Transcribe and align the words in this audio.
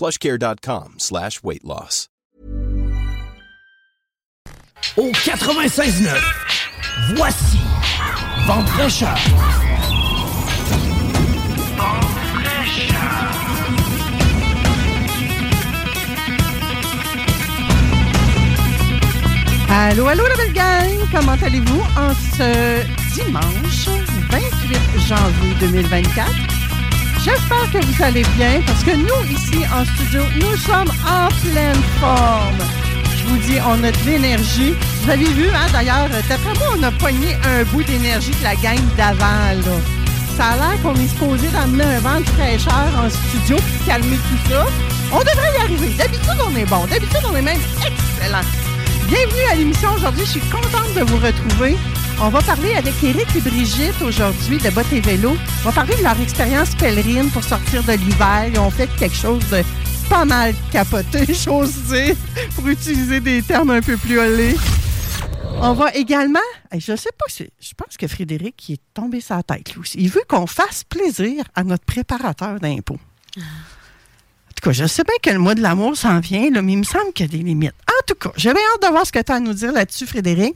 plushcare.com 0.00 0.94
slash 0.96 1.42
weight 1.42 1.62
loss. 1.62 2.08
Au 4.96 5.10
96.9, 5.12 6.18
voici 7.16 7.58
Vente 8.46 8.66
fraîcheur. 8.68 9.14
Allô, 19.68 20.06
allô, 20.06 20.26
la 20.26 20.36
belle 20.36 20.52
gang! 20.54 20.90
Comment 21.12 21.36
allez-vous 21.42 21.82
en 21.98 22.14
ce 22.14 22.82
dimanche 23.14 23.88
28 24.30 25.00
janvier 25.06 25.54
2024? 25.60 26.59
J'espère 27.22 27.70
que 27.70 27.84
vous 27.84 28.02
allez 28.02 28.22
bien 28.36 28.62
parce 28.66 28.82
que 28.82 28.92
nous, 28.92 29.30
ici 29.30 29.62
en 29.74 29.84
studio, 29.84 30.22
nous 30.36 30.56
sommes 30.56 30.90
en 31.06 31.28
pleine 31.50 31.82
forme. 32.00 32.58
Je 33.14 33.24
vous 33.26 33.36
dis, 33.36 33.58
on 33.60 33.84
a 33.84 33.92
de 33.92 34.06
l'énergie. 34.06 34.74
Vous 35.02 35.10
avez 35.10 35.26
vu, 35.26 35.48
hein, 35.50 35.66
d'ailleurs, 35.70 36.08
d'après 36.08 36.54
moi, 36.58 36.74
on 36.78 36.82
a 36.82 36.90
pogné 36.92 37.36
un 37.44 37.64
bout 37.64 37.82
d'énergie 37.82 38.30
de 38.30 38.42
la 38.42 38.54
gang 38.56 38.80
d'avant. 38.96 39.60
Ça 40.34 40.46
a 40.46 40.56
l'air 40.56 40.82
qu'on 40.82 40.94
est 40.94 41.08
supposé 41.08 41.48
d'amener 41.48 41.84
un 41.84 42.00
vent 42.00 42.20
de 42.20 42.26
fraîcheur 42.26 42.88
en 42.96 43.10
studio 43.10 43.56
pour 43.56 43.86
calmer 43.86 44.16
tout 44.16 44.50
ça. 44.50 44.66
On 45.12 45.18
devrait 45.18 45.52
y 45.58 45.62
arriver. 45.62 45.88
D'habitude, 45.98 46.40
on 46.42 46.56
est 46.56 46.64
bon. 46.64 46.86
D'habitude, 46.86 47.20
on 47.30 47.36
est 47.36 47.42
même 47.42 47.60
excellent. 47.84 48.46
Bienvenue 49.10 49.42
à 49.50 49.56
l'émission 49.56 49.92
aujourd'hui. 49.94 50.24
Je 50.24 50.38
suis 50.38 50.50
contente 50.52 50.94
de 50.94 51.00
vous 51.00 51.16
retrouver. 51.16 51.76
On 52.22 52.28
va 52.28 52.40
parler 52.42 52.74
avec 52.74 52.94
Eric 53.02 53.26
et 53.34 53.40
Brigitte 53.40 54.00
aujourd'hui 54.02 54.58
de 54.58 54.70
Bottes 54.70 54.92
et 54.92 55.00
Vélo. 55.00 55.32
On 55.32 55.64
va 55.64 55.72
parler 55.72 55.96
de 55.96 56.02
leur 56.04 56.20
expérience 56.20 56.76
pèlerine 56.76 57.28
pour 57.30 57.42
sortir 57.42 57.82
de 57.82 57.94
l'hiver. 57.94 58.44
Ils 58.46 58.60
ont 58.60 58.70
fait 58.70 58.86
quelque 59.00 59.16
chose 59.16 59.42
de 59.50 59.64
pas 60.08 60.24
mal 60.24 60.54
capoté, 60.70 61.26
j'ose 61.44 61.74
dire, 61.88 62.14
pour 62.54 62.68
utiliser 62.68 63.18
des 63.18 63.42
termes 63.42 63.70
un 63.70 63.80
peu 63.82 63.96
plus 63.96 64.16
olés. 64.16 64.54
On 65.60 65.72
va 65.72 65.92
également, 65.92 66.38
je 66.72 66.94
sais 66.94 67.10
pas, 67.18 67.26
je 67.36 67.74
pense 67.76 67.96
que 67.96 68.06
Frédéric 68.06 68.70
est 68.70 68.80
tombé 68.94 69.20
sa 69.20 69.42
tête 69.42 69.72
lui 69.72 69.80
aussi. 69.80 69.98
Il 69.98 70.08
veut 70.08 70.22
qu'on 70.28 70.46
fasse 70.46 70.84
plaisir 70.84 71.42
à 71.56 71.64
notre 71.64 71.84
préparateur 71.84 72.60
d'impôts. 72.60 73.00
Tout 74.60 74.68
cas, 74.68 74.72
je 74.74 74.84
sais 74.84 75.04
bien 75.04 75.14
que 75.22 75.30
le 75.30 75.38
mois 75.38 75.54
de 75.54 75.62
l'amour 75.62 75.96
s'en 75.96 76.20
vient, 76.20 76.50
là, 76.50 76.60
mais 76.60 76.72
il 76.72 76.78
me 76.78 76.84
semble 76.84 77.14
qu'il 77.14 77.24
y 77.24 77.28
a 77.30 77.32
des 77.38 77.42
limites. 77.42 77.72
En 77.88 78.02
tout 78.06 78.14
cas, 78.14 78.30
j'ai 78.36 78.50
hâte 78.50 78.56
de 78.82 78.88
voir 78.88 79.06
ce 79.06 79.12
que 79.12 79.18
tu 79.18 79.32
as 79.32 79.36
à 79.36 79.40
nous 79.40 79.54
dire 79.54 79.72
là-dessus, 79.72 80.06
Frédéric. 80.06 80.54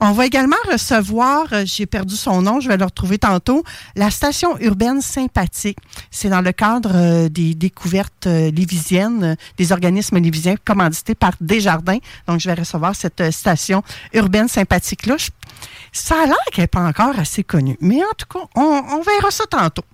On 0.00 0.12
va 0.12 0.24
également 0.24 0.56
recevoir, 0.70 1.44
euh, 1.52 1.64
j'ai 1.66 1.84
perdu 1.84 2.16
son 2.16 2.40
nom, 2.40 2.60
je 2.60 2.68
vais 2.68 2.78
le 2.78 2.84
retrouver 2.86 3.18
tantôt, 3.18 3.62
la 3.94 4.10
station 4.10 4.56
urbaine 4.60 5.02
sympathique. 5.02 5.76
C'est 6.10 6.30
dans 6.30 6.40
le 6.40 6.52
cadre 6.52 6.92
euh, 6.94 7.28
des 7.28 7.54
découvertes 7.54 8.26
euh, 8.26 8.50
lévisiennes, 8.50 9.36
des 9.58 9.72
organismes 9.72 10.16
lévisiens 10.18 10.54
commandités 10.64 11.14
par 11.14 11.32
Desjardins. 11.42 11.98
Donc, 12.26 12.40
je 12.40 12.48
vais 12.48 12.54
recevoir 12.54 12.96
cette 12.96 13.30
station 13.32 13.82
urbaine 14.14 14.48
sympathique-là. 14.48 15.16
Ça 15.92 16.22
a 16.22 16.24
l'air 16.24 16.36
qu'elle 16.52 16.62
n'est 16.62 16.68
pas 16.68 16.86
encore 16.86 17.18
assez 17.18 17.44
connue. 17.44 17.76
Mais 17.82 18.02
en 18.02 18.14
tout 18.16 18.38
cas, 18.38 18.46
on, 18.56 18.62
on 18.62 19.02
verra 19.02 19.30
ça 19.30 19.44
tantôt. 19.44 19.84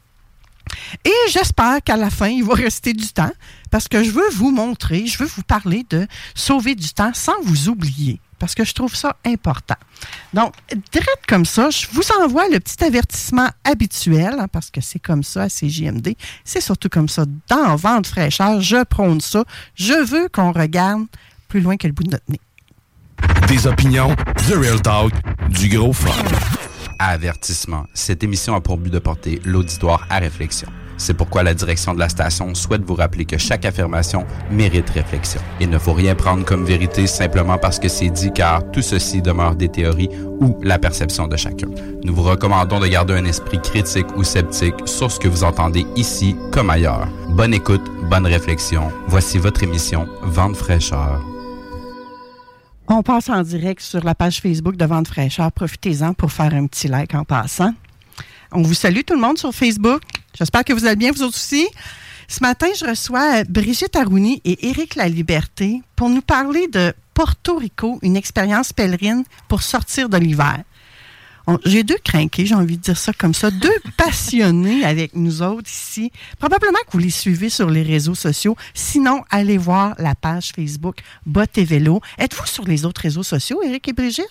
Et 1.04 1.30
j'espère 1.30 1.82
qu'à 1.82 1.96
la 1.96 2.10
fin, 2.10 2.28
il 2.28 2.44
va 2.44 2.54
rester 2.54 2.92
du 2.92 3.08
temps 3.08 3.32
parce 3.70 3.88
que 3.88 4.02
je 4.02 4.10
veux 4.10 4.28
vous 4.32 4.50
montrer, 4.50 5.06
je 5.06 5.18
veux 5.18 5.28
vous 5.28 5.42
parler 5.42 5.84
de 5.90 6.06
sauver 6.34 6.74
du 6.74 6.88
temps 6.90 7.12
sans 7.14 7.40
vous 7.42 7.68
oublier 7.68 8.20
parce 8.38 8.54
que 8.54 8.64
je 8.64 8.72
trouve 8.72 8.94
ça 8.94 9.16
important. 9.26 9.74
Donc, 10.32 10.54
direct 10.92 11.24
comme 11.26 11.44
ça, 11.44 11.70
je 11.70 11.86
vous 11.92 12.04
envoie 12.22 12.48
le 12.48 12.60
petit 12.60 12.82
avertissement 12.84 13.48
habituel 13.64 14.36
hein, 14.38 14.46
parce 14.50 14.70
que 14.70 14.80
c'est 14.80 14.98
comme 14.98 15.22
ça 15.22 15.42
à 15.42 15.48
CJMD. 15.48 16.14
C'est 16.44 16.60
surtout 16.60 16.88
comme 16.88 17.08
ça 17.08 17.24
dans 17.48 17.76
Vente 17.76 18.06
fraîcheur. 18.06 18.60
Je 18.60 18.84
prône 18.84 19.20
ça. 19.20 19.44
Je 19.74 19.94
veux 20.04 20.28
qu'on 20.28 20.52
regarde 20.52 21.06
plus 21.48 21.60
loin 21.60 21.76
que 21.76 21.86
le 21.86 21.92
bout 21.92 22.04
de 22.04 22.10
notre 22.10 22.24
nez. 22.28 22.40
Des 23.48 23.66
opinions, 23.66 24.14
The 24.46 24.54
Real 24.54 24.80
Talk, 24.80 25.12
du 25.48 25.68
gros 25.68 25.92
fun. 25.92 26.12
Avertissement. 26.98 27.86
Cette 27.94 28.24
émission 28.24 28.54
a 28.54 28.60
pour 28.60 28.76
but 28.76 28.92
de 28.92 28.98
porter 28.98 29.40
l'auditoire 29.44 30.06
à 30.10 30.18
réflexion. 30.18 30.68
C'est 30.96 31.14
pourquoi 31.14 31.44
la 31.44 31.54
direction 31.54 31.94
de 31.94 32.00
la 32.00 32.08
station 32.08 32.54
souhaite 32.56 32.82
vous 32.82 32.96
rappeler 32.96 33.24
que 33.24 33.38
chaque 33.38 33.64
affirmation 33.64 34.26
mérite 34.50 34.90
réflexion. 34.90 35.40
Il 35.60 35.70
ne 35.70 35.78
faut 35.78 35.92
rien 35.92 36.16
prendre 36.16 36.44
comme 36.44 36.64
vérité 36.64 37.06
simplement 37.06 37.56
parce 37.56 37.78
que 37.78 37.88
c'est 37.88 38.10
dit 38.10 38.32
car 38.32 38.68
tout 38.72 38.82
ceci 38.82 39.22
demeure 39.22 39.54
des 39.54 39.68
théories 39.68 40.10
ou 40.40 40.58
la 40.62 40.78
perception 40.78 41.28
de 41.28 41.36
chacun. 41.36 41.68
Nous 42.02 42.14
vous 42.14 42.24
recommandons 42.24 42.80
de 42.80 42.88
garder 42.88 43.14
un 43.14 43.24
esprit 43.26 43.62
critique 43.62 44.16
ou 44.16 44.24
sceptique 44.24 44.74
sur 44.86 45.12
ce 45.12 45.20
que 45.20 45.28
vous 45.28 45.44
entendez 45.44 45.86
ici 45.94 46.34
comme 46.52 46.68
ailleurs. 46.68 47.06
Bonne 47.30 47.54
écoute, 47.54 47.84
bonne 48.10 48.26
réflexion. 48.26 48.90
Voici 49.06 49.38
votre 49.38 49.62
émission 49.62 50.08
Vente 50.22 50.56
fraîcheur. 50.56 51.24
On 52.90 53.02
passe 53.02 53.28
en 53.28 53.42
direct 53.42 53.82
sur 53.82 54.02
la 54.02 54.14
page 54.14 54.40
Facebook 54.40 54.76
de 54.76 54.84
Vente 54.86 55.08
fraîcheur. 55.08 55.52
Profitez-en 55.52 56.14
pour 56.14 56.32
faire 56.32 56.54
un 56.54 56.66
petit 56.66 56.88
like 56.88 57.14
en 57.14 57.22
passant. 57.22 57.74
On 58.50 58.62
vous 58.62 58.72
salue 58.72 59.00
tout 59.06 59.12
le 59.12 59.20
monde 59.20 59.36
sur 59.36 59.54
Facebook. 59.54 60.00
J'espère 60.32 60.64
que 60.64 60.72
vous 60.72 60.86
allez 60.86 60.96
bien, 60.96 61.12
vous 61.12 61.22
aussi. 61.22 61.68
Ce 62.28 62.40
matin, 62.40 62.68
je 62.80 62.86
reçois 62.86 63.44
Brigitte 63.44 63.94
Arouni 63.94 64.40
et 64.46 64.68
Éric 64.68 64.94
Laliberté 64.94 65.82
pour 65.96 66.08
nous 66.08 66.22
parler 66.22 66.66
de 66.68 66.94
Porto 67.12 67.58
Rico, 67.58 67.98
une 68.00 68.16
expérience 68.16 68.72
pèlerine 68.72 69.24
pour 69.48 69.62
sortir 69.62 70.08
de 70.08 70.16
l'hiver. 70.16 70.62
On- 71.48 71.58
J'ai 71.64 71.82
deux 71.82 71.96
crinqués, 72.04 72.46
j'ai 72.46 72.54
envie 72.54 72.76
de 72.76 72.82
dire 72.82 72.96
ça 72.98 73.12
comme 73.12 73.34
ça, 73.34 73.50
deux 73.50 73.72
passionnés 73.96 74.84
avec 74.84 75.16
nous 75.16 75.42
autres 75.42 75.70
ici. 75.70 76.12
Probablement 76.38 76.78
que 76.86 76.92
vous 76.92 76.98
les 76.98 77.10
suivez 77.10 77.48
sur 77.48 77.70
les 77.70 77.82
réseaux 77.82 78.14
sociaux. 78.14 78.56
Sinon, 78.74 79.24
allez 79.30 79.58
voir 79.58 79.94
la 79.98 80.14
page 80.14 80.52
Facebook 80.54 80.98
Bot 81.26 81.44
et 81.56 81.64
Vélo. 81.64 82.00
Êtes-vous 82.18 82.46
sur 82.46 82.64
les 82.64 82.84
autres 82.84 83.00
réseaux 83.00 83.22
sociaux, 83.22 83.62
Éric 83.64 83.88
et 83.88 83.92
Brigitte? 83.92 84.26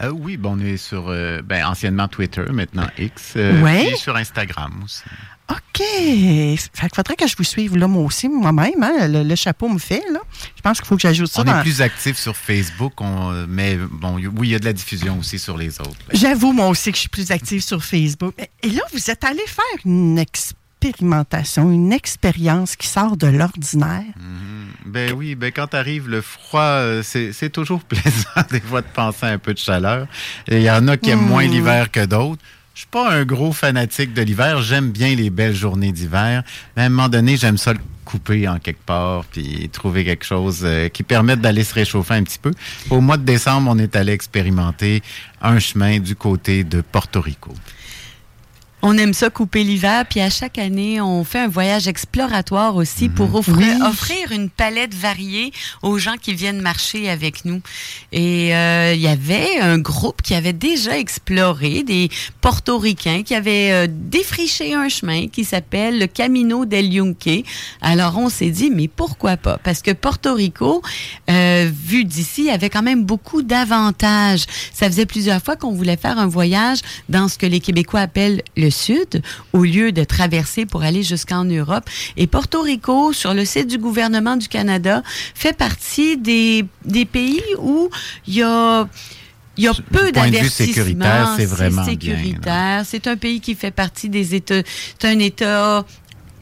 Euh, 0.00 0.10
oui, 0.10 0.36
bon, 0.36 0.56
on 0.58 0.60
est 0.64 0.76
sur 0.78 1.08
euh, 1.10 1.42
ben, 1.42 1.64
anciennement 1.66 2.08
Twitter, 2.08 2.44
maintenant 2.52 2.86
X. 2.98 3.34
euh, 3.36 3.60
Ouais. 3.62 3.88
Et 3.92 3.96
sur 3.96 4.16
Instagram 4.16 4.72
aussi. 4.84 5.02
OK. 5.50 5.78
Fait 5.78 6.56
qu'il 6.56 6.94
faudrait 6.94 7.16
que 7.16 7.26
je 7.26 7.36
vous 7.36 7.44
suive 7.44 7.76
là, 7.76 7.86
moi 7.88 8.02
aussi, 8.04 8.28
moi-même. 8.28 8.82
hein. 8.82 9.08
Le, 9.08 9.22
le 9.22 9.34
chapeau 9.36 9.68
me 9.68 9.78
fait, 9.78 10.02
là. 10.12 10.20
Je 10.56 10.62
pense 10.62 10.78
qu'il 10.78 10.86
faut 10.86 10.96
que 10.96 11.02
j'ajoute 11.02 11.28
ça 11.30 11.40
on 11.42 11.44
dans... 11.44 11.58
est 11.58 11.62
plus 11.62 11.80
actif 11.82 12.16
sur 12.16 12.36
Facebook, 12.36 12.92
on, 13.00 13.46
mais 13.48 13.76
bon, 13.90 14.16
oui, 14.16 14.48
il 14.48 14.50
y 14.50 14.54
a 14.54 14.58
de 14.58 14.64
la 14.64 14.72
diffusion 14.72 15.18
aussi 15.18 15.38
sur 15.38 15.56
les 15.56 15.80
autres. 15.80 15.96
J'avoue, 16.12 16.52
moi 16.52 16.68
aussi, 16.68 16.90
que 16.90 16.96
je 16.96 17.00
suis 17.00 17.08
plus 17.08 17.30
active 17.30 17.62
sur 17.62 17.82
Facebook. 17.84 18.34
Et 18.62 18.70
là, 18.70 18.82
vous 18.92 19.10
êtes 19.10 19.24
allé 19.24 19.42
faire 19.46 19.64
une 19.84 20.18
expérimentation, 20.18 21.70
une 21.70 21.92
expérience 21.92 22.76
qui 22.76 22.86
sort 22.86 23.16
de 23.16 23.26
l'ordinaire. 23.26 24.04
Ben 24.86 25.12
oui, 25.12 25.34
ben 25.34 25.52
quand 25.52 25.74
arrive 25.74 26.08
le 26.08 26.20
froid, 26.20 26.60
euh, 26.60 27.02
c'est 27.02 27.50
toujours 27.50 27.80
plaisant 27.84 28.46
des 28.50 28.60
fois 28.60 28.80
de 28.82 28.86
penser 28.92 29.26
à 29.26 29.28
un 29.30 29.38
peu 29.38 29.54
de 29.54 29.58
chaleur. 29.58 30.06
Il 30.48 30.60
y 30.62 30.70
en 30.70 30.86
a 30.88 30.96
qui 30.96 31.10
aiment 31.10 31.20
Mm. 31.24 31.28
moins 31.28 31.44
l'hiver 31.46 31.90
que 31.90 32.04
d'autres. 32.04 32.42
Je 32.74 32.80
suis 32.80 32.88
pas 32.88 33.12
un 33.12 33.24
gros 33.24 33.52
fanatique 33.52 34.14
de 34.14 34.22
l'hiver. 34.22 34.62
J'aime 34.62 34.90
bien 34.90 35.14
les 35.14 35.28
belles 35.28 35.54
journées 35.54 35.92
d'hiver. 35.92 36.42
Mais 36.76 36.82
à 36.82 36.86
un 36.86 36.88
moment 36.88 37.08
donné, 37.10 37.36
j'aime 37.36 37.58
ça 37.58 37.74
le 37.74 37.78
couper 38.04 38.48
en 38.48 38.58
quelque 38.58 38.84
part 38.84 39.24
puis 39.26 39.68
trouver 39.70 40.04
quelque 40.04 40.24
chose 40.24 40.60
euh, 40.64 40.88
qui 40.88 41.02
permette 41.02 41.40
d'aller 41.40 41.64
se 41.64 41.74
réchauffer 41.74 42.14
un 42.14 42.22
petit 42.24 42.38
peu. 42.38 42.52
Au 42.90 43.00
mois 43.00 43.16
de 43.16 43.24
décembre, 43.24 43.70
on 43.70 43.78
est 43.78 43.94
allé 43.94 44.12
expérimenter 44.12 45.02
un 45.40 45.58
chemin 45.58 45.98
du 45.98 46.16
côté 46.16 46.64
de 46.64 46.80
Porto 46.80 47.20
Rico. 47.20 47.52
On 48.84 48.98
aime 48.98 49.14
ça 49.14 49.30
couper 49.30 49.62
l'hiver, 49.62 50.04
puis 50.10 50.20
à 50.20 50.28
chaque 50.28 50.58
année, 50.58 51.00
on 51.00 51.22
fait 51.22 51.38
un 51.38 51.46
voyage 51.48 51.86
exploratoire 51.86 52.74
aussi 52.74 53.08
pour 53.08 53.28
Mhm. 53.28 53.34
offrir, 53.36 53.76
offrir 53.86 54.32
une 54.32 54.50
palette 54.50 54.92
variée 54.92 55.52
aux 55.82 55.98
gens 55.98 56.16
qui 56.20 56.34
viennent 56.34 56.60
marcher 56.60 57.08
avec 57.08 57.44
nous. 57.44 57.60
Et 58.10 58.52
euh, 58.56 58.92
il 58.94 59.00
y 59.00 59.06
avait 59.06 59.60
un 59.60 59.78
groupe 59.78 60.20
qui 60.20 60.34
avait 60.34 60.52
déjà 60.52 60.98
exploré, 60.98 61.84
des 61.84 62.10
portoricains 62.40 63.22
qui 63.22 63.36
avaient 63.36 63.70
euh, 63.70 63.86
défriché 63.88 64.74
un 64.74 64.88
chemin 64.88 65.28
qui 65.28 65.44
s'appelle 65.44 66.00
le 66.00 66.08
Camino 66.08 66.64
del 66.64 66.92
Yunque. 66.92 67.44
Alors 67.82 68.18
on 68.18 68.28
s'est 68.28 68.50
dit, 68.50 68.70
mais 68.70 68.88
pourquoi 68.88 69.36
pas? 69.36 69.58
Parce 69.58 69.80
que 69.80 69.92
Porto 69.92 70.34
Rico, 70.34 70.82
euh, 71.30 71.70
vu 71.72 72.04
d'ici, 72.04 72.50
avait 72.50 72.68
quand 72.68 72.82
même 72.82 73.04
beaucoup 73.04 73.42
d'avantages. 73.42 74.44
Ça 74.72 74.86
faisait 74.88 75.06
plusieurs 75.06 75.40
fois 75.40 75.54
qu'on 75.54 75.72
voulait 75.72 75.96
faire 75.96 76.18
un 76.18 76.26
voyage 76.26 76.80
dans 77.08 77.28
ce 77.28 77.38
que 77.38 77.46
les 77.46 77.60
Québécois 77.60 78.00
appellent 78.00 78.42
le 78.56 78.71
Sud, 78.72 79.22
au 79.52 79.62
lieu 79.62 79.92
de 79.92 80.02
traverser 80.02 80.66
pour 80.66 80.82
aller 80.82 81.04
jusqu'en 81.04 81.44
Europe. 81.44 81.88
Et 82.16 82.26
Porto 82.26 82.62
Rico, 82.62 83.12
sur 83.12 83.34
le 83.34 83.44
site 83.44 83.68
du 83.68 83.78
gouvernement 83.78 84.36
du 84.36 84.48
Canada, 84.48 85.04
fait 85.34 85.56
partie 85.56 86.16
des, 86.16 86.64
des 86.84 87.04
pays 87.04 87.42
où 87.58 87.88
il 88.26 88.34
y 88.34 88.42
a... 88.42 88.88
Il 89.58 89.64
y 89.64 89.68
a 89.68 89.74
peu 89.74 90.10
d'avertissements. 90.12 90.66
sécuritaire, 90.66 91.34
c'est 91.36 91.44
vraiment 91.44 91.84
sécuritaire. 91.84 92.84
C'est 92.86 93.06
un 93.06 93.18
pays 93.18 93.38
qui 93.42 93.54
fait 93.54 93.70
partie 93.70 94.08
des 94.08 94.34
États. 94.34 94.62
C'est 94.98 95.06
un 95.06 95.18
État 95.18 95.84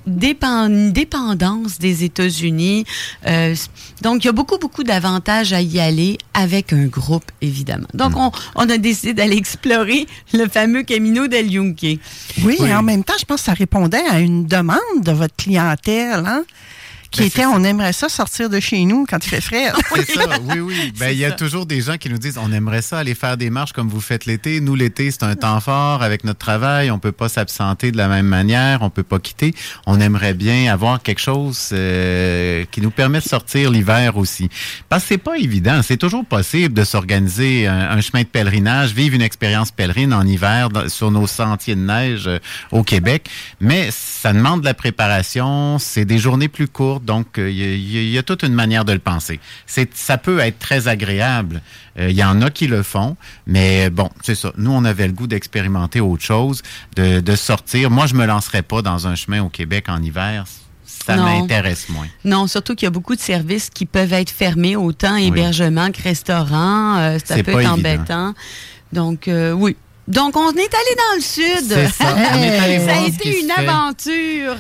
une 0.07 0.93
dépendance 0.93 1.79
des 1.79 2.05
États-Unis. 2.05 2.85
Euh, 3.27 3.55
donc, 4.03 4.25
il 4.25 4.27
y 4.27 4.31
a 4.31 4.33
beaucoup, 4.33 4.59
beaucoup 4.59 4.83
d'avantages 4.83 5.53
à 5.53 5.61
y 5.61 5.79
aller 5.79 6.19
avec 6.35 6.73
un 6.73 6.87
groupe, 6.87 7.25
évidemment. 7.41 7.89
Donc, 7.95 8.13
on, 8.17 8.31
on 8.55 8.69
a 8.69 8.79
décidé 8.79 9.15
d'aller 9.15 9.37
explorer 9.37 10.07
le 10.33 10.49
fameux 10.49 10.83
Camino 10.83 11.27
del 11.29 11.51
Yunque. 11.51 11.99
Oui, 12.43 12.57
et 12.61 12.75
en 12.75 12.83
même 12.83 13.05
temps, 13.05 13.15
je 13.19 13.25
pense 13.25 13.41
que 13.41 13.47
ça 13.47 13.55
répondait 13.55 14.07
à 14.11 14.21
une 14.21 14.47
demande 14.47 14.79
de 15.03 15.13
votre 15.13 15.37
clientèle, 15.37 16.25
hein? 16.27 16.45
Qui 17.11 17.23
Ben, 17.23 17.27
était, 17.27 17.47
on 17.47 17.65
aimerait 17.65 17.93
ça 17.93 18.09
sortir 18.09 18.49
de 18.49 18.61
chez 18.61 18.85
nous 18.85 19.05
quand 19.09 19.25
il 19.25 19.29
fait 19.29 19.41
frais. 19.41 19.73
C'est 19.97 20.13
ça, 20.13 20.27
oui, 20.45 20.61
oui. 20.61 20.93
Ben, 20.99 21.11
il 21.11 21.19
y 21.19 21.25
a 21.25 21.31
ça. 21.31 21.35
toujours 21.37 21.67
des 21.67 21.81
gens 21.81 21.97
qui 21.97 22.09
nous 22.09 22.19
disent 22.19 22.39
on 22.39 22.53
aimerait 22.53 22.83
ça 22.83 22.99
aller 23.01 23.17
faire 23.17 23.37
des 23.37 23.51
marches 23.51 23.73
comme 23.73 23.89
vous 23.89 24.01
faites 24.01 24.27
l'été. 24.27 24.61
Nous, 24.61 24.77
l'été, 24.77 25.11
c'est 25.11 25.25
un 25.25 25.35
temps 25.35 25.59
fort 25.61 26.03
avec 26.05 26.23
notre 26.23 26.39
travail. 26.39 26.91
On 26.93 26.99
peut 27.01 27.11
pas 27.11 27.29
s'absenter 27.29 27.91
de 27.91 27.97
la 27.97 28.07
même 28.07 28.27
manière. 28.27 28.83
On 28.83 28.91
peut 28.91 29.03
pas 29.03 29.19
quitter. 29.19 29.55
On 29.87 30.01
aimerait 30.01 30.35
bien 30.35 30.73
avoir 30.73 31.03
quelque 31.03 31.21
chose 31.21 31.71
euh, 31.73 32.65
qui 32.71 32.81
nous 32.81 32.91
permet 32.93 33.19
de 33.19 33.25
sortir 33.25 33.71
l'hiver 33.71 34.17
aussi. 34.17 34.49
Parce 34.89 35.03
que 35.03 35.09
c'est 35.09 35.19
pas 35.19 35.37
évident. 35.37 35.81
C'est 35.83 35.97
toujours 35.97 36.25
possible 36.25 36.75
de 36.75 36.85
s'organiser 36.85 37.67
un, 37.67 37.91
un 37.91 38.01
chemin 38.01 38.23
de 38.23 38.29
pèlerinage, 38.29 38.93
vivre 38.93 39.17
une 39.17 39.23
expérience 39.23 39.73
pèlerine 39.73 40.13
en 40.15 40.25
hiver 40.27 40.69
dans- 40.69 40.89
sur 40.89 41.11
nos 41.11 41.27
sentiers 41.27 41.75
de 41.75 41.81
neige 41.81 42.29
euh, 42.29 42.39
au 42.71 42.85
Québec. 42.85 43.29
Mais 43.61 43.89
ça 43.91 44.33
demande 44.33 44.61
de 44.61 44.67
la 44.67 44.75
préparation. 44.75 45.79
C'est 45.81 46.05
des 46.05 46.19
journées 46.19 46.47
plus 46.49 46.69
courtes. 46.69 47.00
Donc, 47.05 47.39
euh, 47.39 47.51
il 47.51 47.57
y, 47.91 48.17
a- 48.17 48.21
y 48.21 48.25
toute 48.25 48.43
une 48.43 48.55
manière 48.55 48.85
de 48.85 48.93
le 48.93 48.99
penser. 48.99 49.41
C'est, 49.67 49.91
ça 49.97 50.19
peut 50.19 50.39
être 50.41 50.59
très 50.59 50.89
agréable. 50.89 51.63
Euh, 51.99 52.11
Il 52.11 52.17
y 52.17 52.23
en 52.25 52.41
a 52.43 52.51
qui 52.51 52.67
le 52.67 52.83
font, 52.83 53.17
mais 53.47 53.91
bon, 53.91 54.09
c'est 54.23 54.35
ça. 54.35 54.53
Nous, 54.57 54.71
on 54.71 54.85
avait 54.85 55.07
le 55.07 55.13
goût 55.13 55.27
d'expérimenter 55.27 56.01
autre 56.01 56.23
chose, 56.23 56.63
de, 56.97 57.21
de 57.21 57.37
sortir. 57.37 57.91
Moi, 57.91 58.07
je 58.07 58.15
me 58.15 58.25
lancerais 58.27 58.63
pas 58.63 58.83
dans 58.83 59.07
un 59.07 59.15
chemin 59.15 59.43
au 59.43 59.49
Québec 59.49 59.87
en 59.89 60.03
hiver. 60.03 60.45
Ça 60.85 61.17
m'intéresse 61.17 61.89
moins. 61.89 62.07
Non, 62.25 62.47
surtout 62.47 62.75
qu'il 62.75 62.87
y 62.87 62.89
a 62.89 62.91
beaucoup 62.91 63.17
de 63.17 63.21
services 63.21 63.71
qui 63.71 63.87
peuvent 63.87 64.13
être 64.13 64.31
fermés, 64.31 64.77
autant 64.77 65.17
hébergement 65.17 65.91
que 65.91 66.03
restaurant. 66.03 66.99
Euh, 66.99 67.19
ça 67.25 67.37
C'est 67.37 67.43
peut 67.43 67.53
pas 67.53 67.63
être 67.63 67.73
évident. 67.75 67.91
embêtant. 67.91 68.35
Donc, 68.93 69.27
euh, 69.29 69.53
oui. 69.53 69.77
Donc, 70.11 70.37
on 70.37 70.51
est 70.53 70.59
allé 70.59 70.97
dans 70.97 71.17
le 71.17 71.21
sud. 71.21 71.91
Ça. 71.93 72.15
On 72.35 72.43
est 72.43 72.59
allé 72.59 72.79
Ça 72.85 72.91
a 72.91 72.95
voir 72.95 73.07
été 73.07 73.41
une 73.41 73.49
fait. 73.51 73.67
aventure. 73.69 74.57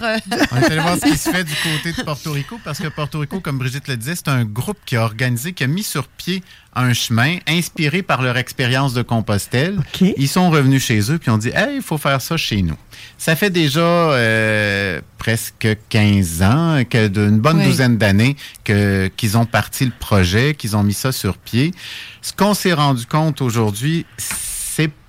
On 0.52 0.56
est 0.61 0.64
allé 0.67 0.81
voir 0.81 0.97
ce 0.97 1.11
qui 1.11 1.19
se 1.19 1.31
fait 1.31 1.44
du 1.44 1.55
côté 1.55 1.93
de 1.99 2.02
Porto 2.05 2.32
Rico 2.32 2.61
parce 2.64 2.79
que 2.79 2.88
Porto 2.88 3.19
Rico, 3.19 3.41
comme 3.41 3.58
Brigitte 3.58 3.88
le 3.88 3.97
disait, 3.97 4.14
c'est 4.14 4.29
un 4.29 4.44
groupe 4.44 4.79
qui 4.87 4.97
a 4.97 5.02
organisé, 5.02 5.52
qui 5.52 5.64
a 5.64 5.67
mis 5.67 5.82
sur 5.82 6.06
pied 6.06 6.43
un 6.76 6.93
chemin 6.93 7.38
inspiré 7.49 8.02
par 8.02 8.23
leur 8.23 8.37
expérience 8.37 8.94
de 8.94 9.02
Compostelle. 9.02 9.81
Ils 10.00 10.29
sont 10.29 10.50
revenus 10.50 10.85
chez 10.85 11.11
eux 11.11 11.19
puis 11.19 11.31
ont 11.31 11.38
dit 11.38 11.49
Hey, 11.49 11.76
il 11.76 11.82
faut 11.82 11.99
faire 11.99 12.20
ça 12.23 12.37
chez 12.37 12.62
nous. 12.62 12.76
Ça 13.19 13.35
fait 13.35 13.50
déjà 13.50 13.81
euh, 13.81 15.00
presque 15.19 15.67
15 15.88 16.43
ans, 16.43 16.82
que 16.88 17.08
d'une 17.08 17.41
bonne 17.41 17.58
Oui. 17.58 17.64
douzaine 17.64 17.99
d'années 17.99 18.37
que, 18.64 19.08
qu'ils 19.17 19.37
ont 19.37 19.47
parti 19.47 19.85
le 19.85 19.93
projet, 19.99 20.55
qu'ils 20.55 20.76
ont 20.76 20.85
mis 20.85 20.94
ça 20.94 21.11
sur 21.11 21.37
pied. 21.38 21.73
Ce 22.23 22.32
qu'on 22.32 22.55
s'est 22.55 22.73
rendu 22.73 23.05
compte 23.06 23.41
aujourd'hui, 23.43 24.06
c'est 24.17 24.37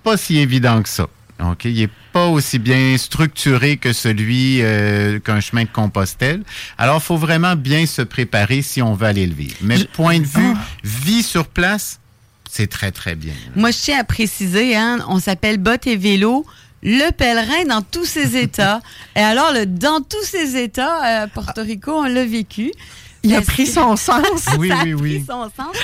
pas 0.04 0.18
si 0.18 0.38
évident 0.38 0.82
que 0.82 0.90
ça. 0.90 1.08
OK? 1.44 1.66
Il 1.66 1.80
n'est 1.80 1.90
pas 2.14 2.28
aussi 2.28 2.60
bien 2.60 2.96
structuré 2.98 3.78
que 3.78 3.94
celui 3.94 4.60
euh, 4.62 5.20
qu'un 5.20 5.40
chemin 5.40 5.64
de 5.64 5.70
Compostelle. 5.70 6.44
Alors, 6.78 6.98
il 6.98 7.04
faut 7.04 7.18
vraiment 7.18 7.56
bien 7.56 7.86
se 7.86 8.02
préparer 8.04 8.62
si 8.62 8.82
on 8.82 8.94
veut 8.94 9.08
aller 9.08 9.26
le 9.26 9.34
vivre. 9.34 9.56
Mais 9.62 9.84
point 9.86 10.20
de 10.20 10.26
vue, 10.26 10.54
vie 10.84 11.24
sur 11.24 11.48
place, 11.48 12.00
c'est 12.50 12.68
très, 12.68 12.92
très 12.92 13.16
bien. 13.16 13.34
Moi, 13.56 13.72
je 13.72 13.78
tiens 13.78 14.00
à 14.00 14.04
préciser, 14.04 14.76
hein, 14.76 15.00
on 15.08 15.20
s'appelle 15.20 15.58
Bottes 15.58 15.88
et 15.88 15.96
Vélo. 15.96 16.46
Le 16.84 17.12
pèlerin 17.12 17.66
dans 17.68 17.82
tous 17.82 18.06
ses 18.06 18.36
états. 18.42 18.82
Et 19.16 19.20
alors, 19.22 19.52
le, 19.54 19.66
dans 19.66 20.02
tous 20.02 20.24
ses 20.24 20.58
états, 20.62 21.22
à 21.24 21.28
Porto 21.28 21.62
Rico, 21.62 21.92
on 21.92 22.04
l'a 22.06 22.26
vécu. 22.26 22.72
Il 23.24 23.34
a 23.36 23.42
pris 23.42 23.66
que- 23.66 23.72
son 23.72 23.96
sens. 23.96 24.48
Oui, 24.58 24.68
ça 24.70 24.80
a 24.80 24.84
oui, 24.84 24.94
pris 24.96 25.18
oui. 25.18 25.26
son 25.28 25.44
sens. 25.46 25.76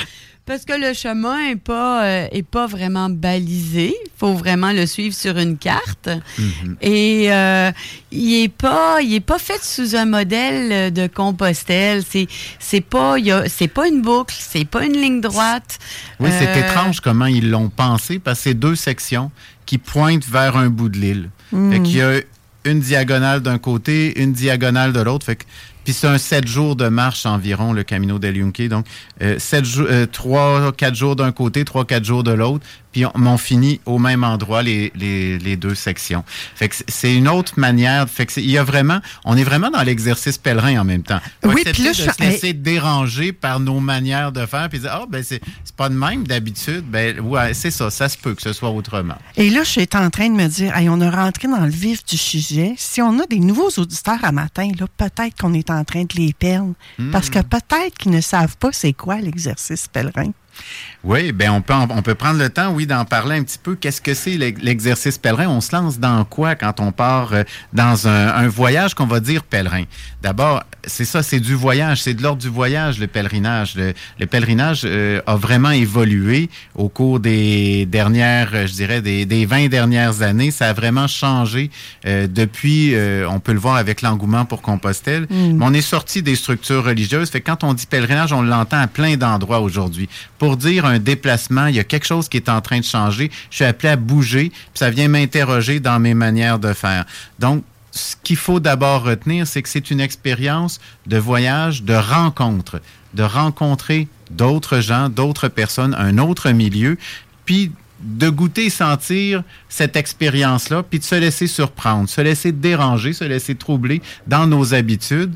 Parce 0.48 0.64
que 0.64 0.72
le 0.74 0.94
chemin 0.94 1.50
n'est 1.50 1.56
pas, 1.58 2.06
euh, 2.06 2.28
est 2.32 2.42
pas 2.42 2.68
vraiment 2.68 3.10
balisé. 3.10 3.90
Il 4.06 4.12
faut 4.18 4.34
vraiment 4.34 4.72
le 4.72 4.86
suivre 4.86 5.14
sur 5.14 5.38
une 5.38 5.58
carte. 5.58 6.08
Mhm. 6.40 6.78
Et 6.82 7.32
euh, 7.32 7.70
il 8.12 8.42
n'est 8.42 8.48
pas, 8.48 9.00
il 9.02 9.14
est 9.14 9.20
pas 9.20 9.40
fait 9.40 9.62
sous 9.62 9.96
un 9.98 10.06
modèle 10.06 10.94
de 10.94 11.08
Compostelle. 11.08 12.02
C'est, 12.10 12.28
c'est 12.60 12.80
pas, 12.82 13.20
y 13.20 13.30
a- 13.32 13.44
c'est 13.50 13.68
pas 13.68 13.90
une 13.90 14.02
boucle, 14.02 14.34
c'est 14.40 14.64
pas 14.66 14.86
une 14.86 14.94
ligne 14.94 15.20
droite. 15.20 15.80
Oui, 16.22 16.30
c'est 16.40 16.48
Euh, 16.48 16.56
étrange 16.70 17.02
comment 17.02 17.26
ils 17.26 17.50
l'ont 17.52 17.70
pensé 17.70 18.18
parce 18.18 18.40
que 18.40 18.44
c'est 18.46 18.54
deux 18.54 18.76
sections 18.76 19.32
qui 19.66 19.78
pointent 19.78 20.26
vers 20.28 20.56
un 20.56 20.70
bout 20.70 20.88
de 20.88 20.98
l'île. 20.98 21.30
Fait 21.52 21.82
qu'il 21.82 21.98
y 21.98 22.02
a 22.02 22.22
une 22.64 22.80
diagonale 22.80 23.42
d'un 23.42 23.58
côté, 23.58 24.18
une 24.22 24.32
diagonale 24.34 24.94
de 24.94 25.02
l'autre. 25.02 25.26
Fait 25.26 25.36
que 25.36 25.44
puis 25.88 25.94
c'est 25.94 26.08
un 26.08 26.18
sept 26.18 26.46
jours 26.50 26.76
de 26.76 26.90
marche 26.90 27.26
environ, 27.26 27.72
le 27.72 27.82
Camino 27.84 28.20
del 28.20 28.36
Yunque. 28.36 28.68
Donc, 28.68 28.86
euh, 29.22 29.40
sept 29.40 29.64
jours, 29.64 29.88
euh, 29.90 30.06
trois, 30.06 30.74
quatre 30.74 30.96
jours 30.96 31.16
d'un 31.16 31.32
côté, 31.32 31.64
trois, 31.64 31.86
quatre 31.86 32.04
jours 32.04 32.26
de 32.26 32.32
l'autre. 32.32 32.66
Puis 32.98 33.06
on, 33.06 33.12
on 33.16 33.38
finit 33.38 33.80
au 33.86 34.00
même 34.00 34.24
endroit 34.24 34.64
les, 34.64 34.92
les, 34.96 35.38
les 35.38 35.56
deux 35.56 35.76
sections. 35.76 36.24
Fait 36.56 36.68
que 36.68 36.76
c'est- 36.88 37.14
une 37.16 37.28
autre 37.28 37.54
manière. 37.60 38.10
Fait 38.10 38.26
que 38.26 38.40
il 38.40 38.50
y 38.50 38.58
a 38.58 38.64
vraiment, 38.64 39.02
on 39.24 39.38
est 39.38 39.44
vraiment 39.44 39.70
dans 39.70 39.84
l'exercice 39.84 40.40
pèlerin 40.40 40.80
en 40.82 40.84
même 40.84 41.04
temps. 41.04 41.20
Faut 41.44 41.52
Oui, 41.52 41.62
puis 41.64 41.84
là, 41.84 41.92
de 41.92 41.96
je 41.96 42.02
se 42.02 42.20
laisser 42.20 42.54
déranger 42.54 43.34
par 43.34 43.60
nos 43.60 43.80
manières 43.80 44.32
de 44.32 44.44
faire, 44.48 44.68
puis 44.70 44.80
dire 44.80 44.90
ah 44.92 45.06
ben 45.08 45.24
c'est 45.24 45.42
pas 45.76 45.90
de 45.90 45.94
même 45.94 46.26
d'habitude. 46.26 46.86
Ben 46.90 47.20
ouais, 47.20 47.54
c'est 47.54 47.70
ça, 47.70 47.92
ça 47.92 48.10
se 48.10 48.18
peut 48.18 48.34
que 48.34 48.42
ce 48.42 48.52
soit 48.52 48.72
autrement. 48.72 49.18
Et 49.36 49.52
là, 49.52 49.64
je 49.64 49.70
suis 49.70 49.88
en 49.94 50.10
train 50.10 50.30
de 50.30 50.34
me 50.36 50.48
dire, 50.48 50.76
hey, 50.76 50.90
on 50.90 51.00
a 51.02 51.12
rentré 51.12 51.48
dans 51.48 51.64
le 51.66 51.70
vif 51.70 52.04
du 52.04 52.18
sujet. 52.18 52.74
Si 52.78 53.00
on 53.00 53.20
a 53.20 53.28
des 53.28 53.40
nouveaux 53.40 53.70
auditeurs 53.78 54.24
à 54.24 54.32
matin, 54.32 54.70
là, 54.80 54.88
peut-être 54.98 55.40
qu'on 55.40 55.54
est 55.54 55.70
en 55.70 55.84
train 55.84 56.02
de 56.06 56.16
les 56.16 56.34
perdre. 56.34 56.74
Parce 57.12 57.30
que 57.30 57.40
peut-être 57.40 57.96
qu'ils 58.00 58.12
ne 58.12 58.22
savent 58.22 58.58
pas 58.58 58.70
c'est 58.72 58.94
quoi 58.94 59.18
l'exercice 59.18 59.88
pèlerin. 59.88 60.32
Oui, 61.04 61.32
ben 61.32 61.52
on 61.52 61.62
peut 61.62 61.74
on 61.74 62.02
peut 62.02 62.16
prendre 62.16 62.40
le 62.40 62.50
temps, 62.50 62.70
oui, 62.72 62.86
d'en 62.88 63.06
parler 63.06 63.38
un 63.38 63.44
petit 63.44 63.60
peu. 63.62 63.76
Qu'est-ce 63.76 64.02
que 64.02 64.14
c'est 64.14 64.36
l'ex- 64.36 64.62
l'exercice 64.62 65.18
pèlerin? 65.18 65.48
On 65.48 65.62
se 65.62 65.74
lance 65.74 66.00
dans 66.00 66.26
quoi 66.26 66.56
quand 66.56 66.80
on 66.80 66.92
part 66.92 67.34
euh, 67.34 67.44
dans 67.72 68.08
un, 68.08 68.28
un 68.30 68.48
voyage 68.48 68.94
qu'on 68.96 69.06
va 69.06 69.20
dire 69.20 69.44
pèlerin? 69.44 69.84
D'abord, 70.22 70.64
c'est 70.86 71.06
ça, 71.06 71.22
c'est 71.24 71.40
du 71.40 71.54
voyage, 71.54 72.02
c'est 72.02 72.14
de 72.16 72.24
l'ordre 72.24 72.42
du 72.42 72.50
voyage 72.50 73.00
le 73.00 73.08
pèlerinage. 73.08 73.76
Le, 73.76 73.94
le 74.20 74.26
pèlerinage 74.26 74.82
euh, 74.86 75.22
a 75.28 75.36
vraiment 75.36 75.70
évolué 75.70 76.50
au 76.76 76.90
cours 76.90 77.20
des 77.20 77.86
dernières, 77.86 78.68
je 78.68 78.74
dirais, 78.74 79.02
des, 79.02 79.26
des 79.26 79.46
20 79.46 79.68
dernières 79.68 80.22
années. 80.24 80.52
Ça 80.52 80.70
a 80.70 80.74
vraiment 80.74 81.08
changé 81.08 81.70
euh, 82.06 82.28
depuis. 82.28 82.96
euh, 82.96 83.30
on 83.30 83.40
peut 83.40 83.54
le 83.54 83.60
voir 83.60 83.76
avec 83.76 84.02
l'engouement 84.02 84.46
pour 84.46 84.62
Compostelle. 84.62 85.28
Mais 85.30 85.64
on 85.66 85.74
est 85.74 85.82
sorti 85.82 86.22
des 86.24 86.36
structures 86.36 86.84
religieuses. 86.84 87.30
Fait 87.30 87.42
que 87.42 87.46
quand 87.50 87.64
on 87.64 87.74
dit 87.74 87.86
pèlerinage, 87.86 88.34
on 88.34 88.42
l'entend 88.42 88.80
à 88.80 88.88
plein 88.88 89.16
d'endroits 89.16 89.60
aujourd'hui. 89.62 90.10
Pour 90.40 90.47
dire 90.56 90.86
un 90.86 91.00
déplacement, 91.00 91.68
il 91.68 91.76
y 91.76 91.80
a 91.80 91.84
quelque 91.84 92.06
chose 92.06 92.30
qui 92.30 92.38
est 92.38 92.48
en 92.48 92.62
train 92.62 92.80
de 92.80 92.86
changer. 92.86 93.30
Je 93.50 93.58
suis 93.58 93.66
appelé 93.66 93.90
à 93.90 93.96
bouger, 93.98 94.50
puis 94.50 94.72
ça 94.76 94.90
vient 94.90 95.10
m'interroger 95.10 95.80
dans 95.80 96.00
mes 96.00 96.14
manières 96.14 96.60
de 96.60 96.72
faire. 96.72 97.06
Donc, 97.40 97.64
ce 97.92 98.16
qu'il 98.24 98.38
faut 98.38 98.60
d'abord 98.60 99.04
retenir, 99.04 99.48
c'est 99.48 99.62
que 99.62 99.70
c'est 99.70 99.92
une 99.92 100.00
expérience 100.00 100.80
de 101.08 101.18
voyage, 101.18 101.84
de 101.84 101.96
rencontre, 101.96 102.80
de 103.14 103.24
rencontrer 103.24 104.08
d'autres 104.30 104.80
gens, 104.80 105.10
d'autres 105.10 105.48
personnes, 105.48 105.96
un 105.98 106.18
autre 106.18 106.52
milieu, 106.52 106.98
puis 107.46 107.72
de 108.00 108.30
goûter 108.30 108.66
et 108.66 108.70
sentir 108.70 109.44
cette 109.70 109.96
expérience-là, 109.96 110.84
puis 110.84 111.00
de 111.00 111.04
se 111.04 111.16
laisser 111.16 111.48
surprendre, 111.48 112.08
se 112.08 112.22
laisser 112.22 112.52
déranger, 112.52 113.14
se 113.14 113.24
laisser 113.24 113.56
troubler 113.56 114.02
dans 114.28 114.46
nos 114.46 114.74
habitudes. 114.74 115.34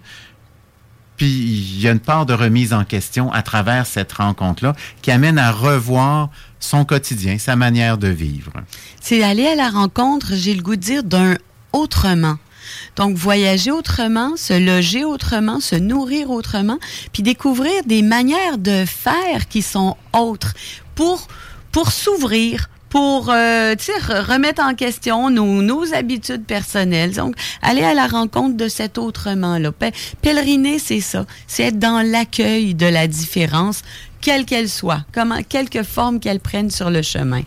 Puis 1.21 1.29
il 1.29 1.79
y 1.79 1.87
a 1.87 1.91
une 1.91 1.99
part 1.99 2.25
de 2.25 2.33
remise 2.33 2.73
en 2.73 2.83
question 2.83 3.31
à 3.31 3.43
travers 3.43 3.85
cette 3.85 4.11
rencontre-là 4.11 4.73
qui 5.03 5.11
amène 5.11 5.37
à 5.37 5.51
revoir 5.51 6.31
son 6.59 6.83
quotidien, 6.83 7.37
sa 7.37 7.55
manière 7.55 7.99
de 7.99 8.07
vivre. 8.07 8.53
C'est 8.99 9.21
aller 9.21 9.45
à 9.45 9.53
la 9.53 9.69
rencontre, 9.69 10.29
j'ai 10.33 10.55
le 10.55 10.63
goût 10.63 10.75
de 10.75 10.81
dire, 10.81 11.03
d'un 11.03 11.35
autrement. 11.73 12.37
Donc, 12.95 13.17
voyager 13.17 13.69
autrement, 13.69 14.35
se 14.35 14.53
loger 14.53 15.05
autrement, 15.05 15.59
se 15.59 15.75
nourrir 15.75 16.31
autrement, 16.31 16.79
puis 17.13 17.21
découvrir 17.21 17.83
des 17.85 18.01
manières 18.01 18.57
de 18.57 18.83
faire 18.87 19.47
qui 19.47 19.61
sont 19.61 19.97
autres 20.13 20.55
pour, 20.95 21.27
pour 21.71 21.91
s'ouvrir, 21.91 22.67
pour 22.91 23.29
euh, 23.29 23.73
remettre 24.27 24.61
en 24.61 24.75
question 24.75 25.29
nos, 25.29 25.61
nos, 25.61 25.93
habitudes 25.93 26.43
personnelles. 26.45 27.13
Donc, 27.13 27.35
aller 27.61 27.83
à 27.83 27.93
la 27.93 28.05
rencontre 28.05 28.57
de 28.57 28.67
cet 28.67 28.97
autrement-là. 28.97 29.71
Pèleriner, 30.21 30.77
c'est 30.77 30.99
ça. 30.99 31.25
C'est 31.47 31.63
être 31.63 31.79
dans 31.79 32.05
l'accueil 32.05 32.75
de 32.75 32.85
la 32.85 33.07
différence, 33.07 33.81
quelle 34.19 34.45
qu'elle 34.45 34.69
soit, 34.69 35.05
comment, 35.13 35.41
quelque 35.41 35.83
forme 35.83 36.19
qu'elle 36.19 36.41
prenne 36.41 36.69
sur 36.69 36.89
le 36.89 37.01
chemin. 37.01 37.43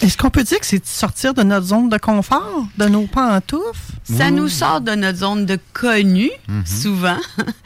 Est-ce 0.00 0.16
qu'on 0.16 0.30
peut 0.30 0.44
dire 0.44 0.60
que 0.60 0.66
c'est 0.66 0.84
sortir 0.86 1.34
de 1.34 1.42
notre 1.42 1.66
zone 1.66 1.88
de 1.88 1.98
confort, 1.98 2.66
de 2.78 2.86
nos 2.86 3.06
pantoufles? 3.06 3.92
Ça 4.04 4.30
nous 4.30 4.48
sort 4.48 4.80
de 4.80 4.92
notre 4.92 5.18
zone 5.18 5.44
de 5.44 5.58
connu, 5.72 6.30
mhm. 6.46 6.66
souvent, 6.66 7.18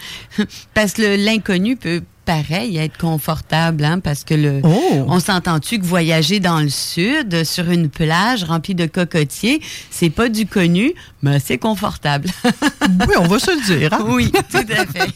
parce 0.74 0.94
que 0.94 1.24
l'inconnu 1.26 1.76
peut 1.76 2.02
pareil, 2.28 2.76
être 2.76 2.98
confortable, 2.98 3.82
hein, 3.86 4.00
parce 4.00 4.22
que 4.22 4.34
le, 4.34 4.60
oh! 4.62 5.06
on 5.08 5.18
s'entend-tu 5.18 5.78
que 5.78 5.84
voyager 5.86 6.40
dans 6.40 6.60
le 6.60 6.68
sud, 6.68 7.42
sur 7.42 7.70
une 7.70 7.88
plage 7.88 8.44
remplie 8.44 8.74
de 8.74 8.84
cocotiers, 8.84 9.62
c'est 9.90 10.10
pas 10.10 10.28
du 10.28 10.44
connu, 10.44 10.92
mais 11.22 11.40
c'est 11.40 11.56
confortable. 11.56 12.28
oui, 12.44 13.14
on 13.18 13.26
va 13.26 13.38
se 13.38 13.50
le 13.50 13.78
dire. 13.78 13.94
Hein? 13.94 14.04
Oui, 14.06 14.30
tout 14.30 14.58
à 14.58 14.84
fait. 14.84 15.10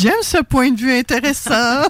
J'aime 0.00 0.22
ce 0.22 0.42
point 0.42 0.72
de 0.72 0.80
vue 0.80 0.92
intéressant. 0.92 1.82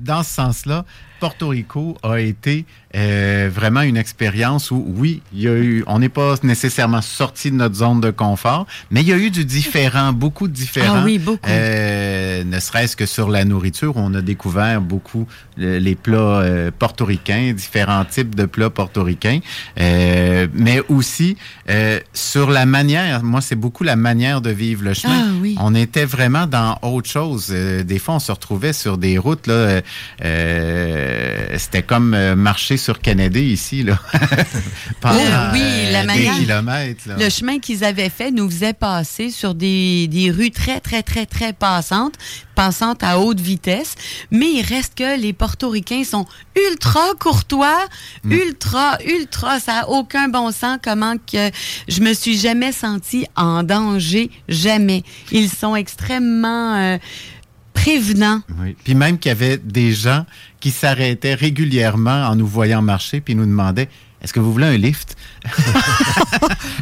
dans 0.00 0.24
ce 0.24 0.34
sens-là, 0.34 0.84
Porto 1.22 1.50
Rico 1.50 1.96
a 2.02 2.18
été 2.18 2.64
euh, 2.96 3.48
vraiment 3.48 3.82
une 3.82 3.96
expérience 3.96 4.72
où, 4.72 4.84
oui, 4.96 5.22
il 5.32 5.42
y 5.42 5.46
a 5.46 5.54
eu, 5.54 5.84
on 5.86 6.00
n'est 6.00 6.08
pas 6.08 6.34
nécessairement 6.42 7.00
sorti 7.00 7.52
de 7.52 7.56
notre 7.56 7.76
zone 7.76 8.00
de 8.00 8.10
confort, 8.10 8.66
mais 8.90 9.02
il 9.02 9.08
y 9.08 9.12
a 9.12 9.16
eu 9.16 9.30
du 9.30 9.44
différent, 9.44 10.12
beaucoup 10.12 10.48
de 10.48 10.52
différents. 10.52 10.96
Ah 10.96 11.02
oui, 11.04 11.20
beaucoup. 11.20 11.48
Euh, 11.48 12.42
ne 12.42 12.58
serait-ce 12.58 12.96
que 12.96 13.06
sur 13.06 13.30
la 13.30 13.44
nourriture, 13.44 13.96
on 13.96 14.12
a 14.14 14.20
découvert 14.20 14.80
beaucoup 14.80 15.28
les 15.56 15.94
plats 15.94 16.40
euh, 16.40 16.70
portoricains, 16.76 17.52
différents 17.52 18.04
types 18.04 18.34
de 18.34 18.44
plats 18.46 18.70
portoricains, 18.70 19.38
euh, 19.78 20.46
mais 20.52 20.80
aussi 20.88 21.36
euh, 21.70 22.00
sur 22.12 22.50
la 22.50 22.66
manière. 22.66 23.22
Moi, 23.22 23.40
c'est 23.40 23.54
beaucoup 23.56 23.84
la 23.84 23.96
manière 23.96 24.40
de 24.40 24.50
vivre 24.50 24.84
le 24.84 24.94
chemin. 24.94 25.28
Ah, 25.28 25.32
oui. 25.40 25.56
On 25.60 25.74
était 25.74 26.04
vraiment 26.04 26.46
dans 26.46 26.78
autre 26.82 27.08
chose. 27.08 27.48
des 27.48 27.98
fois, 27.98 28.16
on 28.16 28.18
se 28.18 28.32
retrouvait 28.32 28.72
sur 28.72 28.98
des 28.98 29.18
routes 29.18 29.46
là. 29.46 29.82
C'était 31.56 31.82
comme 31.82 32.34
marcher 32.34 32.76
sur 32.76 33.00
Kennedy 33.00 33.52
ici, 33.52 33.82
là. 33.82 33.98
Pendant, 35.00 35.52
oui, 35.52 35.90
la 35.90 36.04
manière, 36.04 36.34
kilomètres, 36.34 37.04
Le 37.18 37.28
chemin 37.28 37.58
qu'ils 37.58 37.84
avaient 37.84 38.08
fait 38.08 38.30
nous 38.30 38.48
faisait 38.48 38.72
passer 38.72 39.30
sur 39.30 39.54
des, 39.54 40.08
des 40.08 40.30
rues 40.30 40.50
très, 40.50 40.80
très, 40.80 41.02
très, 41.02 41.26
très 41.26 41.52
passantes, 41.52 42.14
passantes 42.54 43.02
à 43.02 43.18
haute 43.18 43.40
vitesse. 43.40 43.94
Mais 44.30 44.46
il 44.46 44.62
reste 44.62 44.94
que 44.96 45.20
les 45.20 45.32
portoricains 45.32 46.04
sont 46.04 46.26
ultra 46.70 47.00
courtois, 47.18 47.86
mm. 48.24 48.32
ultra, 48.32 48.98
ultra. 49.06 49.60
Ça 49.60 49.72
n'a 49.72 49.88
aucun 49.88 50.28
bon 50.28 50.50
sens 50.52 50.78
comment 50.82 51.16
que 51.16 51.50
je 51.88 52.00
me 52.00 52.14
suis 52.14 52.38
jamais 52.38 52.72
sentie 52.72 53.26
en 53.36 53.62
danger. 53.62 54.30
Jamais. 54.48 55.02
Ils 55.30 55.50
sont 55.50 55.76
extrêmement... 55.76 56.76
Euh, 56.76 56.98
prévenants. 57.74 58.42
Oui. 58.60 58.76
Puis 58.84 58.94
même 58.94 59.18
qu'il 59.18 59.30
y 59.30 59.32
avait 59.32 59.56
des 59.56 59.92
gens 59.92 60.24
qui 60.62 60.70
s'arrêtaient 60.70 61.34
régulièrement 61.34 62.28
en 62.28 62.36
nous 62.36 62.46
voyant 62.46 62.82
marcher, 62.82 63.20
puis 63.20 63.34
nous 63.34 63.44
demandaient 63.44 63.88
est-ce 64.22 64.32
que 64.32 64.40
vous 64.40 64.52
voulez 64.52 64.66
un 64.66 64.76
lift? 64.76 65.16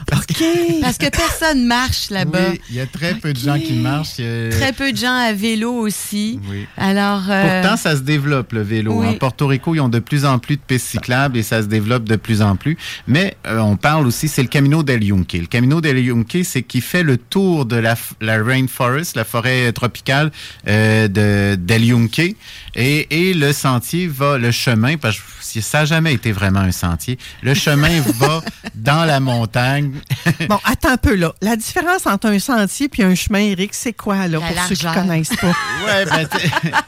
Parce, 0.06 0.26
que... 0.26 0.80
Parce 0.80 0.98
que 0.98 1.08
personne 1.08 1.64
marche 1.64 2.10
là-bas. 2.10 2.50
Oui, 2.50 2.60
il 2.68 2.76
y 2.76 2.80
a 2.80 2.86
très 2.86 3.14
peu 3.14 3.32
de 3.32 3.38
gens 3.38 3.58
qui 3.58 3.72
marchent. 3.74 4.16
Très 4.16 4.72
peu 4.76 4.92
de 4.92 4.96
gens 4.96 5.14
à 5.14 5.32
vélo 5.32 5.72
aussi. 5.72 6.38
Oui. 6.50 6.66
Alors, 6.76 7.22
euh, 7.30 7.62
Pourtant, 7.62 7.76
ça 7.76 7.96
se 7.96 8.02
développe, 8.02 8.52
le 8.52 8.62
vélo. 8.62 9.02
En 9.02 9.14
Porto 9.14 9.46
Rico, 9.46 9.74
ils 9.74 9.80
ont 9.80 9.88
de 9.88 9.98
plus 9.98 10.24
en 10.24 10.38
plus 10.38 10.56
de 10.56 10.60
pistes 10.60 10.88
cyclables 10.88 11.38
et 11.38 11.42
ça 11.42 11.62
se 11.62 11.66
développe 11.66 12.04
de 12.04 12.16
plus 12.16 12.42
en 12.42 12.56
plus. 12.56 12.76
Mais 13.06 13.36
euh, 13.46 13.58
on 13.60 13.76
parle 13.76 14.06
aussi, 14.06 14.28
c'est 14.28 14.42
le 14.42 14.48
Camino 14.48 14.82
del 14.82 15.02
Yunque. 15.02 15.32
Le 15.32 15.46
Camino 15.46 15.80
del 15.80 15.98
Yunque, 15.98 16.38
c'est 16.44 16.62
qui 16.62 16.80
fait 16.80 17.02
le 17.02 17.16
tour 17.16 17.64
de 17.64 17.76
la, 17.76 17.94
la 18.20 18.42
rainforest, 18.42 19.16
la 19.16 19.24
forêt 19.24 19.72
tropicale 19.72 20.30
euh, 20.68 21.08
de 21.08 21.56
del 21.56 21.84
Yunque. 21.84 22.34
Et, 22.74 23.30
et 23.30 23.34
le 23.34 23.52
sentier 23.52 24.06
va, 24.06 24.38
le 24.38 24.50
chemin, 24.50 24.96
parce 24.96 25.18
que 25.18 25.60
ça 25.60 25.80
n'a 25.80 25.84
jamais 25.84 26.14
été 26.14 26.32
vraiment 26.32 26.60
un 26.60 26.72
sentier, 26.72 27.18
le 27.42 27.54
chemin 27.54 28.00
va 28.18 28.42
dans 28.74 29.04
la 29.04 29.20
montagne. 29.20 29.92
bon, 30.48 30.58
attends 30.64 30.92
un 30.92 30.96
peu 30.96 31.14
là. 31.14 31.34
La 31.40 31.56
différence 31.56 32.06
entre 32.06 32.28
un 32.28 32.38
sentier 32.38 32.88
et 32.98 33.04
un 33.04 33.14
chemin, 33.14 33.40
Eric, 33.40 33.74
c'est 33.74 33.92
quoi 33.92 34.26
là, 34.26 34.38
pour 34.38 34.62
ceux 34.68 34.74
qui 34.74 34.86
ne 34.86 34.94
connaissent 34.94 35.36
pas? 35.36 35.46
ouais, 35.86 36.04
ben, 36.04 36.28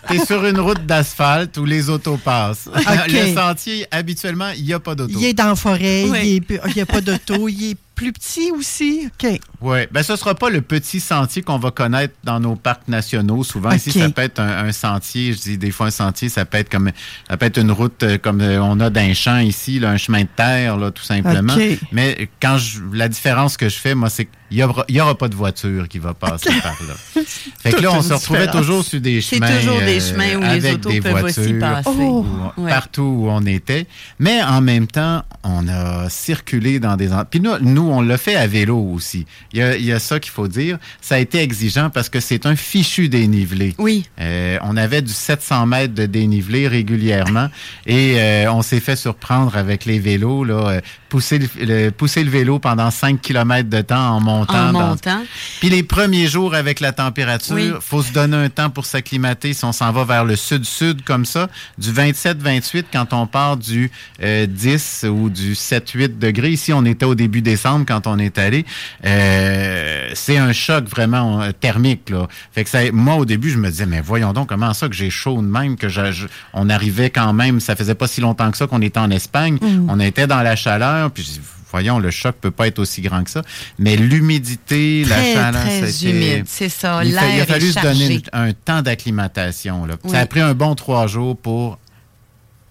t'es 0.09 0.17
es 0.17 0.25
sur 0.25 0.45
une 0.45 0.61
route 0.61 0.85
d'asphalte 0.87 1.57
où 1.59 1.65
les 1.65 1.89
autos 1.89 2.17
passent. 2.17 2.69
Le 3.09 3.35
sentier, 3.35 3.87
habituellement, 3.91 4.51
il 4.57 4.65
n'y 4.65 4.73
a 4.73 4.81
pas 4.81 4.95
d'auto. 4.95 5.13
Il 5.17 5.25
est 5.25 5.35
dans 5.35 5.49
la 5.49 5.57
forêt, 5.57 6.05
il 6.25 6.43
n'y 6.75 6.83
a 6.83 6.87
pas 6.87 7.01
d'auto, 7.01 7.49
il 7.49 7.71
est 7.71 7.77
plus 8.03 8.13
petit 8.13 8.51
aussi? 8.51 9.07
OK. 9.07 9.41
Oui. 9.61 9.79
Ben, 9.93 10.03
ce 10.03 10.13
ne 10.13 10.17
sera 10.17 10.35
pas 10.35 10.51
le 10.51 10.61
petit 10.61 10.99
sentier 10.99 11.43
qu'on 11.43 11.59
va 11.59 11.71
connaître 11.71 12.15
dans 12.25 12.41
nos 12.41 12.57
parcs 12.57 12.89
nationaux. 12.89 13.45
Souvent, 13.45 13.71
ici, 13.71 13.93
ça 13.93 14.11
peut 14.11 14.23
être 14.23 14.41
un, 14.41 14.73
sentier. 14.73 15.33
Je 15.33 15.39
dis 15.39 15.59
des 15.59 15.71
fois 15.71 15.87
un 15.87 15.91
sentier, 15.91 16.29
ça 16.29 16.45
peut 16.45 16.59
être 16.59 16.69
comme 16.69 16.91
ça 17.29 17.37
peut 17.37 17.47
être 17.47 17.59
une 17.59 17.71
route 17.71 18.03
euh, 18.03 18.19
comme 18.19 18.41
euh, 18.41 18.61
on 18.61 18.81
a 18.81 18.91
d'un 18.91 19.13
champ 19.15 19.39
ici, 19.39 19.81
un 19.85 19.97
chemin 19.97 20.23
de 20.23 20.29
terre, 20.35 20.77
là, 20.77 20.91
tout 20.91 21.03
simplement. 21.03 21.55
Mais 21.93 22.29
quand 22.41 22.59
je, 22.59 22.81
la 22.93 23.09
différence 23.09 23.57
que 23.57 23.69
je 23.69 23.77
fais, 23.77 23.95
moi, 23.95 24.11
c'est 24.11 24.29
qu'il 24.53 24.95
n'y 24.95 25.01
aura, 25.01 25.17
pas 25.17 25.29
de 25.29 25.35
voiture 25.35 25.89
qui 25.89 25.99
va 25.99 26.15
passer 26.15 26.51
par 26.63 26.77
là. 26.87 27.23
Fait 27.59 27.73
que 27.73 27.81
là, 27.81 27.93
on 27.93 28.03
se 28.03 28.13
retrouvait 28.13 28.51
toujours 28.51 28.85
sur 28.85 29.01
des 29.01 29.21
chemins. 29.21 29.47
C'est 29.47 29.61
toujours 29.61 29.81
des 29.81 30.01
euh, 30.01 30.13
chemins 30.13 30.37
où 30.37 30.55
les 30.55 30.73
autos 30.73 30.91
peuvent 31.03 31.25
aussi 31.25 31.55
passer. 31.55 31.91
Oh. 31.91 32.27
Partout 32.69 33.03
où 33.03 33.29
on 33.31 33.45
était. 33.47 33.87
Mais 34.19 34.43
en 34.43 34.61
même 34.61 34.87
temps, 34.87 35.23
on 35.43 35.69
a 35.69 36.09
circulé 36.09 36.81
dans 36.81 36.97
des... 36.97 37.09
Puis 37.31 37.41
nous, 37.41 37.53
nous 37.61 37.89
on 37.91 38.01
l'a 38.01 38.19
fait 38.19 38.37
à 38.37 38.47
vélo 38.47 38.79
aussi. 38.79 39.27
Il 39.53 39.61
y 39.61 39.93
a, 39.93 39.99
ça 39.99 40.21
qu'il 40.21 40.33
faut 40.33 40.49
dire. 40.49 40.79
Ça 41.01 41.17
a 41.17 41.19
été 41.19 41.39
exigeant 41.39 41.91
parce 41.91 42.09
que 42.09 42.21
c'est 42.21 42.47
un 42.47 42.57
fichu 42.57 43.09
dénivelé. 43.09 43.75
Oui. 43.79 44.07
Euh, 44.21 44.59
on 44.63 44.77
avait 44.77 45.03
du 45.03 45.13
700 45.13 45.67
mètres 45.67 45.95
de 45.95 46.07
dénivelé 46.07 46.69
régulièrement 46.69 47.49
et 47.87 48.15
euh, 48.19 48.53
on 48.53 48.63
s'est 48.63 48.81
fait 48.81 48.97
surprendre 48.97 49.57
avec 49.57 49.85
les 49.85 49.99
vélos. 49.99 50.45
Là, 50.45 50.69
euh, 50.69 50.81
pousser, 51.09 51.39
le, 51.61 51.91
pousser 51.91 52.25
le 52.25 52.31
vélo 52.31 52.59
pendant 52.59 52.91
5 52.91 53.21
km 53.21 53.69
de 53.69 53.81
temps 53.81 54.17
en 54.17 54.21
montant. 54.21 54.42
En 54.49 54.73
montant. 54.73 55.23
Puis 55.61 55.71
les 55.71 55.83
premiers 55.83 56.27
jours 56.27 56.55
avec 56.55 56.81
la 56.81 56.93
température, 56.93 57.59
il 57.59 57.75
faut 57.81 58.03
se 58.03 58.13
donner 58.13 58.37
un 58.37 58.49
temps 58.49 58.71
pour 58.71 58.87
s'acclimater 58.87 59.53
si 59.53 59.65
on 59.65 59.73
s'en 59.73 59.93
va 59.93 60.05
vers 60.05 60.25
le 60.25 60.37
sud-sud 60.37 61.05
comme 61.05 61.25
ça. 61.25 61.49
Du 61.79 61.93
27-28, 61.93 62.85
quand 62.93 63.13
on 63.13 63.27
part 63.27 63.57
du 63.57 63.91
10 64.21 65.07
ou 65.11 65.31
du 65.31 65.55
7-8 65.55 66.19
degrés. 66.19 66.51
Ici, 66.51 66.73
on 66.73 66.85
était 66.85 67.05
au 67.05 67.15
début 67.15 67.43
décembre 67.43 67.85
quand 67.87 68.07
on 68.07 68.19
est 68.19 68.39
allé. 68.39 68.65
Euh, 69.05 70.11
c'est 70.15 70.37
un 70.37 70.53
choc 70.53 70.85
vraiment 70.85 71.41
euh, 71.41 71.53
thermique. 71.53 72.11
Là. 72.11 72.29
Fait 72.53 72.65
que 72.65 72.71
ça, 72.71 72.81
moi, 72.93 73.17
au 73.17 73.25
début, 73.25 73.51
je 73.51 73.59
me 73.59 73.71
disais, 73.71 73.87
mais 73.87 74.01
voyons 74.01 74.33
donc, 74.33 74.49
comment 74.49 74.75
ça 74.75 74.89
que 74.89 74.95
j'ai 74.95 75.11
chaud 75.11 75.37
de 75.37 75.47
même, 75.47 75.77
que 75.77 75.87
on 76.53 76.69
arrivait 76.69 77.11
quand 77.11 77.33
même, 77.33 77.61
ça 77.61 77.77
faisait 77.77 77.95
pas 77.95 78.07
si 78.07 78.21
longtemps 78.21 78.51
que 78.51 78.57
ça 78.57 78.67
qu'on 78.67 78.83
était 78.83 79.01
en 79.01 79.11
Espagne. 79.11 79.59
Mm. 79.61 79.87
On 79.89 80.01
était 80.01 80.27
dans 80.27 80.43
la 80.43 80.57
chaleur, 80.57 81.11
puis 81.11 81.41
voyons, 81.73 81.99
le 81.99 82.11
choc 82.11 82.37
peut 82.41 82.51
pas 82.51 82.69
être 82.69 82.79
aussi 82.79 83.01
grand 83.01 83.25
que 83.25 83.31
ça. 83.31 83.43
Mais 83.79 83.97
l'humidité, 83.97 85.05
la 85.05 85.23
chaleur, 85.23 85.65
très 85.65 86.05
humide, 86.05 86.45
c'est 86.47 86.69
ça. 86.69 87.03
Il, 87.05 87.11
il 87.11 87.19
a 87.19 87.47
fallu 87.47 87.73
se 87.73 87.81
donner 87.81 88.23
un 88.33 88.53
temps 88.53 88.83
d'acclimatation. 88.83 89.87
Ça 90.07 90.21
a 90.21 90.27
pris 90.27 90.41
un 90.41 90.55
bon 90.55 90.75
trois 90.75 91.07
jours 91.07 91.37
pour 91.37 91.79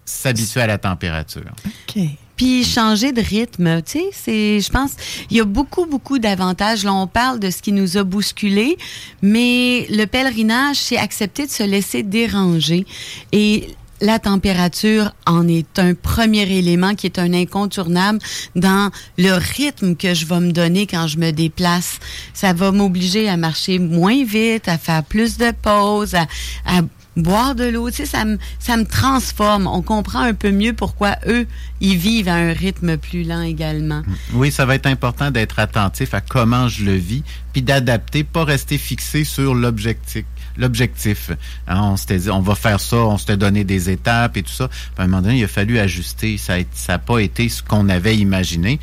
s'habituer 0.06 0.62
à 0.62 0.68
la 0.68 0.78
température. 0.78 1.52
OK. 1.90 2.04
Puis 2.36 2.64
changer 2.64 3.12
de 3.12 3.22
rythme, 3.22 3.84
tu 3.84 4.00
sais, 4.00 4.10
c'est, 4.12 4.60
je 4.62 4.72
pense, 4.72 4.92
il 5.30 5.38
y 5.38 5.40
a 5.40 5.46
beaucoup, 5.46 5.86
beaucoup 5.86 6.18
d'avantages. 6.18 6.84
Là, 6.84 6.92
on 6.92 7.06
parle 7.06 7.40
de 7.40 7.52
ce 7.52 7.62
qui 7.62 7.72
nous 7.72 7.98
a 7.98 8.04
bousculé, 8.04 8.78
mais 9.22 9.86
le 9.92 10.06
pèlerinage, 10.06 10.78
c'est 10.78 10.98
accepter 10.98 11.46
de 11.46 11.52
se 11.52 11.62
laisser 11.62 12.02
déranger. 12.02 12.88
Et 13.32 13.68
la 14.02 14.20
température 14.20 15.14
en 15.26 15.48
est 15.48 15.80
un 15.80 15.94
premier 15.94 16.50
élément 16.58 16.96
qui 16.96 17.06
est 17.06 17.20
un 17.20 17.34
incontournable 17.34 18.20
dans 18.56 18.92
le 19.18 19.34
rythme 19.34 19.96
que 19.96 20.14
je 20.14 20.26
vais 20.26 20.40
me 20.40 20.52
donner 20.52 20.88
quand 20.88 21.08
je 21.08 21.18
me 21.18 21.32
déplace. 21.32 22.00
Ça 22.34 22.54
va 22.54 22.72
m'obliger 22.72 23.30
à 23.30 23.38
marcher 23.38 23.80
moins 23.80 24.24
vite, 24.26 24.68
à 24.68 24.78
faire 24.78 25.04
plus 25.04 25.38
de 25.38 25.52
pauses, 25.52 26.16
à, 26.16 26.28
à 26.66 26.82
boire 27.18 27.56
de 27.56 27.66
l'eau, 27.66 27.90
tu 27.90 27.98
sais, 27.98 28.06
ça 28.06 28.26
me, 28.26 28.38
ça 28.60 28.78
me 28.78 28.86
transforme. 28.86 29.68
On 29.68 29.82
comprend 29.82 30.22
un 30.22 30.34
peu 30.34 30.52
mieux 30.52 30.74
pourquoi 30.74 31.18
eux, 31.28 31.46
ils 31.82 31.98
vivent 31.98 32.30
à 32.30 32.36
un 32.36 32.54
rythme 32.54 32.98
plus 32.98 33.24
lent 33.24 33.42
également. 33.42 34.02
Oui, 34.34 34.52
ça 34.52 34.66
va 34.66 34.76
être 34.76 34.86
important 34.86 35.32
d'être 35.32 35.60
attentif 35.60 36.14
à 36.14 36.22
comment 36.22 36.68
je 36.68 36.86
le 36.86 36.96
vis, 36.96 37.24
puis 37.54 37.62
d'adapter, 37.62 38.24
pas 38.24 38.46
rester 38.46 38.78
fixé 38.78 39.24
sur 39.24 39.54
l'objectif. 39.54 40.24
L'objectif. 40.58 41.32
Hein, 41.68 41.82
on 41.82 41.98
s'était 41.98 42.18
dit, 42.18 42.30
on 42.30 42.42
va 42.42 42.56
faire 42.56 42.80
ça, 42.80 42.98
on 42.98 43.18
s'était 43.18 43.38
donné 43.38 43.64
des 43.64 43.90
étapes 43.90 44.38
et 44.38 44.44
tout 44.44 44.52
ça. 44.52 44.70
à 44.98 45.04
un 45.04 45.08
moment 45.08 45.22
donné, 45.22 45.40
il 45.40 45.44
a 45.44 45.48
fallu 45.48 45.80
ajuster. 45.80 46.38
Ça 46.38 46.58
n'a 46.90 47.00
pas 47.00 47.20
été 47.20 47.50
ce 47.50 47.64
qu'on 47.64 47.90
avait 47.90 48.18
imaginé 48.18 48.80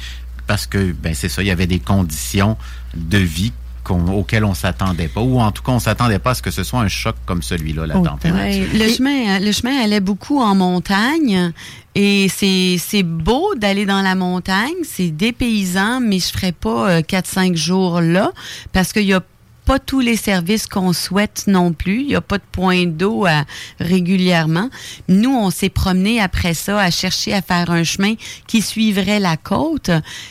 parce 0.47 0.67
que, 0.67 0.93
ben 0.93 1.15
c'est 1.15 1.29
ça, 1.29 1.43
il 1.43 1.47
y 1.47 1.51
avait 1.51 1.67
des 1.67 1.81
conditions 1.81 2.57
de 2.95 3.19
vie 3.19 3.53
auquel 3.91 4.45
on 4.45 4.55
s'attendait 4.55 5.09
pas, 5.09 5.21
ou 5.21 5.41
en 5.41 5.53
tout 5.53 5.63
cas, 5.63 5.73
on 5.73 5.79
s'attendait 5.79 6.19
pas 6.19 6.31
à 6.31 6.35
ce 6.35 6.43
que 6.43 6.51
ce 6.51 6.63
soit 6.63 6.81
un 6.81 6.89
choc 6.89 7.17
comme 7.27 7.43
celui-là, 7.43 7.87
la 7.87 7.95
température. 7.95 8.67
le, 8.75 8.89
chemin, 8.89 9.39
le 9.41 9.53
chemin 9.53 9.83
allait 9.83 10.01
beaucoup 10.01 10.41
en 10.41 10.55
montagne. 10.55 11.53
Et 11.95 12.29
c'est 12.29 13.03
beau 13.03 13.55
d'aller 13.57 13.85
dans 13.85 14.03
la 14.03 14.15
montagne, 14.15 14.75
c'est 14.85 15.11
dépaysant, 15.11 16.01
mais 16.01 16.21
je 16.21 16.29
ferais 16.29 16.53
pas 16.53 17.01
4-5 17.01 17.53
euh, 17.53 17.57
jours 17.57 18.01
là 18.01 18.31
parce 18.73 18.93
qu'il 18.93 19.05
y 19.05 19.15
a 19.15 19.23
pas 19.69 19.79
tous 19.79 20.01
les 20.01 20.17
services 20.17 20.67
qu'on 20.67 20.95
souhaite 20.95 21.45
non 21.47 21.75
plus. 21.75 22.01
Il 22.01 22.07
n'y 22.07 22.15
a 22.15 22.23
pas 22.23 22.39
de 22.39 22.43
point 22.53 22.87
d'eau 22.87 23.27
régulièrement. 23.79 24.71
Nous, 25.09 25.29
on 25.29 25.51
s'est 25.51 25.69
promené 25.69 26.23
après 26.23 26.55
ça 26.55 26.81
à 26.81 26.91
chercher 26.91 27.35
à 27.35 27.43
faire 27.43 27.69
un 27.71 27.85
chemin 27.85 28.15
qui 28.47 28.63
suivrait 28.63 29.21
la 29.21 29.37
côte. 29.37 29.91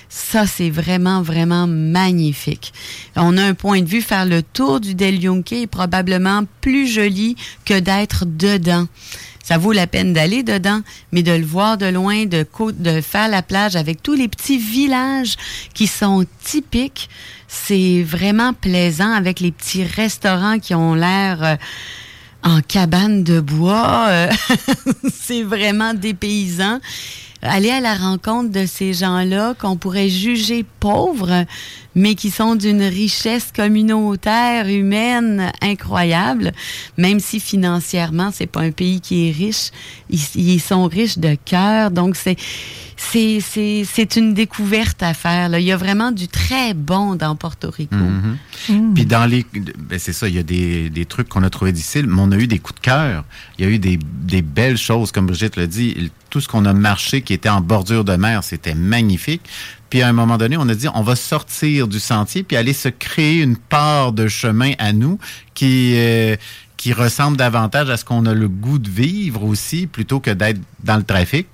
Ça, 0.10 0.48
c'est 0.48 0.72
vraiment, 0.72 1.22
vraiment 1.22 1.68
magnifique. 1.68 2.74
On 3.16 3.38
a 3.38 3.44
un 3.44 3.54
point 3.54 3.82
de 3.82 3.88
vue, 3.88 4.02
faire 4.02 4.26
le 4.26 4.42
tour 4.42 4.80
du 4.80 4.96
Del 4.96 5.22
Yunque 5.22 5.54
est 5.54 5.68
probablement 5.68 6.42
plus 6.60 6.88
joli 6.88 7.36
que 7.64 7.80
d'être 7.80 8.26
dedans 8.26 8.88
ça 9.48 9.58
vaut 9.58 9.72
la 9.72 9.88
peine 9.88 10.12
d'aller 10.12 10.44
dedans, 10.44 10.82
mais 11.14 11.24
de 11.24 11.32
le 11.32 11.46
voir 11.46 11.78
de 11.78 11.86
loin, 11.86 12.26
de, 12.26 12.46
de 12.74 13.00
faire 13.00 13.30
la 13.30 13.42
plage 13.42 13.78
avec 13.78 14.04
tous 14.04 14.14
les 14.14 14.28
petits 14.28 14.58
villages 14.58 15.36
qui 15.74 15.88
sont 15.88 16.26
typiques, 16.44 17.10
c'est 17.48 18.04
vraiment 18.04 18.52
plaisant 18.52 19.14
avec 19.14 19.40
les 19.40 19.54
petits 19.54 19.86
restaurants 19.86 20.60
qui 20.60 20.76
ont 20.76 20.96
l'air 20.96 21.42
euh, 21.46 21.56
en 22.44 22.60
cabane 22.60 23.24
de 23.24 23.40
bois. 23.40 24.08
Euh, 24.10 24.30
c'est 25.14 25.44
vraiment 25.44 25.94
dépaysant 25.94 26.82
aller 27.42 27.70
à 27.70 27.80
la 27.80 27.96
rencontre 27.96 28.52
de 28.52 28.66
ces 28.66 28.94
gens-là 28.94 29.54
qu'on 29.54 29.78
pourrait 29.78 30.10
juger 30.10 30.66
pauvres, 30.82 31.46
mais 31.98 32.14
qui 32.14 32.30
sont 32.30 32.56
d'une 32.56 32.84
richesse 32.84 33.52
communautaire, 33.54 34.68
humaine 34.68 35.52
incroyable, 35.62 36.54
même 36.96 37.20
si 37.20 37.40
financièrement, 37.40 38.30
c'est 38.32 38.46
pas 38.46 38.62
un 38.62 38.72
pays 38.72 39.02
qui 39.02 39.28
est 39.28 39.32
riche, 39.32 39.72
ils, 40.10 40.62
sont 40.62 40.86
riches 40.86 41.18
de 41.18 41.36
cœur. 41.44 41.90
Donc, 41.90 42.16
c'est 42.16 42.38
c'est 42.98 44.16
une 44.16 44.34
découverte 44.34 45.02
à 45.02 45.14
faire. 45.14 45.50
Là. 45.50 45.60
Il 45.60 45.66
y 45.66 45.72
a 45.72 45.78
vraiment 45.78 46.12
du 46.12 46.28
très 46.28 46.74
bon 46.74 47.16
dans 47.16 47.36
Porto 47.36 47.70
Rico. 47.70 47.96
Mm-hmm. 47.96 48.74
Mm. 48.74 48.94
Puis 48.94 49.06
dans 49.06 49.26
les... 49.26 49.46
Ben 49.78 50.00
c'est 50.00 50.14
ça, 50.14 50.28
il 50.28 50.36
y 50.36 50.40
a 50.40 50.44
des, 50.44 50.90
des 50.90 51.06
trucs 51.06 51.30
qu'on 51.30 51.44
a 51.44 51.50
trouvés 51.50 51.72
difficiles, 51.72 52.08
mais 52.08 52.22
on 52.22 52.32
a 52.32 52.38
eu 52.38 52.48
des 52.48 52.60
coups 52.60 52.80
de 52.80 52.86
cœur. 52.86 53.24
Il 53.58 53.66
y 53.66 53.68
a 53.68 53.72
eu 53.72 53.80
des, 53.80 53.98
des 53.98 54.42
belles 54.42 54.78
choses, 54.78 55.12
comme 55.12 55.28
Brigitte 55.28 55.56
l'a 55.56 55.68
dit. 55.68 56.12
Tout 56.30 56.42
ce 56.42 56.48
qu'on 56.48 56.66
a 56.66 56.74
marché 56.74 57.22
qui 57.22 57.34
était 57.34 57.50
en 57.50 57.62
bordure 57.62 58.04
de 58.04 58.16
mer, 58.16 58.44
c'était 58.44 58.76
magnifique. 58.76 59.44
Puis 59.90 60.02
à 60.02 60.08
un 60.08 60.14
moment 60.14 60.38
donné, 60.38 60.58
on 60.58 60.68
a 60.68 60.76
dit, 60.76 60.88
on 60.94 61.02
va 61.02 61.16
sortir 61.16 61.88
du 61.88 62.00
sentier 62.00 62.44
puis 62.44 62.58
aller 62.58 62.74
se 62.74 62.90
créer 62.90 63.42
une 63.42 63.58
part 63.58 64.12
de 64.14 64.28
chemin 64.28 64.74
à 64.80 64.94
nous 64.94 65.20
qui... 65.54 65.94
Euh, 65.96 66.36
qui 66.78 66.94
ressemble 66.94 67.38
davantage 67.38 67.90
à 67.90 67.98
ce 67.98 68.06
qu'on 68.06 68.26
a 68.28 68.34
le 68.34 68.48
goût 68.48 68.78
de 68.78 68.90
vivre 68.90 69.44
aussi, 69.44 69.88
plutôt 69.88 70.20
que 70.20 70.30
d'être 70.30 70.62
dans 70.84 70.96
le 70.96 71.04
trafic. 71.04 71.48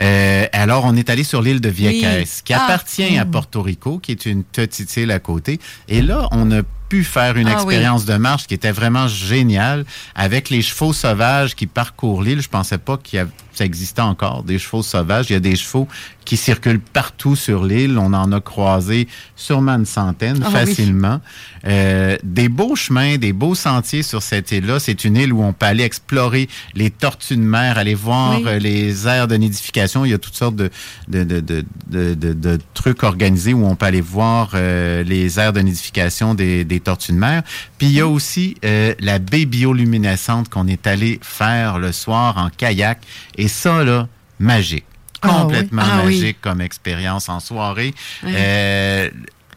Euh, 0.00 0.46
alors, 0.52 0.84
on 0.84 0.96
est 0.96 1.10
allé 1.10 1.24
sur 1.24 1.42
l'île 1.42 1.60
de 1.60 1.68
Vieques, 1.68 2.26
qui 2.44 2.54
ah. 2.54 2.64
appartient 2.64 3.18
à 3.18 3.24
mm. 3.24 3.30
Porto 3.30 3.60
Rico, 3.60 3.98
qui 3.98 4.12
est 4.12 4.24
une 4.24 4.44
petite 4.44 4.96
île 4.96 5.10
à 5.10 5.18
côté. 5.18 5.58
Et 5.88 6.00
là, 6.00 6.28
on 6.30 6.50
a 6.52 6.62
pu 6.88 7.04
faire 7.04 7.36
une 7.36 7.48
ah 7.48 7.52
expérience 7.52 8.06
de 8.06 8.14
marche 8.14 8.46
qui 8.46 8.54
était 8.54 8.72
vraiment 8.72 9.08
géniale 9.08 9.84
avec 10.14 10.48
les 10.48 10.62
chevaux 10.62 10.92
sauvages 10.92 11.54
qui 11.54 11.66
parcourent 11.66 12.22
l'île. 12.22 12.40
Je 12.40 12.48
pensais 12.48 12.78
pas 12.78 12.96
qu'il 12.96 13.18
y 13.18 13.20
avait 13.20 13.30
ça 13.58 13.64
existait 13.64 14.02
encore, 14.02 14.44
des 14.44 14.58
chevaux 14.58 14.82
sauvages. 14.82 15.26
Il 15.30 15.32
y 15.32 15.36
a 15.36 15.40
des 15.40 15.56
chevaux 15.56 15.88
qui 16.28 16.36
circulent 16.36 16.78
partout 16.80 17.36
sur 17.36 17.64
l'île. 17.64 17.96
On 17.98 18.12
en 18.12 18.32
a 18.32 18.40
croisé 18.40 19.08
sûrement 19.34 19.72
une 19.72 19.86
centaine 19.86 20.42
ah 20.44 20.50
facilement. 20.50 21.20
Euh, 21.66 22.18
des 22.22 22.50
beaux 22.50 22.76
chemins, 22.76 23.16
des 23.16 23.32
beaux 23.32 23.54
sentiers 23.54 24.02
sur 24.02 24.22
cette 24.22 24.52
île-là. 24.52 24.78
C'est 24.78 25.04
une 25.04 25.16
île 25.16 25.32
où 25.32 25.42
on 25.42 25.54
peut 25.54 25.64
aller 25.64 25.84
explorer 25.84 26.48
les 26.74 26.90
tortues 26.90 27.36
de 27.36 27.42
mer, 27.42 27.78
aller 27.78 27.94
voir 27.94 28.40
euh, 28.44 28.58
les 28.58 29.08
aires 29.08 29.26
de 29.26 29.36
nidification. 29.36 30.04
Il 30.04 30.10
y 30.10 30.14
a 30.14 30.18
toutes 30.18 30.36
sortes 30.36 30.54
de, 30.54 30.70
de, 31.08 31.24
de, 31.24 31.64
de, 31.88 32.14
de 32.14 32.58
trucs 32.74 33.02
organisés 33.04 33.54
où 33.54 33.64
on 33.64 33.74
peut 33.74 33.86
aller 33.86 34.02
voir 34.02 34.50
euh, 34.52 35.02
les 35.02 35.40
aires 35.40 35.54
de 35.54 35.60
nidification 35.60 36.34
des, 36.34 36.64
des, 36.64 36.80
tortues 36.80 37.12
de 37.12 37.18
mer. 37.18 37.42
Puis 37.78 37.88
il 37.88 37.94
y 37.94 38.00
a 38.00 38.06
aussi 38.06 38.56
la 38.62 39.18
baie 39.18 39.46
bioluminescente 39.46 40.50
qu'on 40.50 40.66
est 40.66 40.86
allé 40.86 41.18
faire 41.22 41.78
le 41.78 41.92
soir 41.92 42.36
en 42.36 42.50
kayak. 42.50 43.00
Et 43.36 43.47
et 43.48 43.50
ça, 43.50 43.82
là, 43.82 44.08
magique. 44.38 44.84
Ah 45.22 45.28
Complètement 45.28 45.82
ah 45.82 46.04
magique 46.04 46.38
comme 46.42 46.60
expérience 46.60 47.30
en 47.30 47.40
soirée. 47.40 47.94
Euh, 48.24 49.08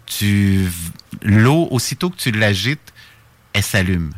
tu 0.06 0.72
L'eau, 1.24 1.68
aussitôt 1.72 2.10
que 2.10 2.16
tu 2.16 2.32
l'agites, 2.32 2.94
elle 3.52 3.64
s'allume. 3.64 4.12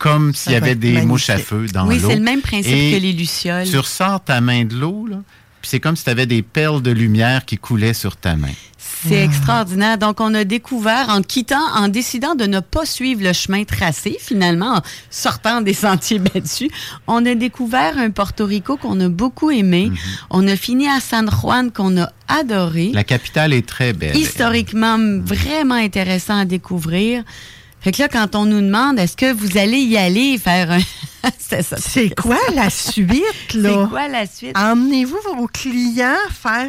Comme 0.00 0.34
s'il 0.34 0.52
y 0.52 0.54
avait 0.54 0.74
des 0.74 1.00
mouches 1.00 1.30
à 1.30 1.38
feu 1.38 1.66
dans 1.72 1.84
l'eau. 1.84 1.92
Oui, 1.92 2.00
c'est 2.06 2.14
le 2.14 2.20
même 2.20 2.42
principe 2.42 2.94
que 2.94 3.00
les 3.00 3.12
lucioles. 3.12 3.68
Tu 3.70 3.78
ressors 3.78 4.22
ta 4.22 4.42
main 4.42 4.66
de 4.66 4.76
l'eau, 4.76 5.06
là, 5.06 5.22
puis 5.60 5.68
c'est 5.68 5.80
comme 5.80 5.96
si 5.96 6.04
tu 6.04 6.10
avais 6.10 6.26
des 6.26 6.42
perles 6.42 6.82
de 6.82 6.90
lumière 6.90 7.44
qui 7.44 7.58
coulaient 7.58 7.94
sur 7.94 8.16
ta 8.16 8.36
main. 8.36 8.52
C'est 9.06 9.24
extraordinaire. 9.24 9.96
Donc, 9.96 10.20
on 10.20 10.34
a 10.34 10.44
découvert, 10.44 11.08
en 11.08 11.22
quittant, 11.22 11.64
en 11.74 11.88
décidant 11.88 12.34
de 12.34 12.44
ne 12.44 12.60
pas 12.60 12.84
suivre 12.84 13.22
le 13.22 13.32
chemin 13.32 13.64
tracé, 13.64 14.16
finalement, 14.20 14.76
en 14.76 14.82
sortant 15.08 15.62
des 15.62 15.72
sentiers 15.86 16.18
battus, 16.18 16.70
on 17.06 17.24
a 17.24 17.34
découvert 17.34 17.96
un 17.96 18.10
Porto 18.10 18.44
Rico 18.44 18.76
qu'on 18.76 19.00
a 19.00 19.08
beaucoup 19.08 19.50
aimé. 19.50 19.86
Mhm. 19.86 19.96
On 20.30 20.48
a 20.48 20.56
fini 20.56 20.88
à 20.88 21.00
San 21.00 21.30
Juan 21.30 21.70
qu'on 21.70 21.98
a 22.00 22.10
adoré. 22.28 22.90
La 22.92 23.04
capitale 23.04 23.52
est 23.54 23.66
très 23.66 23.92
belle. 23.92 24.16
Historiquement, 24.16 24.98
vraiment 25.24 25.76
intéressant 25.76 26.38
à 26.38 26.44
découvrir. 26.44 27.24
Fait 27.80 27.92
que 27.92 28.02
là, 28.02 28.08
quand 28.08 28.34
on 28.34 28.44
nous 28.44 28.60
demande, 28.60 28.98
est-ce 28.98 29.16
que 29.16 29.32
vous 29.32 29.56
allez 29.56 29.78
y 29.78 29.96
aller 29.96 30.38
faire 30.38 30.70
un... 30.70 30.80
C'est 31.78 32.14
quoi 32.14 32.38
la 32.54 32.70
suite, 32.70 33.54
là? 33.54 33.70
C'est 33.70 33.88
quoi 33.88 34.08
la 34.08 34.26
suite? 34.26 34.56
Emmenez-vous 34.56 35.18
vos 35.36 35.46
clients 35.46 36.14
faire 36.30 36.68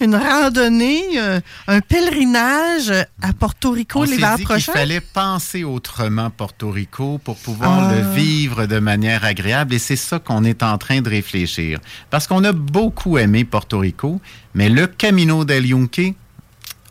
une 0.00 0.14
randonnée, 0.14 1.18
euh, 1.18 1.40
un 1.66 1.80
pèlerinage 1.80 2.90
à 3.22 3.32
Porto 3.32 3.70
Rico 3.70 4.04
l'hiver 4.04 4.36
prochain? 4.44 4.72
Il 4.74 4.78
fallait 4.78 5.00
penser 5.00 5.64
autrement 5.64 6.30
Porto 6.30 6.70
Rico 6.70 7.18
pour 7.18 7.36
pouvoir 7.36 7.92
le 7.92 8.02
ah. 8.02 8.14
vivre 8.14 8.66
de 8.66 8.78
manière 8.78 9.24
agréable 9.24 9.74
et 9.74 9.78
c'est 9.78 9.96
ça 9.96 10.18
qu'on 10.18 10.44
est 10.44 10.62
en 10.62 10.78
train 10.78 11.00
de 11.00 11.08
réfléchir. 11.08 11.80
Parce 12.10 12.26
qu'on 12.26 12.44
a 12.44 12.52
beaucoup 12.52 13.18
aimé 13.18 13.44
Porto 13.44 13.78
Rico, 13.78 14.20
mais 14.54 14.68
le 14.68 14.86
Camino 14.86 15.44
del 15.44 15.66
Yunque, 15.66 16.14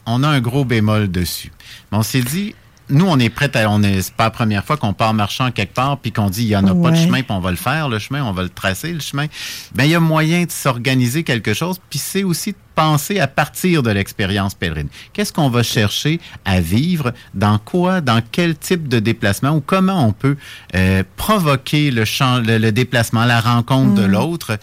on 0.06 0.24
a 0.24 0.28
un 0.28 0.42
gros 0.42 0.66
bémol 0.66 1.12
dessus. 1.12 1.52
Mais 1.92 2.00
on 2.00 2.04
s'est 2.04 2.24
dit, 2.24 2.56
nous, 2.92 3.06
on 3.08 3.18
est 3.20 3.30
prêts 3.30 3.56
à. 3.56 3.70
On 3.70 3.82
est, 3.84 4.12
pas 4.14 4.26
la 4.26 4.30
première 4.30 4.64
fois 4.64 4.78
qu'on 4.78 4.94
part 4.94 5.14
marchant 5.14 5.52
quelque 5.52 5.74
part 5.74 5.98
puis 5.98 6.12
qu'on 6.12 6.30
dit 6.30 6.44
il 6.44 6.50
n'y 6.50 6.56
en 6.56 6.68
a 6.68 6.76
pas 6.76 6.92
de 6.92 6.98
chemin, 6.98 7.22
puis 7.22 7.32
on 7.32 7.40
va 7.40 7.52
le 7.52 7.58
faire, 7.58 7.90
le 7.90 8.00
chemin, 8.00 8.24
on 8.24 8.32
va 8.32 8.44
le 8.44 8.50
tracer, 8.50 8.94
le 8.94 9.00
chemin. 9.00 9.26
Bien, 9.74 9.86
il 9.86 9.92
y 9.92 9.96
a 9.96 10.00
moyen 10.00 10.44
de 10.44 10.52
s'organiser 10.52 11.24
quelque 11.24 11.54
chose, 11.54 11.78
puis 11.90 12.00
c'est 12.00 12.24
aussi 12.24 12.52
de 12.52 12.58
penser 12.76 13.20
à 13.20 13.28
partir 13.28 13.84
de 13.84 13.92
l'expérience 13.92 14.54
pèlerine. 14.56 14.88
Qu'est-ce 15.14 15.34
qu'on 15.34 15.50
va 15.50 15.64
chercher 15.64 16.20
à 16.46 16.62
vivre? 16.62 17.14
Dans 17.34 17.58
quoi? 17.58 18.02
Dans 18.02 18.22
quel 18.32 18.56
type 18.56 18.88
de 18.88 19.00
déplacement? 19.00 19.52
Ou 19.52 19.62
comment 19.62 20.06
on 20.08 20.14
peut 20.14 20.38
euh, 20.76 21.04
provoquer 21.16 21.92
le, 21.92 22.06
champ, 22.06 22.40
le, 22.40 22.72
déplacement, 22.72 23.26
la 23.26 23.42
rencontre 23.42 23.96
de 23.96 24.08
mm. 24.08 24.12
l'autre? 24.12 24.58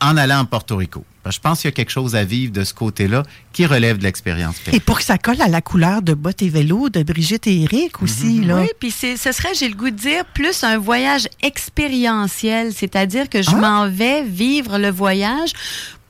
En 0.00 0.16
allant 0.16 0.40
en 0.40 0.44
Porto 0.44 0.76
Rico? 0.76 1.04
Je 1.28 1.38
pense 1.38 1.60
qu'il 1.60 1.68
y 1.68 1.72
a 1.72 1.72
quelque 1.72 1.90
chose 1.90 2.16
à 2.16 2.24
vivre 2.24 2.52
de 2.52 2.64
ce 2.64 2.72
côté-là 2.72 3.24
qui 3.52 3.66
relève 3.66 3.98
de 3.98 4.04
l'expérience. 4.04 4.56
Et 4.72 4.80
pour 4.80 4.98
que 4.98 5.04
ça 5.04 5.18
colle 5.18 5.40
à 5.42 5.48
la 5.48 5.60
couleur 5.60 6.00
de 6.00 6.14
bottes 6.14 6.40
et 6.40 6.48
vélos 6.48 6.88
de 6.88 7.02
Brigitte 7.02 7.46
et 7.46 7.62
Eric 7.62 8.02
aussi. 8.02 8.40
Mhm. 8.40 8.48
là. 8.48 8.60
Oui, 8.62 8.68
puis 8.78 8.90
ce 8.90 9.16
serait, 9.16 9.54
j'ai 9.54 9.68
le 9.68 9.74
goût 9.74 9.90
de 9.90 9.96
dire, 9.96 10.24
plus 10.34 10.64
un 10.64 10.78
voyage 10.78 11.28
expérientiel, 11.42 12.72
c'est-à-dire 12.72 13.28
que 13.28 13.42
je 13.42 13.50
ah. 13.50 13.56
m'en 13.56 13.88
vais 13.88 14.22
vivre 14.22 14.78
le 14.78 14.90
voyage 14.90 15.52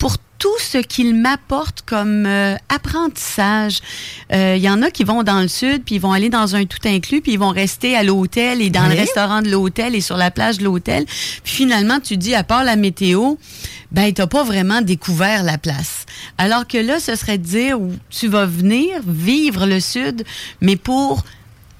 pour 0.00 0.16
tout 0.38 0.58
ce 0.58 0.78
qu'il 0.78 1.14
m'apporte 1.14 1.82
comme 1.82 2.24
euh, 2.24 2.56
apprentissage. 2.70 3.80
Il 4.30 4.36
euh, 4.36 4.56
y 4.56 4.70
en 4.70 4.80
a 4.82 4.90
qui 4.90 5.04
vont 5.04 5.22
dans 5.22 5.42
le 5.42 5.48
sud, 5.48 5.84
puis 5.84 5.96
ils 5.96 6.00
vont 6.00 6.12
aller 6.12 6.30
dans 6.30 6.56
un 6.56 6.64
tout 6.64 6.78
inclus, 6.86 7.20
puis 7.20 7.32
ils 7.32 7.38
vont 7.38 7.50
rester 7.50 7.94
à 7.94 8.02
l'hôtel 8.02 8.62
et 8.62 8.70
dans 8.70 8.88
le 8.88 8.94
restaurant 8.94 9.42
de 9.42 9.50
l'hôtel 9.50 9.94
et 9.94 10.00
sur 10.00 10.16
la 10.16 10.30
plage 10.30 10.56
de 10.56 10.64
l'hôtel. 10.64 11.04
Puis 11.44 11.54
finalement, 11.54 12.00
tu 12.00 12.16
dis, 12.16 12.34
à 12.34 12.42
part 12.42 12.64
la 12.64 12.76
météo, 12.76 13.34
ben 13.92 14.10
t'as 14.14 14.26
pas 14.26 14.42
vraiment 14.42 14.80
découvert 14.80 15.42
la 15.42 15.58
place. 15.58 16.06
Alors 16.38 16.66
que 16.66 16.78
là, 16.78 16.98
ce 17.00 17.14
serait 17.16 17.36
de 17.36 17.44
dire, 17.44 17.78
tu 18.08 18.26
vas 18.26 18.46
venir 18.46 19.02
vivre 19.06 19.66
le 19.66 19.78
sud, 19.78 20.24
mais 20.62 20.76
pour 20.76 21.22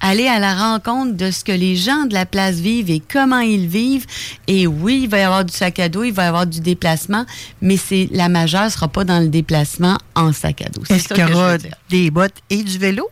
aller 0.00 0.26
à 0.26 0.38
la 0.38 0.54
rencontre 0.54 1.16
de 1.16 1.30
ce 1.30 1.44
que 1.44 1.52
les 1.52 1.76
gens 1.76 2.04
de 2.06 2.14
la 2.14 2.26
place 2.26 2.56
vivent 2.56 2.90
et 2.90 3.00
comment 3.00 3.40
ils 3.40 3.66
vivent. 3.68 4.06
Et 4.46 4.66
oui, 4.66 5.00
il 5.04 5.08
va 5.10 5.18
y 5.18 5.22
avoir 5.22 5.44
du 5.44 5.52
sac 5.52 5.78
à 5.78 5.88
dos, 5.88 6.04
il 6.04 6.12
va 6.12 6.24
y 6.24 6.26
avoir 6.26 6.46
du 6.46 6.60
déplacement, 6.60 7.26
mais 7.60 7.76
c'est 7.76 8.08
la 8.12 8.28
majeure 8.28 8.70
sera 8.70 8.88
pas 8.88 9.04
dans 9.04 9.20
le 9.20 9.28
déplacement 9.28 9.98
en 10.14 10.32
sac 10.32 10.62
à 10.62 10.68
dos. 10.68 10.82
Est-ce 10.88 11.08
qu'il 11.08 11.26
y 11.26 11.32
aura 11.32 11.56
des 11.90 12.10
bottes 12.10 12.38
et 12.50 12.62
du 12.62 12.78
vélo? 12.78 13.08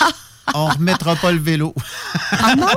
On 0.54 0.66
remettra 0.66 1.14
pas 1.16 1.30
le 1.32 1.38
vélo. 1.38 1.74
Ah 2.32 2.54
non? 2.56 2.66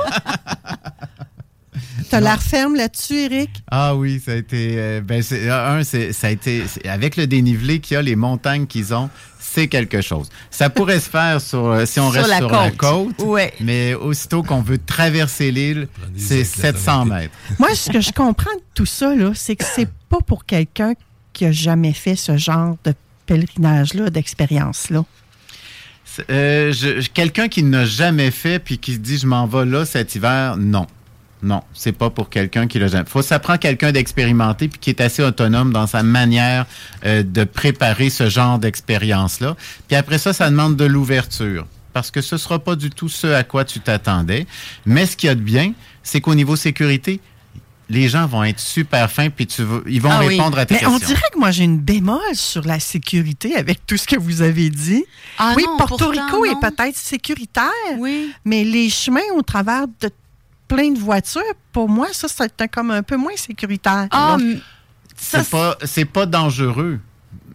T'as 2.10 2.20
l'air 2.20 2.42
ferme 2.42 2.74
là-dessus, 2.74 3.14
Eric? 3.20 3.48
Ah 3.70 3.96
oui, 3.96 4.20
ça 4.22 4.32
a 4.32 4.34
été. 4.34 4.74
euh, 4.76 5.00
ben, 5.00 5.22
un, 5.50 5.82
c'est, 5.82 6.12
ça 6.12 6.26
a 6.26 6.30
été. 6.30 6.64
c'est- 6.66 6.86
avec 6.86 7.16
le 7.16 7.26
dénivelé 7.26 7.80
qu'il 7.80 7.94
y 7.94 7.98
a, 7.98 8.02
les 8.02 8.16
montagnes 8.16 8.66
qu'ils 8.66 8.92
ont, 8.92 9.08
c'est 9.54 9.68
quelque 9.68 10.00
chose. 10.00 10.28
Ça 10.50 10.70
pourrait 10.70 11.00
se 11.00 11.10
faire 11.10 11.40
sur, 11.40 11.66
euh, 11.66 11.84
si 11.84 12.00
on 12.00 12.10
Sur 12.10 12.20
reste 12.20 12.30
la 12.30 12.38
sur 12.38 12.50
la 12.50 12.70
côte. 12.70 13.20
Ouais. 13.22 13.52
Mais 13.60 13.94
aussitôt 13.94 14.42
qu'on 14.42 14.62
veut 14.62 14.78
traverser 14.78 15.50
l'île, 15.50 15.88
c'est 16.16 16.44
700 16.44 17.04
mètres. 17.06 17.34
Moi, 17.58 17.74
ce 17.74 17.90
que 17.90 18.00
je 18.00 18.12
comprends 18.12 18.54
de 18.54 18.62
tout 18.74 18.86
ça, 18.86 19.14
là, 19.14 19.32
c'est 19.34 19.56
que 19.56 19.64
c'est 19.64 19.88
pas 20.08 20.20
pour 20.26 20.46
quelqu'un 20.46 20.94
qui 21.32 21.44
a 21.44 21.52
jamais 21.52 21.92
fait 21.92 22.16
ce 22.16 22.36
genre 22.36 22.76
de 22.84 22.94
pèlerinage-là, 23.26 24.10
d'expérience-là. 24.10 25.04
Euh, 26.30 26.72
quelqu'un 27.14 27.48
qui 27.48 27.62
n'a 27.62 27.84
jamais 27.84 28.30
fait 28.30 28.58
puis 28.58 28.78
qui 28.78 28.94
se 28.94 28.98
dit 28.98 29.16
je 29.18 29.26
m'en 29.26 29.46
vais 29.46 29.64
là 29.64 29.84
cet 29.84 30.14
hiver, 30.14 30.56
non. 30.58 30.86
Non, 31.42 31.62
c'est 31.74 31.92
pas 31.92 32.08
pour 32.08 32.30
quelqu'un 32.30 32.68
qui 32.68 32.78
l'a 32.78 32.86
jamais. 32.86 33.04
Faut 33.08 33.20
ça 33.22 33.38
prend 33.40 33.58
quelqu'un 33.58 33.90
d'expérimenté 33.90 34.68
puis 34.68 34.78
qui 34.78 34.90
est 34.90 35.00
assez 35.00 35.22
autonome 35.24 35.72
dans 35.72 35.88
sa 35.88 36.02
manière 36.04 36.66
euh, 37.04 37.24
de 37.24 37.42
préparer 37.44 38.10
ce 38.10 38.28
genre 38.28 38.58
d'expérience-là. 38.60 39.56
Puis 39.88 39.96
après 39.96 40.18
ça, 40.18 40.32
ça 40.32 40.48
demande 40.50 40.76
de 40.76 40.84
l'ouverture 40.84 41.66
parce 41.92 42.10
que 42.10 42.20
ce 42.20 42.36
sera 42.36 42.58
pas 42.58 42.76
du 42.76 42.90
tout 42.90 43.08
ce 43.08 43.26
à 43.26 43.42
quoi 43.44 43.64
tu 43.64 43.80
t'attendais. 43.80 44.46
Mais 44.86 45.04
ce 45.06 45.16
qu'il 45.16 45.26
y 45.26 45.30
a 45.30 45.34
de 45.34 45.40
bien, 45.40 45.72
c'est 46.04 46.20
qu'au 46.20 46.34
niveau 46.34 46.54
sécurité, 46.56 47.20
les 47.90 48.08
gens 48.08 48.26
vont 48.26 48.44
être 48.44 48.60
super 48.60 49.10
fins 49.10 49.28
puis 49.28 49.46
tu 49.46 49.62
ils 49.88 50.00
vont 50.00 50.10
Ah 50.12 50.20
oui. 50.20 50.28
répondre 50.38 50.58
à 50.58 50.64
tes 50.64 50.74
Mais 50.74 50.80
questions. 50.80 50.94
on 50.96 50.98
dirait 51.06 51.28
que 51.32 51.38
moi, 51.38 51.50
j'ai 51.50 51.64
une 51.64 51.78
bémol 51.80 52.20
sur 52.34 52.64
la 52.64 52.78
sécurité 52.80 53.56
avec 53.56 53.84
tout 53.86 53.96
ce 53.96 54.06
que 54.06 54.16
vous 54.18 54.40
avez 54.42 54.70
dit. 54.70 55.04
Ah 55.38 55.52
oui, 55.56 55.64
non, 55.66 55.76
Porto 55.76 55.96
pourtant, 56.06 56.24
Rico 56.24 56.44
est 56.46 56.60
peut-être 56.60 56.96
sécuritaire, 56.96 57.68
Oui. 57.98 58.32
mais 58.44 58.64
les 58.64 58.88
chemins 58.88 59.20
au 59.36 59.42
travers 59.42 59.86
de 60.00 60.08
plein 60.74 60.90
de 60.90 60.98
voitures, 60.98 61.42
pour 61.72 61.88
moi, 61.88 62.08
ça, 62.12 62.28
c'est 62.28 62.60
un- 62.60 62.66
comme 62.68 62.90
un 62.90 63.02
peu 63.02 63.16
moins 63.16 63.36
sécuritaire. 63.36 64.08
Ah, 64.10 64.36
c'est 65.16 65.48
pas 65.48 65.76
c'est 65.84 66.04
pas 66.04 66.26
dangereux 66.26 66.98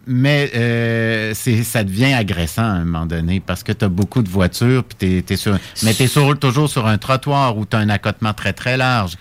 mais 0.08 0.50
euh, 0.54 1.32
c'est 1.34 1.62
ça 1.64 1.84
devient 1.84 2.14
agressant 2.14 2.62
à 2.62 2.66
un 2.66 2.84
moment 2.84 3.04
donné 3.04 3.40
parce 3.40 3.62
que 3.62 3.72
tu 3.72 3.84
as 3.84 3.90
beaucoup 3.90 4.22
de 4.22 4.28
voitures 4.28 4.82
puis 4.82 4.96
t'es, 4.96 5.22
t'es 5.22 5.36
sur 5.36 5.58
mais 5.82 5.92
tu 5.92 6.04
es 6.04 6.08
toujours 6.08 6.70
sur 6.70 6.86
un 6.86 6.96
trottoir 6.96 7.58
où 7.58 7.66
tu 7.66 7.76
as 7.76 7.80
un 7.80 7.90
accotement 7.90 8.32
très 8.32 8.54
très 8.54 8.78
large. 8.78 9.16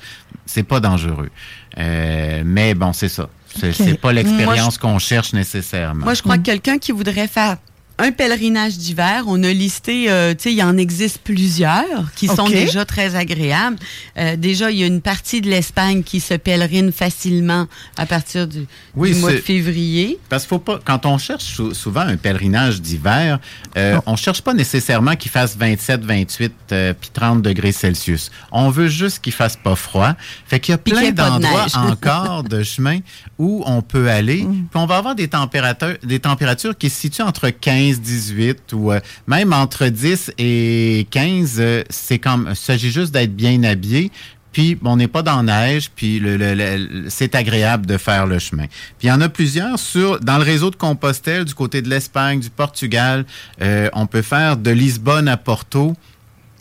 C'est 0.45 0.63
pas 0.63 0.79
dangereux. 0.79 1.29
Euh, 1.77 2.41
mais 2.45 2.73
bon 2.73 2.93
c'est 2.93 3.09
ça. 3.09 3.27
C'est, 3.53 3.99
pas 3.99 4.13
l'expérience 4.13 4.77
qu'on 4.77 4.99
cherche 4.99 5.33
nécessairement. 5.33 6.05
Moi, 6.05 6.13
je 6.13 6.21
crois 6.21 6.37
que 6.37 6.43
quelqu'un 6.43 6.77
qui 6.77 6.91
voudrait 6.91 7.27
faire 7.27 7.57
un 7.99 8.11
pèlerinage 8.11 8.77
d'hiver, 8.77 9.23
on 9.27 9.41
a 9.43 9.51
listé, 9.51 10.09
euh, 10.09 10.33
tu 10.35 10.43
sais, 10.43 10.51
il 10.51 10.57
y 10.57 10.63
en 10.63 10.77
existe 10.77 11.17
plusieurs 11.23 12.11
qui 12.15 12.27
sont 12.27 12.47
déjà 12.47 12.85
très 12.85 13.15
agréables. 13.15 13.77
Euh, 14.17 14.35
déjà, 14.35 14.69
il 14.69 14.77
y 14.77 14.83
a 14.83 14.85
une 14.85 15.01
partie 15.01 15.41
de 15.41 15.49
l'Espagne 15.49 16.03
qui 16.03 16.19
se 16.19 16.35
pèlerine 16.35 16.91
facilement 16.91 17.65
à 17.97 18.05
partir 18.05 18.47
du, 18.47 18.67
Oui, 18.95 19.13
du 19.13 19.19
mois 19.19 19.31
de 19.33 19.37
février. 19.37 20.19
Parce 20.29 20.43
qu'il 20.43 20.49
faut 20.49 20.59
pas, 20.59 20.79
quand 20.83 21.07
on 21.07 21.17
cherche 21.17 21.43
sou- 21.43 21.73
souvent 21.73 22.01
un 22.01 22.17
pèlerinage 22.17 22.81
d'hiver, 22.81 23.39
euh, 23.77 23.99
on 24.05 24.15
cherche 24.15 24.41
pas 24.41 24.53
nécessairement 24.53 25.15
qu'il 25.15 25.31
fasse 25.31 25.57
27, 25.57 26.03
28 26.03 26.53
euh, 26.71 26.93
puis 26.99 27.09
30 27.11 27.41
degrés 27.41 27.71
Celsius. 27.71 28.29
On 28.51 28.69
veut 28.69 28.89
juste 28.89 29.19
qu'il 29.23 29.33
fasse 29.33 29.55
pas 29.55 29.75
froid. 29.75 30.13
Fait 30.45 30.59
qu'il 30.59 30.73
y 30.73 30.75
a 30.75 30.77
plein 30.77 31.09
de 31.09 31.15
d'endroits 31.15 31.65
encore 31.73 32.43
de 32.43 32.61
chemins 32.61 32.99
où 33.39 33.63
on 33.65 33.81
peut 33.81 34.09
aller. 34.09 34.43
Mm. 34.43 34.67
Puis 34.69 34.79
on 34.79 34.85
va 34.85 34.97
avoir 34.97 35.15
des 35.15 35.27
températures, 35.29 35.97
des 36.03 36.19
températures 36.19 36.77
qui 36.77 36.91
se 36.91 36.99
situent 36.99 37.23
entre 37.23 37.49
15, 37.49 37.86
18 37.93 38.73
ou 38.73 38.91
euh, 38.91 38.99
même 39.27 39.53
entre 39.53 39.87
10 39.87 40.31
et 40.37 41.07
15. 41.11 41.55
euh, 41.59 41.83
c'est 41.89 42.19
comme, 42.19 42.47
il 42.49 42.55
s'agit 42.55 42.91
juste 42.91 43.11
d'être 43.13 43.35
bien 43.35 43.63
habillé. 43.63 44.11
Puis 44.53 44.77
on 44.83 44.95
n'est 44.95 45.07
pas 45.07 45.21
dans 45.21 45.43
la 45.43 45.67
neige, 45.67 45.91
puis 45.95 46.19
le- 46.19 46.35
le- 46.35 46.55
le- 46.55 47.05
c'est 47.09 47.35
agréable 47.35 47.85
de 47.85 47.97
faire 47.97 48.25
le 48.25 48.39
chemin. 48.39 48.65
Puis 48.97 49.03
il 49.03 49.07
y 49.07 49.11
en 49.11 49.21
a 49.21 49.29
plusieurs 49.29 49.77
sur 49.77 50.19
dans 50.19 50.37
le 50.37 50.43
réseau 50.43 50.71
de 50.71 50.75
Compostelle, 50.75 51.45
du 51.45 51.53
côté 51.53 51.81
de 51.83 51.89
l'Espagne, 51.89 52.39
du 52.39 52.49
Portugal. 52.49 53.25
euh, 53.61 53.87
on 53.93 54.07
peut 54.07 54.23
faire 54.23 54.57
de 54.57 54.71
Lisbonne 54.71 55.27
à 55.27 55.37
Porto 55.37 55.93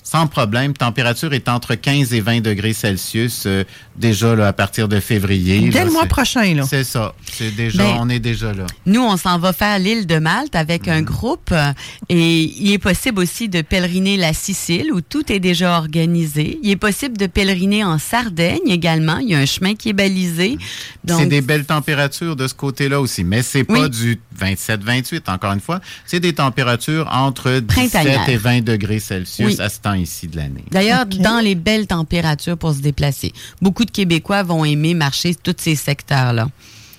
sans 0.08 0.28
problème. 0.28 0.72
Température 0.72 1.32
est 1.34 1.48
entre 1.48 1.74
15 1.74 2.14
et 2.14 2.20
20 2.20 2.40
degrés 2.40 2.72
Celsius 2.72 3.42
euh, 3.46 3.64
déjà 3.96 4.36
là, 4.36 4.46
à 4.46 4.52
partir 4.52 4.86
de 4.86 5.00
février. 5.00 5.68
Dès 5.68 5.80
là, 5.80 5.84
le 5.84 5.90
mois 5.90 6.06
prochain, 6.06 6.54
là. 6.54 6.62
C'est 6.68 6.84
ça. 6.84 7.12
C'est 7.32 7.50
déjà, 7.50 7.82
Ben, 7.82 7.96
on 7.98 8.08
est 8.08 8.20
déjà 8.20 8.52
là. 8.52 8.66
Nous, 8.86 9.00
on 9.02 9.16
s'en 9.16 9.38
va 9.40 9.52
faire 9.52 9.80
l'île 9.80 10.06
de 10.06 10.18
Malte 10.20 10.54
avec 10.54 10.86
Mhm. 10.86 10.92
un 10.92 11.02
groupe 11.02 11.50
euh, 11.50 11.72
et 12.08 12.42
il 12.44 12.70
est 12.72 12.78
possible 12.78 13.18
aussi 13.20 13.48
de 13.48 13.62
pèleriner 13.62 14.16
la 14.16 14.32
Sicile 14.32 14.92
où 14.92 15.00
tout 15.00 15.32
est 15.32 15.40
déjà 15.40 15.76
organisé. 15.76 16.60
Il 16.62 16.70
est 16.70 16.76
possible 16.76 17.16
de 17.18 17.26
pèleriner 17.26 17.82
en 17.82 17.98
Sardaigne 17.98 18.68
également. 18.68 19.18
Il 19.18 19.30
y 19.30 19.34
a 19.34 19.38
un 19.38 19.46
chemin 19.46 19.74
qui 19.74 19.88
est 19.88 19.92
balisé. 19.92 20.56
Donc, 21.04 21.20
C'est 21.20 21.26
des 21.26 21.40
belles 21.40 21.64
températures 21.66 22.36
de 22.36 22.46
ce 22.46 22.54
côté-là 22.54 23.00
aussi, 23.00 23.24
mais 23.24 23.42
c'est 23.42 23.64
pas 23.64 23.80
Oui. 23.84 23.90
du 23.90 24.20
27-28, 24.38 25.28
encore 25.28 25.52
une 25.52 25.60
fois. 25.60 25.80
C'est 26.04 26.20
des 26.20 26.32
températures 26.34 27.08
entre 27.10 27.50
17 27.60 27.66
Printanières. 27.66 28.28
et 28.28 28.36
20 28.36 28.62
degrés 28.64 29.00
Celsius 29.00 29.46
Oui. 29.56 29.60
à 29.60 29.68
ce 29.68 29.80
temps 29.80 29.95
ici 29.96 30.28
de 30.28 30.36
l'année. 30.36 30.64
D'ailleurs, 30.70 31.06
dans 31.06 31.40
les 31.42 31.54
belles 31.54 31.86
températures 31.86 32.56
pour 32.56 32.72
se 32.74 32.80
déplacer. 32.80 33.32
Beaucoup 33.60 33.84
de 33.84 33.90
Québécois 33.90 34.42
vont 34.42 34.64
aimer 34.64 34.94
marcher 34.94 35.34
tous 35.34 35.54
ces 35.58 35.76
secteurs-là. 35.76 36.48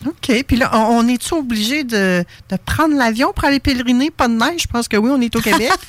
OK. 0.06 0.44
Puis 0.48 0.58
là, 0.58 0.70
on, 0.74 1.00
on 1.00 1.08
est-tu 1.08 1.34
obligé 1.34 1.84
de, 1.84 2.24
de 2.50 2.58
prendre 2.66 2.96
l'avion 2.96 3.34
pour 3.34 3.46
aller 3.46 3.60
pèleriner? 3.60 4.12
Pas 4.12 4.28
de 4.28 4.34
neige? 4.34 4.62
Je 4.64 4.68
pense 4.68 4.88
que 4.88 4.96
oui, 4.98 5.10
on 5.12 5.20
est 5.22 5.36
au 5.36 5.42
Québec. 5.42 5.72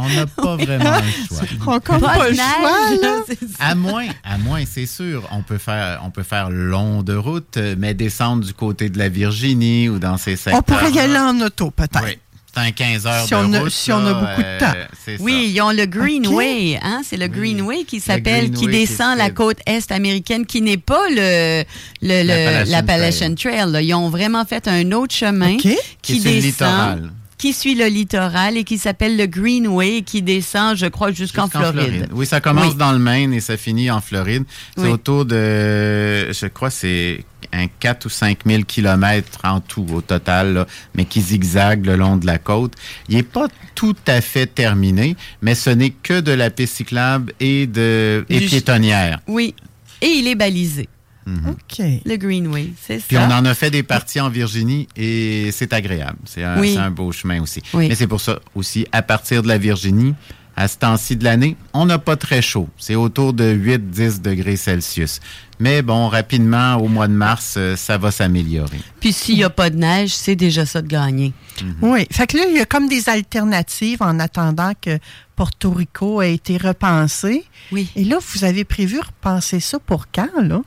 On 0.00 0.08
n'a 0.10 0.26
pas 0.26 0.56
vraiment 0.56 0.96
le 0.96 1.26
choix. 1.28 1.46
on 1.66 1.72
n'a 1.72 1.80
comme 1.80 2.00
pas, 2.00 2.24
de 2.26 2.30
le 2.30 2.36
choix, 2.36 2.90
neige, 2.90 3.00
là. 3.02 3.16
ça. 3.58 3.64
À 3.70 3.74
moins, 3.74 4.06
à 4.22 4.38
moins, 4.38 4.62
c'est 4.64 4.86
sûr, 4.86 5.26
on 5.32 5.42
peut 5.42 5.58
faire, 5.58 6.00
on 6.04 6.10
peut 6.10 6.22
faire 6.22 6.50
long 6.50 7.02
de 7.02 7.14
route, 7.16 7.56
euh, 7.56 7.74
mais 7.76 7.94
descendre 7.94 8.44
du 8.44 8.54
côté 8.54 8.90
de 8.90 8.98
la 8.98 9.08
Virginie 9.08 9.88
ou 9.88 9.98
dans 9.98 10.16
ces 10.16 10.36
secteurs. 10.36 10.60
On 10.60 10.62
pourrait 10.62 10.92
y 10.92 11.00
aller 11.00 11.18
en 11.18 11.40
auto, 11.40 11.72
peut-être. 11.72 12.04
Oui. 12.04 12.16
C'est 12.62 12.68
un 12.68 12.70
15 12.72 13.06
heures 13.06 13.24
Si 13.24 13.30
de 13.30 13.34
on 13.36 13.52
a- 13.52 13.60
route, 13.60 13.70
si 13.70 13.92
on 13.92 14.06
a 14.06 14.12
beaucoup 14.14 14.40
de 14.42 14.46
euh, 14.46 14.58
temps. 14.58 14.72
ça. 15.06 15.12
Oui, 15.20 15.52
ils 15.54 15.60
ont 15.60 15.70
le 15.70 15.86
Greenway, 15.86 16.78
hein? 16.82 17.02
C'est 17.04 17.16
le 17.16 17.26
Oui. 17.26 17.30
Greenway 17.54 17.84
qui 17.84 17.96
Le 17.96 18.02
s'appelle, 18.02 18.50
qui 18.50 18.66
descend 18.66 19.16
la 19.18 19.30
côte 19.30 19.58
est 19.66 19.90
américaine, 19.92 20.46
qui 20.46 20.60
n'est 20.62 20.76
pas 20.76 21.08
le, 21.10 21.64
le, 22.02 22.70
L'Appalachian 22.70 23.34
Trail. 23.34 23.70
là. 23.70 23.82
Ils 23.82 23.94
ont 23.94 24.08
vraiment 24.10 24.44
fait 24.44 24.66
un 24.68 24.92
autre 24.92 25.14
chemin. 25.14 25.56
Qui 25.56 26.20
descend, 26.20 26.42
littoral. 26.42 27.10
qui 27.38 27.52
suit 27.52 27.74
le 27.74 27.86
littoral 27.86 28.56
et 28.56 28.64
qui 28.64 28.78
s'appelle 28.78 29.16
le 29.16 29.26
Greenway, 29.26 30.02
qui 30.02 30.22
descend, 30.22 30.76
je 30.76 30.86
crois, 30.86 31.12
jusqu'en 31.12 31.48
Floride. 31.48 32.08
Oui, 32.12 32.26
ça 32.26 32.40
commence 32.40 32.72
Oui. 32.72 32.76
dans 32.78 32.92
le 32.92 32.98
Maine 32.98 33.32
et 33.32 33.40
ça 33.40 33.56
finit 33.56 33.90
en 33.90 34.00
Floride. 34.00 34.44
C'est 34.76 34.82
Oui. 34.84 34.88
autour 34.90 35.24
de, 35.24 36.32
je 36.32 36.46
crois, 36.46 36.70
c'est 36.70 37.24
un 37.52 37.66
4 37.80 38.06
ou 38.06 38.08
5 38.08 38.38
000 38.46 38.62
kilomètres 38.64 39.38
en 39.44 39.60
tout 39.60 39.86
au 39.92 40.00
total, 40.00 40.54
là, 40.54 40.66
mais 40.94 41.04
qui 41.04 41.20
zigzague 41.20 41.86
le 41.86 41.96
long 41.96 42.16
de 42.16 42.26
la 42.26 42.38
côte. 42.38 42.74
Il 43.08 43.16
n'est 43.16 43.22
pas 43.22 43.48
tout 43.74 43.96
à 44.06 44.20
fait 44.20 44.46
terminé, 44.46 45.16
mais 45.42 45.54
ce 45.54 45.70
n'est 45.70 45.90
que 45.90 46.20
de 46.20 46.32
la 46.32 46.50
piste 46.50 46.76
cyclable 46.76 47.32
et, 47.40 47.66
de, 47.66 48.24
et 48.28 48.40
Du- 48.40 48.46
piétonnière. 48.46 49.20
Oui. 49.26 49.54
Et 50.00 50.06
il 50.08 50.26
est 50.28 50.34
balisé, 50.36 50.88
OK. 51.26 51.84
le 52.06 52.16
Greenway, 52.16 52.72
c'est 52.80 53.04
Puis 53.06 53.16
ça. 53.16 53.28
on 53.28 53.32
en 53.32 53.44
a 53.44 53.54
fait 53.54 53.70
des 53.70 53.82
parties 53.82 54.20
en 54.20 54.30
Virginie 54.30 54.88
et 54.96 55.50
c'est 55.52 55.72
agréable. 55.74 56.18
C'est 56.24 56.42
un, 56.42 56.58
Oui. 56.58 56.72
c'est 56.74 56.80
un 56.80 56.90
beau 56.90 57.12
chemin 57.12 57.42
aussi. 57.42 57.62
Oui. 57.74 57.88
Mais 57.88 57.94
c'est 57.94 58.06
pour 58.06 58.20
ça 58.20 58.38
aussi, 58.54 58.86
à 58.92 59.02
partir 59.02 59.42
de 59.42 59.48
la 59.48 59.58
Virginie, 59.58 60.14
à 60.58 60.66
ce 60.66 60.76
temps-ci 60.76 61.14
de 61.14 61.22
l'année, 61.22 61.56
on 61.72 61.86
n'a 61.86 62.00
pas 62.00 62.16
très 62.16 62.42
chaud. 62.42 62.68
C'est 62.78 62.96
autour 62.96 63.32
de 63.32 63.54
8-10 63.54 64.20
degrés 64.20 64.56
Celsius. 64.56 65.20
Mais 65.60 65.82
bon, 65.82 66.08
rapidement, 66.08 66.74
au 66.74 66.88
mois 66.88 67.06
de 67.06 67.12
mars, 67.12 67.54
euh, 67.56 67.76
ça 67.76 67.96
va 67.96 68.10
s'améliorer. 68.10 68.80
Puis 68.98 69.12
s'il 69.12 69.36
n'y 69.36 69.44
a 69.44 69.50
pas 69.50 69.70
de 69.70 69.76
neige, 69.76 70.10
c'est 70.10 70.34
déjà 70.34 70.66
ça 70.66 70.82
de 70.82 70.88
gagner. 70.88 71.32
Oui. 71.80 72.08
Fait 72.10 72.26
que 72.26 72.36
là, 72.36 72.44
il 72.48 72.56
y 72.56 72.60
a 72.60 72.64
comme 72.64 72.88
des 72.88 73.08
alternatives 73.08 74.02
en 74.02 74.18
attendant 74.18 74.72
que 74.80 74.98
Porto 75.36 75.70
Rico 75.70 76.22
ait 76.22 76.34
été 76.34 76.56
repensé. 76.56 77.44
Oui. 77.70 77.88
Et 77.94 78.02
là, 78.02 78.18
vous 78.20 78.42
avez 78.42 78.64
prévu 78.64 78.98
repenser 78.98 79.60
ça 79.60 79.78
pour 79.78 80.06
quand, 80.10 80.42
là? 80.42 80.60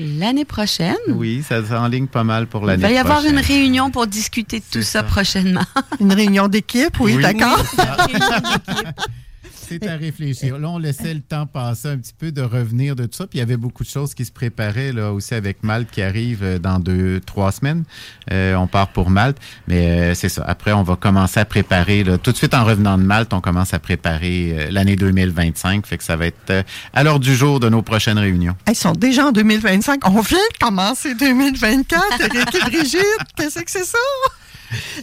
L'année 0.00 0.44
prochaine, 0.44 0.96
Oui, 1.08 1.44
ça 1.48 1.64
s'enligne 1.64 2.06
pas 2.08 2.24
mal 2.24 2.46
pour 2.48 2.62
il 2.62 2.66
l'année 2.66 2.82
va 2.82 2.90
y 2.90 2.98
avoir 2.98 3.18
prochaine. 3.18 3.38
une 3.38 3.44
réunion 3.44 3.90
pour 3.90 4.06
discuter 4.08 4.58
de 4.58 4.64
tout 4.72 4.82
ça, 4.82 5.00
ça. 5.00 5.02
prochainement. 5.04 5.62
Une 6.00 6.12
réunion 6.12 6.48
d'équipe, 6.48 6.98
oui, 7.00 7.14
Oui. 7.16 7.22
d'accord. 7.22 7.62
C'est 9.68 9.86
à 9.86 9.96
réfléchir. 9.96 10.58
Là, 10.58 10.68
on 10.70 10.78
laissait 10.78 11.14
le 11.14 11.20
temps 11.20 11.46
passer 11.46 11.88
un 11.88 11.98
petit 11.98 12.14
peu 12.16 12.32
de 12.32 12.42
revenir 12.42 12.96
de 12.96 13.04
tout 13.04 13.16
ça. 13.16 13.26
Puis 13.26 13.38
il 13.38 13.40
y 13.40 13.42
avait 13.42 13.56
beaucoup 13.56 13.84
de 13.84 13.88
choses 13.88 14.14
qui 14.14 14.24
se 14.24 14.32
préparaient 14.32 14.92
là 14.92 15.12
aussi 15.12 15.34
avec 15.34 15.62
Malte 15.62 15.90
qui 15.90 16.02
arrive 16.02 16.42
euh, 16.42 16.58
dans 16.58 16.78
deux, 16.78 17.20
trois 17.20 17.52
semaines. 17.52 17.84
Euh, 18.32 18.54
on 18.54 18.66
part 18.66 18.88
pour 18.88 19.10
Malte. 19.10 19.38
Mais 19.68 20.10
euh, 20.10 20.14
c'est 20.14 20.28
ça. 20.28 20.44
Après, 20.46 20.72
on 20.72 20.82
va 20.82 20.96
commencer 20.96 21.40
à 21.40 21.44
préparer. 21.44 22.04
là, 22.04 22.18
tout 22.18 22.32
de 22.32 22.36
suite 22.36 22.54
en 22.54 22.64
revenant 22.64 22.98
de 22.98 23.02
Malte, 23.02 23.32
on 23.32 23.40
commence 23.40 23.74
à 23.74 23.78
préparer 23.78 24.54
euh, 24.54 24.70
l'année 24.70 24.96
2025. 24.96 25.86
Fait 25.86 25.98
que 25.98 26.04
ça 26.04 26.16
va 26.16 26.26
être 26.26 26.50
euh, 26.50 26.62
à 26.92 27.04
l'heure 27.04 27.20
du 27.20 27.34
jour 27.34 27.60
de 27.60 27.68
nos 27.68 27.82
prochaines 27.82 28.18
réunions. 28.18 28.56
Ils 28.68 28.74
sont 28.74 28.92
déjà 28.92 29.26
en 29.26 29.32
2025. 29.32 30.06
On 30.08 30.20
vient 30.20 30.38
de 30.38 30.58
commencer 30.64 31.14
2024. 31.14 32.20
Eric 32.20 32.54
et 32.54 32.70
Brigitte, 32.70 33.02
qu'est-ce 33.36 33.60
que 33.60 33.70
c'est 33.70 33.84
ça? 33.84 33.98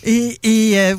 Et, 0.03 0.39
et, 0.43 0.93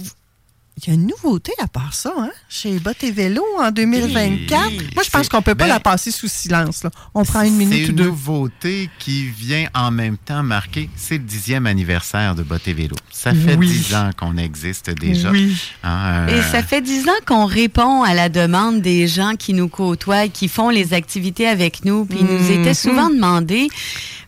il 0.78 0.88
y 0.88 0.90
a 0.90 0.94
une 0.94 1.06
nouveauté 1.06 1.52
à 1.62 1.68
part 1.68 1.92
ça, 1.92 2.12
hein? 2.18 2.30
Chez 2.48 2.78
Bot 2.78 2.92
et 3.02 3.10
Vélo 3.10 3.42
en 3.60 3.70
2024. 3.70 4.68
Oui, 4.70 4.88
Moi, 4.94 5.02
je 5.04 5.10
pense 5.10 5.28
qu'on 5.28 5.42
peut 5.42 5.54
pas 5.54 5.64
ben, 5.64 5.74
la 5.74 5.80
passer 5.80 6.10
sous 6.10 6.28
silence. 6.28 6.82
là. 6.82 6.90
On 7.14 7.24
prend 7.24 7.42
une 7.42 7.56
minute 7.56 7.86
C'est 7.86 7.92
une 7.92 8.02
nouveauté 8.04 8.88
qui 8.98 9.26
vient 9.26 9.68
en 9.74 9.90
même 9.90 10.16
temps 10.16 10.42
marquer, 10.42 10.88
c'est 10.96 11.18
le 11.18 11.24
dixième 11.24 11.66
anniversaire 11.66 12.34
de 12.34 12.42
Botte 12.42 12.66
et 12.68 12.72
Vélo. 12.72 12.96
Ça 13.10 13.34
fait 13.34 13.54
Oui. 13.56 13.68
dix 13.68 13.94
ans 13.94 14.10
qu'on 14.16 14.36
existe 14.38 14.90
déjà. 14.90 15.30
Oui. 15.30 15.54
Hein, 15.84 16.26
Et 16.28 16.32
euh, 16.34 16.42
ça 16.50 16.62
fait 16.62 16.80
dix 16.80 17.06
ans 17.06 17.20
qu'on 17.26 17.44
répond 17.44 18.02
à 18.02 18.14
la 18.14 18.28
demande 18.30 18.80
des 18.80 19.06
gens 19.06 19.34
qui 19.38 19.52
nous 19.52 19.68
côtoient, 19.68 20.28
qui 20.28 20.48
font 20.48 20.70
les 20.70 20.94
activités 20.94 21.46
avec 21.46 21.84
nous. 21.84 22.06
Puis 22.06 22.18
ils 22.20 22.26
nous 22.26 22.38
Mhm. 22.42 22.60
était 22.62 22.74
souvent 22.74 23.10
demandé, 23.10 23.68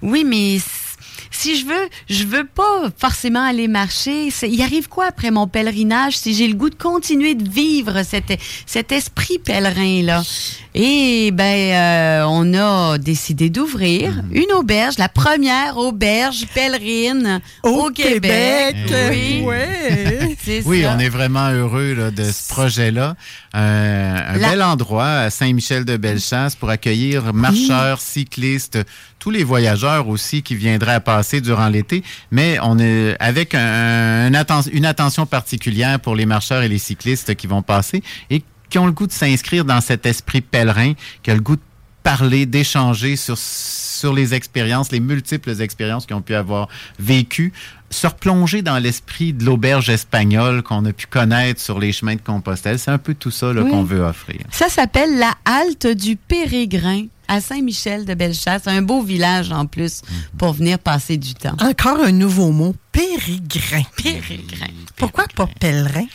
oui, 0.02 0.24
mais 0.24 0.58
si 1.36 1.56
je 1.56 1.66
veux, 1.66 1.88
je 2.08 2.24
veux 2.24 2.46
pas 2.46 2.90
forcément 2.96 3.42
aller 3.42 3.68
marcher. 3.68 4.28
Il 4.42 4.62
arrive 4.62 4.88
quoi 4.88 5.06
après 5.06 5.30
mon 5.30 5.46
pèlerinage 5.46 6.16
si 6.16 6.34
j'ai 6.34 6.48
le 6.48 6.54
goût 6.54 6.70
de 6.70 6.74
continuer 6.74 7.34
de 7.34 7.48
vivre 7.48 8.02
cet, 8.02 8.38
cet 8.66 8.92
esprit 8.92 9.38
pèlerin-là? 9.38 10.22
Et 10.76 11.30
ben, 11.32 11.44
euh, 11.44 12.24
on 12.28 12.52
a 12.54 12.98
décidé 12.98 13.48
d'ouvrir 13.48 14.10
Mhm. 14.24 14.30
une 14.32 14.52
auberge, 14.56 14.98
la 14.98 15.08
première 15.08 15.76
auberge 15.76 16.46
pèlerine 16.52 17.40
au, 17.62 17.90
Québec. 17.90 18.74
Oui. 19.10 19.42
Ouais. 19.44 20.36
Oui, 20.66 20.82
ça. 20.82 20.94
on 20.94 20.98
est 20.98 21.08
vraiment 21.08 21.48
heureux 21.48 21.94
là, 21.94 22.10
de 22.10 22.24
ce 22.24 22.48
projet-là. 22.52 23.14
Euh, 23.54 24.18
un 24.28 24.36
La- 24.36 24.50
bel 24.50 24.62
endroit 24.62 25.06
à 25.08 25.30
Saint-Michel-de-Bellechasse 25.30 26.54
pour 26.54 26.68
accueillir 26.68 27.32
marcheurs, 27.32 28.00
cyclistes, 28.00 28.78
tous 29.18 29.30
les 29.30 29.42
voyageurs 29.44 30.06
aussi 30.08 30.42
qui 30.42 30.54
viendraient 30.54 30.92
à 30.94 31.00
passer 31.00 31.40
durant 31.40 31.68
l'été. 31.68 32.02
Mais 32.30 32.58
on 32.62 32.78
est 32.78 33.16
avec 33.20 33.54
un- 33.54 34.26
un 34.26 34.32
atten- 34.34 34.68
une 34.72 34.84
attention 34.84 35.24
particulière 35.24 35.98
pour 35.98 36.14
les 36.14 36.26
marcheurs 36.26 36.62
et 36.62 36.68
les 36.68 36.78
cyclistes 36.78 37.34
qui 37.36 37.46
vont 37.46 37.62
passer 37.62 38.02
et 38.28 38.42
qui 38.74 38.78
ont 38.80 38.86
le 38.86 38.92
goût 38.92 39.06
de 39.06 39.12
s'inscrire 39.12 39.64
dans 39.64 39.80
cet 39.80 40.04
esprit 40.04 40.40
pèlerin, 40.40 40.94
qui 41.22 41.30
a 41.30 41.34
le 41.36 41.40
goût 41.40 41.54
de 41.54 41.60
parler, 42.02 42.44
d'échanger 42.44 43.14
sur, 43.14 43.38
sur 43.38 44.12
les 44.12 44.34
expériences, 44.34 44.90
les 44.90 44.98
multiples 44.98 45.60
expériences 45.60 46.06
qu'ils 46.06 46.16
ont 46.16 46.22
pu 46.22 46.34
avoir 46.34 46.66
vécues, 46.98 47.52
se 47.88 48.08
replonger 48.08 48.62
dans 48.62 48.78
l'esprit 48.80 49.32
de 49.32 49.44
l'auberge 49.44 49.90
espagnole 49.90 50.64
qu'on 50.64 50.84
a 50.86 50.92
pu 50.92 51.06
connaître 51.06 51.60
sur 51.60 51.78
les 51.78 51.92
chemins 51.92 52.16
de 52.16 52.20
Compostelle. 52.20 52.80
C'est 52.80 52.90
un 52.90 52.98
peu 52.98 53.14
tout 53.14 53.30
ça 53.30 53.52
là, 53.52 53.62
Oui. 53.62 53.70
qu'on 53.70 53.84
veut 53.84 54.00
offrir. 54.00 54.40
Ça 54.50 54.68
s'appelle 54.68 55.18
la 55.20 55.34
halte 55.44 55.86
du 55.86 56.16
Pérégrin 56.16 57.06
à 57.28 57.40
Saint-Michel 57.40 58.04
de 58.04 58.14
Bellechasse, 58.14 58.62
un 58.66 58.82
beau 58.82 59.02
village 59.02 59.52
en 59.52 59.66
plus 59.66 60.02
pour 60.36 60.52
venir 60.52 60.80
passer 60.80 61.16
du 61.16 61.34
temps. 61.34 61.56
Encore 61.60 62.00
un 62.00 62.10
nouveau 62.12 62.50
mot, 62.50 62.74
pérégrin. 62.90 63.84
Pérégrin. 64.02 64.66
Pourquoi 64.96 65.26
pas 65.34 65.46
pèlerin? 65.60 66.06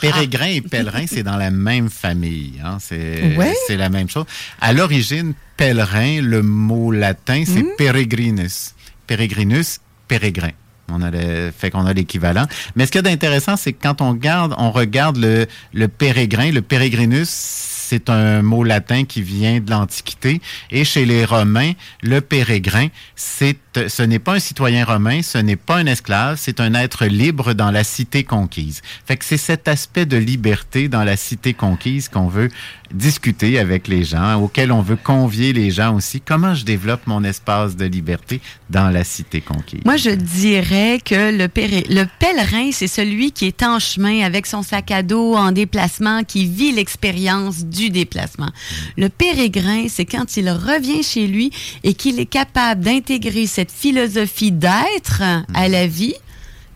Pérégrin 0.00 0.46
et 0.46 0.60
pèlerin, 0.60 1.04
c'est 1.06 1.22
dans 1.22 1.36
la 1.36 1.50
même 1.50 1.88
famille. 1.90 2.60
hein. 2.64 2.78
C'est 2.80 3.36
Ouais. 3.36 3.54
c'est 3.66 3.76
la 3.76 3.88
même 3.88 4.08
chose. 4.08 4.24
À 4.60 4.72
l'origine, 4.72 5.34
pèlerin, 5.56 6.20
le 6.22 6.42
mot 6.42 6.90
latin, 6.92 7.44
c'est 7.46 7.64
peregrinus. 7.76 8.74
Peregrinus, 9.06 9.80
pérégrin. 10.08 10.50
On 10.88 11.00
a 11.00 11.10
le, 11.10 11.52
fait 11.56 11.70
qu'on 11.70 11.86
a 11.86 11.92
l'équivalent. 11.92 12.46
Mais 12.76 12.84
ce 12.86 12.90
qu'il 12.92 12.98
y 12.98 13.06
a 13.06 13.10
d'intéressant, 13.10 13.56
c'est 13.56 13.72
que 13.72 13.82
quand 13.82 14.00
on 14.02 14.10
regarde, 14.10 14.54
on 14.58 14.70
regarde 14.70 15.16
le, 15.16 15.46
le 15.72 15.88
pérégrin, 15.88 16.50
le 16.50 16.60
peregrinus, 16.60 17.28
c'est 17.30 18.10
un 18.10 18.42
mot 18.42 18.64
latin 18.64 19.04
qui 19.04 19.22
vient 19.22 19.60
de 19.60 19.70
l'Antiquité. 19.70 20.40
Et 20.70 20.84
chez 20.84 21.04
les 21.06 21.24
Romains, 21.24 21.72
le 22.02 22.20
pérégrin, 22.20 22.88
c'est, 23.16 23.56
ce 23.74 24.02
n'est 24.02 24.18
pas 24.18 24.34
un 24.34 24.38
citoyen 24.38 24.84
romain, 24.84 25.22
ce 25.22 25.38
n'est 25.38 25.56
pas 25.56 25.76
un 25.76 25.86
esclave, 25.86 26.36
c'est 26.38 26.60
un 26.60 26.74
être 26.74 27.06
libre 27.06 27.54
dans 27.54 27.70
la 27.70 27.84
cité 27.84 28.24
conquise. 28.24 28.82
Fait 29.06 29.16
que 29.16 29.24
c'est 29.24 29.36
cet 29.36 29.68
aspect 29.68 30.06
de 30.06 30.16
liberté 30.16 30.88
dans 30.88 31.04
la 31.04 31.16
cité 31.16 31.54
conquise 31.54 32.08
qu'on 32.08 32.28
veut 32.28 32.48
discuter 32.92 33.58
avec 33.58 33.88
les 33.88 34.04
gens, 34.04 34.40
auquel 34.40 34.70
on 34.70 34.82
veut 34.82 34.96
convier 34.96 35.52
les 35.52 35.70
gens 35.70 35.96
aussi. 35.96 36.20
Comment 36.20 36.54
je 36.54 36.64
développe 36.64 37.06
mon 37.06 37.24
espace 37.24 37.76
de 37.76 37.86
liberté 37.86 38.40
dans 38.68 38.90
la 38.90 39.04
cité 39.04 39.40
conquise? 39.40 39.80
Moi, 39.84 39.96
je 39.96 40.10
dirais 40.10 40.98
que 41.02 41.32
le, 41.32 41.48
le 41.48 42.04
pèlerin, 42.18 42.70
c'est 42.72 42.88
celui 42.88 43.32
qui 43.32 43.46
est 43.46 43.62
en 43.62 43.78
chemin 43.78 44.22
avec 44.22 44.46
son 44.46 44.62
sac 44.62 44.90
à 44.90 45.02
dos 45.02 45.34
en 45.34 45.52
déplacement, 45.52 46.22
qui 46.24 46.44
vit 46.46 46.72
l'expérience 46.72 47.64
du 47.64 47.90
déplacement. 47.90 48.50
Le 48.98 49.08
pérégrin, 49.08 49.86
c'est 49.88 50.04
quand 50.04 50.36
il 50.36 50.50
revient 50.50 51.02
chez 51.02 51.26
lui 51.26 51.50
et 51.84 51.94
qu'il 51.94 52.20
est 52.20 52.26
capable 52.26 52.82
d'intégrer 52.82 53.46
cette 53.46 53.61
philosophie 53.70 54.52
d'être 54.52 55.22
à 55.54 55.68
la 55.68 55.86
vie 55.86 56.14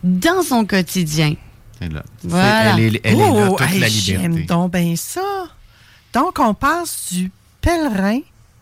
dans 0.03 0.41
son 0.43 0.65
quotidien. 0.65 1.35
Là. 1.81 2.03
Elle 2.23 2.95
est, 2.95 3.01
elle 3.03 3.19
est 3.19 3.33
là, 3.33 3.47
toute 3.49 3.61
hey, 3.61 3.79
la 3.79 3.87
j'aime 3.87 4.21
liberté. 4.31 4.45
donc 4.47 4.71
bien 4.73 4.95
ça. 4.95 5.21
Donc, 6.13 6.39
on 6.39 6.53
passe 6.53 7.09
du 7.13 7.31
pèlerin 7.61 8.19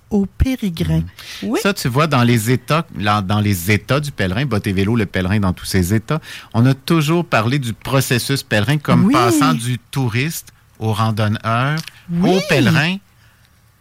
au 0.10 0.26
pérégrin. 0.26 1.02
Oui. 1.44 1.60
Ça, 1.64 1.74
tu 1.74 1.88
vois, 1.88 2.08
dans 2.08 2.24
les 2.24 2.52
États, 2.52 2.86
là, 2.98 3.22
dans 3.22 3.40
les 3.40 3.72
États 3.72 4.00
du 4.00 4.12
pèlerin, 4.12 4.46
Botte 4.46 4.68
et 4.68 4.74
vélo, 4.74 4.96
le 4.96 5.06
pèlerin 5.06 5.40
dans 5.40 5.54
tous 5.54 5.66
ses 5.66 5.94
États, 5.94 6.20
on 6.54 6.66
a 6.66 6.74
toujours 6.74 7.26
parlé 7.26 7.58
du 7.60 7.74
processus 7.74 8.44
pèlerin 8.44 8.78
comme 8.78 9.06
Oui. 9.06 9.14
passant 9.14 9.54
du 9.54 9.80
touriste 9.92 10.50
au 10.80 10.92
randonneur, 10.92 11.78
Oui. 12.12 12.30
au 12.36 12.40
pèlerin, 12.50 12.98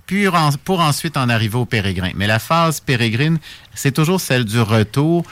puis 0.06 0.28
en- 0.28 0.50
pour 0.64 0.80
ensuite 0.80 1.16
en 1.16 1.28
arriver 1.28 1.56
au 1.56 1.64
pérégrin. 1.66 2.10
Mais 2.14 2.26
la 2.26 2.38
phase 2.38 2.80
pérégrine, 2.80 3.38
c'est 3.74 3.92
toujours 3.92 4.20
celle 4.20 4.44
du 4.44 4.60
retour. 4.60 5.24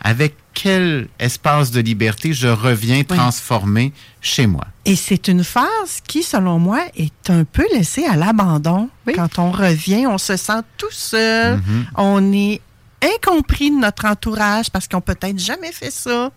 Avec 0.00 0.36
quel 0.54 1.08
espace 1.18 1.72
de 1.72 1.80
liberté 1.80 2.32
je 2.32 2.46
reviens 2.46 3.02
transformé 3.02 3.92
chez 4.20 4.46
moi? 4.46 4.64
Et 4.84 4.94
c'est 4.94 5.26
une 5.26 5.42
phase 5.42 6.00
qui, 6.06 6.22
selon 6.22 6.60
moi, 6.60 6.82
est 6.96 7.30
un 7.30 7.42
peu 7.44 7.66
laissée 7.74 8.04
à 8.06 8.14
l'abandon. 8.16 8.90
Quand 9.16 9.38
on 9.40 9.50
revient, 9.50 10.06
on 10.06 10.18
se 10.18 10.36
sent 10.36 10.60
tout 10.76 10.90
seul. 10.92 11.56
Mhm. 11.56 11.86
On 11.96 12.32
est 12.32 12.60
incompris 13.02 13.70
de 13.72 13.76
notre 13.76 14.04
entourage 14.06 14.70
parce 14.70 14.86
qu'on 14.86 15.00
peut-être 15.00 15.38
jamais 15.40 15.72
fait 15.72 15.90
ça. 15.90 16.30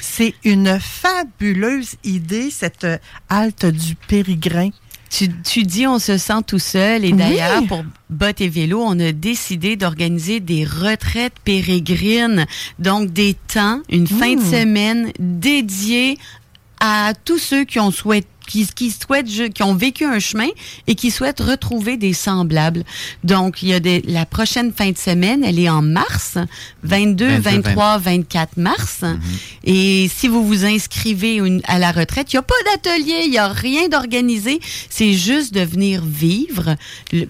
C'est 0.00 0.34
une 0.44 0.78
fabuleuse 0.80 1.96
idée, 2.04 2.50
cette 2.50 2.86
halte 3.28 3.66
du 3.66 3.94
pérégrin. 3.94 4.70
Tu, 5.14 5.28
tu 5.42 5.64
dis 5.64 5.86
on 5.86 5.98
se 5.98 6.16
sent 6.16 6.40
tout 6.46 6.58
seul 6.58 7.04
et 7.04 7.08
Oui. 7.12 7.18
d'ailleurs 7.18 7.66
pour 7.66 7.84
Bottes 8.08 8.40
et 8.40 8.48
Vélo, 8.48 8.82
on 8.82 8.98
a 8.98 9.12
décidé 9.12 9.76
d'organiser 9.76 10.40
des 10.40 10.64
retraites 10.64 11.34
pérégrines, 11.44 12.46
donc 12.78 13.10
des 13.12 13.36
temps, 13.52 13.80
une 13.90 14.06
fin 14.06 14.34
de 14.34 14.40
Mmh. 14.40 14.50
semaine 14.50 15.12
dédiée 15.18 16.16
à 16.80 17.12
tous 17.26 17.38
ceux 17.38 17.64
qui 17.64 17.78
ont 17.78 17.90
souhaité 17.90 18.26
qui, 18.52 18.66
qui 18.74 18.90
souhaitent, 18.90 19.52
qui 19.54 19.62
ont 19.62 19.74
vécu 19.74 20.04
un 20.04 20.18
chemin 20.18 20.48
et 20.86 20.94
qui 20.94 21.10
souhaitent 21.10 21.40
retrouver 21.40 21.96
des 21.96 22.12
semblables. 22.12 22.84
Donc, 23.24 23.62
il 23.62 23.70
y 23.70 23.72
a 23.72 23.80
des, 23.80 24.02
la 24.02 24.26
prochaine 24.26 24.72
fin 24.72 24.90
de 24.90 24.98
semaine, 24.98 25.42
elle 25.42 25.58
est 25.58 25.70
en 25.70 25.80
mars, 25.80 26.36
22, 26.82 27.26
22, 27.38 27.40
23, 27.62 27.98
24 27.98 28.56
mars. 28.58 29.04
Et 29.64 30.10
si 30.14 30.28
vous 30.28 30.44
vous 30.46 30.64
inscrivez 30.66 31.36
une- 31.36 31.62
à 31.64 31.78
la 31.78 31.92
retraite, 31.92 32.32
il 32.32 32.36
n'y 32.36 32.40
a 32.40 32.42
pas 32.42 32.54
d'atelier, 32.70 33.22
il 33.24 33.30
n'y 33.30 33.38
a 33.38 33.48
rien 33.48 33.88
d'organisé. 33.88 34.60
C'est 34.90 35.14
juste 35.14 35.54
de 35.54 35.62
venir 35.62 36.02
vivre, 36.04 36.76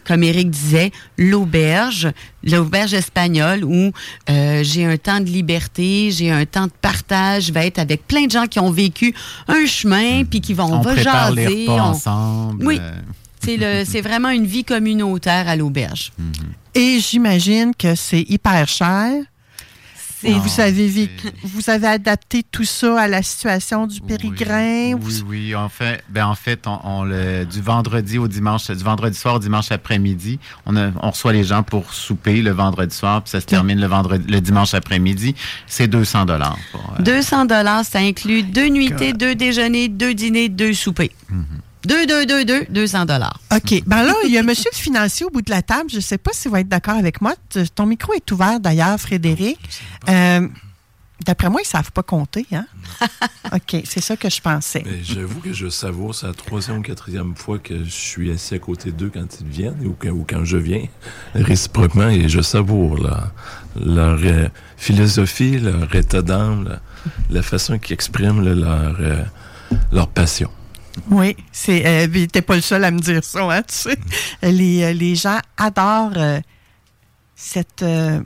comme 0.04 0.24
Eric 0.24 0.50
disait, 0.50 0.90
l'auberge, 1.18 2.08
l'auberge 2.44 2.94
espagnole 2.94 3.64
où 3.64 3.92
euh, 4.30 4.62
j'ai 4.64 4.84
un 4.84 4.96
temps 4.96 5.20
de 5.20 5.26
liberté, 5.26 6.10
j'ai 6.10 6.30
un 6.30 6.44
temps 6.44 6.66
de 6.66 6.72
partage, 6.80 7.44
je 7.46 7.52
vais 7.52 7.66
être 7.66 7.78
avec 7.78 8.06
plein 8.06 8.26
de 8.26 8.30
gens 8.30 8.46
qui 8.46 8.58
ont 8.60 8.70
vécu 8.70 9.14
un 9.48 9.66
chemin, 9.66 10.24
puis 10.24 10.40
qui 10.40 10.54
vont, 10.54 10.64
on, 10.64 10.78
on 10.78 10.80
va 10.80 10.94
prépare 10.94 11.34
jaser. 11.34 11.54
les 11.54 11.66
repas 11.68 11.72
on- 11.84 11.90
ensemble. 11.90 12.66
Oui. 12.66 12.78
euh, 12.80 12.92
C'est 13.44 13.56
le, 13.56 13.84
c'est 13.84 14.00
vraiment 14.00 14.28
une 14.30 14.46
vie 14.46 14.64
communautaire 14.64 15.48
à 15.48 15.56
l'auberge. 15.56 16.12
Et 16.74 17.00
j'imagine 17.00 17.72
que 17.76 17.94
c'est 17.94 18.22
hyper 18.28 18.68
cher. 18.68 19.12
C'est... 20.22 20.30
Vous 20.30 20.48
savez, 20.48 21.10
vous 21.42 21.68
avez 21.68 21.88
adapté 21.88 22.44
tout 22.44 22.64
ça 22.64 23.00
à 23.00 23.08
la 23.08 23.22
situation 23.22 23.88
du 23.88 24.00
périgrin? 24.00 24.92
Oui, 24.94 25.24
oui. 25.26 25.54
En 25.56 25.68
fait, 25.68 26.04
ben 26.08 26.26
en 26.26 26.36
fait, 26.36 26.64
on, 26.66 27.02
le, 27.02 27.44
du 27.44 27.60
vendredi 27.60 28.18
au 28.18 28.28
dimanche, 28.28 28.70
du 28.70 28.84
vendredi 28.84 29.18
soir 29.18 29.34
au 29.34 29.38
dimanche 29.40 29.72
après-midi, 29.72 30.38
on, 30.66 31.10
reçoit 31.10 31.32
les 31.32 31.42
gens 31.42 31.64
pour 31.64 31.92
souper 31.92 32.40
le 32.40 32.52
vendredi 32.52 32.94
soir, 32.94 33.22
puis 33.22 33.30
ça 33.30 33.40
se 33.40 33.46
termine 33.46 33.80
le 33.80 33.88
vendredi, 33.88 34.30
le 34.30 34.40
dimanche 34.40 34.74
après-midi. 34.74 35.34
C'est 35.66 35.88
200 35.88 36.26
dollars. 36.26 36.56
Euh... 36.74 37.02
200 37.02 37.46
dollars, 37.46 37.84
ça 37.84 37.98
inclut 37.98 38.44
deux 38.44 38.68
nuitées, 38.68 39.12
deux 39.12 39.34
déjeuners, 39.34 39.88
deux 39.88 40.14
dîners, 40.14 40.48
deux 40.48 40.72
soupers. 40.72 41.10
Mm-hmm. 41.32 41.71
2, 41.86 42.66
200 42.68 43.04
dollars. 43.06 43.40
OK. 43.54 43.82
Ben 43.86 44.02
là, 44.02 44.14
il 44.24 44.30
y 44.30 44.38
a 44.38 44.42
monsieur 44.42 44.70
le 44.72 44.78
financier 44.78 45.26
au 45.26 45.30
bout 45.30 45.42
de 45.42 45.50
la 45.50 45.62
table. 45.62 45.90
Je 45.90 45.96
ne 45.96 46.00
sais 46.00 46.18
pas 46.18 46.32
s'il 46.32 46.50
va 46.50 46.60
être 46.60 46.68
d'accord 46.68 46.96
avec 46.96 47.20
moi. 47.20 47.34
Ton 47.74 47.86
micro 47.86 48.12
est 48.12 48.30
ouvert 48.30 48.60
d'ailleurs, 48.60 48.98
Frédéric. 48.98 49.58
Euh, 50.08 50.46
d'après 51.24 51.50
moi, 51.50 51.60
ils 51.60 51.66
ne 51.66 51.70
savent 51.70 51.92
pas 51.92 52.02
compter, 52.02 52.46
hein? 52.52 52.66
OK, 53.52 53.82
c'est 53.84 54.00
ça 54.00 54.16
que 54.16 54.28
je 54.30 54.40
pensais. 54.40 54.84
J'avoue 55.02 55.40
que 55.40 55.52
je 55.52 55.68
savoure, 55.68 56.14
c'est 56.14 56.26
la 56.26 56.34
troisième 56.34 56.78
ou 56.78 56.82
quatrième 56.82 57.34
fois 57.34 57.58
que 57.58 57.84
je 57.84 57.90
suis 57.90 58.30
assis 58.30 58.54
à 58.54 58.58
côté 58.58 58.92
d'eux 58.92 59.10
quand 59.12 59.40
ils 59.40 59.46
viennent 59.46 59.86
ou, 59.86 60.24
quand 60.28 60.44
je 60.44 60.56
viens, 60.56 60.84
réciproquement, 61.34 62.08
et 62.08 62.28
je 62.28 62.40
savoure 62.40 62.96
leur 63.76 64.20
euh, 64.24 64.48
philosophie, 64.76 65.58
leur 65.58 65.94
état 65.94 66.22
d'âme, 66.22 66.78
la, 67.30 67.42
façon 67.42 67.78
qu'ils 67.78 67.94
expriment 67.94 68.46
euh, 68.46 69.24
leur 69.92 70.08
passion. 70.08 70.50
Oui, 71.10 71.36
c'est. 71.50 71.84
Euh, 71.86 72.26
T'es 72.30 72.42
pas 72.42 72.54
le 72.56 72.60
seul 72.60 72.84
à 72.84 72.90
me 72.90 72.98
dire 73.00 73.24
ça, 73.24 73.40
hein, 73.50 73.62
tu 73.62 73.74
sais. 73.74 73.98
Les, 74.42 74.82
euh, 74.82 74.92
les 74.92 75.14
gens 75.14 75.38
adorent 75.56 76.12
euh, 76.16 76.40
cette 77.34 77.82
euh, 77.82 78.20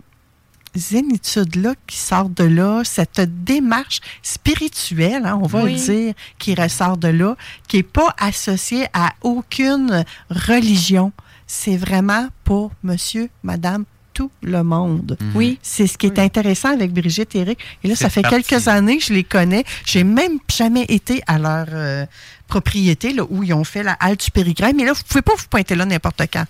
zénitude-là 0.75 1.75
qui 1.87 1.97
sort 1.97 2.29
de 2.29 2.45
là, 2.45 2.83
cette 2.85 3.21
démarche 3.45 4.01
spirituelle, 4.23 5.25
hein, 5.25 5.39
on 5.43 5.47
va 5.47 5.63
Oui. 5.65 5.75
le 5.75 5.79
dire, 5.79 6.15
qui 6.39 6.55
ressort 6.55 6.97
de 6.97 7.09
là, 7.09 7.37
qui 7.69 7.79
n'est 7.79 7.83
pas 7.83 8.15
associée 8.19 8.87
à 8.93 9.13
aucune 9.23 10.05
religion. 10.31 11.13
C'est 11.47 11.77
vraiment 11.77 12.29
pour 12.45 12.73
monsieur, 12.83 13.31
madame, 13.43 13.85
tout 14.17 14.31
le 14.43 14.63
monde. 14.63 15.19
Oui. 15.35 15.59
C'est 15.61 15.87
ce 15.87 15.99
qui 15.99 16.07
est 16.07 16.19
intéressant 16.19 16.71
avec 16.73 16.91
Brigitte 16.91 17.35
et 17.35 17.41
Eric. 17.41 17.59
Et 17.85 17.89
là, 17.89 17.95
ça 17.95 18.09
fait 18.09 18.23
parti. 18.23 18.43
quelques 18.43 18.67
années 18.67 18.97
que 18.97 19.05
je 19.05 19.13
les 19.13 19.25
connais. 19.25 19.63
J'ai 19.85 20.05
même 20.05 20.39
jamais 20.49 20.87
été 20.89 21.23
à 21.27 21.39
leur 21.39 21.67
euh, 21.71 22.07
propriété 22.49 23.13
là, 23.13 23.25
où 23.29 23.43
ils 23.43 23.53
ont 23.53 23.65
fait 23.65 23.83
la 23.83 23.93
halte 23.93 24.25
du 24.25 24.31
Périgrin. 24.31 24.73
Mais 24.75 24.87
là, 24.87 24.95
vous 24.95 25.03
pouvez 25.07 25.21
pas 25.21 25.35
vous 25.37 25.49
pointer 25.51 25.75
là 25.75 25.85
n'importe 25.85 26.23
quand. 26.33 26.47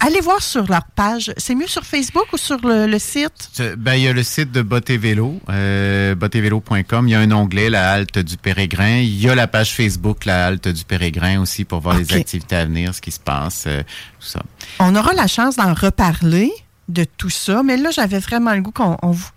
Allez 0.00 0.22
voir 0.22 0.40
sur 0.42 0.66
leur 0.66 0.86
page. 0.96 1.30
C'est 1.36 1.54
mieux 1.54 1.66
sur 1.66 1.84
Facebook 1.84 2.24
ou 2.32 2.38
sur 2.38 2.58
le, 2.66 2.86
le 2.86 2.98
site? 2.98 3.62
Ben, 3.76 3.94
il 3.94 4.04
y 4.04 4.08
a 4.08 4.14
le 4.14 4.22
site 4.22 4.50
de 4.50 4.62
Boté 4.62 4.96
Vélo, 4.96 5.38
euh. 5.50 6.14
Il 6.16 7.08
y 7.08 7.14
a 7.14 7.20
un 7.20 7.32
onglet, 7.32 7.68
la 7.68 7.92
halte 7.92 8.18
du 8.18 8.38
Pérégrin. 8.38 8.96
Il 8.96 9.20
y 9.20 9.28
a 9.28 9.34
la 9.34 9.46
page 9.46 9.74
Facebook, 9.74 10.24
la 10.24 10.46
halte 10.46 10.68
du 10.68 10.84
Pérégrin 10.84 11.40
aussi, 11.40 11.64
pour 11.64 11.80
voir 11.80 11.98
les 11.98 12.12
activités 12.14 12.56
à 12.56 12.64
venir, 12.64 12.94
ce 12.94 13.02
qui 13.02 13.10
se 13.10 13.20
passe, 13.20 13.64
euh, 13.66 13.82
tout 14.20 14.26
ça. 14.26 14.42
On 14.78 14.96
aura 14.96 15.12
la 15.12 15.26
chance 15.26 15.56
d'en 15.56 15.74
reparler 15.74 16.50
de 16.88 17.04
tout 17.04 17.30
ça, 17.30 17.62
mais 17.62 17.76
là, 17.76 17.90
j'avais 17.90 18.18
vraiment 18.18 18.52
le 18.52 18.60
goût 18.60 18.70
qu'on 18.70 18.96
on 19.02 19.10
vous 19.10 19.28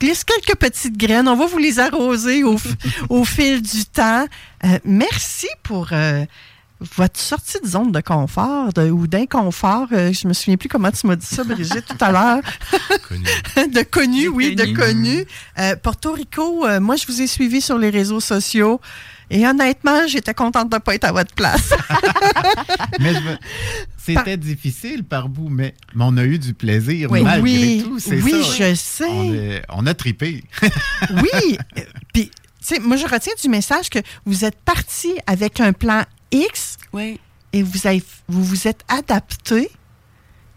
glisse 0.00 0.24
quelques 0.24 0.56
petites 0.58 0.96
graines. 0.96 1.28
On 1.28 1.36
va 1.36 1.46
vous 1.46 1.58
les 1.58 1.78
arroser 1.78 2.42
au, 3.08 3.24
fil 3.24 3.60
du 3.62 3.84
temps. 3.84 4.26
Euh, 4.64 4.78
merci 4.84 5.48
pour 5.62 5.88
euh, 5.92 6.24
votre 6.96 7.20
sortie 7.20 7.58
de 7.62 7.68
zone 7.68 7.92
de 7.92 8.00
confort 8.00 8.72
de- 8.72 8.90
ou 8.90 9.06
d'inconfort. 9.06 9.88
Euh, 9.92 10.12
je 10.12 10.26
me 10.26 10.32
souviens 10.32 10.56
plus 10.56 10.68
comment 10.68 10.90
tu 10.90 11.06
m'as 11.06 11.16
dit 11.16 11.26
ça, 11.26 11.44
Brigitte, 11.44 11.84
tout 11.86 12.04
à 12.04 12.10
l'heure. 12.10 12.40
De 13.56 13.82
connu, 13.82 14.28
oui, 14.28 14.54
de 14.56 14.74
connu. 14.76 15.24
Euh, 15.58 15.76
Porto 15.76 16.12
Rico, 16.12 16.66
moi, 16.80 16.96
je 16.96 17.06
vous 17.06 17.22
ai 17.22 17.26
suivi 17.26 17.60
sur 17.60 17.78
les 17.78 17.90
réseaux 17.90 18.20
sociaux. 18.20 18.80
Et 19.34 19.44
honnêtement, 19.46 20.06
j'étais 20.06 20.32
contente 20.32 20.70
de 20.70 20.76
ne 20.76 20.80
pas 20.80 20.94
être 20.94 21.04
à 21.04 21.12
votre 21.12 21.34
place. 21.34 21.70
Mais 23.00 23.12
me- 23.14 23.36
c'était 23.98 24.36
difficile 24.36 25.02
par 25.02 25.28
bout, 25.28 25.48
mais, 25.48 25.74
mais 25.94 26.04
on 26.06 26.16
a 26.18 26.24
eu 26.24 26.38
du 26.38 26.54
plaisir 26.54 27.10
Oui. 27.10 27.22
malgré 27.22 27.42
Oui, 27.42 27.82
tout. 27.84 27.98
C'est 27.98 28.20
oui, 28.22 28.44
ça. 28.44 28.70
je 28.70 28.74
sais. 28.74 29.04
On, 29.08 29.34
est- 29.34 29.62
on 29.70 29.86
a 29.86 29.94
tripé. 29.94 30.44
Oui. 31.10 31.58
Puis, 32.12 32.30
tu 32.30 32.32
sais, 32.60 32.78
moi, 32.78 32.96
je 32.96 33.06
retiens 33.06 33.32
du 33.42 33.48
message 33.48 33.90
que 33.90 33.98
vous 34.24 34.44
êtes 34.44 34.58
parti 34.60 35.12
avec 35.26 35.58
un 35.60 35.72
plan 35.72 36.04
X 36.30 36.76
Oui. 36.92 37.18
et 37.52 37.62
vous 37.64 37.86
avez, 37.88 38.02
vous, 38.28 38.44
vous 38.44 38.68
êtes 38.68 38.82
adapté. 38.88 39.68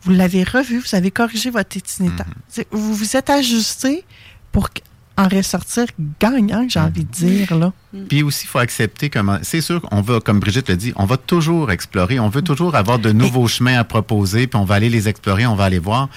Vous 0.04 0.12
l'avez 0.12 0.44
revu, 0.44 0.78
vous 0.80 0.96
avez 0.96 1.10
corrigé 1.10 1.50
votre 1.50 1.76
itinéraire. 1.76 2.26
C'est- 2.48 2.68
Vous 2.72 2.94
vous 2.94 3.16
êtes 3.18 3.30
ajusté 3.32 4.04
pour 4.52 4.70
en 5.18 5.28
ressortir 5.28 5.86
gagnant, 6.20 6.66
j'ai 6.70 6.80
envie 6.80 7.04
de 7.04 7.12
dire. 7.12 7.56
Là. 7.56 7.74
Puis 8.08 8.24
aussi, 8.24 8.46
il 8.46 8.48
faut 8.48 8.60
accepter 8.60 9.10
comment. 9.10 9.40
C'est 9.42 9.62
sûr 9.62 9.82
qu'on 9.82 10.02
va, 10.02 10.20
comme 10.20 10.40
Brigitte 10.40 10.70
le 10.70 10.76
dit, 10.76 10.94
on 10.96 11.06
va 11.06 11.18
toujours 11.18 11.72
explorer. 11.72 12.20
On 12.20 12.30
veut 12.30 12.44
toujours 12.44 12.76
avoir 12.76 13.00
de 13.00 13.12
nouveaux 13.12 13.48
chemins 13.48 13.80
à 13.80 13.84
proposer, 13.84 14.48
puis 14.48 14.60
on 14.60 14.66
va 14.66 14.76
aller 14.76 14.90
les 14.90 15.08
explorer, 15.08 15.48
on 15.48 15.56
va 15.56 15.66
aller 15.66 15.80
voir. 15.80 16.10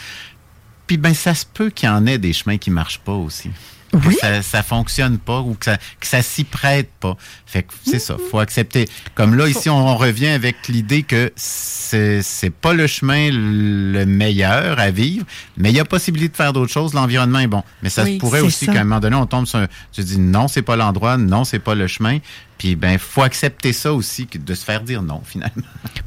Puis 0.86 0.96
ben, 0.96 1.14
ça 1.14 1.34
se 1.34 1.46
peut 1.46 1.70
qu'il 1.70 1.88
y 1.88 1.92
en 1.92 2.06
ait 2.06 2.18
des 2.18 2.32
chemins 2.32 2.58
qui 2.58 2.70
marchent 2.70 3.00
pas 3.00 3.12
aussi. 3.12 3.50
Que 3.92 3.96
Oui. 4.08 4.16
ça, 4.20 4.40
ça 4.42 4.62
fonctionne 4.62 5.18
pas 5.18 5.40
ou 5.40 5.54
que 5.54 5.64
ça, 5.64 5.76
que 5.76 6.06
ça 6.06 6.22
s'y 6.22 6.44
prête 6.44 6.90
pas. 7.00 7.16
Fait 7.46 7.64
que 7.64 7.72
c'est 7.84 7.98
ça, 7.98 8.16
faut 8.30 8.38
accepter. 8.38 8.88
Comme 9.16 9.34
là, 9.34 9.48
ici, 9.48 9.68
on, 9.68 9.76
on 9.88 9.96
revient 9.96 10.28
avec 10.28 10.68
l'idée 10.68 11.02
que 11.02 11.32
c'est, 11.36 12.22
c'est 12.22 12.50
pas 12.50 12.72
le 12.72 12.86
chemin 12.86 13.30
le 13.32 14.04
meilleur 14.06 14.78
à 14.78 14.90
vivre, 14.92 15.26
mais 15.56 15.70
il 15.70 15.76
y 15.76 15.80
a 15.80 15.84
possibilité 15.84 16.30
de 16.32 16.36
faire 16.36 16.52
d'autres 16.52 16.72
choses. 16.72 16.94
L'environnement 16.94 17.40
est 17.40 17.48
bon. 17.48 17.64
Mais 17.82 17.90
ça 17.90 18.04
Oui, 18.04 18.14
se 18.14 18.18
pourrait 18.20 18.40
aussi 18.40 18.66
qu'à 18.66 18.80
un 18.80 18.84
moment 18.84 19.00
donné, 19.00 19.16
on 19.16 19.26
tombe 19.26 19.46
sur 19.46 19.58
un, 19.58 19.66
tu 19.92 20.02
dis 20.02 20.18
non, 20.18 20.46
c'est 20.46 20.62
pas 20.62 20.76
l'endroit, 20.76 21.16
non, 21.16 21.42
c'est 21.44 21.58
pas 21.58 21.74
le 21.74 21.86
chemin. 21.88 22.18
Puis 22.58 22.76
ben, 22.76 22.98
faut 22.98 23.22
accepter 23.22 23.72
ça 23.72 23.92
aussi, 23.92 24.26
que 24.26 24.38
de 24.38 24.54
se 24.54 24.64
faire 24.64 24.82
dire 24.82 25.02
non, 25.02 25.22
finalement. 25.24 25.62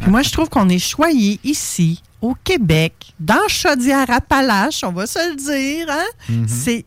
Moi, 0.07 0.21
je 0.21 0.31
trouve 0.31 0.47
qu'on 0.49 0.69
est 0.69 0.79
choyé 0.79 1.39
ici, 1.43 2.01
au 2.21 2.35
Québec, 2.43 2.93
dans 3.19 3.45
Chaudière-Appalaches, 3.49 4.83
on 4.83 4.91
va 4.91 5.05
se 5.07 5.19
le 5.31 5.35
dire. 5.35 5.87
Hein? 5.89 6.43
C'est 6.47 6.85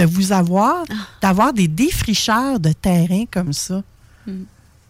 de 0.00 0.06
vous 0.06 0.32
avoir, 0.32 0.84
d'avoir 1.20 1.52
des 1.52 1.68
défricheurs 1.68 2.58
de 2.58 2.72
terrain 2.72 3.24
comme 3.30 3.52
ça. 3.52 3.82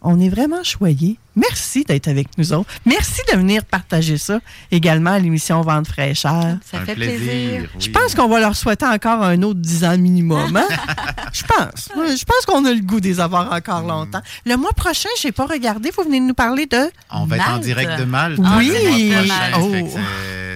On 0.02 0.18
est 0.18 0.30
vraiment 0.30 0.64
choyés. 0.64 1.18
Merci 1.36 1.84
d'être 1.84 2.08
avec 2.08 2.28
nous 2.38 2.52
autres. 2.54 2.70
Merci 2.86 3.20
de 3.32 3.36
venir 3.36 3.64
partager 3.64 4.16
ça 4.18 4.40
également 4.70 5.10
à 5.12 5.18
l'émission 5.18 5.60
Vente 5.60 5.88
fraîcheur. 5.88 6.56
Ça 6.64 6.78
Un 6.78 6.84
fait 6.86 6.94
plaisir. 6.94 7.68
Je 7.78 7.86
oui. 7.86 7.92
pense 7.92 8.14
qu'on 8.14 8.28
va 8.28 8.40
leur 8.40 8.56
souhaiter 8.56 8.86
encore 8.86 9.22
un 9.22 9.42
autre 9.42 9.60
10 9.60 9.84
ans 9.84 9.98
minimum. 9.98 10.56
hein? 10.56 10.66
Je 11.32 11.42
pense. 11.44 11.88
Je 11.94 12.24
pense 12.24 12.46
qu'on 12.46 12.64
a 12.64 12.72
le 12.72 12.80
goût 12.80 12.98
de 13.00 13.06
les 13.08 13.20
avoir 13.20 13.52
encore 13.52 13.82
longtemps. 13.82 14.22
Le 14.46 14.56
mois 14.56 14.72
prochain, 14.72 15.08
je 15.20 15.28
n'ai 15.28 15.32
pas 15.32 15.46
regardé. 15.46 15.90
Vous 15.96 16.02
venez 16.04 16.18
de 16.20 16.24
nous 16.24 16.34
parler 16.34 16.66
de... 16.66 16.90
On 17.10 17.26
va 17.26 17.36
être 17.36 17.50
en 17.50 17.58
direct 17.58 17.98
de 17.98 18.04
Malte. 18.04 18.38
Oui. 18.56 19.10
mois 19.10 19.18
prochain. 19.28 19.58
Oh. 19.60 19.98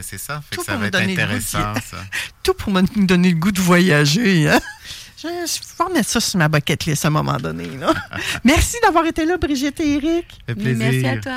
C'est- 0.02 0.18
ça. 0.18 0.40
Fait 0.48 0.54
Tout 0.56 0.60
que 0.60 0.66
ça 0.66 0.72
pour 0.72 0.80
va 0.82 0.86
être 0.86 0.94
intéressant, 1.00 1.74
ça. 1.74 1.96
tout 2.42 2.54
pour 2.54 2.72
me 2.72 2.82
nous 2.96 3.04
donner 3.06 3.30
le 3.30 3.36
goût 3.36 3.50
de 3.52 3.60
voyager. 3.60 4.48
Hein? 4.48 4.60
Je, 5.24 5.28
vais 5.78 5.84
remettre 5.84 6.08
ça 6.10 6.20
sur 6.20 6.38
ma 6.38 6.48
bucket 6.48 6.84
list 6.84 7.04
à 7.04 7.08
un 7.08 7.10
moment 7.10 7.38
donné. 7.38 7.66
là. 7.78 7.94
Merci 8.44 8.76
d'avoir 8.82 9.06
été 9.06 9.24
là, 9.24 9.38
Brigitte 9.38 9.80
et 9.80 9.94
Eric. 9.94 10.26
Fait 10.46 10.54
plaisir. 10.54 10.76
Merci 10.78 11.06
à 11.06 11.18
toi. 11.18 11.32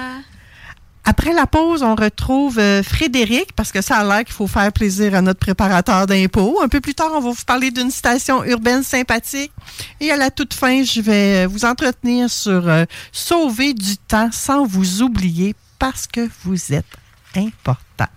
Après 1.06 1.32
la 1.32 1.48
pause, 1.48 1.84
on 1.84 1.96
retrouve 1.96 2.60
euh, 2.60 2.84
Frédéric, 2.84 3.54
parce 3.54 3.72
que 3.72 3.82
ça 3.82 4.00
a 4.00 4.04
l'air 4.04 4.26
qu'il 4.26 4.34
faut 4.34 4.46
faire 4.46 4.74
plaisir 4.74 5.16
à 5.16 5.22
notre 5.22 5.40
préparateur 5.40 6.06
d'impôts. 6.06 6.60
Un 6.62 6.68
peu 6.68 6.82
plus 6.82 6.96
tard, 6.96 7.12
on 7.14 7.22
va 7.22 7.30
vous 7.30 7.46
parler 7.46 7.72
d'une 7.72 7.92
station 7.92 8.44
urbaine 8.44 8.84
sympathique. 8.84 9.54
Et 10.02 10.12
à 10.12 10.18
la 10.18 10.32
toute 10.32 10.54
fin, 10.54 10.84
je 10.84 11.00
vais 11.00 11.46
vous 11.46 11.64
entretenir 11.64 12.30
sur 12.30 12.68
euh, 12.68 12.84
sauver 13.14 13.74
du 13.74 13.96
temps 13.96 14.30
sans 14.34 14.66
vous 14.66 15.02
oublier 15.02 15.56
parce 15.80 16.08
que 16.08 16.28
vous 16.44 16.74
êtes 16.74 16.98
important. 17.38 18.08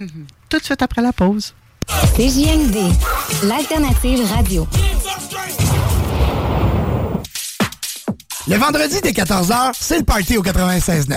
Tout 0.00 0.58
de 0.58 0.64
suite 0.64 0.82
après 0.82 1.02
la 1.02 1.12
pause. 1.12 1.54
CJMD, 1.88 2.76
l'alternative 3.44 4.20
radio. 4.34 4.66
Le 8.46 8.56
vendredi 8.56 9.00
dès 9.02 9.12
14h, 9.12 9.72
c'est 9.78 9.98
le 9.98 10.04
party 10.04 10.36
au 10.36 10.42
96.9. 10.42 11.16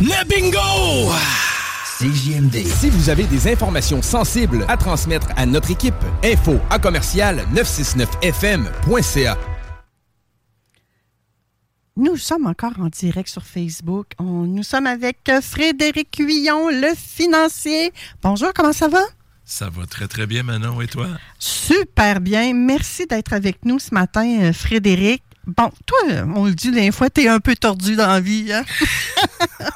Le 0.00 0.24
bingo! 0.28 1.12
CJMD. 1.98 2.66
Si 2.66 2.90
vous 2.90 3.08
avez 3.10 3.24
des 3.24 3.46
informations 3.52 4.02
sensibles 4.02 4.64
à 4.68 4.76
transmettre 4.76 5.28
à 5.36 5.46
notre 5.46 5.70
équipe, 5.70 5.94
info 6.24 6.58
à 6.70 6.78
commercial 6.80 7.44
969fm.ca. 7.54 9.38
Nous 11.96 12.16
sommes 12.16 12.46
encore 12.46 12.72
en 12.80 12.88
direct 12.88 13.28
sur 13.28 13.44
Facebook. 13.44 14.06
On- 14.18 14.46
nous 14.46 14.62
sommes 14.64 14.86
avec 14.86 15.18
euh, 15.28 15.40
Frédéric 15.42 16.16
Huillon, 16.18 16.68
le 16.70 16.94
financier. 16.96 17.92
Bonjour, 18.22 18.50
comment 18.54 18.72
ça 18.72 18.88
va? 18.88 19.02
Ça 19.44 19.68
va 19.68 19.84
très, 19.86 20.08
très 20.08 20.26
bien, 20.26 20.42
Manon, 20.42 20.80
et 20.80 20.86
toi? 20.86 21.06
Super 21.38 22.20
bien. 22.20 22.54
Merci 22.54 23.06
d'être 23.06 23.34
avec 23.34 23.64
nous 23.66 23.78
ce 23.78 23.92
matin, 23.94 24.26
euh, 24.40 24.52
Frédéric. 24.54 25.22
Bon, 25.46 25.70
toi, 25.86 25.98
on 26.36 26.44
le 26.46 26.54
dit 26.54 26.70
des 26.70 26.92
fois, 26.92 27.10
t'es 27.10 27.26
un 27.28 27.40
peu 27.40 27.56
tordu 27.56 27.96
dans 27.96 28.06
la 28.06 28.20
vie, 28.20 28.52
hein? 28.52 28.62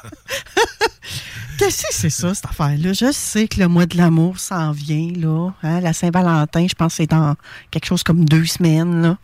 Qu'est-ce 1.57 1.81
que 1.83 1.87
c'est 1.91 2.09
ça, 2.11 2.33
cette 2.35 2.45
affaire-là? 2.45 2.93
Je 2.93 3.11
sais 3.11 3.47
que 3.47 3.59
le 3.59 3.67
mois 3.67 3.85
de 3.87 3.97
l'amour 3.97 4.39
s'en 4.39 4.71
vient, 4.71 5.11
là. 5.15 5.49
hein, 5.63 5.81
La 5.81 5.91
Saint-Valentin, 5.91 6.67
je 6.69 6.75
pense 6.75 6.93
que 6.93 6.97
c'est 6.97 7.07
dans 7.07 7.35
quelque 7.71 7.85
chose 7.87 8.03
comme 8.03 8.25
deux 8.25 8.45
semaines, 8.45 9.01
là. 9.01 9.17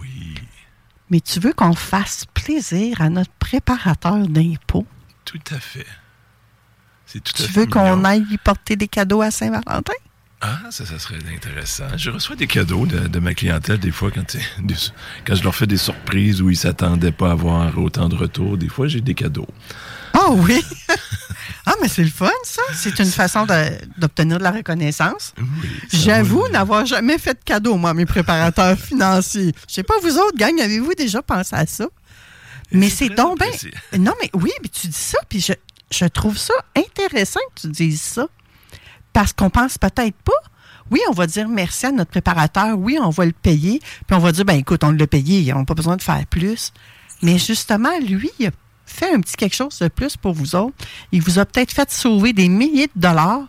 Oui, 0.00 0.34
Mais 1.10 1.20
tu 1.20 1.38
veux 1.38 1.52
qu'on 1.52 1.74
fasse 1.74 2.24
plaisir 2.34 3.00
à 3.00 3.08
notre 3.08 3.30
préparateur 3.38 4.26
d'impôts? 4.28 4.86
tout 5.24 5.40
à 5.50 5.58
fait. 5.58 5.86
C'est 7.06 7.20
tout 7.22 7.32
à 7.34 7.46
Tu 7.46 7.52
fait 7.52 7.60
veux 7.60 7.66
qu'on 7.66 8.04
aille 8.04 8.24
y 8.30 8.36
porter 8.38 8.74
des 8.76 8.88
cadeaux 8.88 9.22
à 9.22 9.30
Saint-Valentin? 9.30 9.92
Ah, 10.42 10.58
ça, 10.70 10.84
ça 10.84 10.98
serait 10.98 11.18
intéressant. 11.34 11.84
Je 11.96 12.10
reçois 12.10 12.36
des 12.36 12.46
cadeaux 12.46 12.84
de, 12.84 13.08
de 13.08 13.18
ma 13.20 13.32
clientèle 13.32 13.78
des 13.78 13.90
fois 13.90 14.10
quand, 14.10 14.36
je 15.34 15.42
leur 15.42 15.54
fais 15.54 15.66
des 15.66 15.78
surprises 15.78 16.42
où 16.42 16.50
ils 16.50 16.56
s'attendaient 16.56 17.12
pas 17.12 17.30
à 17.30 17.32
avoir 17.32 17.78
autant 17.78 18.08
de 18.08 18.16
retours. 18.16 18.58
Des 18.58 18.68
fois, 18.68 18.86
j'ai 18.86 19.00
des 19.00 19.14
cadeaux. 19.14 19.48
Ah 20.12 20.30
oui! 20.30 20.62
ah, 21.66 21.74
mais 21.80 21.88
c'est 21.88 22.04
le 22.04 22.10
fun, 22.10 22.30
ça. 22.44 22.62
C'est 22.74 22.98
une 22.98 23.10
façon 23.10 23.46
d'obtenir 23.96 24.38
de 24.38 24.42
la 24.42 24.50
reconnaissance. 24.50 25.32
J'avoue 25.92 26.46
n'avoir 26.48 26.84
jamais 26.84 27.18
fait 27.18 27.34
de 27.34 27.44
cadeau, 27.44 27.76
moi, 27.76 27.90
à 27.90 27.94
mes 27.94 28.06
préparateurs 28.06 28.78
financiers. 28.78 29.54
Je 29.68 29.74
sais 29.74 29.82
pas, 29.82 29.94
vous 30.02 30.18
autres, 30.18 30.36
gang, 30.36 30.58
avez-vous 30.60 30.94
déjà 30.94 31.22
pensé 31.22 31.54
à 31.54 31.66
ça? 31.66 31.86
Mais 32.72 32.90
c'est 32.90 33.08
donc 33.08 33.38
bien. 33.38 33.50
Non, 33.98 34.12
mais 34.20 34.30
oui, 34.34 34.50
mais 34.62 34.68
tu 34.68 34.88
dis 34.88 34.92
ça, 34.92 35.18
puis 35.28 35.40
je, 35.40 35.52
je 35.90 36.04
trouve 36.06 36.36
ça 36.36 36.54
intéressant 36.76 37.40
que 37.54 37.62
tu 37.62 37.68
dises 37.68 38.02
ça. 38.02 38.26
Parce 39.16 39.32
qu'on 39.32 39.48
pense 39.48 39.78
peut-être 39.78 40.14
pas. 40.24 40.42
Oui, 40.90 41.00
on 41.08 41.12
va 41.14 41.26
dire 41.26 41.48
merci 41.48 41.86
à 41.86 41.90
notre 41.90 42.10
préparateur. 42.10 42.78
Oui, 42.78 42.98
on 43.02 43.08
va 43.08 43.24
le 43.24 43.32
payer. 43.32 43.80
Puis 44.06 44.14
on 44.14 44.18
va 44.18 44.30
dire, 44.30 44.44
ben 44.44 44.58
écoute, 44.58 44.84
on 44.84 44.90
l'a 44.90 45.06
payé. 45.06 45.54
On 45.54 45.60
n'a 45.60 45.64
pas 45.64 45.72
besoin 45.72 45.96
de 45.96 46.02
faire 46.02 46.26
plus. 46.26 46.70
Mais 47.22 47.38
justement, 47.38 47.98
lui, 47.98 48.28
il 48.38 48.48
a 48.48 48.50
fait 48.84 49.10
un 49.14 49.20
petit 49.20 49.36
quelque 49.36 49.56
chose 49.56 49.78
de 49.78 49.88
plus 49.88 50.18
pour 50.18 50.34
vous 50.34 50.54
autres. 50.54 50.76
Il 51.12 51.22
vous 51.22 51.38
a 51.38 51.46
peut-être 51.46 51.72
fait 51.72 51.90
sauver 51.90 52.34
des 52.34 52.50
milliers 52.50 52.90
de 52.94 53.00
dollars. 53.00 53.46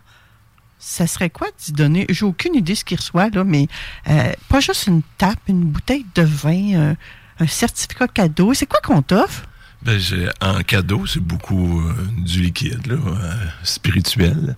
Ça 0.78 1.06
serait 1.06 1.28
quoi 1.28 1.48
d'y 1.62 1.72
donner? 1.72 2.06
J'ai 2.08 2.24
aucune 2.24 2.54
idée 2.54 2.74
ce 2.74 2.86
qu'il 2.86 2.96
reçoit, 2.96 3.28
là, 3.28 3.44
mais 3.44 3.66
euh, 4.08 4.32
pas 4.48 4.60
juste 4.60 4.86
une 4.86 5.02
tape, 5.18 5.40
une 5.48 5.64
bouteille 5.64 6.06
de 6.14 6.22
vin, 6.22 6.94
un 7.40 7.46
certificat 7.46 8.08
cadeau. 8.08 8.54
C'est 8.54 8.64
quoi 8.64 8.80
qu'on 8.80 9.02
t'offre? 9.02 9.44
Ben, 9.82 10.00
en 10.40 10.60
cadeau, 10.62 11.06
c'est 11.06 11.20
beaucoup 11.20 11.80
euh, 11.80 11.94
du 12.18 12.40
liquide, 12.40 12.86
là, 12.86 12.96
euh, 12.96 13.34
spirituel. 13.62 14.56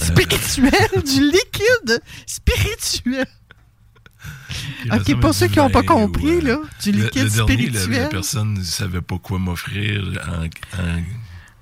Spirituel, 0.00 1.02
du 1.04 1.24
liquide 1.24 2.02
spirituel. 2.26 3.26
OK, 4.92 5.20
pour 5.20 5.34
ceux 5.34 5.48
qui 5.48 5.58
n'ont 5.58 5.70
pas 5.70 5.82
compris, 5.82 6.40
là, 6.40 6.58
du 6.82 6.92
liquide 6.92 7.24
le 7.24 7.30
dernier, 7.30 7.66
la- 7.70 7.80
spirituel. 7.80 8.02
La, 8.02 8.08
personne 8.08 8.54
ne 8.54 8.62
savait 8.62 9.00
pas 9.00 9.18
quoi 9.18 9.38
m'offrir 9.38 10.02
en, 10.28 10.44
en 10.44 11.02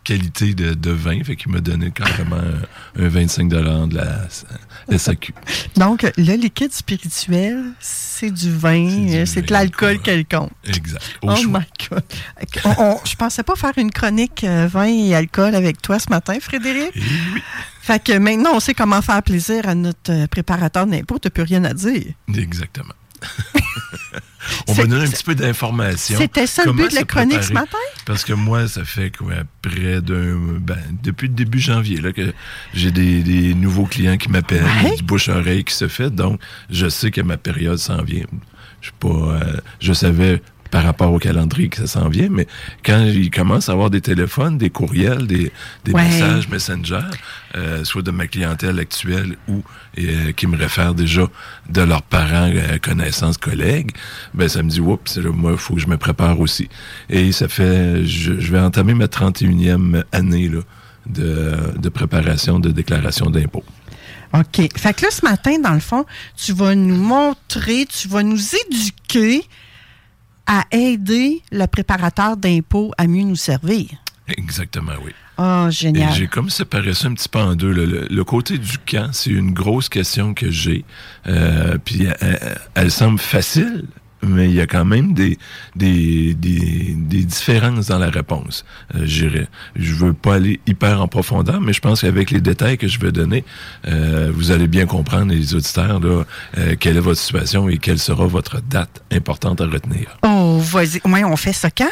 qualité 0.05 0.55
de, 0.55 0.75
de 0.75 0.91
vin, 0.91 1.25
fait 1.25 1.35
qu'il 1.37 1.51
m'a 1.51 1.61
donné 1.61 1.91
carrément 1.91 2.37
un, 2.37 3.03
un 3.05 3.09
25 3.09 3.49
de 3.49 3.97
la 3.97 4.99
SAQ. 4.99 5.35
Donc, 5.77 6.03
le 6.17 6.35
liquide 6.37 6.73
spirituel, 6.73 7.65
c'est 7.81 8.31
du 8.31 8.51
vin, 8.53 9.25
c'est 9.27 9.43
de 9.43 9.53
l'alcool 9.53 10.01
quelconque. 10.01 10.51
Exact. 10.65 11.03
Au 11.23 11.31
Oh 11.33 11.37
choix. 11.37 11.61
my 11.61 11.89
God. 11.91 12.03
On- 12.65 12.75
on- 12.83 13.01
je 13.05 13.17
pensais 13.17 13.43
pas 13.43 13.57
faire 13.57 13.73
une 13.77 13.91
chronique 13.91 14.45
euh, 14.45 14.69
vin 14.71 14.85
et 14.87 15.15
alcool 15.15 15.55
avec 15.55 15.81
toi 15.83 15.99
ce 15.99 16.09
matin, 16.11 16.37
Frédéric. 16.41 16.93
Eh 16.95 17.01
Fait 17.81 18.03
que 18.03 18.17
maintenant, 18.19 18.51
on 18.55 18.61
sait 18.61 18.75
comment 18.75 19.03
faire 19.03 19.23
plaisir 19.23 19.69
à 19.69 19.75
notre 19.75 20.11
euh, 20.13 20.27
préparateur 20.27 20.87
d'impôt. 20.87 21.19
T'as 21.19 21.31
plus 21.31 21.43
rien 21.43 21.65
à 21.65 21.75
dire. 21.75 22.13
Exactement. 22.35 22.95
On 24.69 24.73
va 24.75 24.85
donner 24.85 25.05
un 25.07 25.11
petit 25.11 25.25
peu 25.25 25.35
d'informations. 25.35 26.19
C'était 26.19 26.47
ça 26.47 26.65
le 26.65 26.73
but 26.73 26.91
de 26.91 26.95
la 26.95 27.05
chronique 27.05 27.43
ce 27.43 27.53
matin? 27.53 27.79
Parce 28.05 28.25
que 28.25 28.33
moi, 28.35 28.69
ça 28.69 28.85
fait 28.85 29.11
quoi, 29.17 29.33
près 29.63 30.01
d'un. 30.03 30.37
Ben, 30.61 30.79
depuis 31.03 31.29
le 31.29 31.35
début 31.35 31.61
janvier, 31.61 31.99
là, 32.01 32.13
que 32.13 32.33
j'ai 32.75 32.91
des, 32.91 33.23
des 33.23 33.55
nouveaux 33.55 33.87
clients 33.87 34.17
qui 34.19 34.29
m'appellent, 34.31 34.65
Ouais. 34.85 34.97
du 34.97 35.03
bouche-oreille 35.03 35.65
qui 35.65 35.75
se 35.75 35.89
fait. 35.89 36.11
Donc, 36.11 36.41
je 36.71 36.89
sais 36.89 37.11
que 37.11 37.21
ma 37.23 37.37
période 37.37 37.79
s'en 37.79 38.03
vient. 38.03 38.25
Je 38.81 38.89
suis 38.89 38.95
pas. 39.01 39.09
euh, 39.09 39.57
je 39.81 39.93
savais 39.95 40.43
par 40.75 40.83
rapport 40.83 41.13
au 41.13 41.21
calendrier 41.21 41.69
que 41.69 41.77
ça 41.77 41.87
s'en 41.87 42.09
vient, 42.09 42.27
mais 42.29 42.49
quand 42.85 42.99
ils 43.05 43.31
commencent 43.31 43.69
à 43.69 43.73
avoir 43.73 43.91
des 43.91 44.01
téléphones, 44.01 44.59
des 44.59 44.71
courriels, 44.71 45.29
des, 45.29 45.53
des 45.85 45.93
Ouais. 45.93 46.03
messages 46.03 46.49
Messenger, 46.49 46.99
euh, 47.55 47.85
soit 47.85 48.03
de 48.03 48.11
ma 48.11 48.27
clientèle 48.27 48.81
actuelle 48.81 49.37
ou 49.47 49.63
euh, 50.01 50.33
qui 50.33 50.49
me 50.49 50.57
réfèrent 50.57 50.95
déjà 50.95 51.29
de 51.71 51.81
leurs 51.81 52.03
parents, 52.03 52.51
euh, 52.53 52.79
connaissances, 52.83 53.39
collègues, 53.39 53.93
ben 54.35 54.49
ça 54.49 54.65
me 54.65 54.69
dit, 54.69 54.81
oups, 54.81 55.17
là, 55.17 55.31
moi, 55.33 55.53
il 55.53 55.59
faut 55.59 55.75
que 55.77 55.81
je 55.81 55.87
me 55.87 55.97
prépare 55.97 56.41
aussi. 56.41 56.69
Et 57.09 57.31
ça 57.31 57.47
fait, 57.47 58.05
je, 58.05 58.41
je 58.41 58.51
vais 58.51 58.59
entamer 58.59 58.95
ma 58.95 59.07
31e 59.07 60.03
année 60.11 60.49
là, 60.49 60.59
de, 61.07 61.53
de 61.79 61.89
préparation 61.89 62.59
de 62.59 62.73
déclaration 62.73 63.31
d'impôt. 63.31 63.63
OK. 64.33 64.69
Fait 64.77 64.93
que 64.93 65.03
là, 65.03 65.13
ce 65.13 65.25
matin, 65.25 65.57
dans 65.63 65.75
le 65.75 65.79
fond, 65.79 66.05
tu 66.37 66.53
vas 66.53 66.75
nous 66.75 66.97
montrer, 66.97 67.87
tu 67.87 68.09
vas 68.09 68.25
nous 68.25 68.43
éduquer 68.67 69.45
à 70.47 70.65
aider 70.71 71.43
le 71.53 71.67
préparateur 71.67 72.37
d'impôt 72.37 72.93
à 72.99 73.07
mieux 73.07 73.25
nous 73.25 73.37
servir. 73.37 73.87
Exactement, 74.29 74.93
oui. 75.05 75.13
Et 75.39 75.71
génial. 75.71 76.13
j'ai 76.15 76.29
comme 76.29 76.49
séparé 76.49 76.95
ça 76.95 77.09
un 77.09 77.15
petit 77.15 77.29
peu 77.29 77.41
en 77.41 77.55
deux. 77.57 77.73
Le, 77.73 78.07
le 78.09 78.25
côté 78.25 78.57
du 78.57 78.79
camp, 78.79 79.11
c'est 79.13 79.31
une 79.31 79.53
grosse 79.53 79.89
question 79.89 80.33
que 80.33 80.51
j'ai. 80.51 80.85
Euh, 81.27 81.77
puis 81.85 82.07
elle 82.75 82.91
semble 82.91 83.19
facile, 83.19 83.85
mais 84.27 84.49
il 84.49 84.55
y 84.55 84.61
a 84.61 84.67
quand 84.67 84.85
même 84.85 85.15
des, 85.15 85.39
des, 85.77 86.35
des, 86.35 86.95
des 86.97 87.25
différences 87.25 87.87
dans 87.89 87.99
la 87.99 88.11
réponse. 88.11 88.65
Euh, 88.95 89.03
je 89.05 89.27
dirais. 89.27 89.49
Je 89.77 89.95
veux 89.95 90.13
pas 90.13 90.35
aller 90.35 90.61
hyper 90.67 91.01
en 91.01 91.09
profondeur, 91.09 91.61
mais 91.61 91.73
je 91.73 91.81
pense 91.81 92.03
qu'avec 92.03 92.31
les 92.31 92.41
détails 92.41 92.79
que 92.79 92.89
je 92.89 92.99
vais 92.99 93.13
donner, 93.13 93.45
euh, 93.87 94.31
vous 94.35 94.51
allez 94.51 94.67
bien 94.67 94.87
comprendre, 94.87 95.33
les 95.33 95.55
auditeurs, 95.55 96.01
là, 96.01 96.25
euh, 96.59 96.77
quelle 96.79 96.97
est 96.97 97.01
votre 97.01 97.21
situation 97.21 97.69
et 97.69 97.79
quelle 97.79 97.99
sera 97.99 98.27
votre 98.27 98.61
date 98.61 99.03
importante 99.13 99.61
à 99.61 99.67
retenir. 99.67 100.17
Oh, 100.23 100.59
vas-y. 100.61 101.01
Ouais, 101.05 101.25
on 101.25 101.37
fait 101.37 101.53
ça 101.53 101.71
quand? 101.71 101.87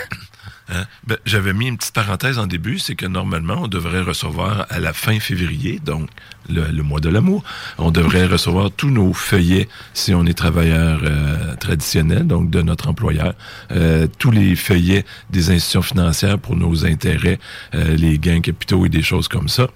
Hein? 0.72 0.86
Ben, 1.06 1.18
J'avais 1.26 1.52
mis 1.52 1.68
une 1.68 1.76
petite 1.76 1.94
parenthèse 1.94 2.38
en 2.38 2.46
début, 2.46 2.78
c'est 2.78 2.94
que 2.94 3.06
normalement, 3.06 3.62
on 3.62 3.68
devrait 3.68 4.00
recevoir 4.00 4.66
à 4.70 4.80
la 4.80 4.92
fin 4.92 5.18
février, 5.20 5.80
donc 5.84 6.08
le, 6.48 6.82
mois 6.82 7.00
de 7.00 7.08
l'amour, 7.08 7.44
on 7.78 7.90
devrait 7.90 8.26
recevoir 8.26 8.70
tous 8.70 8.90
nos 8.90 9.12
feuillets 9.12 9.68
si 9.94 10.14
on 10.14 10.24
est 10.26 10.34
travailleur 10.34 11.00
euh, 11.04 11.54
traditionnel, 11.56 12.26
donc 12.26 12.50
de 12.50 12.62
notre 12.62 12.88
employeur, 12.88 13.34
euh, 13.70 14.06
tous 14.18 14.30
les 14.30 14.56
feuillets 14.56 15.04
des 15.30 15.50
institutions 15.50 15.82
financières 15.82 16.38
pour 16.38 16.56
nos 16.56 16.86
intérêts, 16.86 17.38
euh, 17.74 17.96
les 17.96 18.18
gains 18.18 18.40
capitaux 18.40 18.86
et 18.86 18.88
des 18.88 19.02
choses 19.02 19.28
comme 19.28 19.48
ça. 19.48 19.68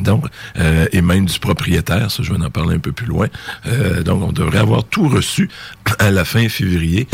Donc, 0.00 0.24
euh, 0.58 0.86
et 0.92 1.02
même 1.02 1.26
du 1.26 1.38
propriétaire, 1.38 2.10
ça 2.10 2.22
je 2.22 2.32
vais 2.32 2.42
en 2.42 2.50
parler 2.50 2.76
un 2.76 2.78
peu 2.78 2.92
plus 2.92 3.06
loin. 3.06 3.26
Euh, 3.66 4.02
donc, 4.02 4.22
on 4.22 4.32
devrait 4.32 4.58
avoir 4.58 4.84
tout 4.84 5.06
reçu 5.08 5.50
à 5.98 6.10
la 6.10 6.24
fin 6.24 6.48
février. 6.48 7.06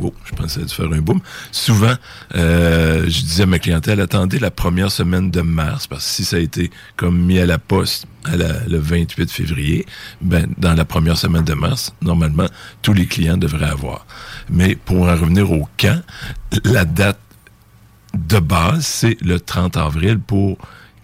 Oh, 0.00 0.14
je 0.24 0.34
pensais 0.34 0.60
de 0.62 0.70
faire 0.70 0.90
un 0.92 1.00
boom. 1.00 1.20
Souvent, 1.52 1.94
euh, 2.34 3.02
je 3.04 3.20
disais 3.20 3.42
à 3.42 3.46
ma 3.46 3.58
clientèle, 3.58 4.00
attendez 4.00 4.38
la 4.38 4.50
première 4.50 4.90
semaine 4.90 5.30
de 5.30 5.42
mars, 5.42 5.86
parce 5.86 6.04
que 6.06 6.10
si 6.10 6.24
ça 6.24 6.36
a 6.36 6.40
été 6.40 6.70
comme 6.96 7.18
mis 7.20 7.38
à 7.38 7.46
la 7.46 7.58
poste 7.58 8.06
à 8.24 8.36
la- 8.36 8.64
le 8.66 8.78
28 8.78 9.30
février, 9.30 9.86
ben, 10.22 10.48
dans 10.58 10.74
la 10.74 10.84
première 10.84 11.16
semaine 11.18 11.44
de 11.44 11.54
mars, 11.54 11.92
normalement, 12.02 12.48
tous 12.82 12.92
les 12.94 13.06
clients 13.06 13.36
devraient 13.36 13.68
avoir. 13.70 14.06
Mais 14.50 14.74
pour 14.74 15.02
en 15.06 15.12
revenir 15.14 15.52
au 15.52 15.68
camp, 15.76 16.02
la 16.64 16.84
date 16.84 17.18
de 18.14 18.38
base, 18.38 18.86
c'est 18.86 19.18
le 19.22 19.38
30 19.38 19.76
avril 19.76 20.18
pour 20.18 20.56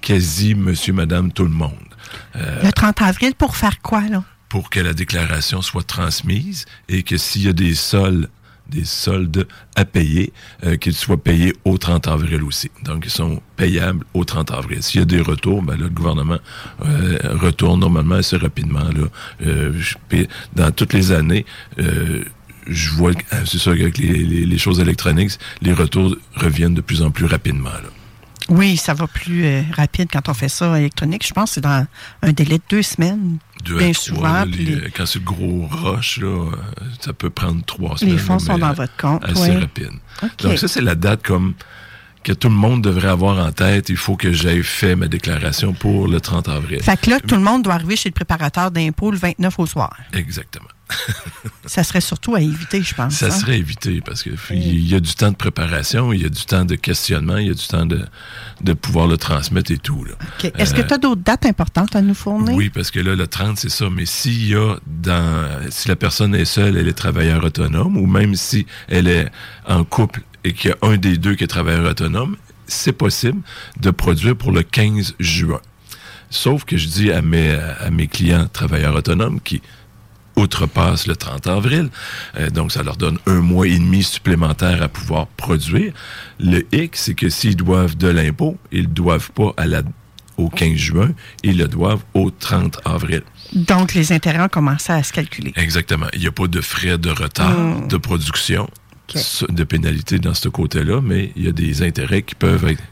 quasi 0.03 0.55
monsieur, 0.55 0.92
madame, 0.92 1.32
tout 1.32 1.44
le 1.44 1.50
monde. 1.50 1.72
Euh, 2.36 2.62
Le 2.62 2.72
30 2.72 3.00
avril, 3.03 3.34
pour 3.34 3.57
faire 3.57 3.80
quoi, 3.80 4.03
là? 4.09 4.22
pour 4.50 4.68
que 4.68 4.80
la 4.80 4.92
déclaration 4.92 5.62
soit 5.62 5.82
transmise 5.86 6.66
et 6.90 7.03
que 7.05 7.16
s'il 7.16 7.44
y 7.44 7.48
a 7.48 7.55
des 7.55 7.74
soldes, 7.74 8.28
des 8.68 8.84
soldes 8.84 9.46
à 9.76 9.86
payer, 9.86 10.30
euh, 10.64 10.76
qu'ils 10.76 10.92
soient 10.94 11.16
payés 11.22 11.55
au 11.64 11.78
30 11.78 12.07
avril 12.09 12.42
aussi. 12.42 12.70
Donc, 12.84 13.05
ils 13.07 13.11
sont 13.11 13.40
payables 13.57 14.05
au 14.12 14.24
30 14.24 14.50
avril. 14.50 14.82
S'il 14.82 15.00
y 15.00 15.03
a 15.03 15.07
des 15.07 15.22
retours, 15.22 15.62
ben 15.62 15.72
là, 15.76 15.84
le 15.84 15.88
gouvernement 15.88 16.38
euh, 16.84 17.18
retourne 17.32 17.80
normalement 17.80 18.16
assez 18.16 18.36
rapidement. 18.36 18.84
Là. 18.84 19.07
Euh, 19.46 19.72
je 19.78 19.94
dans 20.55 20.70
toutes 20.70 20.92
les 20.92 21.12
années, 21.12 21.46
euh, 21.78 22.22
je 22.66 22.90
vois, 22.90 23.14
que- 23.14 23.24
c'est 23.46 23.59
sûr 23.59 23.74
qu'avec 23.76 23.96
les, 23.98 24.12
les- 24.22 24.44
les 24.46 24.59
choses 24.59 24.80
électroniques, 24.80 25.32
les 25.62 25.72
retours 25.72 26.14
reviennent 26.36 26.74
de 26.74 26.82
plus 26.82 27.00
en 27.03 27.11
plus 27.11 27.24
rapidement. 27.26 27.70
Là. 27.70 27.88
Oui, 28.49 28.76
ça 28.76 28.95
va 28.95 29.07
plus 29.07 29.45
euh, 29.45 29.62
rapide 29.74 30.09
quand 30.12 30.28
on 30.28 30.34
fait 30.34 30.49
ça 30.49 30.78
électronique. 30.78 31.26
Je 31.26 31.32
pense 31.32 31.51
que 31.51 31.55
c'est 31.55 31.61
dans 31.61 31.86
un 32.22 32.32
délai 32.32 32.59
de 32.59 32.62
deux 32.68 32.82
semaines. 32.82 33.38
Deux 33.64 33.76
à 33.76 33.78
bien 33.78 33.93
trois, 33.93 34.05
souvent. 34.05 34.22
là, 34.22 34.45
les- 34.47 34.64
les- 34.64 34.90
Quand 34.90 35.07
c'est 35.07 35.18
le 35.20 35.24
gros 35.24 35.66
rush, 35.70 36.18
là, 36.20 36.26
euh, 36.26 36.51
ça 37.01 37.12
peut 37.12 37.30
prendre 37.30 37.64
trois 37.64 37.97
semaines. 37.99 38.18
fonds 38.18 38.34
là, 38.34 38.38
sont 38.40 38.59
dans 38.59 38.70
euh, 38.70 38.72
votre 38.72 38.97
compte, 38.97 39.24
Assez 39.24 39.40
ouais. 39.51 39.59
rapide. 39.59 39.90
Donc 40.38 40.59
ça, 40.59 40.68
c'est 40.68 40.80
la 40.80 40.95
date 40.95 41.22
comme 41.22 41.55
que 42.24 42.32
tout 42.32 42.49
le 42.49 42.55
monde 42.55 42.82
devrait 42.82 43.09
avoir 43.09 43.45
en 43.45 43.51
tête. 43.53 43.88
Il 43.88 43.97
faut 43.97 44.16
que 44.16 44.32
j'aie 44.32 44.62
fait 44.62 44.95
ma 44.95 45.09
déclaration 45.09 45.72
pour 45.72 46.07
le 46.09 46.20
30 46.20 46.49
avril. 46.49 46.80
Fait 46.82 46.97
que 47.01 47.11
là, 47.11 47.18
tout 47.20 47.34
le 47.34 47.40
monde 47.40 47.62
doit 47.64 47.74
arriver 47.74 47.97
chez 47.97 48.09
le 48.09 48.14
préparateur 48.14 48.70
d'impôt 48.70 49.11
le 49.11 49.18
29 49.18 49.59
au 49.59 49.66
soir. 49.66 49.97
Exactement. 50.12 50.68
Ça 51.66 51.84
serait 51.84 52.01
surtout 52.01 52.34
à 52.34 52.40
éviter, 52.40 52.82
je 52.82 52.95
pense. 52.95 53.14
Ça 53.14 53.26
hein? 53.26 53.30
serait 53.30 53.59
évité 53.59 54.01
parce 54.01 54.22
qu'il 54.22 54.88
y 54.88 54.95
a 54.95 55.01
du 55.01 55.14
temps 55.14 55.30
de 55.30 55.36
préparation, 55.36 56.12
il 56.12 56.22
y 56.22 56.24
a 56.24 56.28
du 56.28 56.45
temps 56.45 56.64
de 56.64 56.74
questionnement, 56.74 57.36
il 57.36 57.47
y 57.49 57.51
a 57.51 57.55
du 57.55 57.66
temps 57.66 57.86
de, 57.86 58.05
de 58.62 58.72
pouvoir 58.72 59.07
le 59.07 59.16
transmettre 59.16 59.70
et 59.70 59.78
tout. 59.78 60.05
Est-ce 60.59 60.74
que 60.74 60.80
Euh, 60.80 60.86
tu 60.86 60.95
as 60.95 60.99
d'autres 60.99 61.22
dates 61.22 61.47
importantes 61.47 61.95
à 61.97 62.03
nous 62.03 62.14
fournir? 62.14 62.55
Oui, 62.55 62.68
parce 62.70 62.90
que 62.90 63.01
là, 63.01 63.14
le 63.14 63.26
30, 63.26 63.59
c'est 63.59 63.68
ça. 63.70 63.88
Mais 63.90 64.07
s'il 64.07 64.49
y 64.49 64.55
a 64.57 64.76
dans, 64.86 65.49
si 65.70 65.88
la 65.88 65.97
personne 65.97 66.34
est 66.34 66.45
seule, 66.45 66.76
elle 66.76 66.88
est 66.88 66.93
travailleur 66.93 67.45
autonome, 67.45 67.97
ou 67.97 68.07
même 68.07 68.34
si 68.34 68.66
elle 68.88 69.07
est 69.09 69.30
en 69.66 69.84
couple 69.84 70.22
et 70.45 70.53
qu'il 70.55 70.70
y 70.70 70.72
a 70.72 70.76
un 70.88 70.97
des 70.97 71.16
deux 71.16 71.36
qui 71.36 71.45
est 71.45 71.49
travailleur 71.49 71.88
autonome, 71.90 72.36
c'est 72.66 72.93
possible 72.93 73.40
de 73.80 73.90
produire 73.90 74.36
pour 74.36 74.51
le 74.51 74.62
15 74.62 75.14
juin. 75.20 75.61
Sauf 76.30 76.64
que 76.64 76.76
je 76.78 76.88
dis 76.88 77.12
à 77.12 77.20
mes, 77.22 77.51
à 77.51 77.90
mes 77.90 78.09
clients 78.09 78.49
travailleurs 78.51 78.95
autonomes 78.95 79.38
qui 79.40 79.61
outrepassent 80.37 81.07
le 81.07 81.16
30 81.16 81.47
avril, 81.47 81.89
euh, 82.39 82.51
donc 82.51 82.72
ça 82.72 82.83
leur 82.83 82.97
donne 82.97 83.18
un 83.26 83.41
mois 83.41 83.66
et 83.66 83.78
demi 83.78 84.03
supplémentaire 84.03 84.83
à 84.83 84.89
pouvoir 84.89 85.26
produire. 85.26 85.93
Le 86.41 86.64
hic, 86.72 86.97
c'est 86.97 87.14
que 87.14 87.28
s'ils 87.28 87.57
doivent 87.57 87.97
de 87.97 88.09
l'impôt, 88.09 88.57
ils 88.72 88.83
ne 88.89 88.95
doivent 88.95 89.30
pas 89.33 89.53
à 89.57 89.66
la, 89.66 89.83
au 90.39 90.49
15 90.49 90.74
juin, 90.76 91.11
ils 91.43 91.59
le 91.59 91.68
doivent 91.68 92.03
au 92.14 92.30
30 92.30 92.80
avril. 92.85 93.22
Donc, 93.55 93.93
les 93.93 94.12
intérêts 94.12 94.41
ont 94.43 94.49
commencé 94.49 94.93
à 94.93 95.03
se 95.03 95.12
calculer. 95.12 95.53
Exactement. 95.57 96.07
Il 96.14 96.20
n'y 96.20 96.26
a 96.26 96.33
pas 96.33 96.47
de 96.47 96.61
frais 96.62 96.97
de 96.97 97.11
retard 97.11 97.51
Mm. 97.59 97.89
de 97.89 97.97
production, 97.99 98.68
de 99.51 99.64
pénalité 99.64 100.18
dans 100.18 100.33
ce 100.33 100.49
côté-là, 100.49 101.01
mais 101.03 101.33
il 101.37 101.45
y 101.45 101.49
a 101.49 101.53
des 101.53 101.83
intérêts 101.83 102.22
qui 102.22 102.35
peuvent 102.35 102.64
être, 102.66 102.83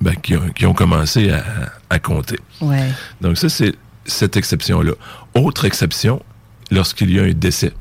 ben, 0.00 0.14
qui, 0.14 0.36
ont, 0.36 0.48
qui 0.50 0.66
ont 0.66 0.74
commencé 0.74 1.30
à, 1.32 1.42
à 1.90 1.98
compter. 1.98 2.38
Ouais. 2.60 2.88
Donc 3.20 3.36
ça, 3.38 3.48
c'est 3.48 3.74
cette 4.06 4.36
exception-là. 4.36 4.92
Autre 5.34 5.64
exception, 5.64 6.22
lorsqu'il 6.70 7.10
y 7.10 7.18
a 7.18 7.24
un 7.24 7.32
décès. 7.32 7.72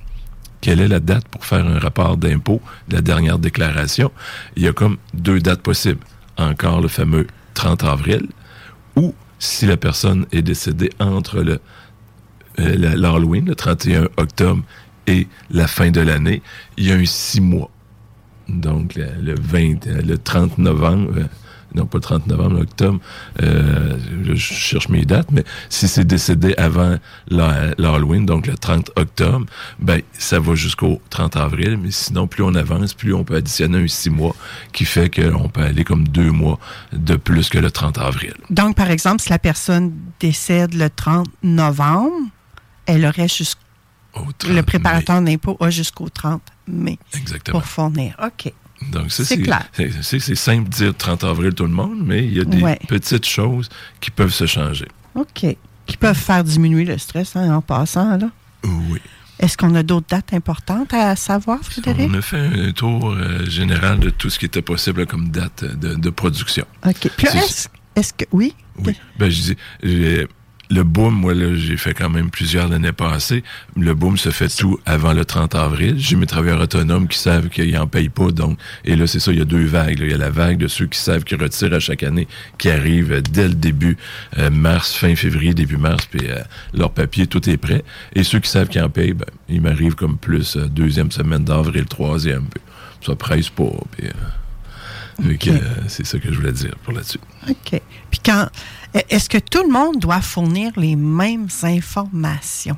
Quelle 0.62 0.80
est 0.80 0.88
la 0.88 1.00
date 1.00 1.28
pour 1.28 1.46
faire 1.46 1.68
un 1.68 1.78
rapport 1.78 2.16
d'impôt, 2.16 2.62
la 2.90 3.02
dernière 3.02 3.38
déclaration? 3.38 4.12
Il 4.56 4.64
y 4.64 4.68
a 4.68 4.74
comme 4.74 4.98
deux 5.14 5.40
dates 5.40 5.62
possibles. 5.62 6.06
Encore 6.38 6.82
le 6.82 6.88
fameux 6.88 7.28
30 7.54 7.84
avril, 7.84 8.28
ou 8.96 9.14
si 9.40 9.66
la 9.66 9.78
personne 9.78 10.26
est 10.32 10.42
décédée 10.42 10.90
entre 11.00 11.38
euh, 11.40 11.58
l'Halloween, 12.58 13.46
le 13.46 13.56
31 13.56 14.08
octobre, 14.18 14.64
et 15.06 15.28
la 15.52 15.68
fin 15.68 15.92
de 15.92 16.00
l'année, 16.00 16.42
il 16.78 16.88
y 16.88 16.92
a 16.92 16.96
un 16.96 17.06
six 17.06 17.42
mois. 17.42 17.70
Donc, 18.48 18.96
le, 18.96 19.08
le 19.22 19.36
20, 19.36 19.88
euh, 19.88 20.02
le 20.02 20.18
30 20.18 20.58
novembre, 20.60 21.12
euh, 21.18 21.24
non 21.76 21.86
pas 21.86 21.98
le 21.98 22.02
30 22.02 22.28
novembre, 22.28 22.62
octobre, 22.62 23.00
euh, 23.42 23.98
je 24.24 24.36
cherche 24.36 24.90
mes 24.90 25.06
dates, 25.06 25.32
mais 25.32 25.44
si 25.70 25.88
c'est 25.88 26.06
décédé 26.06 26.54
avant 26.58 26.98
l'Halloween, 27.30 28.26
donc 28.26 28.48
le 28.48 28.56
30 28.56 28.92
octobre, 28.96 29.46
ben, 29.80 30.02
ça 30.18 30.40
va 30.40 30.56
jusqu'au 30.56 31.02
30 31.10 31.36
avril, 31.38 31.78
mais 31.82 31.92
sinon, 31.92 32.28
plus 32.28 32.44
on 32.44 32.56
avance, 32.56 32.94
plus 32.94 33.14
on 33.14 33.24
peut 33.24 33.36
additionner 33.36 33.84
un 33.84 33.88
six 33.88 34.10
mois, 34.10 34.36
qui 34.72 34.86
fait 34.86 35.10
qu'on 35.10 35.50
peut 35.50 35.62
aller 35.64 35.84
comme 35.84 36.08
deux 36.08 36.32
mois 36.32 36.60
de 36.92 37.16
plus 37.16 37.50
que 37.50 37.58
le 37.58 37.72
30 37.72 37.98
avril. 37.98 38.34
Donc, 38.50 38.76
par 38.76 38.90
exemple, 38.90 39.22
si 39.22 39.30
la 39.30 39.40
personne 39.40 39.94
décède 40.20 40.74
le 40.74 40.90
30 40.90 41.28
novembre, 41.44 42.12
elle 42.86 43.06
aurait 43.06 43.28
jusqu'au. 43.28 43.60
Le 44.48 44.62
préparateur 44.62 45.22
d'impôt 45.22 45.58
a 45.60 45.72
jusqu'au 45.72 46.08
30 46.08 46.42
mai 46.68 47.00
Exactement. 47.16 47.60
pour 47.60 47.68
fournir. 47.68 48.16
OK. 48.24 48.54
Donc, 48.92 49.12
C'est 49.12 49.38
clair. 49.42 49.66
c'est- 50.02 50.36
simple 50.36 50.70
de 50.70 50.74
dire 50.76 50.96
30 50.98 51.24
avril 51.24 51.54
tout 51.54 51.66
le 51.66 51.72
monde, 51.72 52.00
mais 52.04 52.24
il 52.26 52.34
y 52.34 52.40
a 52.40 52.44
des 52.46 52.62
Ouais. 52.62 52.80
petites 52.88 53.26
choses 53.26 53.70
qui 54.00 54.12
peuvent 54.12 54.34
se 54.34 54.46
changer. 54.46 54.88
OK. 55.16 55.46
Qui 55.86 55.98
peuvent 55.98 56.18
faire 56.18 56.44
diminuer 56.44 56.86
le 56.86 56.98
stress 56.98 57.36
hein, 57.36 57.54
en 57.56 57.62
passant, 57.62 58.18
là. 58.18 58.30
Oui. 58.64 59.00
Est-ce 59.40 59.58
qu'on 59.58 59.76
a 59.76 59.84
d'autres 59.84 60.08
dates 60.10 60.32
importantes 60.34 60.94
à 60.94 61.16
savoir, 61.16 61.60
Frédéric? 61.64 62.10
On 62.10 62.14
a 62.14 62.22
fait 62.22 62.38
un 62.68 62.72
tour 62.72 63.10
euh, 63.12 63.44
général 63.50 64.00
de 64.00 64.10
tout 64.10 64.30
ce 64.30 64.40
qui 64.40 64.46
était 64.46 64.62
possible 64.62 65.06
comme 65.06 65.30
date 65.30 65.66
de, 65.66 65.96
de 65.96 66.10
production. 66.10 66.66
OK. 66.86 67.10
Puis 67.18 67.28
est-ce 67.96 68.14
que. 68.14 68.26
Oui? 68.32 68.56
Oui. 68.86 68.96
Ben, 69.20 69.30
je 69.30 69.42
dis, 69.42 69.58
le 70.70 70.84
boom, 70.84 71.14
moi, 71.14 71.34
là, 71.34 71.54
j'ai 71.56 71.78
fait 71.78 71.94
quand 71.94 72.10
même 72.10 72.30
plusieurs 72.30 72.68
l'année 72.68 72.94
passée. 72.94 73.44
Le 73.76 73.94
boom 73.94 74.18
se 74.18 74.30
fait 74.30 74.48
tout 74.48 74.80
avant 74.86 75.14
le 75.14 75.26
30 75.26 75.56
avril. 75.56 75.96
J'ai 75.98 76.16
mes 76.16 76.26
travailleurs 76.26 76.62
autonomes 76.62 77.08
qui 77.08 77.18
savent 77.18 77.50
qu'ils 77.50 77.74
n'en 77.74 77.88
payent 77.88 78.10
pas. 78.10 78.32
Donc, 78.32 78.58
et 78.86 78.96
là, 78.96 79.06
c'est 79.06 79.20
ça, 79.20 79.32
il 79.32 79.40
y 79.40 79.42
a 79.42 79.46
deux 79.46 79.66
vagues. 79.66 80.00
là. 80.00 80.06
Il 80.06 80.12
y 80.12 80.16
a 80.16 80.18
la 80.18 80.30
vague 80.30 80.58
de 80.58 80.68
ceux 80.68 80.88
qui 80.88 81.00
savent 81.00 81.24
qu'ils 81.24 81.42
retirent 81.42 81.74
à 81.74 81.80
chaque 81.80 82.04
année, 82.04 82.28
qui 82.58 82.70
arrive 82.70 83.12
euh, 83.12 83.22
dès 83.22 83.48
le 83.48 83.54
début, 83.54 83.98
euh, 84.38 84.50
mars, 84.50 84.96
fin 84.96 85.16
février, 85.16 85.54
début 85.54 85.78
mars, 85.78 86.06
puis 86.10 86.28
euh, 86.30 86.40
leur 86.74 86.92
papier, 86.92 87.28
tout 87.28 87.48
est 87.50 87.58
prêt. 87.58 87.84
Et 88.16 88.24
ceux 88.24 88.40
qui 88.40 88.50
savent 88.50 88.68
qu'ils 88.68 88.82
en 88.82 88.90
payent, 88.90 89.14
ben, 89.14 89.28
ils 89.50 89.62
m'arrivent 89.62 89.96
comme 89.96 90.18
plus 90.18 90.58
euh, 90.58 90.68
deuxième 90.68 91.12
semaine 91.12 91.44
d'avril, 91.44 91.86
troisième. 91.86 92.46
Puis 92.46 92.62
ça 93.06 93.16
presse 93.16 93.50
pas. 93.50 93.70
Puis, 93.92 94.08
euh, 94.08 94.12
euh, 95.48 95.60
c'est 95.88 96.06
ça 96.06 96.18
que 96.20 96.32
je 96.32 96.38
voulais 96.38 96.52
dire 96.52 96.76
pour 96.84 96.94
là-dessus. 96.94 97.20
OK. 97.50 97.82
Puis 98.12 98.20
quand. 98.26 98.48
Est-ce 99.10 99.28
que 99.28 99.40
tout 99.40 99.64
le 99.64 99.72
monde 99.72 99.98
doit 100.00 100.22
fournir 100.22 100.72
les 100.78 100.96
mêmes 100.96 101.48
informations? 101.64 102.78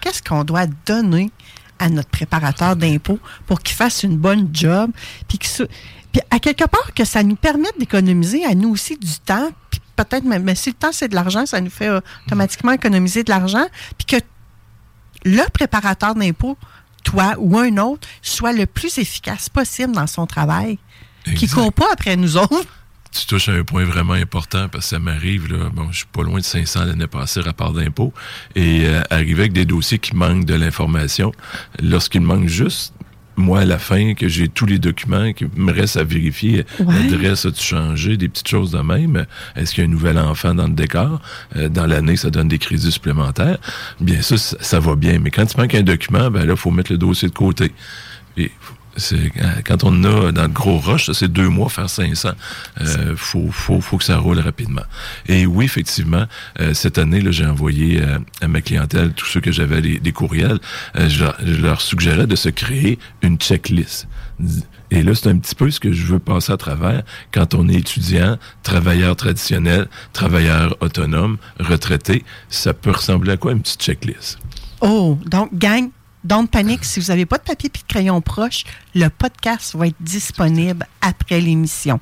Qu'est-ce 0.00 0.22
qu'on 0.22 0.44
doit 0.44 0.66
donner 0.86 1.30
à 1.78 1.90
notre 1.90 2.08
préparateur 2.08 2.74
d'impôt 2.74 3.18
pour 3.46 3.60
qu'il 3.60 3.76
fasse 3.76 4.02
une 4.02 4.16
bonne 4.16 4.48
job? 4.52 4.90
Puis, 5.28 5.38
que 5.38 5.46
ça- 5.46 5.66
puis 6.10 6.22
à 6.30 6.38
quelque 6.38 6.64
part, 6.64 6.94
que 6.94 7.04
ça 7.04 7.22
nous 7.22 7.36
permette 7.36 7.78
d'économiser 7.78 8.44
à 8.46 8.54
nous 8.54 8.70
aussi 8.70 8.96
du 8.96 9.12
temps. 9.26 9.50
Puis 9.70 9.80
peut-être 9.94 10.24
même, 10.24 10.42
mais 10.42 10.54
si 10.54 10.70
le 10.70 10.74
temps 10.74 10.92
c'est 10.92 11.08
de 11.08 11.14
l'argent, 11.14 11.44
ça 11.44 11.60
nous 11.60 11.68
fait 11.70 11.88
euh, 11.88 12.00
automatiquement 12.26 12.72
économiser 12.72 13.22
de 13.22 13.30
l'argent. 13.30 13.66
Puis 13.98 14.06
que 14.06 14.24
le 15.24 15.42
préparateur 15.52 16.14
d'impôt, 16.14 16.56
toi 17.04 17.34
ou 17.38 17.58
un 17.58 17.76
autre, 17.76 18.08
soit 18.22 18.52
le 18.52 18.64
plus 18.66 18.96
efficace 18.98 19.48
possible 19.50 19.92
dans 19.92 20.06
son 20.06 20.26
travail. 20.26 20.78
Qui 21.36 21.46
ne 21.46 21.50
court 21.50 21.72
pas 21.72 21.88
après 21.92 22.16
nous 22.16 22.36
autres. 22.36 22.68
Tu 23.12 23.26
touches 23.26 23.48
à 23.48 23.52
un 23.52 23.64
point 23.64 23.84
vraiment 23.84 24.12
important 24.14 24.68
parce 24.68 24.84
que 24.86 24.90
ça 24.90 24.98
m'arrive, 24.98 25.50
là, 25.52 25.70
bon, 25.72 25.88
je 25.90 25.98
suis 25.98 26.06
pas 26.12 26.22
loin 26.22 26.38
de 26.38 26.44
500 26.44 26.84
l'année 26.84 27.06
passée, 27.06 27.40
rapport 27.40 27.72
d'impôt, 27.72 28.12
et 28.54 28.82
euh, 28.86 29.02
arriver 29.10 29.42
avec 29.42 29.52
des 29.52 29.64
dossiers 29.64 29.98
qui 29.98 30.14
manquent 30.14 30.44
de 30.44 30.54
l'information, 30.54 31.32
lorsqu'il 31.82 32.20
manque 32.22 32.48
juste, 32.48 32.92
moi, 33.38 33.60
à 33.60 33.64
la 33.66 33.78
fin, 33.78 34.14
que 34.14 34.28
j'ai 34.28 34.48
tous 34.48 34.64
les 34.64 34.78
documents 34.78 35.32
qui 35.34 35.44
me 35.56 35.70
restent 35.70 35.98
à 35.98 36.04
vérifier, 36.04 36.64
Ouais. 36.80 36.94
l'adresse 37.10 37.44
a-tu 37.44 37.62
changé, 37.62 38.16
des 38.16 38.28
petites 38.28 38.48
choses 38.48 38.70
de 38.70 38.78
même, 38.78 39.26
est-ce 39.56 39.74
qu'il 39.74 39.84
y 39.84 39.86
a 39.86 39.88
un 39.88 39.92
nouvel 39.92 40.16
enfant 40.18 40.54
dans 40.54 40.66
le 40.66 40.72
décor, 40.72 41.20
Euh, 41.54 41.68
dans 41.68 41.84
l'année, 41.86 42.16
ça 42.16 42.30
donne 42.30 42.48
des 42.48 42.58
crédits 42.58 42.90
supplémentaires, 42.92 43.58
bien 44.00 44.22
ça, 44.22 44.38
ça, 44.38 44.56
ça 44.60 44.80
va 44.80 44.96
bien, 44.96 45.18
mais 45.18 45.30
quand 45.30 45.52
il 45.52 45.60
manque 45.60 45.74
un 45.74 45.82
document, 45.82 46.30
ben 46.30 46.46
là, 46.46 46.52
il 46.54 46.58
faut 46.58 46.70
mettre 46.70 46.90
le 46.92 46.98
dossier 46.98 47.28
de 47.28 47.34
côté. 47.34 47.72
Et 48.38 48.50
quand 49.64 49.84
on 49.84 50.04
a 50.04 50.32
dans 50.32 50.42
le 50.42 50.48
gros 50.48 50.78
rush, 50.78 51.06
ça, 51.06 51.14
c'est 51.14 51.28
deux 51.28 51.48
mois 51.48 51.68
faire 51.68 51.90
500. 51.90 52.30
Euh, 52.80 53.14
faut, 53.16 53.48
faut, 53.50 53.80
faut 53.80 53.98
que 53.98 54.04
ça 54.04 54.18
roule 54.18 54.38
rapidement. 54.38 54.82
Et 55.26 55.46
oui, 55.46 55.64
effectivement, 55.64 56.26
euh, 56.60 56.74
cette 56.74 56.98
année, 56.98 57.20
là, 57.20 57.30
j'ai 57.30 57.46
envoyé 57.46 58.00
euh, 58.02 58.18
à 58.40 58.48
ma 58.48 58.60
clientèle, 58.60 59.12
tous 59.12 59.26
ceux 59.26 59.40
que 59.40 59.52
j'avais 59.52 59.80
des, 59.80 60.12
courriels, 60.12 60.58
euh, 60.96 61.08
je, 61.08 61.24
je 61.44 61.60
leur 61.60 61.80
suggérais 61.80 62.26
de 62.26 62.36
se 62.36 62.48
créer 62.48 62.98
une 63.22 63.38
checklist. 63.38 64.08
Et 64.90 65.02
là, 65.02 65.14
c'est 65.14 65.28
un 65.28 65.38
petit 65.38 65.54
peu 65.54 65.70
ce 65.70 65.80
que 65.80 65.92
je 65.92 66.06
veux 66.06 66.18
passer 66.18 66.52
à 66.52 66.56
travers 66.56 67.02
quand 67.32 67.54
on 67.54 67.68
est 67.68 67.74
étudiant, 67.74 68.38
travailleur 68.62 69.16
traditionnel, 69.16 69.88
travailleur 70.12 70.76
autonome, 70.80 71.38
retraité. 71.58 72.24
Ça 72.48 72.72
peut 72.72 72.92
ressembler 72.92 73.32
à 73.32 73.36
quoi 73.36 73.52
une 73.52 73.60
petite 73.60 73.82
checklist? 73.82 74.38
Oh, 74.80 75.18
donc, 75.26 75.54
gang, 75.54 75.90
don't 76.26 76.48
panique. 76.48 76.84
Si 76.84 77.00
vous 77.00 77.06
n'avez 77.06 77.26
pas 77.26 77.38
de 77.38 77.44
papier 77.44 77.70
et 77.72 77.78
de 77.78 77.84
crayon 77.88 78.20
proche, 78.20 78.64
le 78.94 79.08
podcast 79.08 79.74
va 79.76 79.86
être 79.86 79.96
disponible 80.00 80.86
après 81.00 81.40
l'émission. 81.40 82.00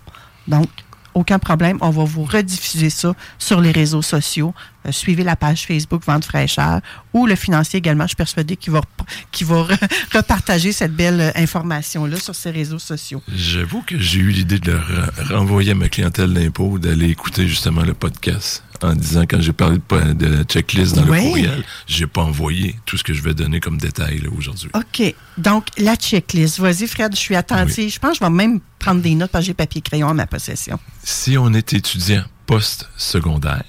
Donc, 0.48 0.68
aucun 1.14 1.38
problème. 1.38 1.78
On 1.80 1.90
va 1.90 2.04
vous 2.04 2.24
rediffuser 2.24 2.90
ça 2.90 3.14
sur 3.38 3.60
les 3.60 3.70
réseaux 3.70 4.02
sociaux. 4.02 4.54
Euh, 4.86 4.92
suivez 4.92 5.24
la 5.24 5.36
page 5.36 5.66
Facebook 5.66 6.02
Vente 6.06 6.24
fraîcheur 6.24 6.80
ou 7.12 7.26
le 7.26 7.36
financier 7.36 7.78
également. 7.78 8.04
Je 8.04 8.08
suis 8.08 8.16
persuadée 8.16 8.56
qu'il 8.56 8.72
va, 8.72 8.80
va 8.80 9.54
re- 9.62 9.78
repartager 10.14 10.72
cette 10.72 10.94
belle 10.94 11.20
euh, 11.20 11.30
information-là 11.36 12.18
sur 12.18 12.34
ses 12.34 12.50
réseaux 12.50 12.78
sociaux. 12.78 13.22
J'avoue 13.34 13.82
que 13.82 13.98
j'ai 13.98 14.20
eu 14.20 14.30
l'idée 14.30 14.58
de 14.58 14.72
leur 14.72 14.90
euh, 14.90 15.06
renvoyer 15.36 15.72
à 15.72 15.74
ma 15.74 15.88
clientèle 15.88 16.32
d'impôt 16.34 16.78
d'aller 16.78 17.08
écouter 17.08 17.46
justement 17.48 17.82
le 17.82 17.94
podcast 17.94 18.62
en 18.82 18.92
disant 18.94 19.22
quand 19.22 19.40
j'ai 19.40 19.52
parlé 19.54 19.78
de, 19.78 20.12
de 20.12 20.42
checklist 20.44 20.94
dans 20.96 21.04
le 21.04 21.12
courriel, 21.20 21.64
j'ai 21.86 22.06
pas 22.06 22.22
envoyé 22.22 22.76
tout 22.84 22.98
ce 22.98 23.04
que 23.04 23.14
je 23.14 23.22
vais 23.22 23.32
donner 23.32 23.60
comme 23.60 23.78
détail 23.78 24.22
aujourd'hui. 24.36 24.68
OK. 24.74 25.14
Donc, 25.38 25.66
la 25.78 25.96
checklist. 25.96 26.58
Vas-y, 26.58 26.86
Fred, 26.86 27.12
je 27.14 27.18
suis 27.20 27.36
attentive. 27.36 27.90
Je 27.90 27.98
pense 27.98 28.18
que 28.18 28.24
je 28.24 28.30
vais 28.30 28.30
même 28.30 28.60
prendre 28.78 29.00
des 29.00 29.14
notes 29.14 29.30
parce 29.30 29.44
que 29.44 29.46
j'ai 29.46 29.54
papier 29.54 29.80
crayon 29.80 30.08
en 30.08 30.14
ma 30.14 30.26
possession. 30.26 30.78
Si 31.02 31.38
on 31.38 31.54
est 31.54 31.72
étudiant 31.72 32.24
post-secondaire, 32.46 33.64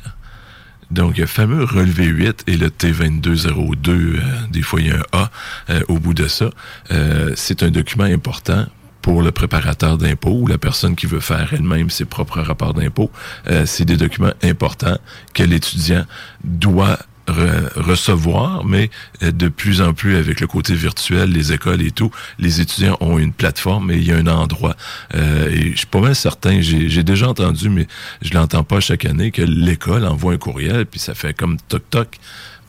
donc 0.95 1.17
le 1.17 1.25
fameux 1.25 1.65
relevé 1.65 2.05
8 2.05 2.45
et 2.47 2.55
le 2.55 2.69
T2202, 2.69 3.89
euh, 3.89 4.19
des 4.49 4.61
fois 4.61 4.79
il 4.79 4.87
y 4.87 4.91
a 4.91 4.95
un 4.95 5.03
A 5.11 5.31
euh, 5.69 5.81
au 5.89 5.99
bout 5.99 6.13
de 6.13 6.27
ça, 6.27 6.49
euh, 6.91 7.33
c'est 7.35 7.63
un 7.63 7.69
document 7.69 8.05
important 8.05 8.65
pour 9.01 9.21
le 9.21 9.31
préparateur 9.31 9.97
d'impôt 9.97 10.31
ou 10.31 10.47
la 10.47 10.57
personne 10.57 10.95
qui 10.95 11.05
veut 11.05 11.19
faire 11.19 11.53
elle-même 11.53 11.89
ses 11.89 12.05
propres 12.05 12.41
rapports 12.41 12.73
d'impôt. 12.73 13.11
Euh, 13.47 13.65
c'est 13.67 13.85
des 13.85 13.97
documents 13.97 14.33
importants 14.41 14.97
que 15.33 15.43
l'étudiant 15.43 16.05
doit 16.43 16.97
re- 17.27 17.73
recevoir, 17.75 18.65
mais 18.65 18.89
euh, 19.23 19.31
de 19.31 19.47
plus 19.47 19.81
en 19.81 19.93
plus 19.93 20.15
avec 20.15 20.39
le 20.39 20.47
côté 20.47 20.73
virtuel, 20.75 21.31
les 21.31 21.53
écoles 21.53 21.81
et 21.81 21.91
tout, 21.91 22.11
les 22.39 22.61
étudiants 22.61 22.97
ont 22.99 23.17
une 23.17 23.33
plateforme 23.33 23.91
et 23.91 23.97
il 23.97 24.03
y 24.03 24.11
a 24.11 24.17
un 24.17 24.27
endroit. 24.27 24.75
Euh, 25.15 25.49
et 25.49 25.71
je 25.71 25.77
suis 25.77 25.87
pas 25.87 26.01
mal 26.01 26.15
certain, 26.15 26.61
j'ai 26.61 27.03
déjà 27.03 27.29
entendu, 27.29 27.69
mais 27.69 27.87
je 28.21 28.33
l'entends 28.33 28.63
pas 28.63 28.79
chaque 28.79 29.05
année, 29.05 29.31
que 29.31 29.41
l'école 29.41 30.05
envoie 30.05 30.33
un 30.33 30.37
courriel, 30.37 30.85
puis 30.85 30.99
ça 30.99 31.15
fait 31.15 31.33
comme 31.33 31.57
toc-toc. 31.67 32.17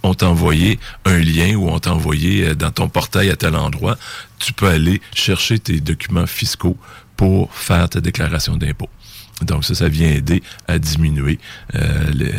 On 0.02 0.14
t'a 0.14 0.28
envoyé 0.28 0.78
un 1.04 1.18
lien 1.18 1.56
ou 1.56 1.68
on 1.68 1.78
t'a 1.80 1.92
envoyé 1.92 2.48
euh, 2.48 2.54
dans 2.54 2.70
ton 2.70 2.88
portail 2.88 3.30
à 3.30 3.36
tel 3.36 3.56
endroit. 3.56 3.96
Tu 4.38 4.52
peux 4.52 4.68
aller 4.68 5.00
chercher 5.14 5.58
tes 5.58 5.80
documents 5.80 6.26
fiscaux 6.26 6.76
pour 7.16 7.52
faire 7.54 7.88
ta 7.88 8.00
déclaration 8.00 8.56
d'impôt. 8.56 8.88
Donc 9.42 9.64
ça, 9.64 9.74
ça 9.74 9.88
vient 9.88 10.08
aider 10.08 10.42
à 10.68 10.78
diminuer 10.78 11.38
euh, 11.74 12.10
les, 12.12 12.32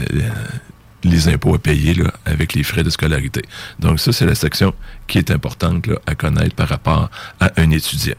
les 1.10 1.28
impôts 1.30 1.56
à 1.56 1.60
payer 1.60 1.94
là, 1.94 2.12
avec 2.26 2.54
les 2.54 2.64
frais 2.64 2.84
de 2.84 2.90
scolarité. 2.90 3.42
Donc 3.80 4.00
ça, 4.00 4.12
c'est 4.12 4.26
la 4.26 4.36
section 4.36 4.74
qui 5.08 5.18
est 5.18 5.32
importante 5.32 5.88
là, 5.88 5.96
à 6.06 6.16
connaître 6.16 6.56
par 6.56 6.70
rapport 6.70 7.10
à 7.40 7.52
un 7.58 7.70
étudiant. 7.72 8.16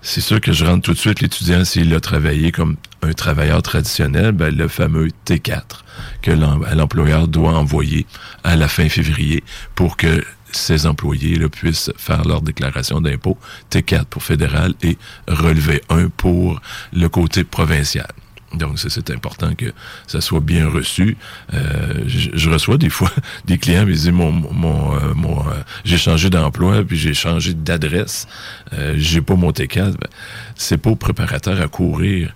C'est 0.00 0.20
sûr 0.20 0.40
que 0.40 0.52
je 0.52 0.64
rentre 0.64 0.82
tout 0.82 0.92
de 0.92 0.98
suite 0.98 1.20
l'étudiant 1.20 1.64
s'il 1.64 1.92
a 1.92 2.00
travaillé 2.00 2.52
comme 2.52 2.76
un 3.02 3.12
travailleur 3.12 3.62
traditionnel, 3.62 4.32
ben, 4.32 4.54
le 4.54 4.68
fameux 4.68 5.08
T4 5.26 5.82
que 6.22 6.30
l'employeur 6.30 7.26
doit 7.26 7.56
envoyer 7.58 8.06
à 8.44 8.56
la 8.56 8.68
fin 8.68 8.88
février 8.88 9.42
pour 9.74 9.96
que 9.96 10.24
ses 10.50 10.86
employés 10.86 11.36
là, 11.36 11.48
puissent 11.48 11.90
faire 11.96 12.24
leur 12.24 12.42
déclaration 12.42 13.00
d'impôt 13.00 13.36
T4 13.70 14.04
pour 14.06 14.22
fédéral 14.22 14.74
et 14.82 14.96
relever 15.26 15.82
1 15.90 16.08
pour 16.08 16.60
le 16.92 17.08
côté 17.08 17.44
provincial. 17.44 18.08
Donc, 18.54 18.78
c'est 18.78 19.10
important 19.10 19.54
que 19.54 19.72
ça 20.06 20.22
soit 20.22 20.40
bien 20.40 20.68
reçu. 20.68 21.18
Euh, 21.52 22.04
je, 22.06 22.48
reçois 22.48 22.78
des 22.78 22.88
fois 22.88 23.10
des 23.44 23.58
clients 23.58 23.84
qui 23.84 23.92
disent 23.92 24.10
mon, 24.10 24.32
mon, 24.32 24.94
euh, 24.94 25.12
mon 25.14 25.40
euh, 25.40 25.52
j'ai 25.84 25.98
changé 25.98 26.30
d'emploi 26.30 26.82
puis 26.82 26.96
j'ai 26.96 27.12
changé 27.12 27.52
d'adresse. 27.52 28.26
Euh, 28.72 28.94
j'ai 28.96 29.20
pas 29.20 29.34
mon 29.34 29.50
T4. 29.50 29.92
Ben, 29.92 30.08
c'est 30.54 30.78
pas 30.78 30.90
au 30.90 30.96
préparateur 30.96 31.60
à 31.60 31.68
courir 31.68 32.32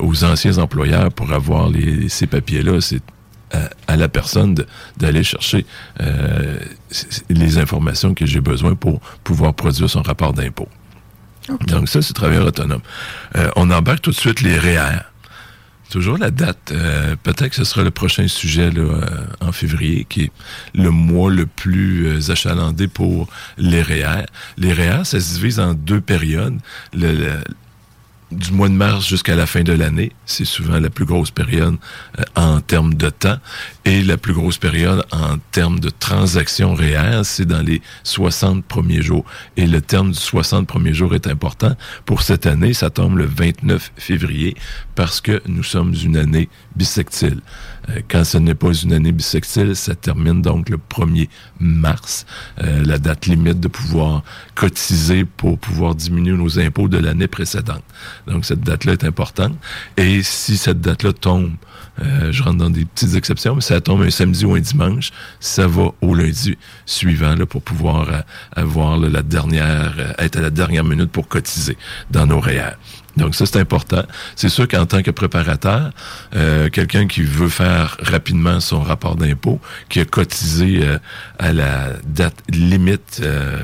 aux 0.00 0.24
anciens 0.24 0.58
employeurs 0.58 1.10
pour 1.12 1.32
avoir 1.32 1.68
les, 1.68 2.08
ces 2.08 2.26
papiers-là. 2.26 2.80
C'est 2.80 3.02
à, 3.86 3.96
la 3.96 4.08
personne 4.08 4.54
d'aller 4.96 5.22
chercher 5.22 5.64
les 7.28 7.58
informations 7.58 8.14
que 8.14 8.26
j'ai 8.26 8.40
besoin 8.40 8.74
pour 8.74 9.00
pouvoir 9.24 9.54
produire 9.54 9.88
son 9.90 10.02
rapport 10.02 10.32
d'impôt. 10.32 10.68
Donc 11.66 11.88
ça, 11.88 12.02
c'est 12.02 12.12
travailleur 12.12 12.46
autonome. 12.46 12.82
Euh, 13.36 13.50
on 13.56 13.70
embarque 13.70 14.02
tout 14.02 14.10
de 14.10 14.16
suite 14.16 14.40
les 14.40 14.58
REER. 14.58 15.00
Toujours 15.90 16.18
la 16.18 16.30
date. 16.30 16.70
Euh, 16.70 17.16
peut-être 17.22 17.50
que 17.50 17.56
ce 17.56 17.64
sera 17.64 17.82
le 17.82 17.90
prochain 17.90 18.28
sujet 18.28 18.70
euh, 18.76 19.00
en 19.40 19.52
février, 19.52 20.06
qui 20.08 20.24
est 20.24 20.32
le 20.74 20.90
mois 20.90 21.30
le 21.30 21.46
plus 21.46 22.30
achalandé 22.30 22.88
pour 22.88 23.28
les 23.56 23.80
REER. 23.80 24.26
Les 24.58 24.72
REER, 24.72 25.04
ça 25.04 25.18
se 25.18 25.34
divise 25.34 25.60
en 25.60 25.72
deux 25.72 26.00
périodes. 26.00 26.58
Du 28.30 28.52
mois 28.52 28.68
de 28.68 28.74
mars 28.74 29.06
jusqu'à 29.06 29.36
la 29.36 29.46
fin 29.46 29.62
de 29.62 29.72
l'année. 29.72 30.12
C'est 30.26 30.44
souvent 30.44 30.78
la 30.78 30.90
plus 30.90 31.04
grosse 31.04 31.30
période 31.30 31.76
euh, 32.18 32.24
en 32.34 32.60
termes 32.60 32.94
de 32.94 33.10
temps. 33.10 33.38
Et 33.84 34.02
la 34.02 34.16
plus 34.16 34.34
grosse 34.34 34.58
période 34.58 35.04
en 35.12 35.38
termes 35.50 35.80
de 35.80 35.90
transactions 35.90 36.74
réelles, 36.74 37.24
c'est 37.24 37.46
dans 37.46 37.62
les 37.62 37.80
60 38.04 38.64
premiers 38.64 39.02
jours. 39.02 39.24
Et 39.56 39.66
le 39.66 39.80
terme 39.80 40.12
du 40.12 40.18
60 40.18 40.66
premiers 40.66 40.92
jours 40.92 41.14
est 41.14 41.26
important. 41.26 41.74
Pour 42.04 42.22
cette 42.22 42.46
année, 42.46 42.74
ça 42.74 42.90
tombe 42.90 43.16
le 43.16 43.24
29 43.24 43.92
février 43.96 44.54
parce 44.94 45.20
que 45.20 45.42
nous 45.46 45.62
sommes 45.62 45.94
une 45.94 46.16
année 46.16 46.48
bissectile. 46.76 47.40
Euh, 47.90 48.00
quand 48.08 48.24
ce 48.24 48.38
n'est 48.38 48.54
pas 48.54 48.72
une 48.72 48.92
année 48.92 49.12
bissextile, 49.12 49.74
ça 49.76 49.94
termine 49.94 50.42
donc 50.42 50.68
le 50.68 50.78
1er 50.78 51.28
mars, 51.60 52.26
euh, 52.62 52.82
la 52.84 52.98
date 52.98 53.26
limite 53.26 53.60
de 53.60 53.68
pouvoir 53.68 54.22
cotiser 54.54 55.24
pour 55.24 55.58
pouvoir 55.58 55.94
diminuer 55.94 56.36
nos 56.36 56.58
impôts 56.58 56.88
de 56.88 56.98
l'année 56.98 57.28
précédente. 57.28 57.84
Donc 58.26 58.44
cette 58.44 58.60
date-là 58.60 58.92
est 58.92 59.04
importante. 59.04 59.56
Et 59.96 60.22
si 60.22 60.56
cette 60.56 60.80
date-là 60.80 61.12
tombe, 61.12 61.52
euh, 62.02 62.30
je 62.32 62.42
rentre 62.42 62.58
dans 62.58 62.70
des 62.70 62.84
petites 62.84 63.14
exceptions, 63.14 63.54
mais 63.54 63.60
si 63.60 63.68
ça 63.68 63.80
tombe 63.80 64.02
un 64.02 64.10
samedi 64.10 64.44
ou 64.44 64.54
un 64.54 64.60
dimanche, 64.60 65.10
ça 65.40 65.66
va 65.66 65.90
au 66.00 66.14
lundi 66.14 66.56
suivant 66.86 67.34
pour 67.48 67.62
pouvoir 67.62 68.24
avoir 68.54 68.98
la 68.98 69.22
dernière, 69.22 70.14
être 70.18 70.38
à 70.38 70.42
la 70.42 70.50
dernière 70.50 70.84
minute 70.84 71.10
pour 71.10 71.28
cotiser 71.28 71.76
dans 72.10 72.26
nos 72.26 72.40
REER. 72.40 72.76
Donc 73.18 73.34
ça, 73.34 73.46
c'est 73.46 73.58
important. 73.58 74.04
C'est 74.36 74.48
sûr 74.48 74.68
qu'en 74.68 74.86
tant 74.86 75.02
que 75.02 75.10
préparateur, 75.10 75.90
euh, 76.36 76.70
quelqu'un 76.70 77.08
qui 77.08 77.22
veut 77.22 77.48
faire 77.48 77.96
rapidement 78.00 78.60
son 78.60 78.80
rapport 78.80 79.16
d'impôt, 79.16 79.60
qui 79.88 80.00
a 80.00 80.04
cotisé 80.04 80.80
euh, 80.82 80.98
à 81.38 81.52
la 81.52 81.94
date 82.06 82.36
limite, 82.48 83.20
euh, 83.22 83.58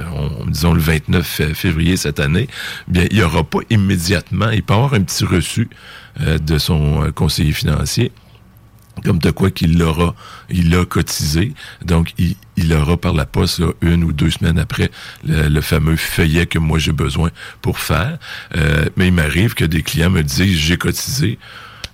disons 0.49 0.75
le 0.75 0.81
29 0.81 1.53
février 1.55 1.97
cette 1.97 2.19
année, 2.19 2.49
bien, 2.89 3.07
il 3.11 3.19
n'y 3.19 3.23
aura 3.23 3.45
pas 3.45 3.61
immédiatement, 3.71 4.51
il 4.51 4.65
peut 4.65 4.75
avoir 4.75 4.95
un 4.95 5.03
petit 5.03 5.25
reçu 5.25 5.69
de 6.21 6.59
son 6.59 7.11
conseiller 7.13 7.53
financier 7.53 8.13
comme 9.03 9.19
de 9.19 9.31
quoi 9.31 9.51
qu'il 9.51 9.79
l'aura, 9.79 10.15
il 10.51 10.71
l'a 10.71 10.85
cotisé. 10.85 11.53
Donc, 11.85 12.13
il, 12.19 12.37
il 12.57 12.73
aura 12.73 12.97
par 12.97 13.15
la 13.15 13.27
poste 13.27 13.63
une 13.81 14.05
ou 14.05 14.13
deux 14.13 14.31
semaines 14.31 14.59
après 14.59 14.91
le, 15.27 15.61
fameux 15.61 15.97
feuillet 15.97 16.47
que 16.47 16.59
moi 16.59 16.79
j'ai 16.79 16.93
besoin 16.93 17.31
pour 17.63 17.79
faire. 17.79 18.19
Euh, 18.57 18.87
mais 18.97 19.09
il 19.09 19.13
m'arrive 19.13 19.55
que 19.55 19.65
des 19.65 19.83
clients 19.83 20.11
me 20.11 20.23
disent 20.23 20.59
j'ai 20.59 20.77
cotisé, 20.77 21.39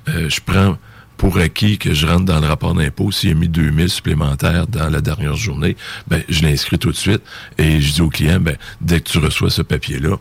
euh, 0.09 0.29
je 0.29 0.41
prends 0.45 0.77
pour 1.17 1.39
acquis 1.39 1.77
que 1.77 1.93
je 1.93 2.07
rentre 2.07 2.25
dans 2.25 2.41
le 2.41 2.47
rapport 2.47 2.75
d'impôt, 2.75 3.13
s'il 3.13 3.31
a 3.33 3.35
mis 3.35 3.49
2000 3.49 3.91
supplémentaires 3.91 4.67
dans 4.67 4.89
la 4.89 5.03
dernière 5.03 5.37
journée, 5.37 5.77
ben, 6.09 6.23
je 6.31 6.43
l'inscris 6.43 6.79
tout 6.79 6.91
de 6.91 6.97
suite 6.97 7.21
et 7.59 7.79
je 7.81 7.93
dis 7.93 8.01
au 8.01 8.09
client, 8.09 8.41
ben, 8.41 8.57
dès 8.81 9.01
que 9.01 9.11
tu 9.11 9.19
reçois 9.19 9.51
ce 9.51 9.61
papier-là, 9.61 10.17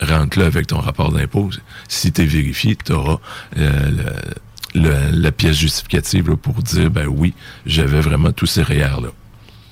rentre-le 0.00 0.44
avec 0.44 0.66
ton 0.66 0.80
rapport 0.80 1.12
d'impôt. 1.12 1.50
Si 1.86 2.10
tu 2.10 2.22
es 2.22 2.24
vérifié, 2.24 2.76
tu 2.76 2.92
auras 2.92 3.18
euh, 3.58 3.90
la 4.74 5.32
pièce 5.32 5.56
justificative 5.56 6.36
pour 6.36 6.62
dire, 6.62 6.90
ben 6.90 7.06
oui, 7.06 7.34
j'avais 7.66 8.00
vraiment 8.00 8.32
tous 8.32 8.46
ces 8.46 8.62
REER-là. 8.62 9.10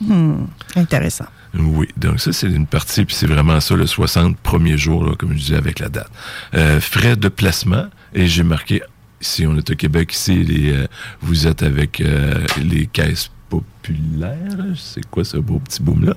Hmm, 0.00 0.46
intéressant. 0.76 1.26
Oui, 1.54 1.88
donc 1.96 2.20
ça, 2.20 2.32
c'est 2.32 2.46
une 2.46 2.66
partie, 2.66 3.04
puis 3.04 3.14
c'est 3.14 3.26
vraiment 3.26 3.58
ça, 3.60 3.74
le 3.74 3.86
60 3.86 4.36
premier 4.36 4.76
jour, 4.76 5.04
là, 5.04 5.14
comme 5.16 5.32
je 5.32 5.38
disais, 5.38 5.56
avec 5.56 5.78
la 5.78 5.88
date. 5.88 6.10
Euh, 6.54 6.80
frais 6.80 7.16
de 7.16 7.28
placement, 7.28 7.86
et 8.14 8.26
j'ai 8.26 8.42
marqué, 8.42 8.82
si 9.20 9.46
on 9.46 9.56
est 9.56 9.70
au 9.70 9.74
Québec 9.74 10.12
ici, 10.12 10.44
les, 10.44 10.72
euh, 10.72 10.86
vous 11.20 11.46
êtes 11.46 11.62
avec 11.62 12.00
euh, 12.00 12.44
les 12.62 12.86
caisses 12.86 13.30
populaires, 13.48 14.76
c'est 14.76 15.04
quoi 15.06 15.24
ce 15.24 15.36
beau 15.36 15.58
petit 15.58 15.82
boom-là? 15.82 16.14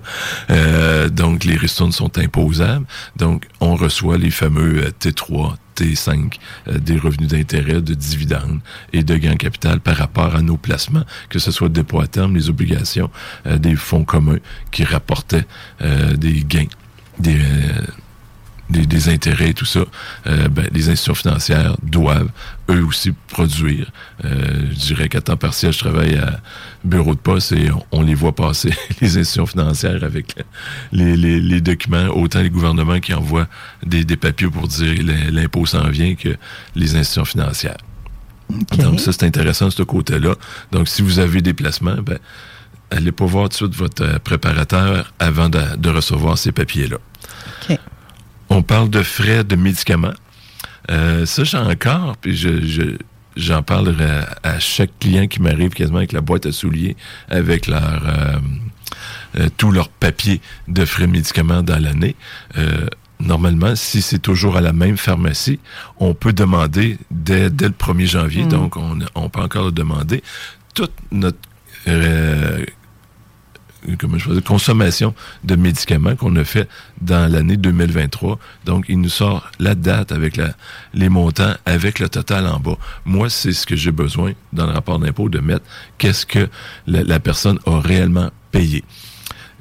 Euh, 0.50 1.10
donc, 1.10 1.44
les 1.44 1.56
ristournes 1.56 1.92
sont 1.92 2.18
imposables, 2.18 2.86
donc 3.16 3.48
on 3.60 3.76
reçoit 3.76 4.18
les 4.18 4.32
fameux 4.32 4.82
T3, 5.00 5.56
T5 5.76 6.34
des 6.80 6.98
revenus 6.98 7.30
d'intérêt, 7.30 7.82
de 7.82 7.94
dividendes 7.94 8.60
et 8.94 9.04
de 9.04 9.16
gains 9.16 9.36
capital 9.36 9.80
par 9.80 9.96
rapport 9.96 10.36
à 10.36 10.42
nos 10.42 10.58
placements, 10.58 11.06
que 11.30 11.40
ce 11.40 11.52
soit 11.52 11.70
dépôt 11.70 12.02
à 12.02 12.08
terme, 12.08 12.36
les 12.36 12.50
obligations 12.50 13.10
des 13.46 13.76
fonds 13.76 14.04
communs 14.04 14.40
qui 14.72 14.84
rapportaient 14.84 15.46
des 15.80 16.44
gains, 16.44 16.68
des, 17.20 17.40
des, 18.72 19.10
intérêts 19.10 19.50
et 19.50 19.54
tout 19.54 19.66
ça, 19.66 19.82
euh, 20.28 20.48
ben, 20.48 20.68
les 20.72 20.90
institutions 20.90 21.16
financières 21.16 21.76
doivent 21.84 22.30
eux 22.70 22.84
aussi 22.84 23.12
produire. 23.28 23.92
Euh, 24.26 24.68
je 24.72 24.78
dirais 24.78 25.10
qu'à 25.10 25.22
temps 25.22 25.38
partiel, 25.38 25.74
je 25.74 25.80
travaille 25.80 26.16
à 26.16 26.40
bureau 26.84 27.16
de 27.16 27.20
poste 27.20 27.52
et 27.52 27.70
on, 27.92 28.02
les 28.02 28.16
voit 28.16 28.36
passer, 28.36 28.74
les 29.02 29.18
institutions 29.18 29.46
financières, 29.46 30.04
avec 30.04 30.36
les, 30.92 31.16
les, 31.18 31.62
documents, 31.62 32.08
autant 32.08 32.42
les 32.42 32.50
gouvernements 32.50 33.00
qui 33.00 33.14
envoient 33.14 33.48
des, 33.86 34.06
des 34.06 34.18
papiers 34.18 34.50
pour 34.50 34.68
dire 34.68 34.96
l'impôt 35.32 35.66
s'en 35.66 35.90
vient 35.90 36.16
que 36.16 36.36
les 36.76 36.96
institutions 36.96 37.26
financières. 37.26 37.78
Donc 38.78 39.00
ça, 39.00 39.12
c'est 39.12 39.24
intéressant 39.24 39.68
de 39.68 39.72
ce 39.72 39.84
côté-là. 39.84 40.36
Donc 40.72 40.88
si 40.88 41.02
vous 41.02 41.20
avez 41.20 41.42
des 41.42 41.54
placements, 41.54 42.02
ben, 42.02 42.20
allez 42.90 43.12
pas 43.12 43.26
voir 43.26 43.50
tout 43.50 43.68
de 43.68 43.74
suite 43.74 43.80
votre 43.80 44.20
préparateur 44.20 45.14
avant 45.20 45.50
de, 45.50 45.62
de 45.78 45.90
recevoir 45.90 46.38
ces 46.38 46.52
papiers-là. 46.52 46.98
On 48.54 48.64
parle 48.64 48.90
de 48.90 49.02
frais 49.02 49.46
de 49.46 49.56
médicaments. 49.56 50.14
Euh, 50.92 51.26
ça, 51.26 51.46
j'ai 51.46 51.58
encore, 51.58 52.18
puis 52.18 52.36
je, 52.36 52.98
j'en 53.38 53.64
parle 53.64 53.96
à, 54.44 54.60
chaque 54.60 54.92
client 55.00 55.28
qui 55.28 55.42
m'arrive 55.42 55.70
quasiment 55.70 56.00
avec 56.00 56.12
la 56.12 56.20
boîte 56.20 56.46
à 56.46 56.52
souliers, 56.52 56.98
avec 57.30 57.68
leur 57.68 58.02
euh, 58.06 58.40
euh, 59.40 59.48
tous 59.56 59.72
leurs 59.72 59.88
papiers 59.88 60.42
de 60.68 60.84
frais 60.84 61.08
de 61.08 61.14
médicaments 61.14 61.64
dans 61.64 61.82
l'année. 61.82 62.18
normalement, 63.22 63.74
si 63.78 64.02
c'est 64.02 64.20
toujours 64.20 64.58
à 64.58 64.62
la 64.62 64.74
même 64.74 64.98
pharmacie, 64.98 65.62
on 65.98 66.14
peut 66.14 66.34
demander 66.34 66.98
dès, 67.10 67.48
le 67.48 67.70
1er 67.70 68.06
janvier, 68.06 68.44
mm. 68.44 68.50
donc 68.50 68.76
on, 68.76 69.00
on, 69.16 69.30
peut 69.30 69.40
encore 69.40 69.68
le 69.68 69.72
demander. 69.72 70.24
Toute 70.74 70.92
notre 71.14 71.40
je 73.88 74.40
consommation 74.40 75.14
de 75.44 75.56
médicaments 75.56 76.16
qu'on 76.16 76.36
a 76.36 76.44
fait 76.44 76.68
dans 77.02 77.32
l'année 77.32 77.58
2023. 77.58 78.40
Donc, 78.66 78.86
il 78.90 79.02
nous 79.02 79.10
sort 79.10 79.50
la 79.60 79.76
date 79.76 80.12
avec 80.12 80.38
la, 80.38 80.50
les 80.94 81.10
montants, 81.10 81.54
avec 81.66 82.00
le 82.00 82.10
total 82.10 82.48
en 82.48 82.60
bas. 82.60 82.78
Moi, 83.06 83.30
c'est 83.30 83.54
ce 83.54 83.66
que 83.66 83.76
j'ai 83.76 83.92
besoin 83.92 84.34
dans 84.54 84.68
le 84.68 84.74
rapport 84.74 85.00
d'impôt 85.00 85.30
de 85.30 85.40
mettre 85.40 85.66
qu'est-ce 85.98 86.26
que 86.26 86.50
la, 86.88 87.20
personne 87.20 87.60
a 87.66 87.80
réellement 87.80 88.32
payé. 88.52 88.84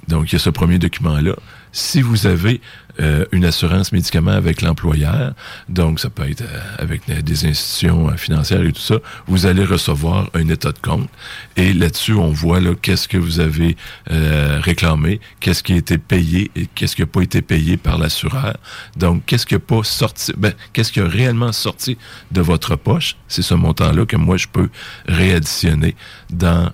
Donc, 0.08 0.30
il 0.30 0.34
y 0.34 0.36
a 0.36 0.38
ce 0.40 0.50
premier 0.50 0.78
document-là. 0.78 1.34
Si 1.72 2.02
vous 2.02 2.26
avez 2.26 2.60
euh, 3.00 3.24
une 3.32 3.44
assurance 3.44 3.92
médicaments 3.92 4.32
avec 4.32 4.62
l'employeur, 4.62 5.34
donc 5.68 6.00
ça 6.00 6.10
peut 6.10 6.28
être 6.28 6.42
euh, 6.42 6.60
avec 6.78 7.02
des 7.06 7.46
institutions 7.46 8.08
euh, 8.08 8.16
financières 8.16 8.62
et 8.62 8.72
tout 8.72 8.80
ça, 8.80 8.96
vous 9.26 9.46
allez 9.46 9.64
recevoir 9.64 10.28
un 10.34 10.48
état 10.48 10.72
de 10.72 10.78
compte. 10.78 11.08
Et 11.56 11.72
là-dessus 11.72 12.12
on 12.12 12.30
voit 12.30 12.60
là 12.60 12.74
qu'est-ce 12.80 13.08
que 13.08 13.16
vous 13.16 13.40
avez 13.40 13.76
réclamé, 14.06 15.20
qu'est-ce 15.40 15.62
qui 15.62 15.72
a 15.72 15.76
été 15.76 15.98
payé 15.98 16.50
et 16.56 16.66
qu'est-ce 16.66 16.96
qui 16.96 17.02
n'a 17.02 17.06
pas 17.06 17.22
été 17.22 17.42
payé 17.42 17.76
par 17.76 17.98
l'assureur. 17.98 18.56
Donc 18.96 19.24
qu'est-ce 19.26 19.46
qui 19.46 19.54
n'a 19.54 19.60
pas 19.60 19.82
sorti, 19.82 20.32
ben, 20.36 20.52
qu'est-ce 20.72 20.92
qui 20.92 21.00
a 21.00 21.06
réellement 21.06 21.52
sorti 21.52 21.96
de 22.30 22.40
votre 22.40 22.76
poche, 22.76 23.16
c'est 23.28 23.42
ce 23.42 23.54
montant-là 23.54 24.06
que 24.06 24.16
moi 24.16 24.36
je 24.36 24.46
peux 24.48 24.68
réadditionner 25.06 25.94
dans 26.30 26.70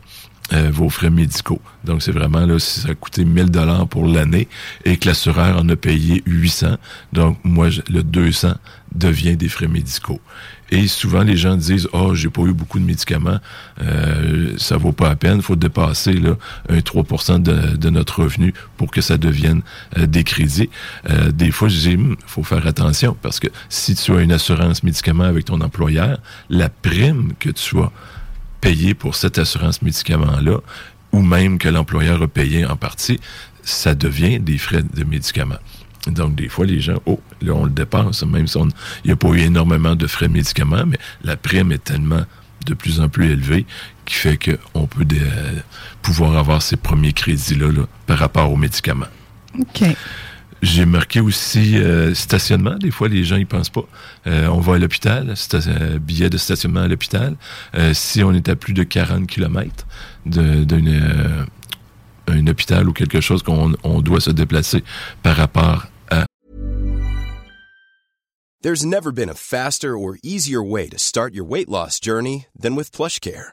euh, 0.52 0.70
vos 0.72 0.88
frais 0.88 1.10
médicaux. 1.10 1.60
Donc, 1.84 2.02
c'est 2.02 2.12
vraiment, 2.12 2.46
là, 2.46 2.58
si 2.58 2.80
ça 2.80 2.90
a 2.90 2.94
coûté 2.94 3.24
1000 3.24 3.50
dollars 3.50 3.88
pour 3.88 4.06
l'année 4.06 4.48
et 4.84 4.96
que 4.96 5.08
l'assureur 5.08 5.58
en 5.58 5.68
a 5.68 5.76
payé 5.76 6.22
800, 6.26 6.76
donc 7.12 7.38
moi, 7.44 7.68
le 7.88 8.02
200 8.02 8.54
devient 8.94 9.36
des 9.36 9.48
frais 9.48 9.68
médicaux. 9.68 10.20
Et 10.70 10.88
souvent, 10.88 11.22
les 11.22 11.36
gens 11.36 11.56
disent, 11.56 11.88
oh, 11.92 12.14
j'ai 12.14 12.28
pas 12.28 12.42
eu 12.42 12.52
beaucoup 12.52 12.80
de 12.80 12.84
médicaments, 12.84 13.38
euh, 13.80 14.54
ça 14.56 14.76
vaut 14.76 14.92
pas 14.92 15.10
la 15.10 15.16
peine, 15.16 15.40
faut 15.40 15.54
dépasser 15.54 16.14
là, 16.14 16.36
un 16.68 16.80
3 16.80 17.38
de, 17.38 17.76
de, 17.76 17.90
notre 17.90 18.22
revenu 18.22 18.52
pour 18.76 18.90
que 18.90 19.00
ça 19.00 19.16
devienne 19.16 19.62
euh, 19.96 20.06
des 20.06 20.24
crédits. 20.24 20.70
Euh, 21.08 21.30
des 21.30 21.52
fois, 21.52 21.68
je 21.68 21.78
dis, 21.78 21.96
hmm, 21.96 22.16
faut 22.26 22.42
faire 22.42 22.66
attention 22.66 23.16
parce 23.22 23.38
que 23.38 23.46
si 23.68 23.94
tu 23.94 24.12
as 24.16 24.22
une 24.22 24.32
assurance 24.32 24.82
médicaments 24.82 25.24
avec 25.24 25.44
ton 25.44 25.60
employeur, 25.60 26.18
la 26.50 26.68
prime 26.68 27.32
que 27.38 27.50
tu 27.50 27.78
as 27.78 27.92
payé 28.60 28.94
pour 28.94 29.14
cette 29.14 29.38
assurance 29.38 29.82
médicaments-là, 29.82 30.58
ou 31.12 31.22
même 31.22 31.58
que 31.58 31.68
l'employeur 31.68 32.22
a 32.22 32.28
payé 32.28 32.66
en 32.66 32.76
partie, 32.76 33.20
ça 33.62 33.94
devient 33.94 34.38
des 34.38 34.58
frais 34.58 34.82
de 34.82 35.04
médicaments. 35.04 35.58
Donc, 36.06 36.36
des 36.36 36.48
fois, 36.48 36.66
les 36.66 36.80
gens, 36.80 37.00
oh, 37.06 37.20
là, 37.42 37.52
on 37.52 37.64
le 37.64 37.70
dépense, 37.70 38.24
même 38.24 38.46
si 38.46 38.58
il 38.58 39.06
n'y 39.06 39.12
a 39.12 39.16
pas 39.16 39.28
eu 39.28 39.40
énormément 39.40 39.96
de 39.96 40.06
frais 40.06 40.28
de 40.28 40.32
médicaments, 40.32 40.84
mais 40.86 40.98
la 41.24 41.36
prime 41.36 41.72
est 41.72 41.82
tellement 41.82 42.22
de 42.64 42.74
plus 42.74 43.00
en 43.00 43.08
plus 43.08 43.30
élevée 43.30 43.66
qui 44.04 44.14
fait 44.14 44.38
qu'on 44.38 44.86
peut 44.86 45.06
pouvoir 46.02 46.36
avoir 46.36 46.62
ces 46.62 46.76
premiers 46.76 47.12
crédits-là 47.12 47.72
là, 47.72 47.82
par 48.06 48.18
rapport 48.18 48.52
aux 48.52 48.56
médicaments. 48.56 49.06
OK. 49.58 49.84
J'ai 50.66 50.84
marqué 50.84 51.20
aussi 51.20 51.78
euh, 51.78 52.12
stationnement. 52.12 52.74
Des 52.74 52.90
fois, 52.90 53.06
les 53.06 53.22
gens 53.22 53.36
y 53.36 53.44
pensent 53.44 53.70
pas. 53.70 53.86
Euh, 54.26 54.48
on 54.48 54.58
va 54.58 54.74
à 54.74 54.78
l'hôpital, 54.78 55.34
un 55.52 55.96
billet 55.98 56.28
de 56.28 56.36
stationnement 56.38 56.80
à 56.80 56.88
l'hôpital. 56.88 57.36
Euh, 57.76 57.94
si 57.94 58.24
on 58.24 58.32
est 58.32 58.48
à 58.48 58.56
plus 58.56 58.74
de 58.74 58.82
40 58.82 59.28
km 59.28 59.86
d'un 60.26 60.66
un 62.26 62.46
hôpital 62.48 62.88
ou 62.88 62.92
quelque 62.92 63.20
chose 63.20 63.44
qu'on 63.44 63.74
on 63.84 64.00
doit 64.00 64.20
se 64.20 64.30
déplacer 64.30 64.82
par 65.22 65.36
rapport 65.36 65.86
à. 66.10 66.26
There's 68.62 68.84
never 68.84 69.12
been 69.12 69.28
a 69.28 69.34
faster 69.34 69.96
or 69.96 70.16
easier 70.24 70.60
way 70.60 70.88
to 70.88 70.98
start 70.98 71.32
your 71.32 71.46
weight 71.48 71.68
loss 71.68 72.00
journey 72.00 72.46
than 72.60 72.74
with 72.74 72.90
PlushCare. 72.90 73.52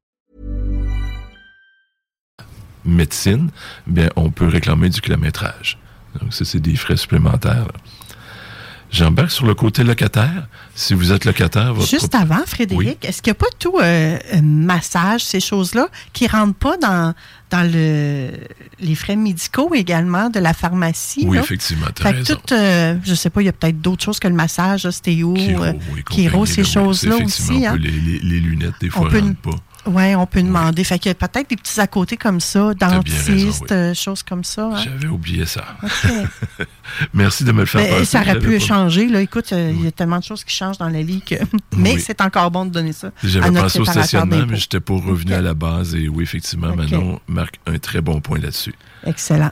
Médecine, 2.85 3.49
bien 3.87 4.09
on 4.15 4.31
peut 4.31 4.47
réclamer 4.47 4.89
du 4.89 5.01
kilométrage. 5.01 5.77
Donc 6.19 6.33
ça 6.33 6.45
c'est 6.45 6.59
des 6.59 6.75
frais 6.75 6.97
supplémentaires. 6.97 7.65
Là. 7.65 7.79
J'embarque 8.91 9.31
sur 9.31 9.45
le 9.45 9.55
côté 9.55 9.85
locataire. 9.85 10.47
Si 10.75 10.93
vous 10.93 11.13
êtes 11.13 11.23
locataire, 11.23 11.73
votre 11.73 11.89
Juste 11.89 12.13
avant, 12.13 12.41
Frédéric, 12.45 13.05
est-ce 13.05 13.21
qu'il 13.21 13.31
n'y 13.31 13.37
a 13.37 13.39
pas 13.39 13.45
tout 13.57 13.79
euh, 13.79 14.19
massage, 14.43 15.23
ces 15.23 15.39
choses-là, 15.39 15.87
qui 16.11 16.25
ne 16.25 16.29
rentrent 16.29 16.57
pas 16.57 16.75
dans, 16.75 17.13
dans 17.51 17.71
le, 17.71 18.31
les 18.81 18.95
frais 18.95 19.15
médicaux 19.15 19.73
également 19.73 20.29
de 20.29 20.39
la 20.39 20.53
pharmacie? 20.53 21.23
Oui, 21.25 21.37
effectivement, 21.37 21.87
raison. 22.01 22.35
Tout, 22.35 22.53
euh, 22.53 22.97
je 23.01 23.11
ne 23.11 23.15
sais 23.15 23.29
pas, 23.29 23.41
il 23.41 23.45
y 23.45 23.49
a 23.49 23.53
peut-être 23.53 23.79
d'autres 23.79 24.03
choses 24.03 24.19
que 24.19 24.27
le 24.27 24.33
massage, 24.33 24.85
ostéo, 24.85 25.35
Kiro, 26.09 26.43
euh, 26.43 26.45
ces 26.45 26.65
choses-là 26.65 27.15
aussi. 27.23 27.65
Hein? 27.65 27.77
Les, 27.79 27.91
les, 27.91 28.19
les, 28.19 28.39
lunettes, 28.41 28.75
des 28.81 28.89
fois, 28.89 29.09
ne 29.09 29.21
rentrent 29.21 29.41
pas. 29.41 29.55
Oui, 29.85 30.15
on 30.15 30.25
peut 30.27 30.43
demander. 30.43 30.83
Fait 30.83 30.99
que 30.99 31.11
peut-être 31.13 31.49
des 31.49 31.55
petits 31.55 31.79
à 31.79 31.87
côté 31.87 32.15
comme 32.15 32.39
ça, 32.39 32.73
dentistes, 32.73 33.71
euh, 33.71 33.93
choses 33.93 34.21
comme 34.21 34.43
ça. 34.43 34.71
Hein. 34.73 34.81
J'avais 34.83 35.07
oublié 35.07 35.45
ça. 35.45 35.63
Merci 37.13 37.43
de 37.43 37.51
me 37.51 37.61
le 37.61 37.65
faire 37.65 37.81
ben, 37.81 38.05
Ça 38.05 38.21
aurait 38.21 38.39
pu 38.39 38.59
changer. 38.59 39.07
Là. 39.07 39.21
Écoute, 39.21 39.51
il 39.51 39.83
y 39.83 39.87
a 39.87 39.91
tellement 39.91 40.19
de 40.19 40.23
choses 40.23 40.43
qui 40.43 40.55
changent 40.55 40.77
dans 40.77 40.89
la 40.89 41.01
vie 41.01 41.21
que. 41.21 41.35
mais 41.77 41.97
c'est 41.97 42.21
encore 42.21 42.51
bon 42.51 42.65
de 42.65 42.71
donner 42.71 42.93
ça. 42.93 43.11
J'avais 43.23 43.51
pensé 43.51 43.79
au 43.79 43.85
stationnement, 43.85 44.45
mais 44.47 44.57
je 44.57 44.63
n'étais 44.63 44.79
pas 44.79 44.93
revenu 44.93 45.33
à 45.33 45.41
la 45.41 45.53
base. 45.53 45.95
Et 45.95 46.07
oui, 46.07 46.23
effectivement, 46.23 46.75
Manon 46.75 47.19
marque 47.27 47.59
un 47.65 47.79
très 47.79 48.01
bon 48.01 48.21
point 48.21 48.39
là-dessus. 48.39 48.75
Excellent. 49.05 49.51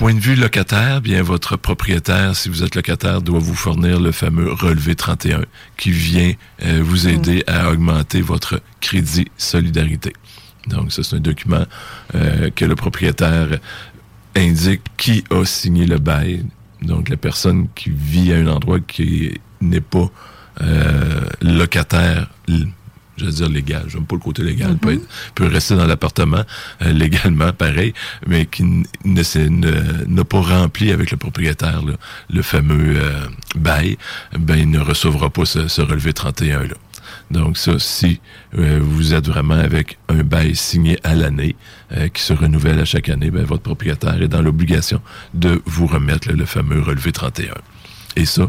Point 0.00 0.14
de 0.14 0.18
vue 0.20 0.34
locataire, 0.34 1.02
bien 1.02 1.22
votre 1.22 1.58
propriétaire, 1.58 2.34
si 2.34 2.48
vous 2.48 2.64
êtes 2.64 2.74
locataire, 2.74 3.20
doit 3.20 3.38
vous 3.38 3.54
fournir 3.54 4.00
le 4.00 4.12
fameux 4.12 4.50
relevé 4.50 4.94
31 4.94 5.42
qui 5.76 5.90
vient 5.90 6.32
euh, 6.64 6.80
vous 6.82 7.06
mm. 7.06 7.10
aider 7.10 7.44
à 7.46 7.70
augmenter 7.70 8.22
votre 8.22 8.62
crédit 8.80 9.26
solidarité. 9.36 10.14
Donc 10.68 10.90
ça 10.90 11.02
c'est 11.02 11.16
un 11.16 11.20
document 11.20 11.66
euh, 12.14 12.48
que 12.48 12.64
le 12.64 12.76
propriétaire 12.76 13.58
indique 14.34 14.80
qui 14.96 15.22
a 15.28 15.44
signé 15.44 15.84
le 15.84 15.98
bail. 15.98 16.46
Donc 16.80 17.10
la 17.10 17.18
personne 17.18 17.68
qui 17.74 17.90
vit 17.90 18.32
à 18.32 18.36
un 18.36 18.46
endroit 18.46 18.80
qui 18.80 19.38
n'est 19.60 19.82
pas 19.82 20.10
euh, 20.62 21.20
locataire 21.42 22.30
je 23.20 23.26
veux 23.26 23.32
dire 23.32 23.48
légal, 23.48 23.84
j'aime 23.88 24.04
pas 24.04 24.16
le 24.16 24.20
côté 24.20 24.42
légal, 24.42 24.76
peut, 24.76 24.94
mm-hmm. 24.94 25.32
peut, 25.34 25.46
rester 25.46 25.76
dans 25.76 25.86
l'appartement 25.86 26.44
euh, 26.82 26.92
légalement, 26.92 27.52
pareil, 27.52 27.92
mais 28.26 28.46
qui 28.46 28.64
n'a 29.04 30.24
pas 30.24 30.40
rempli 30.40 30.90
avec 30.90 31.10
le 31.10 31.16
propriétaire 31.16 31.82
le 32.30 32.42
fameux 32.42 32.96
euh, 32.96 33.26
bail, 33.56 33.98
ben 34.38 34.56
il 34.56 34.70
ne 34.70 34.80
recevra 34.80 35.30
pas 35.30 35.44
ce, 35.44 35.80
relevé 35.80 36.12
31 36.12 36.64
là. 36.64 36.74
Donc 37.30 37.58
ça, 37.58 37.78
si 37.78 38.20
euh, 38.56 38.80
vous 38.82 39.14
êtes 39.14 39.26
vraiment 39.26 39.54
avec 39.54 39.98
un 40.08 40.22
bail 40.22 40.56
signé 40.56 40.98
à 41.04 41.14
l'année, 41.14 41.56
qui 42.14 42.22
se 42.22 42.32
renouvelle 42.32 42.78
à 42.78 42.84
chaque 42.84 43.08
année, 43.08 43.32
ben, 43.32 43.44
votre 43.44 43.64
propriétaire 43.64 44.22
est 44.22 44.28
dans 44.28 44.42
l'obligation 44.42 45.00
de 45.34 45.60
vous 45.66 45.88
remettre 45.88 46.30
le 46.30 46.44
fameux 46.44 46.80
relevé 46.80 47.10
31. 47.10 47.52
Et 48.14 48.26
ça, 48.26 48.48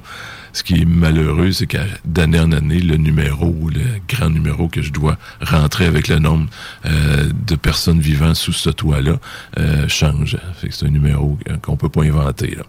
ce 0.54 0.64
qui 0.64 0.82
est 0.82 0.86
malheureux, 0.86 1.52
c'est 1.52 1.68
qu'à 1.68 1.86
d'année 2.06 2.39
en 2.39 2.52
année, 2.52 2.80
le 2.80 2.97
numéro 2.97 3.54
le 3.70 3.82
grand 4.08 4.30
numéro 4.30 4.68
que 4.68 4.82
je 4.82 4.91
dois 4.91 5.18
rentrer 5.41 5.86
avec 5.86 6.08
le 6.08 6.20
nombre 6.20 6.47
euh, 6.86 7.30
de 7.47 7.56
personnes 7.56 7.99
vivant 7.99 8.34
sous 8.34 8.54
ce 8.54 8.70
toit-là 8.70 9.20
euh, 9.60 9.88
change. 9.88 10.38
c'est 10.60 10.86
un 10.86 10.89
numéro 10.89 11.38
qu'on 11.62 11.78
peut 11.78 11.89
pas 11.89 12.04
inventer. 12.04 12.56
Là. 12.56 12.64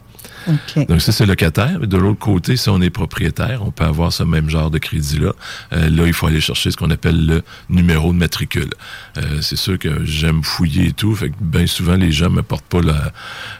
Donc 0.88 1.00
ça, 1.00 1.12
c'est 1.12 1.26
locataire. 1.26 1.80
De 1.80 1.96
l'autre 1.96 2.18
côté, 2.18 2.56
si 2.56 2.68
on 2.68 2.80
est 2.80 2.90
propriétaire, 2.90 3.62
on 3.64 3.70
peut 3.70 3.84
avoir 3.84 4.12
ce 4.12 4.22
même 4.22 4.48
genre 4.48 4.70
de 4.70 4.78
crédit-là. 4.78 5.32
Euh, 5.72 5.90
là, 5.90 6.06
il 6.06 6.12
faut 6.12 6.26
aller 6.26 6.40
chercher 6.40 6.70
ce 6.70 6.76
qu'on 6.76 6.90
appelle 6.90 7.26
le 7.26 7.42
numéro 7.68 8.12
de 8.12 8.18
matricule. 8.18 8.70
Euh, 9.16 9.40
c'est 9.40 9.56
sûr 9.56 9.78
que 9.78 10.04
j'aime 10.04 10.42
fouiller 10.42 10.88
et 10.88 10.92
tout. 10.92 11.16
Bien 11.40 11.66
souvent, 11.66 11.96
les 11.96 12.12
gens 12.12 12.30
me 12.30 12.42
portent 12.42 12.66
pas 12.66 12.80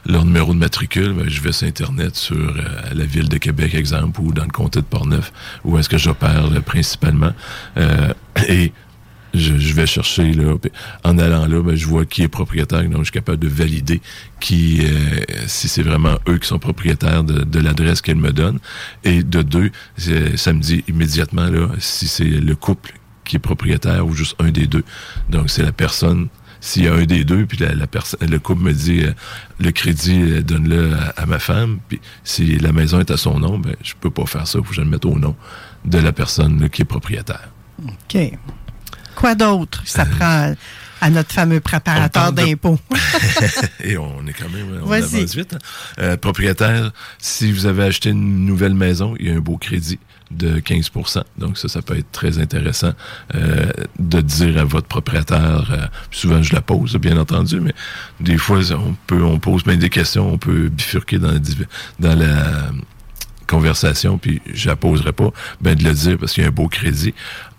leur 0.07 0.25
numéro 0.25 0.53
de 0.55 0.59
matricule. 0.59 1.13
Ben, 1.13 1.29
je 1.29 1.41
vais 1.41 1.53
sur 1.53 1.67
Internet, 1.67 2.17
sur 2.17 2.37
euh, 2.37 2.63
la 2.95 3.05
ville 3.05 3.29
de 3.29 3.39
Québec, 3.39 3.75
exemple, 3.75 4.21
ou 4.21 4.33
dans 4.33 4.45
le 4.45 4.51
comté 4.51 4.81
de 4.81 4.87
Portneuf, 4.87 5.33
où 5.65 5.79
est-ce 5.79 5.89
que 5.89 5.99
j'opère 5.99 6.49
principalement. 6.65 7.33
et 8.49 8.73
je, 9.35 9.57
je 9.57 9.74
vais 9.74 9.87
chercher 9.87 10.33
là, 10.33 10.55
en 11.05 11.18
allant 11.18 11.47
là, 11.47 11.62
ben, 11.62 11.74
je 11.74 11.87
vois 11.87 12.05
qui 12.05 12.22
est 12.22 12.28
propriétaire, 12.28 12.83
donc 12.89 12.99
je 12.99 13.05
suis 13.05 13.12
capable 13.12 13.39
de 13.39 13.49
valider 13.49 14.01
qui, 14.41 14.80
euh, 14.83 15.20
si 15.47 15.68
c'est 15.68 15.83
vraiment 15.83 16.18
eux 16.28 16.39
qui 16.39 16.49
sont 16.49 16.59
propriétaires 16.59 17.24
de, 17.24 17.45
de 17.45 17.61
l'adresse 17.61 18.03
qu'elle 18.03 18.16
me 18.16 18.33
donne. 18.33 18.59
Et 19.05 19.22
de 19.22 19.43
deux, 19.43 19.70
ça 20.37 20.53
me 20.53 20.61
dit 20.61 20.85
immédiatement 20.89 21.47
là 21.47 21.68
si 21.78 22.09
c'est 22.09 22.24
le 22.24 22.55
couple 22.57 22.95
qui 23.24 23.37
est 23.37 23.41
propriétaire 23.41 24.07
ou 24.07 24.14
juste 24.14 24.37
un 24.39 24.51
des 24.51 24.66
deux. 24.66 24.85
Donc 25.30 25.51
c'est 25.51 25.62
la 25.62 25.72
personne. 25.72 26.28
S'il 26.61 26.85
y 26.85 26.89
a 26.89 26.95
un 26.95 27.07
des 27.07 27.24
deux, 27.24 27.45
puis 27.45 27.59
la, 27.59 27.74
la 27.74 27.87
le 28.20 28.39
couple 28.39 28.62
me 28.62 28.72
dit 28.72 29.03
euh, 29.03 29.12
le 29.59 29.72
crédit, 29.72 30.22
euh, 30.22 30.43
donne-le 30.43 30.93
à, 31.16 31.26
ma 31.26 31.41
femme. 31.41 31.80
Puis 31.89 32.01
si 32.22 32.57
la 32.59 32.72
maison 32.72 33.01
est 33.01 33.11
à 33.11 33.16
son 33.16 33.41
nom, 33.41 33.59
ben 33.59 33.74
je 33.83 33.95
peux 34.01 34.11
pas 34.11 34.26
faire 34.26 34.47
ça. 34.47 34.59
Faut 34.59 34.64
que 34.64 34.74
je 34.74 34.80
le 34.80 34.87
mette 34.87 35.05
au 35.05 35.18
nom 35.18 35.35
de 35.85 35.99
la 35.99 36.12
personne 36.12 36.61
là, 36.61 36.68
qui 36.68 36.83
est 36.83 36.87
propriétaire. 36.87 37.49
OK. 37.85 38.39
Quoi 39.15 39.35
d'autre? 39.35 39.83
Ça 39.85 40.05
prend 40.07 40.55
à 41.01 41.11
notre 41.11 41.33
fameux 41.33 41.61
préparateur 41.61 42.27
Euh, 42.29 42.31
de- 42.31 42.37
d'impôts. 42.45 42.79
Et 43.85 43.97
on 43.99 44.25
est 44.27 44.33
quand 44.33 44.49
même, 44.51 44.81
on 44.85 44.91
avance 44.93 45.35
vite. 45.35 45.55
hein. 45.55 45.59
Euh, 45.99 46.17
propriétaire, 46.17 46.93
si 47.19 47.51
vous 47.53 47.67
avez 47.67 47.85
acheté 47.85 48.11
une 48.11 48.45
nouvelle 48.47 48.75
maison, 48.75 49.15
il 49.19 49.29
y 49.29 49.31
a 49.31 49.35
un 49.35 49.41
beau 49.41 49.57
crédit 49.59 49.99
de 50.31 50.61
15% 50.61 51.25
Donc 51.37 51.59
ça, 51.59 51.69
ça 51.69 51.83
peut 51.83 51.99
être 51.99 52.11
très 52.11 52.39
intéressant 52.39 52.93
euh, 53.35 53.67
de 53.99 54.21
dire 54.23 54.59
à 54.59 54.65
votre 54.65 54.87
propriétaire, 54.87 55.69
euh, 55.73 55.87
souvent 56.11 56.43
je 56.43 56.55
la 56.55 56.63
pose, 56.63 56.97
bien 56.97 57.19
entendu, 57.19 57.61
mais 57.61 57.75
des 58.21 58.39
fois, 58.39 58.61
on 58.73 58.95
peut 59.07 59.23
on 59.23 59.39
pose 59.39 59.63
bien 59.65 59.77
des 59.77 59.91
questions, 59.91 60.33
on 60.33 60.39
peut 60.39 60.69
bifurquer 60.71 61.19
dans, 61.19 61.33
la 61.33 61.39
div- 61.39 61.67
dans 61.99 62.15
la 62.19 62.71
conversation, 63.47 64.17
puis 64.19 64.41
je 64.55 64.69
la 64.69 64.77
poserai 64.77 65.13
pas, 65.13 65.31
ben 65.61 65.75
de 65.75 65.85
le 65.85 65.93
dire 65.93 66.17
parce 66.19 66.33
qu'il 66.33 66.43
y 66.43 66.47
a 66.47 66.49
un 66.49 66.53
beau 66.53 66.69
crédit. 66.69 67.13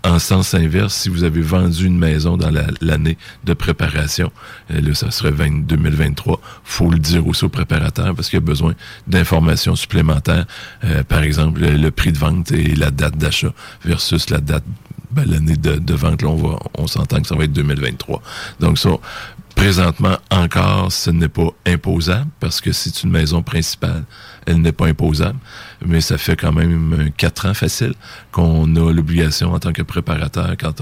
En 0.06 0.20
sens 0.20 0.54
inverse, 0.54 0.94
si 0.94 1.08
vous 1.10 1.24
avez 1.24 1.42
vendu 1.42 1.86
une 1.86 1.98
maison 1.98 2.36
dans 2.36 2.50
la- 2.50 2.68
l'année 2.82 3.18
de 3.46 3.54
préparation, 3.54 4.32
euh, 4.72 4.82
là, 4.82 4.94
ça 4.94 5.12
serait 5.12 5.32
20 5.32 5.66
2023, 5.66 6.42
faut 6.66 6.90
le 6.90 7.00
dire 7.00 7.26
aussi 7.26 7.46
au 7.46 7.50
préparateur 7.50 8.14
parce 8.14 8.30
qu'il 8.30 8.38
y 8.38 8.44
a 8.44 8.46
besoin 8.46 8.74
d'informations 9.08 9.76
supplémentaires. 9.78 10.46
Euh, 10.84 11.04
par 11.04 11.24
exemple, 11.24 11.62
le, 11.62 11.92
prix 11.92 12.12
de 12.12 12.18
vente 12.18 12.52
et 12.52 12.76
la 12.76 12.92
date 12.92 13.18
d'achat 13.18 13.54
versus 13.86 14.30
la 14.30 14.42
date, 14.42 14.66
ben, 15.12 15.24
l'année 15.26 15.56
de, 15.56 15.76
de 15.78 15.94
vente. 15.94 16.22
Là, 16.22 16.28
on, 16.30 16.36
va, 16.36 16.60
on 16.78 16.88
s'entend 16.88 17.22
que 17.22 17.28
ça 17.28 17.36
va 17.36 17.46
être 17.46 17.54
2023. 17.54 18.22
Donc 18.60 18.78
ça, 18.80 18.90
Présentement, 19.56 20.18
encore, 20.32 20.92
ce 20.92 21.12
n'est 21.12 21.30
pas 21.30 21.50
imposable 21.68 22.30
parce 22.40 22.60
que 22.60 22.72
c'est 22.72 23.04
une 23.04 23.12
maison 23.12 23.44
principale. 23.44 24.04
Elle 24.46 24.62
n'est 24.62 24.72
pas 24.72 24.88
imposable, 24.88 25.40
mais 25.86 26.02
ça 26.02 26.18
fait 26.18 26.36
quand 26.36 26.52
même 26.52 27.10
quatre 27.18 27.48
ans 27.48 27.54
facile 27.54 27.94
qu'on 28.32 28.76
a 28.76 28.92
l'obligation 28.92 29.54
en 29.54 29.60
tant 29.60 29.74
que 29.74 29.82
préparateur 29.82 30.56
quand 30.60 30.82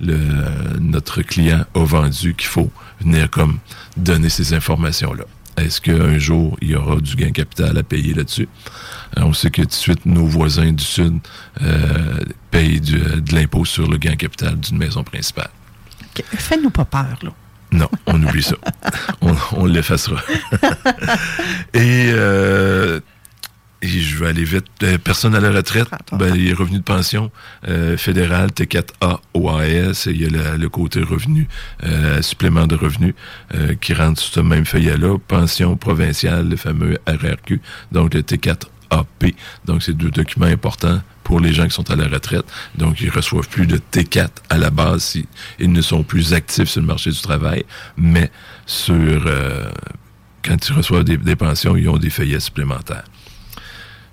notre 0.00 1.22
client 1.22 1.64
a 1.74 1.84
vendu 1.84 2.34
qu'il 2.34 2.48
faut 2.48 2.70
venir 3.00 3.30
comme 3.30 3.58
donner 3.96 4.28
ces 4.28 4.54
informations-là. 4.54 5.24
Est-ce 5.56 5.80
qu'un 5.80 6.18
jour, 6.18 6.56
il 6.62 6.70
y 6.70 6.74
aura 6.74 6.96
du 6.96 7.14
gain 7.14 7.30
capital 7.30 7.76
à 7.76 7.82
payer 7.82 8.14
là-dessus? 8.14 8.48
Euh, 9.18 9.22
On 9.22 9.32
sait 9.34 9.50
que 9.50 9.62
tout 9.62 9.68
de 9.68 9.72
suite, 9.72 10.06
nos 10.06 10.24
voisins 10.24 10.72
du 10.72 10.82
Sud 10.82 11.18
euh, 11.60 12.18
payent 12.50 12.80
de 12.80 13.34
l'impôt 13.34 13.64
sur 13.64 13.88
le 13.88 13.98
gain 13.98 14.16
capital 14.16 14.58
d'une 14.58 14.78
maison 14.78 15.04
principale. 15.04 15.50
OK. 16.00 16.24
Fais-nous 16.36 16.70
pas 16.70 16.86
peur, 16.86 17.18
là. 17.22 17.30
Non, 17.72 17.88
on 18.06 18.22
oublie 18.22 18.42
ça. 18.42 18.56
On, 19.20 19.34
on 19.56 19.66
l'effacera. 19.66 20.20
et, 21.74 22.10
euh, 22.12 23.00
et 23.80 23.88
je 23.88 24.16
vais 24.18 24.28
aller 24.28 24.44
vite. 24.44 24.66
Euh, 24.82 24.98
personne 24.98 25.34
à 25.34 25.40
la 25.40 25.50
retraite, 25.50 25.88
ben, 26.12 26.34
les 26.34 26.52
revenus 26.52 26.80
de 26.80 26.84
pension 26.84 27.30
euh, 27.68 27.96
fédéral, 27.96 28.50
T4A, 28.50 29.18
OAS, 29.34 30.06
et 30.06 30.10
il 30.10 30.22
y 30.22 30.26
a 30.26 30.28
le, 30.28 30.56
le 30.56 30.68
côté 30.68 31.00
revenu, 31.02 31.48
euh, 31.84 32.22
supplément 32.22 32.66
de 32.66 32.76
revenus 32.76 33.14
euh, 33.54 33.74
qui 33.80 33.94
rentre 33.94 34.20
sur 34.20 34.34
ce 34.34 34.40
même 34.40 34.64
feuillet-là. 34.64 35.18
Pension 35.26 35.76
provinciale, 35.76 36.48
le 36.48 36.56
fameux 36.56 36.98
RRQ, 37.06 37.60
donc 37.90 38.14
le 38.14 38.22
T4AP. 38.92 39.34
Donc, 39.64 39.82
c'est 39.82 39.92
deux 39.92 40.10
documents 40.10 40.46
importants 40.46 41.00
pour 41.24 41.40
les 41.40 41.52
gens 41.52 41.64
qui 41.64 41.74
sont 41.74 41.90
à 41.90 41.96
la 41.96 42.08
retraite. 42.08 42.44
Donc, 42.76 43.00
ils 43.00 43.10
reçoivent 43.10 43.48
plus 43.48 43.66
de 43.66 43.78
T4 43.78 44.28
à 44.50 44.58
la 44.58 44.70
base 44.70 45.02
si 45.02 45.26
ils 45.58 45.72
ne 45.72 45.82
sont 45.82 46.02
plus 46.02 46.34
actifs 46.34 46.68
sur 46.68 46.80
le 46.80 46.86
marché 46.86 47.10
du 47.10 47.20
travail, 47.20 47.64
mais 47.96 48.30
sur 48.66 48.94
euh, 49.26 49.70
quand 50.44 50.68
ils 50.68 50.72
reçoivent 50.74 51.04
des, 51.04 51.16
des 51.16 51.36
pensions, 51.36 51.76
ils 51.76 51.88
ont 51.88 51.98
des 51.98 52.10
feuillets 52.10 52.40
supplémentaires. 52.40 53.04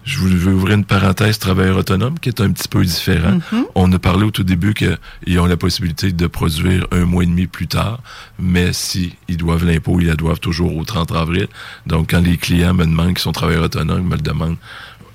Je 0.09 0.17
veux 0.17 0.53
ouvrir 0.53 0.75
une 0.75 0.85
parenthèse 0.85 1.37
travailleur 1.37 1.77
autonome 1.77 2.17
qui 2.17 2.29
est 2.29 2.41
un 2.41 2.49
petit 2.49 2.67
peu 2.67 2.83
différent. 2.83 3.37
On 3.75 3.93
a 3.93 3.99
parlé 3.99 4.25
au 4.25 4.31
tout 4.31 4.43
début 4.43 4.73
qu'ils 4.73 5.39
ont 5.39 5.45
la 5.45 5.55
possibilité 5.55 6.11
de 6.11 6.25
produire 6.25 6.87
un 6.91 7.05
mois 7.05 7.21
et 7.21 7.27
demi 7.27 7.45
plus 7.45 7.67
tard, 7.67 8.01
mais 8.39 8.73
si 8.73 9.15
ils 9.27 9.37
doivent 9.37 9.65
l'impôt, 9.65 9.99
ils 9.99 10.07
la 10.07 10.15
doivent 10.15 10.39
toujours 10.39 10.75
au 10.75 10.83
30 10.83 11.11
avril. 11.11 11.47
Donc, 11.85 12.09
quand 12.09 12.21
les 12.21 12.37
clients 12.37 12.73
me 12.73 12.85
demandent 12.85 13.09
qu'ils 13.09 13.19
sont 13.19 13.33
travailleurs 13.33 13.65
autonomes, 13.65 14.01
ils 14.01 14.09
me 14.09 14.15
le 14.15 14.21
demandent 14.21 14.57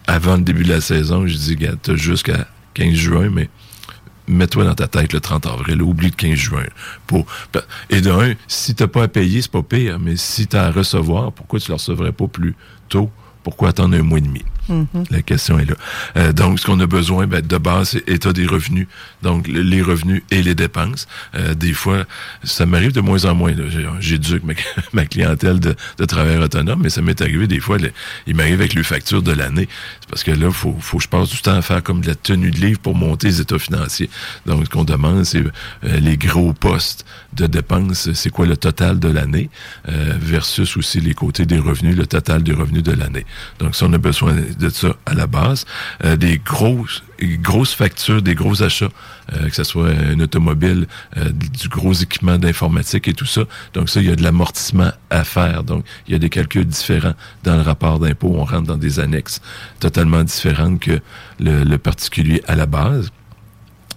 avant 0.07 0.37
le 0.37 0.43
début 0.43 0.63
de 0.63 0.69
la 0.69 0.81
saison, 0.81 1.27
je 1.27 1.35
dis, 1.35 1.57
gars, 1.57 1.75
t'as 1.83 1.97
jusqu'à 1.97 2.47
15 2.75 2.95
juin, 2.95 3.31
mais 3.33 3.49
mets-toi 4.29 4.65
dans 4.65 4.77
ta 4.77 4.87
tête 4.87 5.13
le 5.13 5.19
30 5.19 5.47
avril, 5.47 5.83
oublie 5.83 6.11
le 6.11 6.15
15 6.15 6.35
juin. 6.35 6.67
Pour, 7.09 7.27
et 7.91 8.01
de 8.01 8.13
un, 8.13 8.35
si 8.47 8.77
t'as 8.77 8.87
pas 8.87 9.03
à 9.03 9.09
payer, 9.09 9.43
c'est 9.43 9.51
pas 9.51 9.65
pire, 9.65 9.99
mais 9.99 10.15
si 10.15 10.47
t'as 10.47 10.69
à 10.69 10.71
recevoir, 10.71 11.33
pourquoi 11.33 11.59
tu 11.59 11.71
le 11.71 11.75
recevrais 11.75 12.13
pas 12.13 12.29
plus 12.29 12.55
tôt? 12.89 13.11
Pourquoi 13.43 13.71
attendre 13.71 13.97
un 13.97 14.03
mois 14.03 14.19
et 14.19 14.23
demi? 14.23 14.45
La 15.11 15.23
question 15.23 15.59
est 15.59 15.65
là. 15.67 15.75
Euh, 16.17 16.33
donc, 16.33 16.59
ce 16.61 16.67
qu'on 16.67 16.81
a 16.81 16.87
besoin 16.87 17.27
ben, 17.27 17.41
de 17.45 17.59
base, 17.59 17.91
c'est 17.91 18.09
état 18.09 18.33
des 18.33 18.47
revenus. 18.47 18.87
Donc, 19.23 19.47
le- 19.49 19.63
les 19.63 19.83
revenus 19.83 20.23
et 20.31 20.43
les 20.43 20.55
dépenses. 20.55 21.07
Euh, 21.35 21.55
des 21.55 21.73
fois, 21.73 22.05
ça 22.43 22.65
m'arrive 22.67 22.93
de 22.93 23.01
moins 23.01 23.25
en 23.27 23.35
moins. 23.35 23.53
J'éduque 24.01 24.45
ma, 24.45 24.55
ma 24.93 25.05
clientèle 25.07 25.61
de, 25.61 25.75
de 25.99 26.05
travailleurs 26.05 26.43
autonomes, 26.45 26.81
mais 26.83 26.91
ça 26.91 27.03
m'est 27.03 27.21
arrivé 27.21 27.47
des 27.47 27.61
fois, 27.61 27.77
il 28.27 28.35
m'arrive 28.35 28.61
avec 28.61 28.75
les 28.75 28.83
factures 28.83 29.23
de 29.23 29.33
l'année. 29.33 29.69
C'est 30.01 30.09
parce 30.11 30.25
que 30.25 30.31
là, 30.31 30.51
faut, 30.51 30.77
faut 30.81 30.99
que 30.99 31.03
je 31.05 31.09
passe 31.09 31.29
du 31.31 31.41
temps 31.43 31.55
à 31.57 31.63
faire 31.63 31.83
comme 31.83 32.01
de 32.01 32.07
la 32.09 32.15
tenue 32.15 32.51
de 32.51 32.59
livre 32.61 32.81
pour 32.81 32.95
monter 32.95 33.29
les 33.29 33.41
états 33.41 33.59
financiers. 33.59 34.09
Donc, 34.47 34.65
ce 34.65 34.71
qu'on 34.71 34.85
demande, 34.85 35.25
c'est 35.25 35.43
euh, 35.43 35.51
les 36.01 36.17
gros 36.17 36.53
postes 36.53 37.05
de 37.35 37.47
dépenses, 37.47 38.13
c'est 38.13 38.31
quoi 38.31 38.47
le 38.47 38.57
total 38.57 38.99
de 39.01 39.09
l'année, 39.09 39.51
euh, 39.89 40.15
versus 40.21 40.77
aussi 40.77 41.01
les 41.01 41.15
côtés 41.15 41.47
des 41.47 41.59
revenus, 41.59 41.97
le 41.97 42.07
total 42.07 42.43
des 42.43 42.53
revenus 42.53 42.83
de 42.83 42.93
l'année. 42.93 43.27
Donc, 43.59 43.75
ça, 43.75 43.87
on 43.87 43.93
a 43.93 43.99
besoin 43.99 44.35
de 44.59 44.69
ça 44.69 44.97
à 45.07 45.15
la 45.15 45.27
base. 45.27 45.65
Euh, 46.05 46.17
des 46.17 46.39
grosses, 46.39 47.03
grosses 47.21 47.75
factures, 47.75 48.23
des 48.23 48.35
gros 48.35 48.63
achats, 48.63 48.89
euh, 49.33 49.49
que 49.49 49.55
ce 49.55 49.65
soit 49.65 49.89
un 49.91 50.21
automobile, 50.21 50.87
euh, 51.17 51.31
du 51.31 51.69
gros 51.69 51.93
équipement 51.93 52.39
d'informatique 52.39 53.09
et 53.09 53.15
tout 53.15 53.27
ça. 53.27 53.43
Donc, 53.73 53.89
ça, 53.89 54.01
il 54.01 54.09
y 54.09 54.13
a 54.13 54.17
de 54.17 54.23
l'amortissement 54.23 54.91
à 55.11 55.25
faire. 55.25 55.65
Donc, 55.65 55.85
il 56.07 56.13
y 56.13 56.17
a 56.17 56.19
des 56.19 56.31
calculs 56.31 56.67
différents 56.67 57.15
dans 57.43 57.57
le 57.57 57.63
rapport 57.63 57.99
d'impôt. 57.99 58.35
On 58.37 58.45
rentre 58.45 58.67
dans 58.67 58.77
des 58.77 59.01
annexes 59.01 59.41
totalement 59.81 60.23
différentes 60.25 60.81
que 60.81 61.01
le, 61.41 61.65
le 61.65 61.79
particulier 61.79 62.43
à 62.47 62.57
la 62.57 62.67
base. 62.67 63.11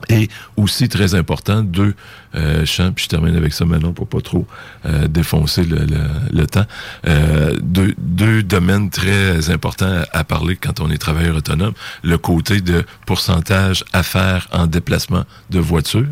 Et 0.10 0.30
aussi 0.55 0.88
très 0.88 1.16
important, 1.16 1.62
deux 1.62 1.93
euh, 2.36 2.66
champs, 2.66 2.91
puis 2.93 3.03
je 3.05 3.10
termine 3.10 3.36
avec 3.36 3.53
ça 3.53 3.66
maintenant 3.66 3.91
pour 3.91 4.08
pas 4.08 4.22
trop 4.22 4.47
euh, 4.86 5.08
défoncer 5.08 5.64
le, 5.64 5.80
le, 5.86 5.99
le 6.32 6.47
temps. 6.47 6.66
Euh, 7.08 7.58
deux, 7.62 7.93
deux 7.97 8.41
domaines 8.43 8.89
très 8.89 9.49
importants 9.49 10.03
à, 10.14 10.20
à 10.20 10.24
parler 10.24 10.55
quand 10.55 10.80
on 10.80 10.89
est 10.89 10.97
travailleur 10.97 11.36
autonome. 11.36 11.74
Le 12.03 12.18
côté 12.18 12.62
de 12.62 12.86
pourcentage 13.05 13.84
à 13.91 14.03
faire 14.03 14.47
en 14.51 14.68
déplacement 14.68 15.26
de 15.49 15.60
voiture 15.60 16.08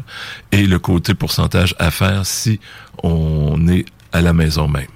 et 0.52 0.68
le 0.68 0.80
côté 0.80 1.14
pourcentage 1.14 1.74
à 1.80 1.92
faire 1.92 2.26
si 2.26 2.60
on 3.04 3.68
est 3.68 3.86
à 4.12 4.22
la 4.22 4.34
maison 4.34 4.68
même. 4.68 4.88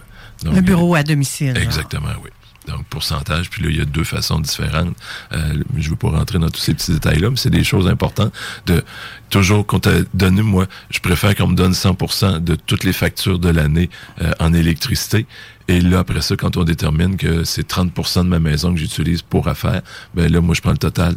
Donc, 0.43 0.55
Un 0.57 0.61
bureau 0.61 0.95
à 0.95 1.03
domicile. 1.03 1.57
Exactement, 1.57 2.09
oui. 2.23 2.29
Donc, 2.67 2.85
pourcentage. 2.85 3.49
Puis 3.49 3.63
là, 3.63 3.69
il 3.69 3.77
y 3.77 3.81
a 3.81 3.85
deux 3.85 4.03
façons 4.03 4.39
différentes. 4.39 4.95
Euh, 5.33 5.63
je 5.77 5.85
ne 5.85 5.89
veux 5.91 5.95
pas 5.95 6.09
rentrer 6.09 6.39
dans 6.39 6.49
tous 6.49 6.59
ces 6.59 6.73
petits 6.73 6.91
détails-là, 6.91 7.29
mais 7.29 7.35
c'est 7.37 7.49
des 7.49 7.63
choses 7.63 7.87
importantes 7.87 8.33
de 8.65 8.83
toujours 9.29 9.65
qu'on 9.65 9.79
t'a 9.79 9.91
donné. 10.13 10.41
Moi, 10.41 10.67
je 10.89 10.99
préfère 10.99 11.35
qu'on 11.35 11.47
me 11.47 11.55
donne 11.55 11.73
100 11.73 12.39
de 12.39 12.55
toutes 12.55 12.83
les 12.83 12.93
factures 12.93 13.39
de 13.39 13.49
l'année 13.49 13.89
euh, 14.21 14.31
en 14.39 14.53
électricité. 14.53 15.25
Et 15.67 15.81
là, 15.81 15.99
après 15.99 16.21
ça, 16.21 16.35
quand 16.35 16.57
on 16.57 16.63
détermine 16.63 17.15
que 17.15 17.43
c'est 17.43 17.67
30 17.67 17.93
de 17.93 18.21
ma 18.23 18.39
maison 18.39 18.73
que 18.73 18.79
j'utilise 18.79 19.21
pour 19.21 19.47
affaires, 19.47 19.81
ben 20.15 20.31
là, 20.31 20.41
moi, 20.41 20.55
je 20.55 20.61
prends 20.61 20.71
le 20.71 20.77
total 20.77 21.15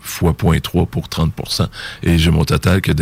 fois 0.00 0.32
0.3 0.32 0.86
pour 0.86 1.08
30% 1.08 1.68
Et 2.02 2.18
j'ai 2.18 2.30
mon 2.30 2.44
total 2.44 2.80
que 2.80 2.92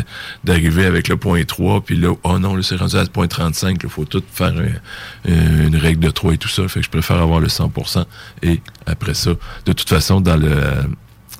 d'arriver 0.44 0.84
avec 0.86 1.08
le 1.08 1.16
0.3, 1.16 1.82
puis 1.82 1.96
là, 1.96 2.12
oh 2.24 2.38
non, 2.38 2.54
là, 2.56 2.62
c'est 2.62 2.76
rendu 2.76 2.96
à 2.96 3.04
0.35, 3.04 3.78
il 3.82 3.88
faut 3.88 4.04
tout 4.04 4.22
faire 4.32 4.52
un- 4.54 5.28
une 5.64 5.76
règle 5.76 6.00
de 6.00 6.10
3 6.10 6.34
et 6.34 6.38
tout 6.38 6.48
ça. 6.48 6.66
Fait 6.68 6.80
que 6.80 6.86
je 6.86 6.90
préfère 6.90 7.16
avoir 7.22 7.40
le 7.40 7.48
100% 7.48 8.04
Et 8.42 8.60
après 8.86 9.14
ça, 9.14 9.30
de 9.66 9.72
toute 9.72 9.88
façon, 9.88 10.20
dans 10.20 10.36
le 10.36 10.58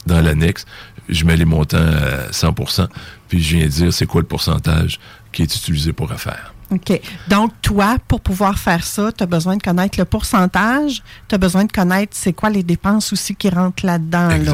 dans 0.07 0.21
l'annexe, 0.23 0.65
je 1.11 1.25
mets 1.27 1.37
les 1.37 1.45
montants 1.45 1.77
à 1.77 2.31
100% 2.33 2.89
puis 3.29 3.43
je 3.43 3.57
viens 3.57 3.67
dire 3.67 3.93
c'est 3.93 4.07
quoi 4.07 4.23
le 4.23 4.27
pourcentage 4.27 4.99
qui 5.33 5.43
est 5.43 5.55
utilisé 5.55 5.93
pour 5.93 6.11
affaires. 6.13 6.55
OK. 6.71 7.01
Donc, 7.29 7.53
toi, 7.63 7.97
pour 8.09 8.21
pouvoir 8.21 8.59
faire 8.59 8.85
ça, 8.85 9.11
tu 9.13 9.23
as 9.23 9.27
besoin 9.27 9.57
de 9.57 9.63
connaître 9.63 9.99
le 9.99 10.05
pourcentage, 10.05 11.03
tu 11.29 11.35
as 11.35 11.39
besoin 11.39 11.65
de 11.65 11.73
connaître 11.73 12.13
c'est 12.17 12.33
quoi 12.33 12.49
les 12.51 12.63
dépenses 12.63 13.13
aussi 13.13 13.35
qui 13.35 13.49
rentrent 13.51 13.85
là-dedans. 13.85 14.29
Là. 14.29 14.53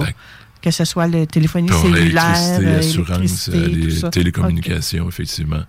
Que 0.64 0.70
ce 0.70 0.86
soit 0.86 1.06
le 1.08 1.26
téléphonie 1.26 1.68
Pour 1.68 1.82
cellulaire, 1.82 2.58
électricité, 2.58 3.56
euh, 3.58 3.64
euh, 3.64 3.66
les 3.66 4.10
télécommunications, 4.10 5.06
effectivement. 5.06 5.60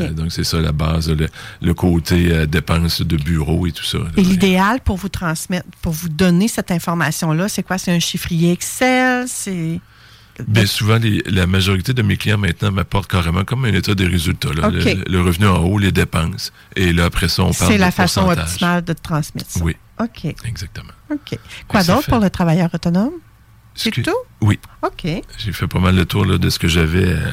Euh, 0.00 0.10
donc, 0.10 0.32
c'est 0.32 0.42
ça 0.42 0.58
la 0.60 0.72
base, 0.72 1.08
le, 1.08 1.28
le 1.62 1.72
côté 1.74 2.32
euh, 2.32 2.46
dépenses 2.46 3.00
de 3.00 3.16
bureau 3.16 3.68
et 3.68 3.70
tout 3.70 3.84
ça. 3.84 3.98
Et 4.16 4.22
l'idéal 4.22 4.80
pour 4.80 4.96
vous 4.96 5.08
transmettre, 5.08 5.68
pour 5.82 5.92
vous 5.92 6.08
donner 6.08 6.48
cette 6.48 6.72
information-là, 6.72 7.48
c'est 7.48 7.62
quoi? 7.62 7.78
C'est 7.78 7.92
un 7.92 8.00
chiffrier 8.00 8.50
Excel? 8.50 9.26
C'est. 9.28 9.78
Bien 10.48 10.66
souvent, 10.66 10.96
les- 10.96 11.22
la 11.26 11.46
majorité 11.46 11.92
de 11.92 12.02
mes 12.02 12.16
clients 12.16 12.38
maintenant 12.38 12.72
m'apportent 12.72 13.10
carrément 13.10 13.44
comme 13.44 13.66
un 13.66 13.72
état 13.72 13.94
des 13.94 14.06
résultats. 14.06 14.52
là. 14.52 14.68
Le, 14.70 15.04
le 15.08 15.20
revenu 15.22 15.46
en 15.46 15.58
haut, 15.58 15.78
les 15.78 15.92
dépenses. 15.92 16.52
Et 16.74 16.92
là, 16.92 17.04
après 17.04 17.28
ça, 17.28 17.42
on 17.44 17.52
parle 17.52 17.70
C'est 17.70 17.76
de 17.76 17.80
la 17.80 17.92
façon 17.92 18.28
optimale 18.28 18.82
de 18.82 18.94
transmettre 18.94 19.48
ça. 19.50 19.60
Oui, 19.62 19.76
OK. 20.00 20.24
exactement. 20.44 20.90
OK. 21.12 21.38
Quoi 21.68 21.84
d'autre 21.84 22.08
pour 22.08 22.18
le 22.18 22.30
travailleur 22.30 22.68
autonome? 22.74 23.12
C'est 23.82 24.02
tout? 24.02 24.10
Oui. 24.40 24.58
OK. 24.82 25.06
J'ai 25.38 25.52
fait 25.52 25.66
pas 25.66 25.78
mal 25.78 25.94
le 25.96 26.04
tour 26.04 26.24
là, 26.24 26.38
de 26.38 26.50
ce 26.50 26.58
que 26.58 26.68
j'avais 26.68 27.08
euh, 27.08 27.32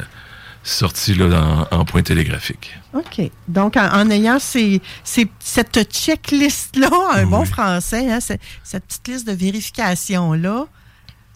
sorti 0.62 1.14
là, 1.14 1.66
en 1.70 1.84
point 1.84 2.02
télégraphique. 2.02 2.74
OK. 2.94 3.20
Donc, 3.48 3.76
en, 3.76 3.88
en 3.92 4.10
ayant 4.10 4.38
ces, 4.38 4.80
ces- 5.04 5.28
cette 5.38 5.82
checklist-là, 5.92 6.90
un 7.14 7.26
bon 7.26 7.44
français, 7.44 8.10
hein, 8.10 8.18
cette 8.20 8.84
petite 8.86 9.08
liste 9.08 9.26
de 9.26 9.32
vérification-là, 9.32 10.66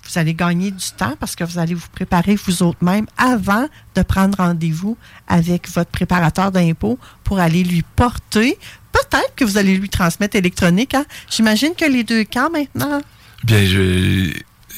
vous 0.05 0.19
allez 0.19 0.35
gagner 0.35 0.71
du 0.73 0.91
temps 0.97 1.15
parce 1.21 1.37
que 1.37 1.45
vous 1.45 1.59
allez 1.59 1.75
vous 1.75 1.87
préparer 1.93 2.35
vous 2.35 2.63
autres 2.65 2.83
même 2.85 3.07
avant 3.17 3.69
de 3.95 4.03
prendre 4.03 4.37
rendez-vous 4.39 4.97
avec 5.29 5.69
votre 5.71 5.91
préparateur 5.91 6.51
d'impôts 6.51 6.99
pour 7.23 7.39
aller 7.39 7.63
lui 7.63 7.83
porter. 7.95 8.59
Peut-être 8.91 9.33
que 9.37 9.45
vous 9.45 9.59
allez 9.59 9.77
lui 9.77 9.89
transmettre 9.89 10.35
électronique. 10.37 10.95
Hein? 10.95 11.05
J'imagine 11.31 11.75
que 11.77 11.85
les 11.85 12.03
deux 12.03 12.25
camps 12.25 12.51
maintenant. 12.51 13.01
Bien, 13.45 13.65
je, 13.65 14.33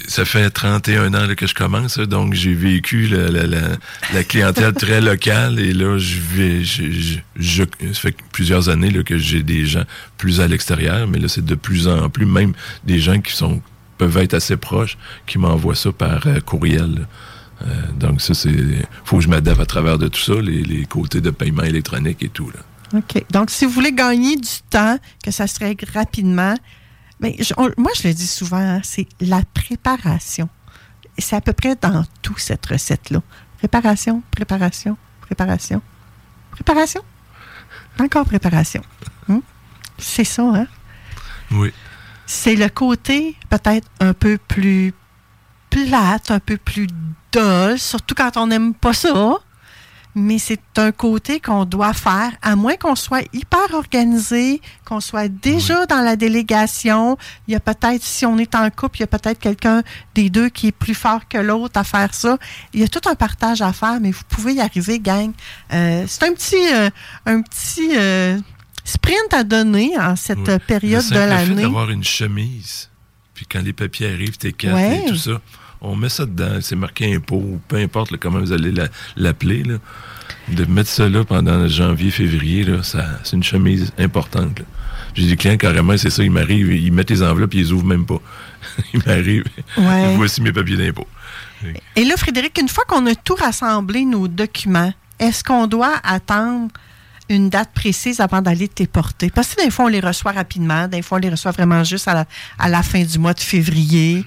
ça 0.06 0.24
fait 0.24 0.50
31 0.50 1.14
ans 1.14 1.34
que 1.36 1.46
je 1.46 1.54
commence, 1.54 1.98
là, 1.98 2.06
donc 2.06 2.34
j'ai 2.34 2.54
vécu 2.54 3.06
la, 3.06 3.30
la- 3.30 4.24
clientèle 4.24 4.72
très 4.72 5.00
locale 5.00 5.58
et 5.58 5.72
là, 5.72 5.98
je 5.98 6.18
vais, 6.20 6.62
ça 7.92 8.00
fait 8.00 8.16
plusieurs 8.32 8.68
années 8.68 8.92
que 9.04 9.18
j'ai 9.18 9.42
des 9.42 9.66
gens 9.66 9.84
plus 10.18 10.40
à 10.40 10.46
l'extérieur, 10.46 11.06
mais 11.06 11.18
là, 11.18 11.28
c'est 11.28 11.44
de 11.44 11.54
plus 11.54 11.88
en 11.88 12.08
plus, 12.10 12.26
même 12.26 12.52
des 12.84 12.98
gens 12.98 13.20
qui 13.20 13.34
sont 13.34 13.60
peuvent 13.98 14.16
être 14.18 14.34
assez 14.34 14.56
proches, 14.56 14.98
qui 15.26 15.38
m'envoient 15.38 15.74
ça 15.76 15.92
par 15.92 16.26
euh, 16.26 16.40
courriel. 16.40 17.06
Euh, 17.62 17.66
donc 17.98 18.20
ça, 18.20 18.34
c'est 18.34 18.50
faut 19.04 19.18
que 19.18 19.22
je 19.22 19.28
m'adapte 19.28 19.60
à 19.60 19.66
travers 19.66 19.98
de 19.98 20.08
tout 20.08 20.20
ça, 20.20 20.34
les, 20.40 20.84
côtés 20.86 21.20
de 21.20 21.30
paiement 21.30 21.62
électronique 21.62 22.22
et 22.22 22.28
tout. 22.28 22.50
OK. 22.94 23.24
Donc, 23.30 23.50
si 23.50 23.64
vous 23.64 23.70
voulez 23.70 23.92
gagner 23.92 24.36
du 24.36 24.50
temps, 24.70 24.98
que 25.22 25.30
ça 25.30 25.46
se 25.46 25.58
règle 25.58 25.86
rapidement, 25.92 26.54
mais 27.24 27.36
je- 27.42 27.54
on- 27.56 27.70
moi, 27.76 27.90
je 27.96 28.06
le 28.08 28.14
dis 28.14 28.26
souvent, 28.26 28.58
hein, 28.58 28.80
c'est 28.84 29.06
la 29.20 29.40
préparation. 29.54 30.48
C'est 31.18 31.36
à 31.36 31.40
peu 31.40 31.52
près 31.52 31.74
dans 31.76 32.04
tout 32.22 32.36
cette 32.38 32.64
recette-là. 32.66 33.20
Préparation, 33.58 34.22
préparation, 34.30 34.96
préparation, 35.20 35.80
préparation. 36.50 37.02
Encore 38.00 38.24
préparation. 38.26 38.82
Hum? 39.28 39.40
C'est 39.98 40.24
ça, 40.24 40.42
hein? 40.42 40.66
Oui. 41.50 41.72
C'est 42.26 42.56
le 42.56 42.68
côté 42.68 43.36
peut-être 43.50 43.86
un 44.00 44.12
peu 44.14 44.38
plus 44.38 44.92
plate, 45.70 46.30
un 46.30 46.40
peu 46.40 46.56
plus 46.56 46.86
dull, 47.32 47.78
surtout 47.78 48.14
quand 48.14 48.36
on 48.36 48.46
n'aime 48.48 48.74
pas 48.74 48.92
ça. 48.94 49.34
Mais 50.16 50.38
c'est 50.38 50.60
un 50.76 50.92
côté 50.92 51.40
qu'on 51.40 51.64
doit 51.64 51.92
faire, 51.92 52.30
à 52.40 52.54
moins 52.54 52.76
qu'on 52.76 52.94
soit 52.94 53.24
hyper 53.32 53.74
organisé, 53.74 54.60
qu'on 54.84 55.00
soit 55.00 55.26
déjà 55.28 55.86
dans 55.86 56.02
la 56.02 56.14
délégation. 56.14 57.18
Il 57.48 57.52
y 57.52 57.56
a 57.56 57.60
peut-être, 57.60 58.02
si 58.02 58.24
on 58.24 58.38
est 58.38 58.54
en 58.54 58.70
couple, 58.70 58.98
il 58.98 59.00
y 59.00 59.04
a 59.04 59.06
peut-être 59.08 59.40
quelqu'un 59.40 59.82
des 60.14 60.30
deux 60.30 60.50
qui 60.50 60.68
est 60.68 60.72
plus 60.72 60.94
fort 60.94 61.26
que 61.28 61.38
l'autre 61.38 61.78
à 61.80 61.82
faire 61.84 62.14
ça. 62.14 62.38
Il 62.72 62.80
y 62.80 62.84
a 62.84 62.88
tout 62.88 63.00
un 63.08 63.16
partage 63.16 63.60
à 63.60 63.72
faire, 63.72 63.98
mais 64.00 64.12
vous 64.12 64.22
pouvez 64.28 64.54
y 64.54 64.60
arriver, 64.60 65.00
gang. 65.00 65.32
Euh, 65.72 66.04
c'est 66.06 66.22
un 66.22 66.32
petit, 66.32 66.72
euh, 66.72 66.90
un 67.26 67.42
petit 67.42 67.90
euh, 67.96 68.38
sprint 68.84 69.32
à 69.34 69.42
donner 69.42 69.98
en 69.98 70.14
cette 70.14 70.46
Oui. 70.46 70.58
période 70.64 71.04
Le 71.10 71.14
de 71.14 71.18
l'année. 71.18 71.62
d'avoir 71.62 71.90
une 71.90 72.04
chemise, 72.04 72.88
puis 73.34 73.46
quand 73.50 73.62
les 73.64 73.72
papiers 73.72 74.12
arrivent, 74.12 74.38
tes 74.38 74.52
cartes 74.52 74.76
Ouais. 74.76 75.02
et 75.04 75.08
tout 75.08 75.16
ça, 75.16 75.40
on 75.84 75.96
met 75.96 76.08
ça 76.08 76.26
dedans, 76.26 76.58
c'est 76.60 76.76
marqué 76.76 77.14
impôt, 77.14 77.36
ou 77.36 77.60
peu 77.68 77.76
importe 77.76 78.10
là, 78.10 78.18
comment 78.20 78.40
vous 78.40 78.52
allez 78.52 78.72
la- 78.72 78.88
l'appeler. 79.16 79.62
De 80.48 80.64
mettre 80.66 80.88
ça 80.90 81.08
là 81.08 81.24
pendant 81.24 81.66
janvier, 81.68 82.10
février, 82.10 82.66
c'est 82.82 83.36
une 83.36 83.42
chemise 83.42 83.92
importante. 83.98 84.58
là. 84.58 84.64
J'ai 85.14 85.26
des 85.28 85.36
clients 85.36 85.56
carrément, 85.56 85.96
c'est 85.96 86.10
ça, 86.10 86.22
ils 86.24 86.30
m'arrivent, 86.30 86.72
ils 86.72 86.92
mettent 86.92 87.10
les 87.10 87.22
enveloppes, 87.22 87.54
ils 87.54 87.60
les 87.60 87.72
ouvrent 87.72 87.84
même 87.86 88.04
pas. 88.04 88.20
ils 88.94 89.00
m'arrivent, 89.06 89.44
Ouais. 89.78 90.14
voici 90.16 90.40
mes 90.42 90.52
papiers 90.52 90.76
d'impôt. 90.76 91.06
Et 91.96 92.04
là, 92.04 92.16
Frédéric, 92.16 92.58
une 92.60 92.68
fois 92.68 92.84
qu'on 92.86 93.06
a 93.06 93.14
tout 93.14 93.34
rassemblé, 93.36 94.04
nos 94.04 94.28
documents, 94.28 94.92
est-ce 95.18 95.42
qu'on 95.44 95.66
doit 95.66 95.94
attendre 96.02 96.68
une 97.30 97.48
date 97.48 97.70
précise 97.74 98.20
avant 98.20 98.42
d'aller 98.42 98.68
te 98.68 98.82
les 98.82 98.86
porter? 98.86 99.30
Parce 99.30 99.54
que 99.54 99.64
des 99.64 99.70
fois, 99.70 99.86
on 99.86 99.88
les 99.88 100.00
reçoit 100.00 100.32
rapidement, 100.32 100.88
des 100.88 101.00
fois, 101.00 101.18
on 101.18 101.20
les 101.20 101.30
reçoit 101.30 101.52
vraiment 101.52 101.82
juste 101.84 102.08
à 102.08 102.14
la, 102.14 102.26
à 102.58 102.68
la 102.68 102.82
fin 102.82 103.02
du 103.02 103.18
mois 103.18 103.32
de 103.34 103.40
février. 103.40 104.24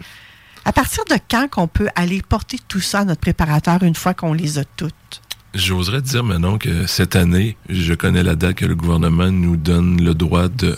À 0.68 0.74
partir 0.74 1.06
de 1.10 1.16
quand 1.32 1.48
qu'on 1.50 1.68
peut 1.68 1.88
aller 1.96 2.22
porter 2.22 2.60
tout 2.68 2.82
ça 2.82 3.00
à 3.00 3.06
notre 3.06 3.22
préparateur 3.22 3.84
une 3.84 3.96
fois 3.96 4.14
qu'on 4.14 4.34
les 4.34 4.60
a 4.60 4.66
toutes? 4.66 5.22
J'oserais 5.54 6.02
dire 6.02 6.26
maintenant 6.26 6.58
que 6.58 6.86
cette 6.88 7.16
année, 7.16 7.56
je 7.70 7.94
connais 7.94 8.22
la 8.22 8.36
date 8.36 8.56
que 8.56 8.66
le 8.66 8.76
gouvernement 8.76 9.32
nous 9.32 9.56
donne 9.56 10.04
le 10.04 10.14
droit 10.14 10.50
de 10.50 10.76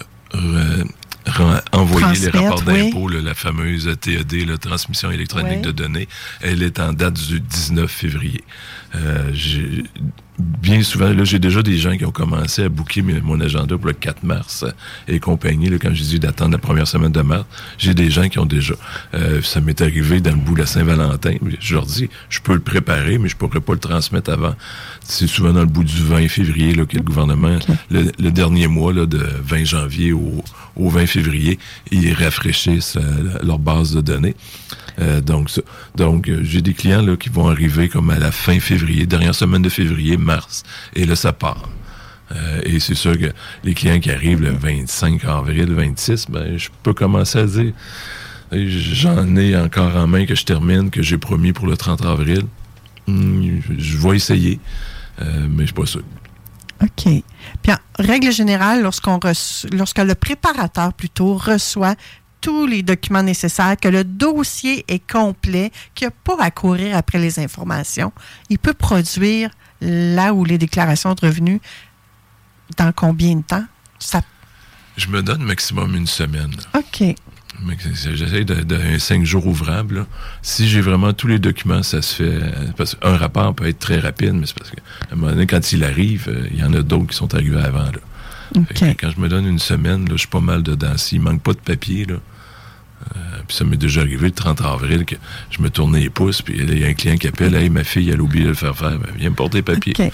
re- 1.26 1.62
envoyer 1.72 2.20
les 2.20 2.30
rapports 2.30 2.64
oui. 2.68 2.84
d'impôt, 2.92 3.08
là, 3.10 3.20
la 3.22 3.34
fameuse 3.34 3.90
TED, 4.00 4.32
la 4.48 4.58
transmission 4.60 5.10
électronique 5.10 5.54
Oui. 5.58 5.62
de 5.62 5.72
données. 5.72 6.08
Elle 6.42 6.62
est 6.62 6.80
en 6.80 6.94
date 6.94 7.16
du 7.16 7.40
19 7.40 7.90
février. 7.92 8.44
Euh, 8.96 9.30
j'ai- 9.34 9.84
bien 10.40 10.82
souvent, 10.84 11.12
là, 11.12 11.26
j'ai 11.26 11.38
déjà 11.38 11.62
des 11.62 11.78
gens 11.78 11.96
qui 11.98 12.06
ont 12.06 12.12
commencé 12.12 12.64
à 12.64 12.70
booker 12.70 13.02
mon 13.02 13.40
agenda 13.42 13.78
pour 13.78 13.88
le 13.88 13.94
4 13.94 14.24
mars 14.24 14.64
et 15.08 15.20
compagnie. 15.20 15.68
Là, 15.70 15.78
quand 15.82 15.94
j'ai 15.94 16.06
dit 16.06 16.20
d'attendre 16.20 16.52
la 16.54 16.58
première 16.58 16.88
semaine 16.88 17.12
de 17.12 17.22
mars, 17.22 17.44
j'ai 17.78 17.94
des 17.94 18.10
gens 18.10 18.30
qui 18.30 18.40
ont 18.40 18.46
déjà. 18.46 18.74
Euh, 19.14 19.42
ça 19.42 19.60
m'est 19.62 19.82
arrivé 19.82 20.22
dans 20.22 20.32
le 20.32 20.38
bout 20.38 20.54
de 20.56 20.60
la 20.62 20.66
Saint-Valentin. 20.66 21.34
Je 21.60 21.74
leur 21.76 21.86
dis, 21.86 22.10
je 22.30 22.40
peux 22.40 22.54
le 22.54 22.62
préparer, 22.62 23.18
mais 23.18 23.28
je 23.30 23.36
pourrais 23.36 23.60
pas 23.60 23.74
le 23.74 23.80
transmettre 23.80 24.32
avant. 24.32 24.56
C'est 25.04 25.28
souvent 25.28 25.52
dans 25.52 25.60
le 25.62 25.66
bout 25.68 25.84
du 25.84 26.02
20 26.02 26.28
février 26.30 26.74
là, 26.74 26.86
que 26.86 26.96
le 26.96 27.04
gouvernement, 27.04 27.60
le, 27.92 28.10
le 28.18 28.32
dernier 28.32 28.68
mois 28.68 28.94
là, 28.94 29.06
de 29.06 29.20
20 29.44 29.66
janvier 29.66 30.14
au, 30.14 30.44
au 30.78 30.90
20 30.90 31.06
février, 31.06 31.60
ils 31.92 32.14
rafraîchissent 32.14 32.96
euh, 32.98 33.40
leur 33.44 33.60
base 33.60 33.94
de 33.94 34.02
données. 34.02 34.36
Euh, 35.00 35.22
donc, 35.22 35.50
donc 35.96 36.28
euh, 36.28 36.42
j'ai 36.44 36.62
des 36.62 36.74
clients 36.74 37.02
là, 37.02 37.16
qui 37.16 37.30
vont 37.30 37.48
arriver 37.48 37.90
comme 37.90 38.10
à 38.10 38.20
la 38.20 38.32
fin 38.32 38.60
février, 38.60 39.06
dernière 39.06 39.36
semaine 39.36 39.62
de 39.62 39.70
février, 39.70 40.18
mars, 40.18 40.64
et 40.96 41.06
là, 41.06 41.16
ça 41.16 41.34
part. 41.34 41.70
Euh, 42.32 42.62
et 42.64 42.80
c'est 42.80 42.96
sûr 42.96 43.18
que 43.18 43.32
les 43.64 43.74
clients 43.74 44.00
qui 44.00 44.12
arrivent 44.12 44.42
le 44.42 44.52
25 44.52 45.24
avril, 45.26 45.74
26, 45.74 46.28
ben, 46.30 46.58
je 46.58 46.70
peux 46.84 46.94
commencer 46.94 47.40
à 47.40 47.46
dire, 47.46 47.74
j'en 48.52 49.36
ai 49.36 49.56
encore 49.58 49.96
en 49.96 50.08
main 50.08 50.26
que 50.26 50.36
je 50.36 50.44
termine, 50.44 50.90
que 50.90 51.02
j'ai 51.02 51.18
promis 51.18 51.54
pour 51.54 51.68
le 51.68 51.78
30 51.78 52.06
avril. 52.06 52.44
Hum, 53.08 53.62
je, 53.78 53.98
vais 53.98 54.16
essayer, 54.16 54.60
mais 55.20 55.62
je 55.62 55.66
suis 55.66 55.74
pas 55.74 55.86
sûr. 55.88 56.04
OK. 56.82 57.24
Puis, 57.62 57.72
en 57.72 57.78
règle 57.98 58.32
générale, 58.32 58.84
lorsqu'on 58.84 59.20
lorsque 59.72 59.98
le 59.98 60.14
préparateur 60.14 60.94
plutôt 60.94 61.36
reçoit 61.36 61.96
tous 62.42 62.66
les 62.68 62.84
documents 62.84 63.24
nécessaires, 63.24 63.76
que 63.82 63.88
le 63.90 64.04
dossier 64.04 64.86
est 64.88 65.06
complet, 65.12 65.72
qu'il 65.96 66.08
n'y 66.08 66.14
a 66.14 66.16
pas 66.24 66.38
à 66.44 66.52
courir 66.52 66.96
après 66.96 67.20
les 67.20 67.40
informations, 67.40 68.12
il 68.50 68.60
peut 68.60 68.74
produire 68.74 69.50
là 69.82 70.34
où 70.34 70.44
les 70.46 70.58
déclarations 70.58 71.14
de 71.14 71.26
revenus 71.26 71.60
dans 72.78 72.92
combien 72.92 73.36
de 73.36 73.42
temps? 73.44 73.66
Ça... 74.00 74.22
Je 74.98 75.08
me 75.08 75.22
donne 75.24 75.44
maximum 75.44 75.96
une 75.96 76.08
semaine. 76.08 76.52
là. 76.74 76.80
OK. 76.80 77.16
J'essaie 78.04 78.46
de, 78.46 78.98
cinq 79.00 79.26
jours 79.26 79.46
ouvrable. 79.48 79.96
là. 80.00 80.06
Si 80.42 80.70
j'ai 80.70 80.80
vraiment 80.82 81.12
tous 81.14 81.28
les 81.28 81.40
documents, 81.40 81.84
ça 81.84 82.02
se 82.02 82.16
fait. 82.16 82.24
euh, 82.24 82.52
Parce 82.78 82.96
qu'un 82.96 83.18
rapport 83.18 83.54
peut 83.54 83.68
être 83.68 83.80
très 83.80 84.00
rapide, 84.00 84.34
mais 84.34 84.46
c'est 84.46 84.58
parce 84.58 84.72
qu'à 84.72 84.82
un 85.12 85.16
moment 85.16 85.32
donné, 85.32 85.46
quand 85.48 85.72
il 85.74 85.84
arrive, 85.84 86.28
euh, 86.30 86.48
il 86.52 86.60
y 86.60 86.64
en 86.64 86.74
a 86.74 86.82
d'autres 86.82 87.08
qui 87.08 87.16
sont 87.18 87.34
arrivés 87.36 87.60
avant. 87.62 87.86
Là. 87.86 88.62
Quand 89.00 89.10
je 89.16 89.20
me 89.20 89.28
donne 89.30 89.46
une 89.46 89.60
semaine, 89.60 90.06
là, 90.06 90.12
je 90.14 90.20
suis 90.20 90.28
pas 90.28 90.40
mal 90.40 90.64
dedans. 90.64 90.98
S'il 90.98 91.22
manque 91.22 91.42
pas 91.44 91.54
de 91.54 91.60
papier, 91.60 92.06
là. 92.06 92.16
Euh, 93.16 93.20
puis 93.48 93.56
ça 93.58 93.64
m'est 93.64 93.78
déjà 93.78 94.02
arrivé 94.02 94.28
le 94.28 94.34
30 94.34 94.62
avril 94.62 95.06
que 95.06 95.16
je 95.50 95.62
me 95.62 95.70
tournais 95.70 96.00
les 96.00 96.10
pouces, 96.10 96.42
puis 96.42 96.56
il 96.58 96.80
y 96.80 96.84
a 96.84 96.88
un 96.88 96.94
client 96.94 97.18
qui 97.18 97.28
appelle, 97.28 97.56
hey, 97.56 97.70
ma 97.70 97.84
fille, 97.84 98.10
elle 98.10 98.20
a 98.20 98.24
oublié 98.24 98.44
de 98.44 98.50
le 98.50 98.56
faire 98.56 98.76
faire. 98.78 98.98
Ben, 99.00 99.10
viens 99.16 99.30
me 99.30 99.36
porter 99.36 99.58
les 99.58 99.64
papiers. 99.64 99.94
OK. 99.98 100.12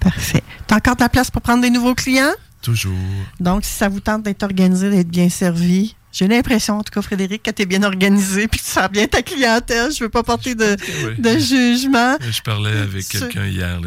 Parfait. 0.00 0.42
T'as 0.66 0.76
encore 0.76 0.96
de 0.96 1.00
la 1.00 1.08
place 1.08 1.30
pour 1.30 1.42
prendre 1.42 1.62
des 1.62 1.70
nouveaux 1.70 1.94
clients? 1.94 2.32
Toujours. 2.62 2.92
Donc, 3.40 3.64
si 3.64 3.72
ça 3.72 3.88
vous 3.88 4.00
tente 4.00 4.22
d'être 4.22 4.42
organisé, 4.42 4.90
d'être 4.90 5.08
bien 5.08 5.28
servi, 5.28 5.96
j'ai 6.14 6.28
l'impression, 6.28 6.78
en 6.78 6.82
tout 6.84 6.92
cas, 6.92 7.02
Frédéric, 7.02 7.42
que 7.42 7.50
tu 7.50 7.62
es 7.62 7.66
bien 7.66 7.82
organisé 7.82 8.46
puis 8.46 8.60
que 8.60 8.64
tu 8.64 8.70
sers 8.70 8.88
bien 8.88 9.08
ta 9.08 9.20
clientèle. 9.20 9.90
Je 9.92 10.04
veux 10.04 10.08
pas 10.08 10.22
porter 10.22 10.54
de, 10.54 10.76
oui. 11.06 11.14
de 11.18 11.38
jugement. 11.38 12.16
Je 12.20 12.40
parlais 12.40 12.78
avec 12.78 13.08
quelqu'un 13.08 13.46
hier, 13.46 13.80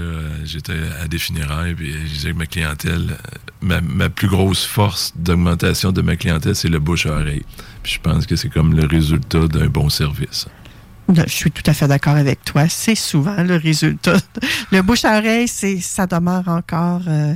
j'étais 0.44 0.74
à 1.02 1.08
des 1.08 1.20
funérailles, 1.20 1.74
puis 1.74 1.94
je 1.94 2.14
disais 2.14 2.32
que 2.34 2.38
ma 2.38 2.46
clientèle, 2.46 3.18
ma, 3.62 3.80
ma 3.80 4.10
plus 4.10 4.28
grosse 4.28 4.66
force 4.66 5.14
d'augmentation 5.16 5.94
de 5.94 6.02
ma 6.02 6.18
clientèle, 6.18 6.56
c'est 6.56 6.68
le 6.68 6.80
bouche 6.80 7.06
à 7.06 7.12
oreille. 7.12 7.46
Puis 7.82 7.94
je 7.94 8.00
pense 8.02 8.26
que 8.26 8.36
c'est 8.36 8.50
comme 8.50 8.76
le 8.76 8.86
résultat 8.86 9.48
d'un 9.48 9.68
bon 9.68 9.90
service. 9.90 10.48
Je 11.10 11.30
suis 11.30 11.52
tout 11.52 11.64
à 11.66 11.74
fait 11.74 11.88
d'accord 11.88 12.18
avec 12.18 12.44
toi. 12.44 12.68
C'est 12.68 12.96
souvent 12.96 13.42
le 13.42 13.56
résultat. 13.56 14.18
Le 14.74 14.82
bouche 14.82 15.06
à 15.06 15.20
oreille, 15.20 15.48
c'est, 15.48 15.80
ça 15.80 16.06
demeure 16.06 16.50
encore 16.50 17.04
euh, 17.08 17.34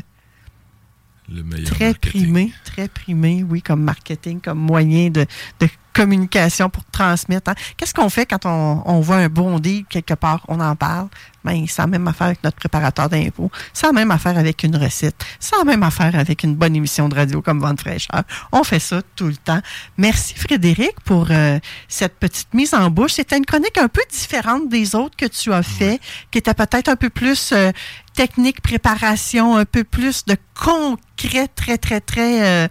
Le 1.33 1.43
meilleur 1.43 1.69
très 1.71 1.85
marketing. 1.87 2.21
primé, 2.23 2.53
très 2.65 2.87
primé, 2.87 3.45
oui, 3.49 3.61
comme 3.61 3.81
marketing, 3.83 4.41
comme 4.41 4.59
moyen 4.59 5.09
de, 5.09 5.25
de 5.59 5.69
communication 5.93 6.69
pour 6.69 6.83
transmettre. 6.85 7.51
hein. 7.51 7.55
Qu'est-ce 7.77 7.93
qu'on 7.93 8.09
fait 8.09 8.25
quand 8.25 8.45
on, 8.45 8.81
on 8.85 8.99
voit 9.01 9.17
un 9.17 9.27
bon 9.29 9.59
deal 9.59 9.85
quelque 9.89 10.13
part, 10.13 10.43
on 10.47 10.59
en 10.59 10.75
parle? 10.75 11.07
Ben, 11.43 11.65
c'est 11.67 11.81
la 11.81 11.87
même 11.87 12.07
affaire 12.07 12.27
avec 12.27 12.43
notre 12.43 12.55
préparateur 12.57 13.09
d'impôts. 13.09 13.49
C'est 13.73 13.87
la 13.87 13.93
même 13.93 14.11
affaire 14.11 14.37
avec 14.37 14.61
une 14.63 14.75
recette. 14.75 15.15
C'est 15.39 15.57
la 15.57 15.63
même 15.63 15.81
affaire 15.81 16.15
avec 16.15 16.43
une 16.43 16.55
bonne 16.55 16.75
émission 16.75 17.09
de 17.09 17.15
radio 17.15 17.41
comme 17.41 17.59
Vente 17.59 17.81
fraîcheur. 17.81 18.23
On 18.51 18.63
fait 18.63 18.79
ça 18.79 19.01
tout 19.15 19.25
le 19.27 19.35
temps. 19.35 19.59
Merci 19.97 20.35
Frédéric 20.35 20.99
pour 21.03 21.27
euh, 21.31 21.57
cette 21.87 22.13
petite 22.19 22.53
mise 22.53 22.75
en 22.75 22.91
bouche. 22.91 23.13
C'était 23.13 23.37
une 23.37 23.45
chronique 23.45 23.77
un 23.79 23.87
peu 23.87 24.01
différente 24.11 24.69
des 24.69 24.93
autres 24.95 25.15
que 25.17 25.25
tu 25.25 25.51
as 25.51 25.63
fait, 25.63 25.99
qui 26.29 26.37
était 26.37 26.53
peut-être 26.53 26.89
un 26.89 26.95
peu 26.95 27.09
plus 27.09 27.51
euh, 27.53 27.71
technique, 28.13 28.61
préparation, 28.61 29.55
un 29.57 29.65
peu 29.65 29.83
plus 29.83 30.25
de 30.25 30.35
concret, 30.59 31.47
très, 31.47 31.77
très, 31.77 32.01
très... 32.01 32.45
euh, 32.65 32.67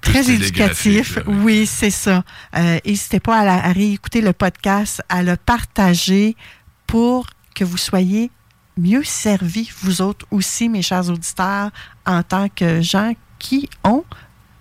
Très 0.00 0.30
éducatif. 0.30 1.16
là, 1.16 1.22
oui. 1.26 1.34
Oui, 1.42 1.66
c'est 1.66 1.90
ça. 1.90 2.22
Euh, 2.56 2.78
N'hésitez 2.86 3.20
pas 3.20 3.40
à, 3.40 3.44
la- 3.44 3.64
à 3.64 3.72
réécouter 3.72 4.20
le 4.20 4.32
podcast, 4.32 5.02
à 5.08 5.22
le 5.22 5.36
partager 5.36 6.36
pour 6.86 7.26
que 7.54 7.64
vous 7.64 7.76
soyez 7.76 8.30
mieux 8.76 9.02
servis, 9.04 9.70
vous 9.82 10.00
autres 10.00 10.24
aussi, 10.30 10.68
mes 10.68 10.82
chers 10.82 11.10
auditeurs, 11.10 11.70
en 12.06 12.22
tant 12.22 12.48
que 12.48 12.80
gens 12.80 13.12
qui 13.40 13.68
ont 13.84 14.04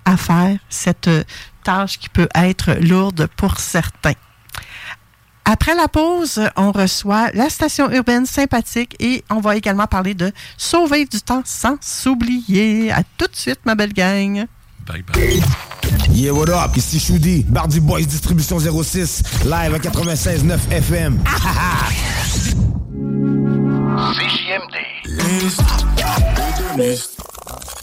à 0.06 0.18
faire 0.18 0.58
cette 0.70 1.08
euh, 1.08 1.24
tâche 1.64 2.00
qui 2.00 2.10
peut 2.10 2.30
être 2.34 2.74
lourde 2.82 3.28
pour 3.38 3.60
certains. 3.60 4.14
Après 5.50 5.76
la 5.76 5.88
pause, 5.88 6.42
on 6.58 6.74
reçoit 6.74 7.32
la 7.34 7.50
station 7.50 7.90
urbaine 7.90 8.26
sympathique 8.26 8.98
et 9.00 9.24
on 9.30 9.40
va 9.40 9.56
également 9.56 9.88
parler 9.88 10.14
de 10.14 10.34
sauver 10.58 11.06
du 11.06 11.22
temps 11.22 11.42
sans 11.46 11.78
s'oublier. 11.80 12.92
À 12.92 13.02
tout 13.18 13.28
de 13.28 13.36
suite, 13.36 13.60
ma 13.64 13.74
belle 13.74 13.94
gang. 13.94 14.46
Bye 14.86 15.04
bye. 15.04 15.42
Yeah, 16.12 16.34
what 16.34 16.50
up? 16.50 16.76
Ici 16.76 17.00
Choudi, 17.00 17.46
Bardi 17.48 17.80
Boys 17.80 18.02
Distribution 18.02 18.60
06, 18.60 19.24
live 19.46 19.74
à 19.74 19.80
96.9 19.80 20.58
FM. 20.70 21.24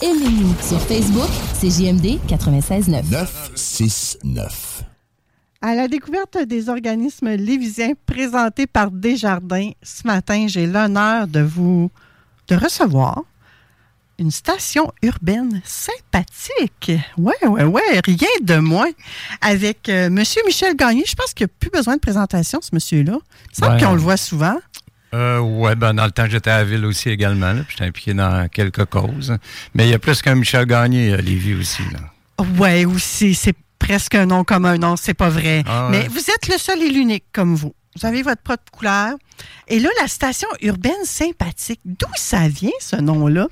Aimez-nous 0.03 0.53
sur 0.61 0.79
Facebook, 0.81 1.29
c'est 1.59 1.71
JMD 1.71 2.19
96.9. 2.27 3.09
969. 3.09 4.74
À 5.67 5.73
la 5.73 5.87
découverte 5.87 6.37
des 6.45 6.69
organismes 6.69 7.29
lévisiens 7.31 7.93
présentés 8.05 8.67
par 8.67 8.91
Desjardins, 8.91 9.71
ce 9.81 10.05
matin, 10.05 10.45
j'ai 10.47 10.67
l'honneur 10.67 11.25
de 11.27 11.39
vous 11.39 11.89
de 12.49 12.55
recevoir 12.55 13.23
une 14.19 14.29
station 14.29 14.91
urbaine 15.01 15.63
sympathique. 15.65 16.91
Ouais, 17.17 17.33
ouais, 17.47 17.63
ouais, 17.63 17.81
rien 18.05 18.27
de 18.43 18.57
moins. 18.57 18.91
Avec 19.41 19.89
euh, 19.89 20.11
Monsieur 20.11 20.43
Michel 20.45 20.75
Gagné. 20.75 21.03
Je 21.07 21.15
pense 21.15 21.33
qu'il 21.33 21.47
n'y 21.47 21.51
a 21.51 21.53
plus 21.59 21.71
besoin 21.71 21.95
de 21.95 21.99
présentation, 21.99 22.59
ce 22.61 22.69
monsieur-là. 22.71 23.17
Il 23.51 23.55
semble 23.55 23.73
Ouais. 23.77 23.81
qu'on 23.81 23.93
le 23.93 23.99
voit 24.01 24.17
souvent. 24.17 24.59
Euh, 25.15 25.39
ouais, 25.39 25.75
ben 25.75 25.95
dans 25.95 26.05
le 26.05 26.11
temps, 26.11 26.27
j'étais 26.29 26.51
à 26.51 26.59
la 26.59 26.63
ville 26.65 26.85
aussi 26.85 27.09
également. 27.09 27.53
Là, 27.53 27.63
puis 27.63 27.71
j'étais 27.71 27.89
impliqué 27.89 28.13
dans 28.13 28.47
quelques 28.49 28.85
causes. 28.85 29.35
Mais 29.73 29.87
il 29.87 29.89
y 29.89 29.95
a 29.95 29.99
plus 29.99 30.21
qu'un 30.21 30.35
Michel 30.35 30.67
Gagné 30.67 31.11
à 31.13 31.17
Lévis 31.17 31.55
aussi. 31.55 31.81
Là. 31.91 32.45
Ouais, 32.59 32.85
aussi, 32.85 33.33
c'est 33.33 33.55
presque 33.79 34.15
un 34.15 34.25
nom 34.25 34.43
comme 34.43 34.65
un 34.65 34.77
nom, 34.77 34.95
c'est 34.95 35.13
pas 35.13 35.29
vrai. 35.29 35.63
Ah 35.67 35.85
ouais. 35.85 35.91
Mais 35.91 36.07
vous 36.07 36.19
êtes 36.19 36.47
le 36.47 36.57
seul 36.57 36.81
et 36.81 36.89
l'unique 36.89 37.25
comme 37.33 37.55
vous. 37.55 37.73
Vous 37.97 38.05
avez 38.05 38.23
votre 38.23 38.41
propre 38.41 38.71
couleur. 38.71 39.13
Et 39.67 39.79
là, 39.79 39.89
la 40.01 40.07
station 40.07 40.47
urbaine 40.61 41.05
sympathique, 41.05 41.79
d'où 41.85 42.07
ça 42.15 42.47
vient 42.47 42.71
ce 42.79 42.97
nom-là? 42.97 43.47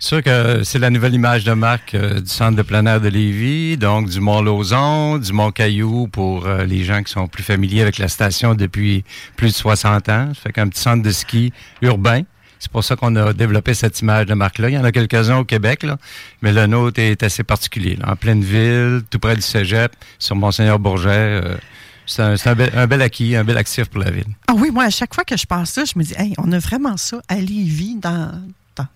C'est 0.00 0.08
sûr 0.08 0.22
que 0.22 0.62
c'est 0.62 0.78
la 0.78 0.90
nouvelle 0.90 1.14
image 1.14 1.42
de 1.42 1.52
marque 1.52 1.94
euh, 1.94 2.20
du 2.20 2.28
centre 2.28 2.56
de 2.56 2.62
plein 2.62 2.86
air 2.86 3.00
de 3.00 3.08
Lévis, 3.08 3.76
donc 3.76 4.08
du 4.08 4.20
Mont-Lauzon, 4.20 5.18
du 5.18 5.32
Mont-Caillou 5.32 6.06
pour 6.06 6.46
euh, 6.46 6.64
les 6.64 6.84
gens 6.84 7.02
qui 7.02 7.12
sont 7.12 7.26
plus 7.26 7.42
familiers 7.42 7.82
avec 7.82 7.98
la 7.98 8.06
station 8.06 8.54
depuis 8.54 9.04
plus 9.36 9.48
de 9.48 9.54
60 9.54 10.08
ans. 10.08 10.28
Ça 10.34 10.40
fait 10.40 10.52
qu'un 10.52 10.68
petit 10.68 10.80
centre 10.80 11.02
de 11.02 11.10
ski 11.10 11.52
urbain. 11.82 12.22
C'est 12.58 12.70
pour 12.72 12.82
ça 12.84 12.96
qu'on 12.96 13.14
a 13.16 13.32
développé 13.32 13.74
cette 13.74 14.00
image 14.00 14.26
de 14.26 14.34
marque-là. 14.34 14.68
Il 14.70 14.74
y 14.74 14.78
en 14.78 14.84
a 14.84 14.90
quelques-uns 14.92 15.38
au 15.38 15.44
Québec, 15.44 15.82
là, 15.84 15.96
mais 16.42 16.52
le 16.52 16.66
nôtre 16.66 17.00
est 17.00 17.22
assez 17.22 17.44
particulier. 17.44 17.96
là. 17.96 18.10
En 18.12 18.16
pleine 18.16 18.42
ville, 18.42 19.02
tout 19.10 19.18
près 19.18 19.36
du 19.36 19.42
cégep, 19.42 19.92
sur 20.18 20.34
Monseigneur 20.36 20.78
Bourget. 20.78 21.08
euh, 21.44 21.56
c'est 22.06 22.22
un, 22.48 22.54
bel, 22.54 22.70
un 22.74 22.86
bel 22.86 23.02
acquis, 23.02 23.36
un 23.36 23.44
bel 23.44 23.58
actif 23.58 23.84
pour 23.86 24.00
la 24.00 24.10
ville. 24.10 24.24
Ah 24.48 24.54
oui, 24.56 24.70
moi, 24.72 24.84
à 24.84 24.90
chaque 24.90 25.14
fois 25.14 25.24
que 25.24 25.36
je 25.36 25.44
passe 25.46 25.70
ça, 25.72 25.84
je 25.84 25.92
me 25.98 26.02
dis, 26.02 26.14
hey, 26.16 26.32
on 26.38 26.50
a 26.52 26.58
vraiment 26.58 26.96
ça 26.96 27.20
à 27.28 27.34
Lévis, 27.36 27.96
dans, 28.00 28.32
dans- 28.76 28.86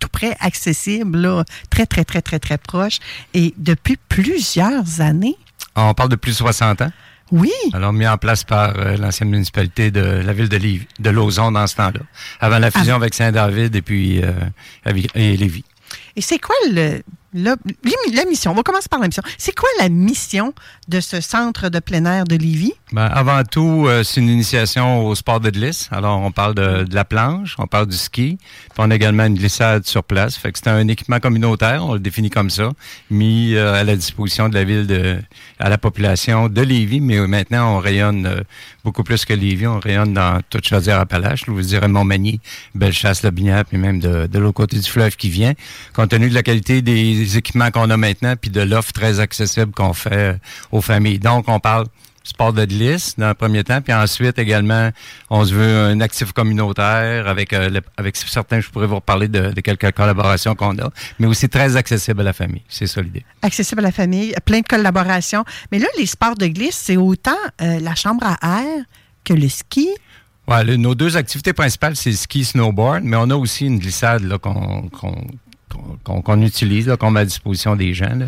tout 0.00 0.08
près, 0.08 0.34
accessible, 0.40 1.18
là, 1.18 1.44
très, 1.70 1.84
très, 1.86 2.04
très, 2.04 2.22
très, 2.22 2.38
très 2.38 2.58
proche. 2.58 2.98
Et 3.34 3.54
depuis 3.58 3.98
plusieurs 4.08 5.00
années, 5.00 5.36
On 5.76 5.92
parle 5.94 6.08
de 6.08 6.16
plus 6.16 6.32
de 6.32 6.36
60 6.36 6.80
ans. 6.82 6.92
Oui, 7.34 7.50
Alors, 7.72 7.92
mis 7.92 8.06
en 8.06 8.16
place 8.16 8.44
par 8.44 8.74
euh, 8.78 8.96
l'ancienne 8.96 9.28
municipalité 9.30 9.90
de 9.90 10.00
la 10.00 10.32
ville 10.32 10.48
de, 10.48 10.56
Lévis, 10.56 10.86
de 11.00 11.10
Lauson 11.10 11.50
dans 11.52 11.66
ce 11.66 11.74
temps-là, 11.76 12.00
avant 12.40 12.58
la 12.58 12.70
fusion 12.70 12.94
avec 12.96 13.12
Saint-David 13.14 13.74
et 13.74 13.82
puis 13.82 14.22
euh, 14.22 14.30
avec- 14.84 15.08
et 15.14 15.36
Lévis. 15.36 15.64
Et 16.16 16.20
c'est 16.20 16.38
quoi 16.38 16.54
le, 16.70 17.02
le- 17.32 17.56
la 18.14 18.24
mission? 18.26 18.52
On 18.52 18.54
va 18.54 18.62
commencer 18.62 18.88
par 18.88 19.00
la 19.00 19.06
mission. 19.08 19.22
C'est 19.38 19.54
quoi 19.54 19.68
la 19.80 19.88
mission 19.88 20.54
de 20.86 21.00
ce 21.00 21.20
centre 21.20 21.68
de 21.68 21.78
plein 21.80 22.04
air 22.04 22.24
de 22.24 22.36
Lévis? 22.36 22.74
Ben, 22.92 23.06
avant 23.06 23.42
tout, 23.42 23.86
euh, 23.88 24.04
c'est 24.04 24.20
une 24.20 24.28
initiation 24.28 25.04
au 25.06 25.14
sport 25.16 25.40
de 25.40 25.50
glisse. 25.50 25.88
Alors, 25.90 26.20
on 26.20 26.30
parle 26.30 26.54
de, 26.54 26.86
la 26.94 27.04
planche, 27.04 27.56
on 27.58 27.66
parle 27.66 27.86
du 27.86 27.96
ski, 27.96 28.38
puis 28.38 28.68
on 28.78 28.90
a 28.90 28.94
également 28.94 29.24
une 29.24 29.34
glissade 29.34 29.84
sur 29.86 30.04
place. 30.04 30.36
Fait 30.36 30.52
que 30.52 30.58
c'est 30.62 30.68
un 30.68 30.86
équipement 30.86 31.18
communautaire, 31.18 31.84
on 31.84 31.94
le 31.94 31.98
définit 32.00 32.30
comme 32.30 32.50
ça, 32.50 32.70
mis 33.10 33.54
euh, 33.56 33.74
à 33.74 33.82
la 33.82 33.96
disposition 33.96 34.48
de 34.48 34.54
la 34.54 34.62
ville, 34.62 34.86
de, 34.86 35.18
à 35.58 35.68
la 35.68 35.78
population 35.78 36.48
de 36.48 36.60
Lévis, 36.60 37.00
mais 37.00 37.26
maintenant, 37.26 37.76
on 37.76 37.78
rayonne 37.80 38.26
euh, 38.26 38.40
beaucoup 38.84 39.02
plus 39.02 39.24
que 39.24 39.32
Lévis, 39.32 39.66
on 39.66 39.80
rayonne 39.80 40.12
dans 40.14 40.40
toute 40.50 40.66
Chaudière-Appalaches, 40.68 41.44
je 41.46 41.50
vous 41.50 41.62
dirais 41.62 41.88
Montmagny, 41.88 42.40
Bellechasse, 42.76 43.22
Lobinière, 43.24 43.64
puis 43.64 43.78
même 43.78 43.98
de 43.98 44.38
l'autre 44.38 44.54
côté 44.54 44.78
du 44.78 44.88
fleuve 44.88 45.16
qui 45.16 45.30
vient, 45.30 45.54
compte 46.04 46.10
tenu 46.10 46.28
de 46.28 46.34
la 46.34 46.42
qualité 46.42 46.82
des 46.82 47.36
équipements 47.36 47.70
qu'on 47.70 47.90
a 47.90 47.96
maintenant, 47.96 48.34
puis 48.40 48.50
de 48.50 48.60
l'offre 48.60 48.92
très 48.92 49.20
accessible 49.20 49.72
qu'on 49.72 49.92
fait 49.94 50.12
euh, 50.12 50.34
aux 50.72 50.80
familles. 50.80 51.18
Donc, 51.18 51.44
on 51.48 51.60
parle 51.60 51.86
sport 52.26 52.52
de 52.54 52.64
glisse 52.64 53.14
dans 53.18 53.28
le 53.28 53.34
premier 53.34 53.64
temps, 53.64 53.82
puis 53.82 53.92
ensuite 53.92 54.38
également, 54.38 54.90
on 55.28 55.44
se 55.44 55.52
veut 55.54 55.76
un 55.84 56.00
actif 56.00 56.32
communautaire 56.32 57.28
avec 57.28 57.52
euh, 57.52 57.68
le- 57.68 57.82
avec 57.98 58.16
certains, 58.16 58.60
je 58.60 58.70
pourrais 58.70 58.86
vous 58.86 58.94
reparler 58.96 59.28
de, 59.28 59.50
de 59.52 59.60
quelques 59.60 59.92
collaborations 59.92 60.54
qu'on 60.54 60.78
a, 60.78 60.90
mais 61.18 61.26
aussi 61.26 61.48
très 61.50 61.76
accessible 61.76 62.20
à 62.22 62.24
la 62.24 62.32
famille. 62.32 62.62
C'est 62.68 62.86
ça 62.86 63.02
l'idée. 63.02 63.24
accessible 63.42 63.80
à 63.80 63.84
la 63.84 63.92
famille, 63.92 64.34
plein 64.46 64.60
de 64.60 64.66
collaborations. 64.66 65.44
Mais 65.70 65.78
là, 65.78 65.86
les 65.98 66.06
sports 66.06 66.34
de 66.36 66.46
glisse, 66.46 66.76
c'est 66.82 66.96
autant 66.96 67.32
euh, 67.60 67.78
la 67.80 67.94
chambre 67.94 68.24
à 68.24 68.60
air 68.62 68.84
que 69.22 69.34
le 69.34 69.48
ski. 69.50 69.88
Ouais, 70.48 70.64
le- 70.64 70.76
nos 70.76 70.94
deux 70.94 71.16
activités 71.18 71.52
principales, 71.52 71.94
c'est 71.96 72.12
ski 72.12 72.44
snowboard, 72.44 73.02
mais 73.04 73.16
on 73.18 73.28
a 73.30 73.34
aussi 73.34 73.66
une 73.66 73.78
glissade 73.78 74.22
là, 74.24 74.38
qu'on 74.38 74.88
qu'on- 74.88 75.26
qu'on- 76.04 76.42
utilise, 76.42 76.94
qu'on 76.98 77.10
met 77.10 77.20
à 77.20 77.24
disposition 77.24 77.76
des 77.76 77.94
gens. 77.94 78.18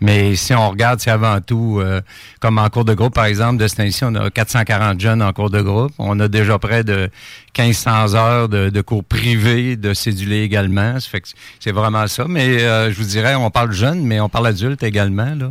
Mais 0.00 0.34
si 0.36 0.54
on 0.54 0.70
regarde, 0.70 1.00
c'est 1.00 1.10
avant 1.10 1.40
tout, 1.40 1.78
euh, 1.80 2.00
comme 2.40 2.58
en 2.58 2.68
cours 2.68 2.84
de 2.84 2.94
groupe, 2.94 3.14
par 3.14 3.26
exemple, 3.26 3.58
de 3.58 3.66
ce 3.68 3.76
temps-ci, 3.76 4.04
on 4.04 4.14
a 4.14 4.30
440 4.30 5.00
jeunes 5.00 5.22
en 5.22 5.32
cours 5.32 5.50
de 5.50 5.60
groupe. 5.60 5.92
On 5.98 6.18
a 6.20 6.28
déjà 6.28 6.58
près 6.58 6.84
de 6.84 7.10
1500 7.56 8.14
heures 8.14 8.48
de, 8.48 8.80
cours 8.80 9.04
privés, 9.04 9.76
de 9.76 9.94
cédulés 9.94 10.42
également. 10.42 10.96
C'est 11.60 11.72
vraiment 11.72 12.06
ça. 12.06 12.26
Mais 12.28 12.62
euh, 12.62 12.90
je 12.90 12.96
vous 12.96 13.04
dirais, 13.04 13.34
on 13.34 13.50
parle 13.50 13.72
jeune, 13.72 14.04
mais 14.04 14.20
on 14.20 14.28
parle 14.28 14.48
adulte 14.48 14.82
également. 14.82 15.34
Là. 15.34 15.50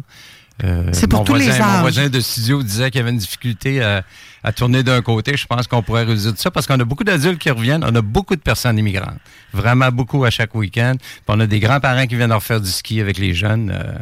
Euh, 0.63 0.89
C'est 0.93 1.07
pour 1.07 1.19
mon 1.19 1.25
tous 1.25 1.35
les 1.35 1.45
voisin- 1.45 1.65
Mon 1.65 1.73
âges. 1.73 1.81
voisin 1.81 2.09
de 2.09 2.19
studio 2.21 2.63
disait 2.63 2.89
qu'il 2.89 2.99
y 2.99 3.01
avait 3.01 3.11
une 3.11 3.17
difficulté 3.17 3.83
à, 3.83 4.03
à 4.43 4.51
tourner 4.53 4.83
d'un 4.83 5.01
côté. 5.01 5.35
Je 5.35 5.45
pense 5.47 5.67
qu'on 5.67 5.81
pourrait 5.83 6.03
résoudre 6.05 6.37
ça 6.39 6.49
parce 6.49 6.65
qu'on 6.65 6.79
a 6.79 6.85
beaucoup 6.85 7.03
d'adultes 7.03 7.39
qui 7.39 7.49
reviennent. 7.49 7.83
On 7.83 7.93
a 7.93 8.01
beaucoup 8.01 8.35
de 8.37 8.41
personnes 8.41 8.77
immigrantes. 8.79 9.19
Vraiment 9.53 9.89
beaucoup 9.91 10.23
à 10.23 10.29
chaque 10.29 10.55
week-end. 10.55 10.93
Puis 10.97 11.23
on 11.27 11.39
a 11.41 11.47
des 11.47 11.59
grands-parents 11.59 12.07
qui 12.07 12.15
viennent 12.15 12.29
leur 12.29 12.41
faire 12.43 12.61
du 12.61 12.69
ski 12.71 13.01
avec 13.01 13.17
les 13.17 13.33
jeunes. 13.33 13.69
Euh, 13.75 13.97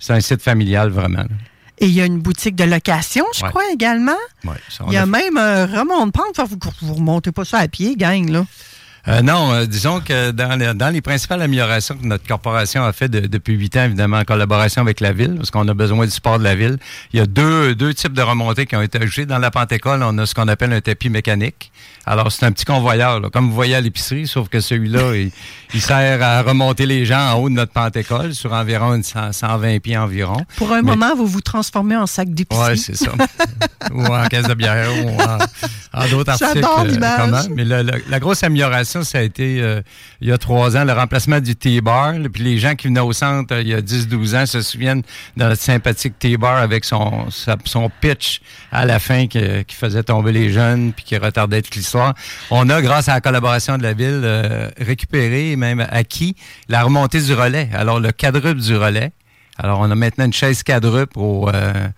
c'est 0.00 0.14
un 0.14 0.20
site 0.20 0.40
familial, 0.42 0.88
vraiment. 0.88 1.24
Et 1.80 1.86
il 1.86 1.92
y 1.92 2.00
a 2.00 2.06
une 2.06 2.18
boutique 2.20 2.56
de 2.56 2.64
location, 2.64 3.24
je 3.36 3.44
Ouais. 3.44 3.50
crois, 3.50 3.62
également. 3.72 4.16
Ouais, 4.44 4.54
ça, 4.68 4.84
Il 4.88 4.94
y 4.94 4.96
a 4.96 5.02
a- 5.02 5.06
même 5.06 5.36
un 5.36 5.66
remont 5.66 6.06
de 6.06 6.10
pente. 6.10 6.34
Faut 6.36 6.46
que 6.56 6.68
Vous 6.80 6.92
ne 6.94 6.96
remontez 6.96 7.30
pas 7.32 7.44
ça 7.44 7.58
à 7.58 7.68
pied, 7.68 7.94
gang, 7.96 8.28
là. 8.30 8.46
Euh, 9.08 9.22
non, 9.22 9.52
euh, 9.52 9.64
disons 9.64 10.00
que 10.00 10.32
dans 10.32 10.90
les, 10.92 11.00
principales 11.00 11.40
améliorations 11.40 11.96
que 11.96 12.04
notre 12.04 12.26
corporation 12.26 12.84
a 12.84 12.92
fait 12.92 13.08
de- 13.08 13.26
depuis 13.26 13.54
huit 13.54 13.74
ans, 13.78 13.84
évidemment, 13.84 14.18
en 14.18 14.24
collaboration 14.24 14.82
avec 14.82 15.00
la 15.00 15.12
ville, 15.12 15.34
parce 15.36 15.50
qu'on 15.50 15.66
a 15.66 15.72
besoin 15.72 16.04
du 16.04 16.10
support 16.10 16.38
de 16.38 16.44
la 16.44 16.54
ville, 16.54 16.76
il 17.14 17.18
y 17.18 17.22
a 17.22 17.26
deux, 17.26 17.74
deux 17.74 17.94
types 17.94 18.12
de 18.12 18.20
remontées 18.20 18.66
qui 18.66 18.76
ont 18.76 18.82
été 18.82 19.00
ajoutés. 19.00 19.24
Dans 19.24 19.38
la 19.38 19.50
Pentecôle, 19.50 20.02
on 20.02 20.18
a 20.18 20.26
ce 20.26 20.34
qu'on 20.34 20.46
appelle 20.48 20.74
un 20.74 20.82
tapis 20.82 21.08
mécanique. 21.08 21.72
Alors, 22.10 22.32
c'est 22.32 22.46
un 22.46 22.52
petit 22.52 22.64
convoyeur, 22.64 23.20
là, 23.20 23.28
comme 23.30 23.48
vous 23.48 23.54
voyez 23.54 23.74
à 23.74 23.80
l'épicerie, 23.80 24.26
sauf 24.26 24.48
que 24.48 24.60
celui-là, 24.60 25.14
il, 25.14 25.30
il 25.74 25.80
sert 25.80 26.22
à 26.22 26.42
remonter 26.42 26.86
les 26.86 27.04
gens 27.04 27.32
en 27.32 27.34
haut 27.34 27.48
de 27.48 27.54
notre 27.54 27.72
Pentecôle, 27.72 28.34
sur 28.34 28.52
environ 28.52 28.94
une 28.94 29.02
cent- 29.02 29.32
120 29.32 29.78
pieds 29.80 29.96
environ. 29.98 30.42
Pour 30.56 30.72
un 30.72 30.76
Mais- 30.82 30.92
moment, 30.96 31.14
vous 31.14 31.26
vous 31.26 31.40
transformez 31.42 31.96
en 31.96 32.06
sac 32.06 32.30
d'épicerie. 32.30 32.70
oui, 32.72 32.78
c'est 32.78 32.96
ça. 32.96 33.12
ou 33.92 34.04
en 34.06 34.26
caisse 34.26 34.46
de 34.46 34.54
bière, 34.54 34.88
ou 35.04 35.20
en, 35.20 36.02
en 36.02 36.08
d'autres 36.08 36.30
articles. 36.42 36.64
Euh, 36.66 36.84
l'image. 36.86 37.20
comment. 37.20 37.42
Mais 37.54 37.64
le- 37.64 37.82
le- 37.82 38.02
la 38.08 38.20
grosse 38.20 38.42
amélioration, 38.42 39.02
ça 39.04 39.18
a 39.18 39.22
été, 39.22 39.60
euh, 39.60 39.82
il 40.20 40.28
y 40.28 40.32
a 40.32 40.38
trois 40.38 40.76
ans, 40.76 40.84
le 40.84 40.92
remplacement 40.92 41.40
du 41.40 41.56
T-bar. 41.56 42.14
Puis 42.32 42.42
les 42.42 42.58
gens 42.58 42.74
qui 42.74 42.86
venaient 42.88 43.00
au 43.00 43.12
centre 43.12 43.54
euh, 43.54 43.60
il 43.62 43.68
y 43.68 43.74
a 43.74 43.80
10-12 43.82 44.34
ans 44.42 44.46
se 44.46 44.62
souviennent 44.62 45.02
de 45.36 45.44
notre 45.44 45.60
sympathique 45.62 46.18
T-bar 46.18 46.56
avec 46.56 46.84
son, 46.84 47.30
sa- 47.30 47.56
son 47.64 47.90
pitch 48.00 48.40
à 48.72 48.86
la 48.86 48.98
fin 48.98 49.26
qui, 49.26 49.40
qui 49.66 49.76
faisait 49.76 50.02
tomber 50.02 50.32
les 50.32 50.50
jeunes 50.50 50.92
puis 50.92 51.04
qui 51.04 51.16
retardait 51.16 51.62
toute 51.62 51.76
On 52.50 52.68
a, 52.68 52.82
grâce 52.82 53.08
à 53.08 53.14
la 53.14 53.20
collaboration 53.20 53.78
de 53.78 53.82
la 53.82 53.92
ville, 53.92 54.20
euh, 54.24 54.70
récupéré 54.78 55.56
même 55.56 55.86
acquis 55.90 56.36
la 56.68 56.82
remontée 56.82 57.20
du 57.20 57.34
relais. 57.34 57.68
Alors, 57.72 58.00
le 58.00 58.12
quadruple 58.12 58.60
du 58.60 58.76
relais. 58.76 59.12
Alors, 59.58 59.80
on 59.80 59.90
a 59.90 59.94
maintenant 59.94 60.24
une 60.24 60.32
chaise 60.32 60.62
quadruple 60.62 61.18
au, 61.18 61.48
euh, 61.48 61.88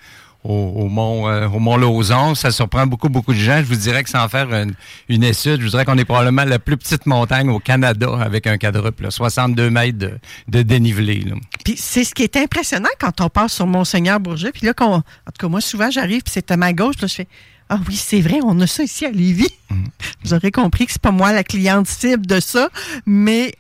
mont 0.45 1.29
euh. 1.29 2.35
Ça 2.35 2.51
surprend 2.51 2.87
beaucoup, 2.87 3.09
beaucoup 3.09 3.33
de 3.33 3.39
gens. 3.39 3.59
Je 3.59 3.65
vous 3.65 3.77
dirais 3.77 4.03
que 4.03 4.11
sans 4.11 4.27
faire 4.29 4.49
une, 4.53 5.23
étude, 5.23 5.59
je 5.59 5.65
vous 5.65 5.71
dirais 5.71 5.85
qu'on 5.85 5.99
est 5.99 6.05
probablement 6.05 6.45
la 6.45 6.59
plus 6.59 6.77
petite 6.77 7.07
montagne 7.07 7.51
au 7.51 7.59
Canada 7.59 8.09
avec 8.21 8.47
un 8.47 8.57
quadruple, 8.57 9.05
là, 9.05 9.11
62 9.11 9.71
mètres 9.71 9.99
de, 9.99 10.63
dénivelé. 10.63 11.25
Puis 11.65 11.77
c'est 11.77 12.05
ce 12.05 12.15
qui 12.15 12.23
est 12.23 12.37
impressionnant 12.37 12.89
quand 12.99 13.21
on 13.21 13.29
passe 13.29 13.53
sur 13.53 13.67
Monseigneur-Bourget. 13.67 14.53
Puis 14.53 14.67
là, 14.67 14.73
en 14.79 15.01
tout 15.01 15.05
cas, 15.39 15.49
moi, 15.49 15.61
souvent, 15.61 15.91
j'arrive, 15.91 16.23
puis 16.23 16.33
c'est 16.33 16.51
à 16.51 16.57
ma 16.57 16.73
gauche. 16.73 16.97
Là, 17.03 17.09
je 17.09 17.15
fais 17.15 17.29
Ah 17.71 17.79
oui, 17.89 17.97
c'est 17.97 18.21
vrai, 18.21 18.41
on 18.45 18.59
a 18.61 18.67
ça 18.67 18.83
ici 18.83 19.07
à 19.07 19.11
Lévis. 19.11 19.49
Mm. 19.71 19.85
Vous 20.25 20.35
aurez 20.35 20.51
compris 20.51 20.87
que 20.87 20.93
c'est 20.93 21.01
pas 21.01 21.13
moi 21.13 21.33
la 21.33 21.45
cliente 21.45 21.87
cible 21.87 22.27
de 22.27 22.41
ça, 22.41 22.69
mais 23.07 23.55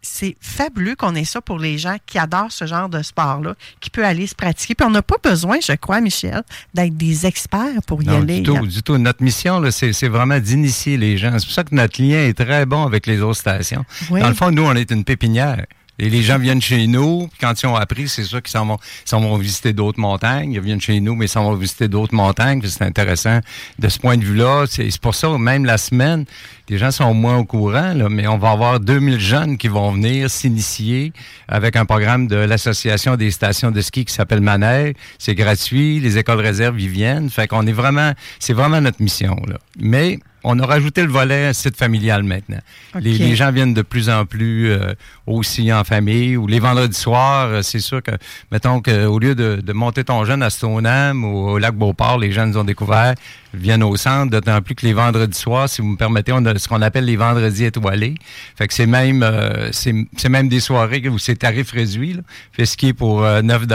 c'est 0.00 0.36
fabuleux 0.40 0.96
qu'on 0.96 1.14
ait 1.14 1.24
ça 1.24 1.40
pour 1.40 1.58
les 1.58 1.78
gens 1.78 1.96
qui 2.06 2.18
adorent 2.18 2.50
ce 2.50 2.66
genre 2.66 2.88
de 2.88 3.02
sport-là, 3.02 3.54
qui 3.80 3.88
peut 3.90 4.04
aller 4.04 4.26
se 4.26 4.34
pratiquer. 4.34 4.74
Puis 4.74 4.86
on 4.86 4.90
n'a 4.90 5.02
pas 5.02 5.16
besoin, 5.22 5.58
je 5.64 5.72
crois, 5.74 6.00
Michel, 6.00 6.42
d'être 6.74 6.96
des 6.96 7.26
experts 7.26 7.82
pour 7.86 8.02
y 8.02 8.06
Non, 8.06 8.22
aller. 8.22 8.40
du 8.40 8.42
tout, 8.42 8.56
hein. 8.56 8.62
du 8.66 8.82
tout. 8.82 8.96
Notre 8.98 9.22
mission, 9.22 9.62
c'est, 9.70 9.92
c'est 9.92 10.08
vraiment 10.08 10.38
d'initier 10.40 10.96
les 10.96 11.18
gens. 11.18 11.36
C'est 11.38 11.44
pour 11.46 11.54
ça 11.54 11.62
que 11.64 11.74
notre 11.74 12.00
lien 12.02 12.18
est 12.18 12.34
très 12.36 12.64
bon 12.66 12.84
avec 12.84 13.06
les 13.06 13.20
autres 13.20 13.38
stations. 13.38 13.84
Oui. 14.10 14.20
Dans 14.20 14.28
le 14.28 14.34
fond, 14.34 14.50
nous, 14.50 14.64
on 14.64 14.74
est 14.74 14.90
une 14.90 15.04
pépinière. 15.04 15.66
Et 15.98 16.08
les 16.08 16.22
gens 16.22 16.38
viennent 16.38 16.62
chez 16.62 16.86
nous, 16.86 17.28
puis 17.28 17.38
quand 17.40 17.60
ils 17.62 17.66
ont 17.66 17.76
appris, 17.76 18.08
c'est 18.08 18.24
sûr 18.24 18.42
qu'ils 18.42 18.52
s'en 18.52 19.20
vont, 19.20 19.36
visiter 19.36 19.72
d'autres 19.72 20.00
montagnes. 20.00 20.52
Ils 20.52 20.60
viennent 20.60 20.80
chez 20.80 21.00
nous, 21.00 21.14
mais 21.14 21.26
ils 21.26 21.28
s'en 21.28 21.44
vont 21.44 21.54
visiter 21.54 21.86
d'autres 21.88 22.14
montagnes. 22.14 22.62
C'est 22.64 22.82
intéressant 22.82 23.40
de 23.78 23.88
ce 23.88 23.98
point 23.98 24.16
de 24.16 24.24
vue-là. 24.24 24.64
C'est, 24.68 24.90
c'est 24.90 25.00
pour 25.00 25.14
ça, 25.14 25.28
même 25.38 25.64
la 25.64 25.78
semaine, 25.78 26.24
les 26.72 26.78
gens 26.78 26.90
sont 26.90 27.12
moins 27.12 27.36
au 27.36 27.44
courant, 27.44 27.92
là, 27.92 28.08
mais 28.08 28.26
on 28.26 28.38
va 28.38 28.52
avoir 28.52 28.80
2000 28.80 29.20
jeunes 29.20 29.58
qui 29.58 29.68
vont 29.68 29.92
venir 29.92 30.30
s'initier 30.30 31.12
avec 31.46 31.76
un 31.76 31.84
programme 31.84 32.28
de 32.28 32.36
l'Association 32.36 33.16
des 33.16 33.30
stations 33.30 33.70
de 33.70 33.82
ski 33.82 34.06
qui 34.06 34.14
s'appelle 34.14 34.40
Maner. 34.40 34.94
C'est 35.18 35.34
gratuit, 35.34 36.00
les 36.00 36.16
écoles 36.16 36.40
réserves 36.40 36.80
y 36.80 36.88
viennent. 36.88 37.28
Fait 37.28 37.46
qu'on 37.46 37.66
est 37.66 37.72
vraiment, 37.72 38.12
c'est 38.38 38.54
vraiment 38.54 38.80
notre 38.80 39.02
mission. 39.02 39.36
Là. 39.46 39.58
Mais 39.78 40.18
on 40.44 40.58
a 40.60 40.66
rajouté 40.66 41.02
le 41.02 41.10
volet 41.10 41.52
site 41.52 41.76
familial 41.76 42.22
maintenant. 42.22 42.60
Les, 42.98 43.36
gens 43.36 43.52
viennent 43.52 43.74
de 43.74 43.82
plus 43.82 44.08
en 44.08 44.24
plus 44.24 44.70
euh, 44.70 44.94
aussi 45.26 45.70
en 45.74 45.84
famille 45.84 46.38
ou 46.38 46.46
les 46.46 46.58
vendredis 46.58 46.98
soirs, 46.98 47.48
euh, 47.48 47.62
c'est 47.62 47.80
sûr 47.80 48.02
que, 48.02 48.12
mettons 48.50 48.80
qu'au 48.80 49.18
lieu 49.18 49.34
de, 49.34 49.60
de 49.62 49.72
monter 49.74 50.04
ton 50.04 50.24
jeune 50.24 50.42
à 50.42 50.48
Stoneham 50.48 51.22
ou 51.22 51.50
au 51.50 51.58
lac 51.58 51.74
Beauport, 51.74 52.18
les 52.18 52.32
jeunes 52.32 52.56
ont 52.56 52.64
découvert, 52.64 53.14
viennent 53.54 53.82
au 53.82 53.96
centre, 53.96 54.30
d'autant 54.30 54.60
plus 54.62 54.74
que 54.74 54.86
les 54.86 54.92
vendredis 54.92 55.38
soirs, 55.38 55.68
si 55.68 55.80
vous 55.82 55.88
me 55.88 55.96
permettez, 55.96 56.32
on 56.32 56.44
a 56.46 56.58
ce 56.58 56.68
qu'on 56.68 56.82
appelle 56.82 57.04
les 57.04 57.16
vendredis 57.16 57.64
étoilés. 57.64 58.14
Fait 58.56 58.66
que 58.68 58.74
c'est 58.74 58.86
même 58.86 59.22
euh, 59.22 59.70
c'est 59.72 60.28
même 60.28 60.48
des 60.48 60.60
soirées 60.60 61.06
où 61.08 61.18
c'est 61.18 61.36
tarif 61.36 61.70
réduit. 61.72 62.14
Là. 62.14 62.22
Fait 62.52 62.66
skier 62.66 62.92
pour 62.92 63.24
euh, 63.24 63.42
9 63.42 63.66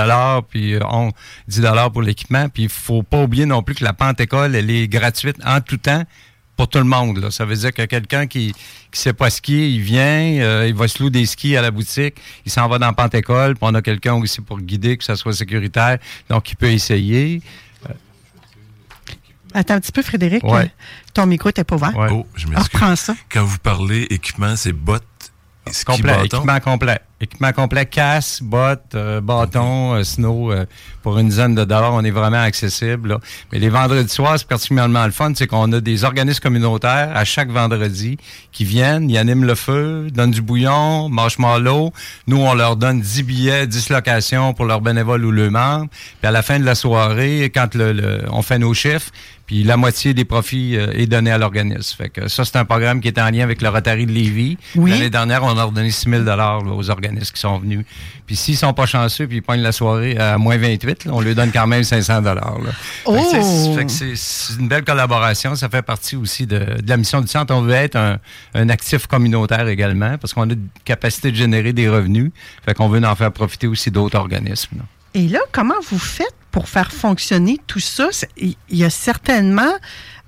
puis 0.50 0.74
euh, 0.74 0.80
on- 0.90 1.12
10 1.48 1.62
pour 1.94 2.02
l'équipement. 2.02 2.50
Puis 2.50 2.64
il 2.64 2.70
faut 2.70 3.04
pas 3.04 3.22
oublier 3.24 3.46
non 3.46 3.62
plus 3.64 3.76
que 3.76 3.84
la 3.84 3.94
Pentecôle, 3.94 4.56
elle 4.56 4.70
est 4.70 4.88
gratuite 4.88 5.38
en 5.46 5.62
tout 5.62 5.78
temps 5.78 6.04
pour 6.56 6.68
tout 6.68 6.80
le 6.80 6.86
monde. 6.86 7.20
Là. 7.20 7.30
Ça 7.32 7.46
veut 7.46 7.56
dire 7.56 7.72
que 7.72 7.84
quelqu'un 7.84 8.26
qui 8.26 8.54
qui 8.92 9.02
sait 9.02 9.14
pas 9.14 9.30
skier, 9.30 9.68
il 9.68 9.82
vient, 9.82 10.40
euh, 10.40 10.66
il 10.68 10.74
va 10.74 10.88
se 10.88 11.00
louer 11.04 11.12
des 11.12 11.26
skis 11.26 11.56
à 11.58 11.62
la 11.62 11.72
boutique, 11.72 12.16
il 12.46 12.52
s'en 12.52 12.68
va 12.70 12.80
dans 12.80 12.94
Pentecôle, 12.94 13.54
puis 13.56 13.60
on 13.62 13.76
a 13.76 13.82
quelqu'un 13.82 14.14
aussi 14.16 14.40
pour 14.42 14.60
guider, 14.60 14.96
que 14.98 15.04
ça 15.04 15.16
soit 15.18 15.34
sécuritaire, 15.34 15.98
donc 16.30 16.50
il 16.50 16.56
peut 16.56 16.72
essayer. 16.72 17.42
Attends 19.58 19.74
un 19.76 19.80
petit 19.80 19.92
peu, 19.92 20.02
Frédéric. 20.04 20.44
Ouais. 20.44 20.72
Ton 21.14 21.26
micro 21.26 21.50
n'était 21.50 21.64
pas 21.64 21.76
ouvert. 21.76 21.94
Oh, 22.12 22.26
je 22.36 22.48
m'excuse. 22.48 22.64
Reprends 22.74 22.96
ça. 22.96 23.16
Quand 23.30 23.44
vous 23.44 23.58
parlez 23.58 24.04
équipement, 24.10 24.56
c'est 24.56 24.72
bottes, 24.74 25.04
ski, 25.72 25.84
Complet, 25.86 26.14
bâton? 26.14 26.24
équipement 26.38 26.60
complet. 26.60 27.00
Équipement 27.20 27.52
complet, 27.52 27.88
casse, 27.88 28.44
bottes, 28.44 28.94
euh, 28.94 29.22
bâton, 29.22 29.96
euh, 29.96 30.04
snow, 30.04 30.52
euh, 30.52 30.68
pour 31.02 31.18
une 31.18 31.30
dizaine 31.30 31.56
de 31.56 31.64
dollars, 31.64 31.92
on 31.96 32.04
est 32.04 32.12
vraiment 32.12 32.40
accessible. 32.44 33.10
là. 33.10 33.20
Mais 33.52 33.58
les 33.58 33.70
vendredis 33.70 34.08
soirs, 34.08 34.38
c'est 34.38 34.48
particulièrement 34.48 35.04
le 35.04 35.12
fun, 35.12 35.32
c'est 35.34 35.48
qu'on 35.48 35.72
a 35.74 35.80
des 35.82 36.04
organismes 36.04 36.42
communautaires 36.42 37.12
à 37.16 37.26
chaque 37.26 37.50
vendredi 37.50 38.18
qui 38.52 38.66
viennent, 38.66 39.10
ils 39.10 39.18
animent 39.18 39.46
le 39.46 39.56
feu, 39.56 40.10
donnent 40.14 40.30
du 40.30 40.44
bouillon, 40.44 41.10
marshmallow. 41.10 41.92
Nous, 42.28 42.38
on 42.38 42.54
leur 42.54 42.76
donne 42.76 43.02
10 43.02 43.24
billets, 43.24 43.66
10 43.66 43.90
locations 43.90 44.54
pour 44.54 44.66
leurs 44.66 44.82
bénévoles 44.82 45.26
ou 45.26 45.32
leurs 45.32 45.50
membres. 45.50 45.88
Puis 46.22 46.28
à 46.28 46.32
la 46.32 46.44
fin 46.44 46.60
de 46.60 46.66
la 46.66 46.76
soirée, 46.76 47.52
quand 47.52 47.74
le, 47.74 47.94
le- 47.94 48.26
on 48.30 48.44
fait 48.44 48.60
nos 48.60 48.76
chiffres, 48.76 49.10
puis 49.48 49.64
la 49.64 49.78
moitié 49.78 50.14
des 50.14 50.26
profits 50.26 50.76
euh, 50.78 50.92
est 50.94 51.08
donnée 51.08 51.32
à 51.32 51.40
l'organisme. 51.40 51.96
Fait 51.98 52.10
que 52.10 52.28
ça, 52.28 52.46
c'est 52.46 52.58
un 52.58 52.66
programme 52.66 53.02
qui 53.02 53.08
est 53.08 53.18
en 53.20 53.30
lien 53.32 53.44
avec 53.44 53.62
le 53.64 53.70
Rotary 53.70 54.06
de 54.06 54.12
Lévis. 54.12 54.58
Oui. 54.76 54.92
L'année 54.92 55.10
dernière, 55.10 55.44
on 55.44 55.58
a 55.58 55.64
redonné 55.64 55.90
6 55.90 56.10
000 56.10 56.24
là, 56.24 56.60
aux 56.60 56.90
organismes 56.90 57.34
qui 57.34 57.40
sont 57.42 57.58
venus. 57.58 57.86
Puis 58.26 58.36
s'ils 58.36 58.58
sont 58.58 58.74
pas 58.74 58.86
chanceux, 58.86 59.26
puis 59.26 59.38
ils 59.38 59.42
pognent 59.42 59.62
la 59.62 59.72
soirée 59.72 60.18
à 60.18 60.38
moins 60.38 60.58
28, 60.58 61.06
là, 61.06 61.12
on 61.16 61.22
leur 61.22 61.34
donne 61.34 61.52
quand 61.52 61.66
même 61.66 61.84
500 61.84 62.22
là. 62.22 62.36
Oh! 63.06 63.18
C'est- 63.88 64.60
une 64.60 64.68
belle 64.68 64.84
collaboration. 64.84 65.56
Ça 65.56 65.70
fait 65.70 65.82
partie 65.82 66.16
aussi 66.18 66.46
de, 66.46 66.60
de 66.60 66.88
la 66.90 66.98
mission 66.98 67.22
du 67.22 67.28
centre. 67.28 67.54
On 67.56 67.62
veut 67.62 67.72
être 67.74 67.96
un, 67.96 68.18
un 68.54 68.70
actif 68.70 69.08
communautaire 69.08 69.68
également, 69.68 70.18
parce 70.18 70.34
qu'on 70.34 70.50
a 70.50 70.54
une 70.54 70.68
capacité 70.84 71.32
de 71.32 71.38
générer 71.38 71.72
des 71.74 71.88
revenus. 71.88 72.32
Fait 72.66 72.74
qu'on 72.74 72.90
veut 72.90 73.04
en 73.06 73.16
faire 73.16 73.32
profiter 73.32 73.68
aussi 73.68 73.92
d'autres 73.92 74.18
organismes. 74.20 74.78
là. 74.80 74.84
Et 75.14 75.28
là, 75.28 75.40
comment 75.52 75.74
vous 75.90 75.98
faites 76.00 76.36
pour 76.58 76.70
faire 76.70 76.92
fonctionner 76.92 77.60
tout 77.68 77.80
ça? 77.80 78.08
Il 78.36 78.56
y 78.72 78.84
a 78.84 78.90
certainement 78.90 79.74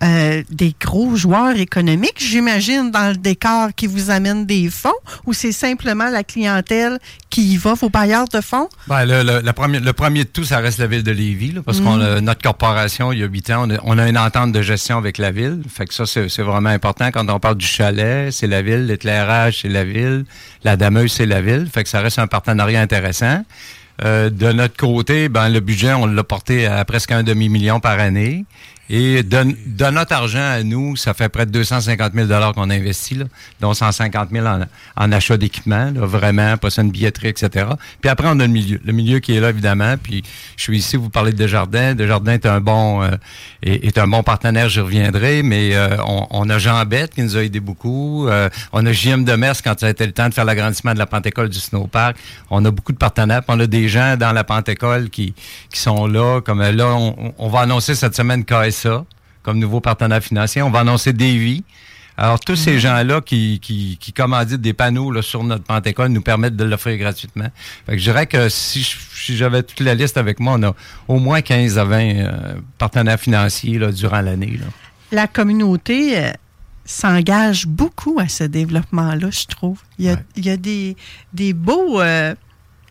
euh, 0.04 0.44
des 0.52 0.76
gros 0.80 1.16
joueurs 1.16 1.58
économiques, 1.58 2.20
j'imagine, 2.20 2.92
dans 2.92 3.10
le 3.10 3.16
décor 3.18 3.70
qui 3.76 3.88
vous 3.88 4.12
amènent 4.12 4.46
des 4.46 4.70
fonds, 4.70 4.94
ou 5.26 5.34
c'est 5.34 5.52
simplement 5.52 6.08
la 6.12 6.24
clientèle 6.24 7.00
qui 7.32 7.54
y 7.54 7.58
va, 7.58 7.74
vos 7.74 7.90
bailleurs 7.90 8.28
de 8.28 8.42
fonds? 8.42 8.70
Ben, 8.88 9.06
le, 9.06 9.24
le- 9.24 9.40
la 9.42 9.54
première- 9.54 9.82
le 9.82 9.92
premier 9.92 10.24
de 10.24 10.30
tout, 10.30 10.44
ça 10.44 10.60
reste 10.60 10.78
la 10.78 10.86
ville 10.86 11.02
de 11.04 11.12
Lévis, 11.12 11.52
là, 11.54 11.62
parce 11.66 11.80
Mm. 11.80 11.84
qu'on 11.84 12.00
a 12.00 12.22
notre 12.22 12.44
corporation, 12.44 13.12
il 13.12 13.20
y 13.20 13.24
a 13.24 13.26
huit 13.26 13.50
ans, 13.50 13.64
on 13.68 13.72
a, 13.72 13.80
on 13.84 13.98
a 13.98 14.08
une 14.08 14.18
entente 14.20 14.52
de 14.52 14.62
gestion 14.62 15.00
avec 15.00 15.18
la 15.18 15.32
ville. 15.32 15.64
Fait 15.68 15.88
que 15.88 15.96
ça, 15.96 16.06
c'est 16.06 16.30
c'est 16.30 16.44
vraiment 16.44 16.70
important. 16.70 17.10
Quand 17.12 17.28
on 17.28 17.40
parle 17.40 17.58
du 17.58 17.66
chalet, 17.66 18.32
c'est 18.32 18.46
la 18.48 18.62
ville, 18.62 18.86
l'éclairage, 18.86 19.62
c'est 19.64 19.68
la 19.70 19.84
ville, 19.84 20.26
la 20.64 20.78
dameuse, 20.78 21.12
c'est 21.12 21.26
la 21.26 21.42
ville. 21.42 21.68
Fait 21.74 21.84
que 21.84 21.90
ça 21.90 22.02
reste 22.02 22.20
un 22.20 22.28
partenariat 22.28 22.80
intéressant. 22.82 23.44
Euh, 24.04 24.30
de 24.30 24.52
notre 24.52 24.78
côté, 24.78 25.30
ben 25.30 25.50
le 25.50 25.60
budget, 25.60 25.94
on 25.94 26.06
l'a 26.06 26.24
porté 26.24 26.66
à 26.66 26.84
presque 26.86 27.12
un 27.12 27.24
demi-million 27.24 27.80
par 27.80 28.00
année. 28.00 28.46
Et 28.90 29.24
de, 29.24 29.56
de 29.68 29.86
notre 29.92 30.14
argent 30.14 30.40
à 30.40 30.64
nous, 30.64 30.96
ça 30.96 31.14
fait 31.14 31.30
près 31.30 31.46
de 31.46 31.52
250 31.52 32.14
000 32.14 32.54
qu'on 32.54 32.70
a 32.70 32.74
investi, 32.74 33.16
là, 33.16 33.26
dont 33.60 33.74
150 33.74 34.30
000 34.32 34.46
en, 34.46 34.62
en 34.96 35.12
achat 35.12 35.38
d'équipement, 35.38 35.92
vraiment, 35.94 36.58
pas 36.58 36.70
ça 36.70 36.82
une 36.82 36.92
billetterie, 36.92 37.28
etc. 37.28 37.68
Puis 38.02 38.10
après, 38.10 38.28
on 38.30 38.40
a 38.40 38.48
le 38.48 38.54
milieu. 38.54 38.80
Le 38.84 38.94
milieu 38.94 39.20
qui 39.20 39.36
est 39.36 39.40
là, 39.40 39.50
évidemment. 39.50 39.96
Puis 40.02 40.24
je 40.58 40.64
suis 40.64 40.78
ici, 40.78 40.98
vous 40.98 41.10
parlez 41.10 41.32
de 41.32 41.38
Desjardins. 41.38 41.94
Desjardins 41.94 42.34
est 42.34 42.46
un 42.46 42.60
bon 42.62 43.04
euh, 43.04 43.12
est, 43.62 43.98
un 43.98 44.08
bon 44.08 44.24
partenaire, 44.24 44.70
j'y 44.70 44.80
reviendrai, 44.80 45.44
mais 45.44 45.76
euh, 45.76 45.98
on, 46.06 46.28
on 46.32 46.50
a 46.50 46.58
Jean 46.58 46.84
Bette 46.86 47.14
qui 47.14 47.22
nous 47.22 47.38
a 47.38 47.44
aidé 47.44 47.60
beaucoup. 47.60 48.28
Euh, 48.28 48.50
on 48.72 48.86
a 48.86 48.92
JM 48.92 49.24
Demers 49.24 49.62
quand 49.64 49.80
ça 49.80 49.88
a 49.88 49.90
été 49.90 50.06
le 50.06 50.14
temps 50.14 50.30
de 50.30 50.34
faire 50.34 50.46
l'agrandissement 50.46 50.94
de 50.94 51.00
la 51.00 51.06
Pentecôle 51.06 51.50
du 51.50 51.60
Snowpark. 51.60 52.16
On 52.50 52.64
a 52.66 52.72
beaucoup 52.72 52.92
de 52.92 52.98
partenaires. 52.98 53.44
Puis 53.44 53.56
on 53.56 53.60
a 53.60 53.68
des 53.68 53.90
gens 53.90 54.18
dans 54.18 54.32
la 54.32 54.44
Pentecôle 54.44 55.10
qui, 55.10 55.34
qui 55.72 55.80
sont 55.80 56.08
là. 56.08 56.42
Comme 56.42 56.62
là, 56.62 56.88
on, 56.88 57.34
on 57.38 57.50
va 57.50 57.62
annoncer 57.62 57.96
cette 57.96 58.16
semaine 58.16 58.46
Comme 59.44 59.60
nouveau 59.60 59.80
partenaire 59.80 60.22
financier. 60.22 60.62
On 60.62 60.70
va 60.70 60.80
annoncer 60.80 61.14
Davy. 61.14 61.64
Alors, 62.18 62.40
tous 62.40 62.58
ces 62.58 62.80
gens-là 62.80 63.22
qui, 63.22 63.60
qui, 63.62 63.98
qui 63.98 64.12
commanditent 64.12 64.60
des 64.60 64.74
panneaux 64.74 65.10
là, 65.10 65.22
sur 65.22 65.42
notre 65.42 65.64
Pentecôle 65.64 66.10
nous 66.10 66.22
permettent 66.22 66.58
de 66.58 66.66
l'offrir 66.66 66.98
gratuitement. 66.98 67.48
Fait 67.86 67.94
que 67.94 67.98
je 67.98 68.04
dirais 68.04 68.28
que 68.28 68.50
si, 68.50 68.86
j'avais 69.30 69.64
toute 69.64 69.80
la 69.80 69.96
liste 69.96 70.18
avec 70.18 70.42
moi, 70.42 70.56
on 70.58 70.64
a 70.64 70.76
au 71.08 71.18
moins 71.18 71.42
15 71.42 71.78
à 71.78 71.86
20 71.86 71.98
euh, 72.00 72.56
partenaires 72.78 73.20
financiers 73.20 73.80
là, 73.80 73.94
durant 73.94 74.20
l'année. 74.20 74.60
La 75.14 75.28
communauté, 75.28 76.18
euh, 76.18 76.32
s'engage 76.90 77.68
beaucoup 77.68 78.20
à 78.20 78.28
ce 78.28 78.44
développement-là, 78.44 79.30
je 79.30 79.46
trouve. 79.46 79.80
Il 80.00 80.06
y 80.06 80.10
a, 80.10 80.18
il 80.36 80.46
y 80.46 80.50
a 80.50 80.58
des, 80.58 80.98
des 81.34 81.54
beaux 81.54 82.02
euh, 82.02 82.34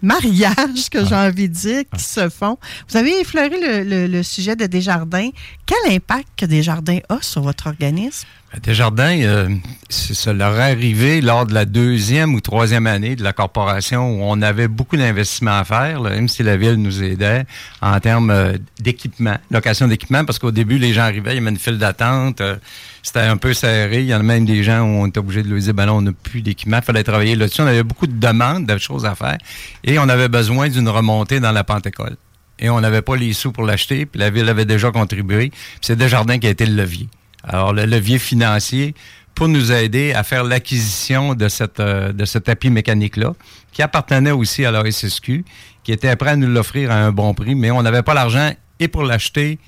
mariages, 0.03 0.89
que 0.91 1.05
j'ai 1.05 1.15
envie 1.15 1.49
de 1.49 1.55
dire, 1.55 1.83
qui 1.97 2.03
se 2.05 2.29
font. 2.29 2.59
Vous 2.89 2.97
avez 2.97 3.21
effleuré 3.21 3.61
le, 3.61 3.83
le- 3.89 4.07
le 4.07 4.23
sujet 4.23 4.57
de 4.57 4.67
Desjardins. 4.67 5.31
Quel 5.67 5.93
impact 5.95 6.29
que 6.37 6.47
Desjardins 6.47 6.99
a 7.09 7.19
sur 7.21 7.43
votre 7.43 7.67
organisme? 7.67 8.27
Desjardins, 8.63 9.21
euh, 9.21 9.49
ça 9.91 10.33
leur 10.33 10.59
est 10.59 10.73
arrivé 10.73 11.21
lors 11.21 11.45
de 11.45 11.53
la 11.53 11.67
deuxième 11.67 12.35
ou 12.35 12.41
troisième 12.41 12.87
année 12.87 13.15
de 13.15 13.23
la 13.23 13.35
corporation 13.35 14.11
où 14.11 14.23
on 14.23 14.41
avait 14.41 14.69
beaucoup 14.69 14.97
d'investissements 14.97 15.59
à 15.59 15.65
faire, 15.65 16.01
même 16.01 16.29
si 16.29 16.43
la 16.43 16.57
ville 16.57 16.77
nous 16.77 17.03
aidait 17.03 17.45
en 17.83 18.01
termes 18.01 18.31
euh, 18.31 18.57
d'équipement, 18.81 19.37
location 19.51 19.87
d'équipement, 19.87 20.25
parce 20.25 20.39
qu'au 20.39 20.51
début, 20.51 20.79
les 20.79 20.95
gens 20.95 21.03
arrivaient, 21.03 21.33
il 21.33 21.39
y 21.39 21.41
avait 21.41 21.51
une 21.51 21.59
file 21.59 21.77
d'attente, 21.77 22.41
euh, 22.41 22.57
c'était 23.03 23.21
un 23.21 23.37
peu 23.37 23.53
serré. 23.53 24.01
Il 24.01 24.07
y 24.07 24.15
en 24.15 24.21
a 24.21 24.23
même 24.23 24.47
des 24.47 24.63
gens 24.63 24.81
où 24.81 25.03
on 25.03 25.07
était 25.07 25.19
obligé 25.19 25.43
de 25.43 25.51
leur 25.51 25.59
dire, 25.59 25.75
ben 25.75 25.85
là, 25.85 25.93
on 25.93 26.03
n'a 26.03 26.13
plus 26.13 26.41
d'équipement, 26.41 26.79
il 26.79 26.85
fallait 26.85 27.05
travailler 27.05 27.37
là-dessus. 27.37 27.61
On 27.61 27.67
avait 27.67 27.83
beaucoup 27.83 28.07
de 28.07 28.19
demandes, 28.19 28.65
de 28.65 28.79
choses 28.79 29.05
à 29.05 29.15
faire, 29.15 29.37
et 29.85 29.99
on 29.99 30.09
avait 30.09 30.29
besoin 30.29 30.71
d'une 30.71 30.89
remontée 30.89 31.39
dans 31.39 31.53
la 31.53 31.65
Pentecôte. 31.65 32.19
Et 32.59 32.71
on 32.71 32.81
n'avait 32.81 33.03
pas 33.03 33.15
les 33.15 33.35
sous 33.35 33.53
pour 33.53 33.65
l'acheter, 33.65 34.07
puis 34.07 34.19
la 34.19 34.31
ville 34.31 34.49
avait 34.49 34.65
déjà 34.65 34.91
contribué. 34.91 35.51
Puis 35.51 35.79
c'est 35.83 35.97
Desjardins 35.97 36.39
qui 36.39 36.47
a 36.47 36.51
été 36.51 36.65
le 36.65 36.75
levier. 36.75 37.09
Alors, 37.49 37.73
le 37.73 37.87
levier 37.87 38.19
financier 38.19 38.95
pour 39.35 39.49
nous 39.49 39.73
aider 39.73 40.13
à 40.13 40.23
faire 40.23 40.45
l'acquisition 40.45 41.35
de, 41.35 41.49
cette, 41.49 41.81
euh, 41.81 42.13
de 42.13 42.25
ce 42.25 42.39
tapis 42.39 42.71
mécanique-là, 42.71 43.35
qui 43.73 43.83
appartenait 43.83 44.33
aussi 44.33 44.65
à 44.65 44.71
la 44.71 44.83
SSQ, 44.91 45.45
qui 45.85 45.93
était 45.93 46.15
prêt 46.17 46.31
à 46.31 46.37
nous 46.37 46.49
l'offrir 46.49 46.91
à 46.91 46.97
un 46.97 47.13
bon 47.13 47.33
prix, 47.35 47.55
mais 47.55 47.71
on 47.71 47.83
n'avait 47.83 48.03
pas 48.03 48.15
l'argent 48.15 48.53
et 48.81 48.89
pour 48.89 49.05
l'acheter 49.05 49.59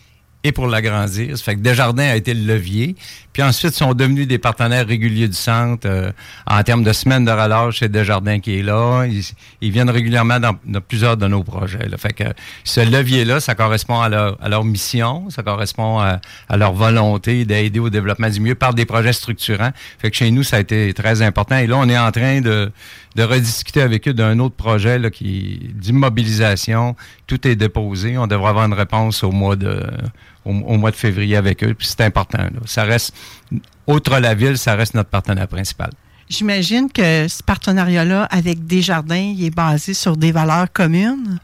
et 0.42 0.52
pour 0.52 0.66
l'agrandir. 0.66 1.36
Ça 1.36 1.44
fait 1.44 1.56
que 1.56 1.60
Desjardins 1.60 2.08
a 2.08 2.16
été 2.16 2.32
le 2.32 2.46
levier. 2.46 2.96
Puis 3.32 3.42
ensuite, 3.42 3.74
ils 3.74 3.76
sont 3.76 3.94
devenus 3.94 4.26
des 4.26 4.38
partenaires 4.38 4.86
réguliers 4.86 5.28
du 5.28 5.36
centre 5.36 5.86
euh, 5.86 6.10
en 6.46 6.62
termes 6.62 6.82
de 6.82 6.92
semaines 6.92 7.24
de 7.24 7.30
relâche. 7.30 7.80
C'est 7.80 7.90
Desjardins 7.90 8.40
qui 8.40 8.58
est 8.58 8.62
là. 8.62 9.04
Ils, 9.04 9.22
ils 9.60 9.70
viennent 9.70 9.90
régulièrement 9.90 10.40
dans, 10.40 10.54
plusieurs 10.80 11.16
de 11.16 11.26
nos 11.26 11.44
projets. 11.44 11.88
Là. 11.88 11.96
Fait 11.96 12.12
que 12.12 12.24
ce 12.64 12.80
levier-là, 12.80 13.40
ça 13.40 13.54
correspond 13.54 14.00
à 14.00 14.08
leur, 14.08 14.38
à 14.42 14.48
leur 14.48 14.64
mission, 14.64 15.28
ça 15.30 15.42
correspond 15.42 15.98
à, 15.98 16.20
à 16.48 16.56
leur 16.56 16.72
volonté 16.72 17.44
d'aider 17.44 17.78
au 17.78 17.90
développement 17.90 18.28
du 18.28 18.40
milieu 18.40 18.54
par 18.54 18.74
des 18.74 18.86
projets 18.86 19.12
structurants. 19.12 19.70
Fait 19.98 20.10
que 20.10 20.16
chez 20.16 20.30
nous, 20.30 20.42
ça 20.42 20.56
a 20.56 20.60
été 20.60 20.92
très 20.94 21.22
important. 21.22 21.56
Et 21.58 21.66
là, 21.66 21.76
on 21.76 21.88
est 21.88 21.98
en 21.98 22.10
train 22.10 22.40
de, 22.40 22.72
de 23.16 23.22
rediscuter 23.22 23.82
avec 23.82 24.08
eux 24.08 24.14
d'un 24.14 24.38
autre 24.38 24.56
projet 24.56 24.98
là, 24.98 25.10
qui 25.10 25.70
d'immobilisation. 25.74 26.96
Tout 27.26 27.46
est 27.46 27.56
déposé. 27.56 28.18
On 28.18 28.26
devrait 28.26 28.50
avoir 28.50 28.66
une 28.66 28.74
réponse 28.74 29.22
au 29.22 29.30
mois 29.30 29.56
de 29.56 29.86
au, 30.44 30.50
au 30.50 30.76
mois 30.76 30.90
de 30.90 30.96
février 30.96 31.36
avec 31.36 31.62
eux. 31.64 31.74
Puis 31.74 31.88
c'est 31.88 32.02
important. 32.04 32.38
là. 32.38 32.60
Ça 32.66 32.84
reste 32.84 33.14
outre 33.86 34.18
la 34.18 34.34
ville, 34.34 34.58
ça 34.58 34.74
reste 34.74 34.94
notre 34.94 35.10
partenaire 35.10 35.48
principal. 35.48 35.90
J'imagine 36.28 36.90
que 36.92 37.26
ce 37.26 37.42
partenariat-là 37.42 38.24
avec 38.30 38.64
Desjardins, 38.64 39.16
il 39.36 39.44
est 39.44 39.54
basé 39.54 39.94
sur 39.94 40.16
des 40.16 40.30
valeurs 40.30 40.72
communes. 40.72 41.40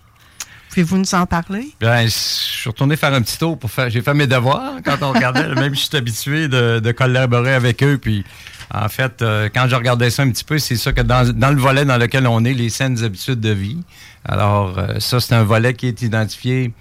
Pouvez-vous 0.69 0.99
nous 0.99 1.15
en 1.15 1.27
parler? 1.27 1.71
Ben, 1.81 2.05
je 2.05 2.11
suis 2.11 2.69
retourné 2.69 2.97
faire 2.97 3.13
un 3.13 3.23
petit 3.23 3.39
tour 3.39 3.59
pour 3.59 3.71
faire. 3.71 3.91
J'ai 3.91 4.03
fait 4.03 4.15
mes 4.15 4.27
devoirs 4.27 4.75
quand 4.85 4.99
on 5.03 5.13
regardait. 5.13 5.49
Même 5.55 5.75
je 5.75 5.81
suis 5.81 5.97
habitué 5.97 6.49
de, 6.49 6.81
de 6.81 6.93
collaborer 6.93 7.55
avec 7.55 7.83
eux. 7.83 7.99
Puis, 7.99 8.25
en 8.73 8.89
fait, 8.89 9.23
euh, 9.23 9.49
quand 9.53 9.67
je 9.69 9.75
regardais 9.75 10.11
ça 10.11 10.23
un 10.23 10.31
petit 10.31 10.45
peu, 10.45 10.59
c'est 10.59 10.77
ça 10.77 10.93
que 10.93 11.01
dans, 11.01 11.33
dans 11.33 11.51
le 11.51 11.61
volet 11.61 11.85
dans 11.85 11.97
lequel 11.97 12.27
on 12.27 12.45
est, 12.45 12.53
les 12.55 12.69
saines 12.69 13.03
habitudes 13.03 13.41
de 13.41 13.51
vie. 13.51 13.79
Alors, 14.25 14.79
euh, 14.79 15.01
ça, 15.01 15.19
c'est 15.19 15.35
un 15.35 15.45
volet 15.45 15.75
qui 15.75 15.87
est 15.89 16.03
identifié 16.03 16.73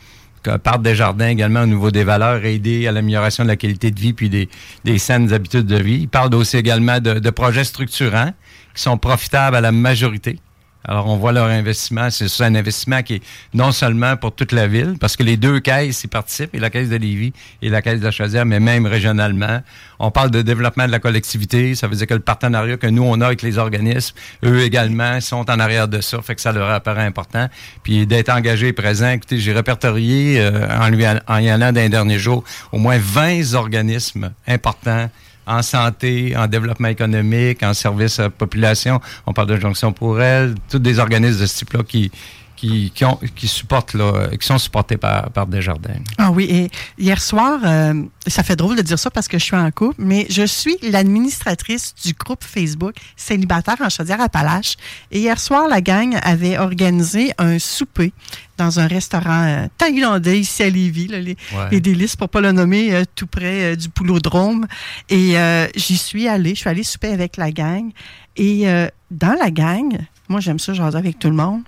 par 0.63 0.79
Desjardins 0.79 1.29
également 1.29 1.61
au 1.61 1.67
niveau 1.67 1.91
des 1.91 2.03
valeurs, 2.03 2.45
aider 2.45 2.87
à 2.87 2.91
l'amélioration 2.91 3.43
de 3.43 3.49
la 3.49 3.55
qualité 3.55 3.91
de 3.91 3.99
vie 3.99 4.13
puis 4.13 4.29
des, 4.29 4.49
des 4.83 4.97
saines 4.97 5.33
habitudes 5.33 5.65
de 5.65 5.77
vie. 5.77 5.99
Il 6.01 6.09
parle 6.09 6.33
aussi 6.35 6.57
également 6.57 6.99
de 6.99 7.29
projets 7.29 7.63
structurants 7.63 8.31
qui 8.73 8.81
sont 8.81 8.97
profitables 8.97 9.55
à 9.55 9.61
la 9.61 9.71
majorité. 9.71 10.39
Alors, 10.87 11.07
on 11.07 11.17
voit 11.17 11.31
leur 11.31 11.47
investissement. 11.47 12.09
C'est 12.09 12.43
un 12.43 12.55
investissement 12.55 13.01
qui 13.01 13.15
est 13.15 13.23
non 13.53 13.71
seulement 13.71 14.17
pour 14.17 14.33
toute 14.33 14.51
la 14.51 14.67
ville, 14.67 14.95
parce 14.99 15.15
que 15.15 15.23
les 15.23 15.37
deux 15.37 15.59
caisses 15.59 16.03
y 16.03 16.07
participent, 16.07 16.53
et 16.53 16.59
la 16.59 16.69
caisse 16.69 16.89
de 16.89 16.95
Lévis 16.95 17.33
et 17.61 17.69
la 17.69 17.81
caisse 17.81 17.99
de 17.99 18.05
la 18.05 18.11
Chaudière, 18.11 18.45
mais 18.45 18.59
même 18.59 18.85
régionalement. 18.85 19.61
On 19.99 20.11
parle 20.11 20.29
de 20.31 20.41
développement 20.41 20.85
de 20.85 20.91
la 20.91 20.99
collectivité. 20.99 21.73
Ça 21.75 21.87
veut 21.87 21.95
dire 21.95 22.07
que 22.07 22.13
le 22.13 22.19
partenariat 22.19 22.77
que 22.77 22.87
nous, 22.87 23.03
on 23.03 23.19
a 23.21 23.27
avec 23.27 23.41
les 23.41 23.57
organismes, 23.57 24.15
eux 24.43 24.61
également, 24.61 25.19
sont 25.21 25.49
en 25.49 25.59
arrière 25.59 25.87
de 25.87 26.01
ça. 26.01 26.21
Fait 26.21 26.35
que 26.35 26.41
ça 26.41 26.51
leur 26.51 26.69
apparaît 26.69 27.05
important. 27.05 27.49
Puis 27.83 28.05
d'être 28.05 28.29
engagé 28.29 28.67
et 28.67 28.73
présent. 28.73 29.09
Écoutez, 29.09 29.39
j'ai 29.39 29.53
répertorié, 29.53 30.39
euh, 30.39 30.67
en, 30.69 30.89
lui, 30.89 31.05
en 31.07 31.37
y 31.37 31.49
allant 31.49 31.71
d'un 31.71 31.89
dernier 31.89 32.19
jour, 32.19 32.43
au 32.71 32.77
moins 32.77 32.97
20 32.99 33.53
organismes 33.53 34.31
importants 34.47 35.09
en 35.47 35.61
santé, 35.61 36.35
en 36.35 36.47
développement 36.47 36.87
économique, 36.87 37.63
en 37.63 37.73
service 37.73 38.19
à 38.19 38.23
la 38.23 38.29
population. 38.29 38.99
On 39.25 39.33
parle 39.33 39.49
de 39.49 39.59
jonction 39.59 39.93
pour 39.93 40.21
elle, 40.21 40.55
tous 40.69 40.79
des 40.79 40.99
organismes 40.99 41.41
de 41.41 41.45
ce 41.45 41.57
type-là 41.59 41.83
qui, 41.83 42.11
qui, 42.55 42.91
qui, 42.95 43.03
ont, 43.05 43.19
qui 43.35 43.47
supportent, 43.47 43.93
là, 43.93 44.29
qui 44.39 44.45
sont 44.47 44.57
supportés 44.57 44.97
par, 44.97 45.29
par 45.31 45.45
Desjardins. 45.47 45.99
Ah 46.17 46.31
oui, 46.31 46.45
et 46.49 46.69
hier 46.97 47.21
soir, 47.21 47.59
euh, 47.65 47.93
ça 48.27 48.43
fait 48.43 48.55
drôle 48.55 48.75
de 48.77 48.81
dire 48.81 48.97
ça 48.99 49.09
parce 49.11 49.27
que 49.27 49.37
je 49.37 49.43
suis 49.43 49.55
en 49.55 49.69
couple, 49.71 49.95
mais 49.99 50.25
je 50.29 50.45
suis 50.45 50.77
l'administratrice 50.81 51.93
du 52.03 52.13
groupe 52.13 52.43
Facebook 52.43 52.95
Célibataire 53.15 53.75
en 53.81 53.89
Chaudière-Appalaches. 53.89 54.75
Et 55.11 55.19
hier 55.19 55.39
soir, 55.39 55.67
la 55.67 55.81
gang 55.81 56.17
avait 56.23 56.57
organisé 56.57 57.31
un 57.37 57.59
souper 57.59 58.13
dans 58.57 58.79
un 58.79 58.87
restaurant 58.87 59.43
euh, 59.43 59.67
thaïlandais 59.77 60.39
ici 60.39 60.63
à 60.63 60.69
Lévis, 60.69 61.07
là, 61.07 61.19
les, 61.19 61.35
Ouais. 61.53 61.67
les 61.71 61.81
délices, 61.81 62.15
pour 62.15 62.29
pas 62.29 62.39
le 62.41 62.51
nommer, 62.53 62.93
euh, 62.93 63.03
tout 63.15 63.27
près 63.27 63.73
euh, 63.73 63.75
du 63.75 63.89
Poulodrome. 63.89 64.65
Et 65.09 65.37
euh, 65.37 65.67
j'y 65.75 65.97
suis 65.97 66.27
allée, 66.27 66.55
je 66.55 66.59
suis 66.61 66.69
allée 66.69 66.83
souper 66.83 67.09
avec 67.09 67.35
la 67.37 67.51
gang. 67.51 67.91
Et 68.37 68.67
euh, 68.69 68.87
dans 69.11 69.35
la 69.39 69.51
gang, 69.51 69.97
moi 70.29 70.39
j'aime 70.39 70.59
ça 70.59 70.73
jaser 70.73 70.97
avec 70.97 71.19
tout 71.19 71.29
le 71.29 71.35
monde, 71.35 71.61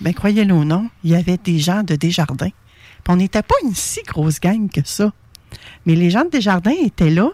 ben 0.00 0.12
croyez-le 0.14 0.52
ou 0.54 0.64
non, 0.64 0.88
il 1.02 1.10
y 1.10 1.14
avait 1.14 1.36
des 1.38 1.58
gens 1.58 1.82
de 1.82 1.94
Desjardins. 1.96 2.50
Puis 2.50 3.12
on 3.12 3.16
n'était 3.16 3.42
pas 3.42 3.54
une 3.64 3.74
si 3.74 4.00
grosse 4.02 4.40
gang 4.40 4.70
que 4.70 4.80
ça. 4.84 5.12
Mais 5.86 5.94
les 5.94 6.10
gens 6.10 6.24
de 6.24 6.30
Desjardins 6.30 6.72
étaient 6.82 7.10
là. 7.10 7.28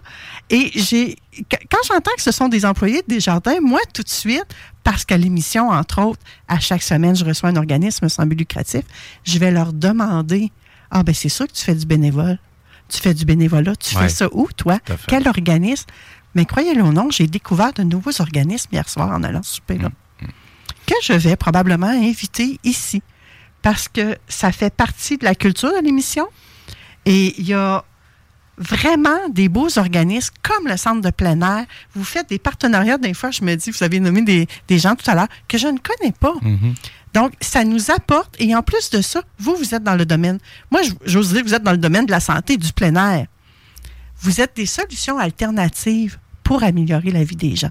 Et 0.50 0.70
j'ai 0.74 1.14
qu- 1.32 1.56
quand 1.70 1.78
j'entends 1.88 2.10
que 2.16 2.22
ce 2.22 2.32
sont 2.32 2.48
des 2.48 2.66
employés 2.66 3.02
de 3.02 3.14
Desjardins, 3.14 3.60
moi, 3.62 3.80
tout 3.94 4.02
de 4.02 4.08
suite, 4.08 4.44
parce 4.84 5.04
qu'à 5.04 5.16
l'émission, 5.16 5.70
entre 5.70 6.02
autres, 6.02 6.20
à 6.48 6.58
chaque 6.60 6.82
semaine, 6.82 7.16
je 7.16 7.24
reçois 7.24 7.48
un 7.50 7.56
organisme 7.56 8.08
sans 8.08 8.26
but 8.26 8.36
lucratif, 8.38 8.82
je 9.24 9.38
vais 9.38 9.50
leur 9.50 9.72
demander 9.72 10.50
Ah, 10.90 11.04
ben 11.04 11.14
c'est 11.14 11.28
sûr 11.28 11.46
que 11.46 11.52
tu 11.52 11.64
fais 11.64 11.74
du 11.76 11.86
bénévole. 11.86 12.38
Tu 12.88 12.98
fais 13.00 13.14
du 13.14 13.24
bénévolat. 13.24 13.76
Tu 13.76 13.94
Ouais. 13.96 14.02
fais 14.02 14.08
ça 14.08 14.28
où, 14.32 14.48
toi? 14.56 14.80
Quel 15.06 15.28
organisme? 15.28 15.86
Mais 16.34 16.44
croyez-le 16.44 16.82
ou 16.82 16.92
non, 16.92 17.08
j'ai 17.10 17.28
découvert 17.28 17.72
de 17.72 17.84
nouveaux 17.84 18.20
organismes 18.20 18.68
hier 18.72 18.88
soir 18.88 19.08
en 19.10 19.22
allant 19.22 19.44
souper 19.44 19.78
là. 19.78 19.90
Que 20.90 20.96
je 21.02 21.12
vais 21.12 21.36
probablement 21.36 21.86
inviter 21.86 22.58
ici. 22.64 23.00
Parce 23.62 23.88
que 23.88 24.18
ça 24.28 24.50
fait 24.50 24.74
partie 24.74 25.18
de 25.18 25.24
la 25.24 25.36
culture 25.36 25.70
de 25.70 25.84
l'émission. 25.84 26.26
Et 27.06 27.38
il 27.38 27.46
y 27.46 27.54
a 27.54 27.84
vraiment 28.58 29.28
des 29.28 29.48
beaux 29.48 29.78
organismes 29.78 30.34
comme 30.42 30.66
le 30.66 30.76
centre 30.76 31.00
de 31.00 31.10
plein 31.10 31.40
air. 31.40 31.64
Vous 31.94 32.02
faites 32.04 32.28
des 32.28 32.40
partenariats. 32.40 32.98
Des 32.98 33.14
fois, 33.14 33.30
je 33.30 33.44
me 33.44 33.54
dis, 33.54 33.70
vous 33.70 33.84
avez 33.84 34.00
nommé 34.00 34.22
des, 34.22 34.48
des 34.66 34.78
gens 34.80 34.96
tout 34.96 35.08
à 35.08 35.14
l'heure 35.14 35.28
que 35.46 35.58
je 35.58 35.68
ne 35.68 35.78
connais 35.78 36.12
pas. 36.12 36.34
Donc, 37.14 37.34
ça 37.40 37.64
nous 37.64 37.90
apporte. 37.92 38.34
Et 38.40 38.54
en 38.56 38.62
plus 38.62 38.90
de 38.90 39.00
ça, 39.00 39.22
vous, 39.38 39.54
vous 39.54 39.74
êtes 39.74 39.84
dans 39.84 39.96
le 39.96 40.04
domaine. 40.04 40.38
Moi, 40.72 40.80
j'ose 41.04 41.32
dire 41.32 41.44
vous 41.44 41.54
êtes 41.54 41.62
dans 41.62 41.72
le 41.72 41.78
domaine 41.78 42.06
de 42.06 42.10
la 42.10 42.20
santé 42.20 42.54
et 42.54 42.58
du 42.58 42.72
plein 42.72 42.94
air. 42.96 43.26
Vous 44.22 44.40
êtes 44.40 44.56
des 44.56 44.66
solutions 44.66 45.18
alternatives 45.18 46.18
pour 46.42 46.64
améliorer 46.64 47.12
la 47.12 47.22
vie 47.22 47.36
des 47.36 47.54
gens, 47.54 47.70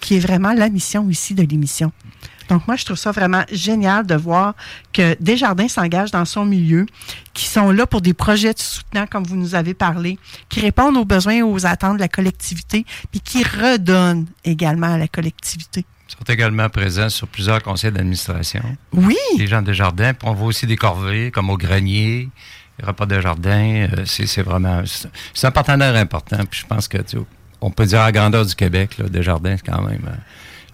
qui 0.00 0.16
est 0.16 0.20
vraiment 0.20 0.52
la 0.52 0.68
mission 0.68 1.08
ici 1.10 1.34
de 1.34 1.42
l'émission. 1.42 1.90
Donc, 2.52 2.68
moi, 2.68 2.76
je 2.76 2.84
trouve 2.84 2.98
ça 2.98 3.12
vraiment 3.12 3.44
génial 3.50 4.06
de 4.06 4.14
voir 4.14 4.54
que 4.92 5.16
Desjardins 5.20 5.68
s'engagent 5.68 6.10
dans 6.10 6.26
son 6.26 6.44
milieu, 6.44 6.84
qui 7.32 7.46
sont 7.46 7.70
là 7.70 7.86
pour 7.86 8.02
des 8.02 8.12
projets 8.12 8.52
de 8.52 8.58
soutenant, 8.58 9.06
comme 9.06 9.24
vous 9.24 9.36
nous 9.36 9.54
avez 9.54 9.72
parlé, 9.72 10.18
qui 10.50 10.60
répondent 10.60 10.98
aux 10.98 11.06
besoins 11.06 11.36
et 11.36 11.42
aux 11.42 11.64
attentes 11.64 11.94
de 11.94 12.02
la 12.02 12.08
collectivité, 12.08 12.84
puis 13.10 13.20
qui 13.22 13.42
redonnent 13.42 14.26
également 14.44 14.92
à 14.92 14.98
la 14.98 15.08
collectivité. 15.08 15.86
Ils 16.10 16.12
sont 16.12 16.30
également 16.30 16.68
présents 16.68 17.08
sur 17.08 17.26
plusieurs 17.26 17.62
conseils 17.62 17.90
d'administration. 17.90 18.62
Oui. 18.92 19.16
Les 19.38 19.46
gens 19.46 19.62
de 19.62 19.72
jardin. 19.72 20.12
Puis 20.12 20.28
on 20.28 20.34
voit 20.34 20.48
aussi 20.48 20.66
des 20.66 20.76
corvées, 20.76 21.30
comme 21.30 21.48
au 21.48 21.56
grenier, 21.56 22.28
les 22.78 22.84
repas 22.86 23.06
de 23.06 23.18
jardin. 23.18 23.88
euh, 23.96 24.04
c'est 24.04 24.42
vraiment. 24.42 24.82
C'est 25.32 25.46
un 25.46 25.50
partenaire 25.50 25.96
important. 25.96 26.44
Puis 26.50 26.60
je 26.60 26.66
pense 26.66 26.86
que, 26.86 26.98
tu 26.98 27.16
on 27.62 27.70
peut 27.70 27.86
dire 27.86 28.00
à 28.00 28.06
la 28.06 28.12
grandeur 28.12 28.44
du 28.44 28.54
Québec, 28.54 28.98
là, 28.98 29.08
Desjardins, 29.08 29.56
c'est 29.56 29.70
quand 29.72 29.80
même 29.80 30.04
euh, 30.06 30.16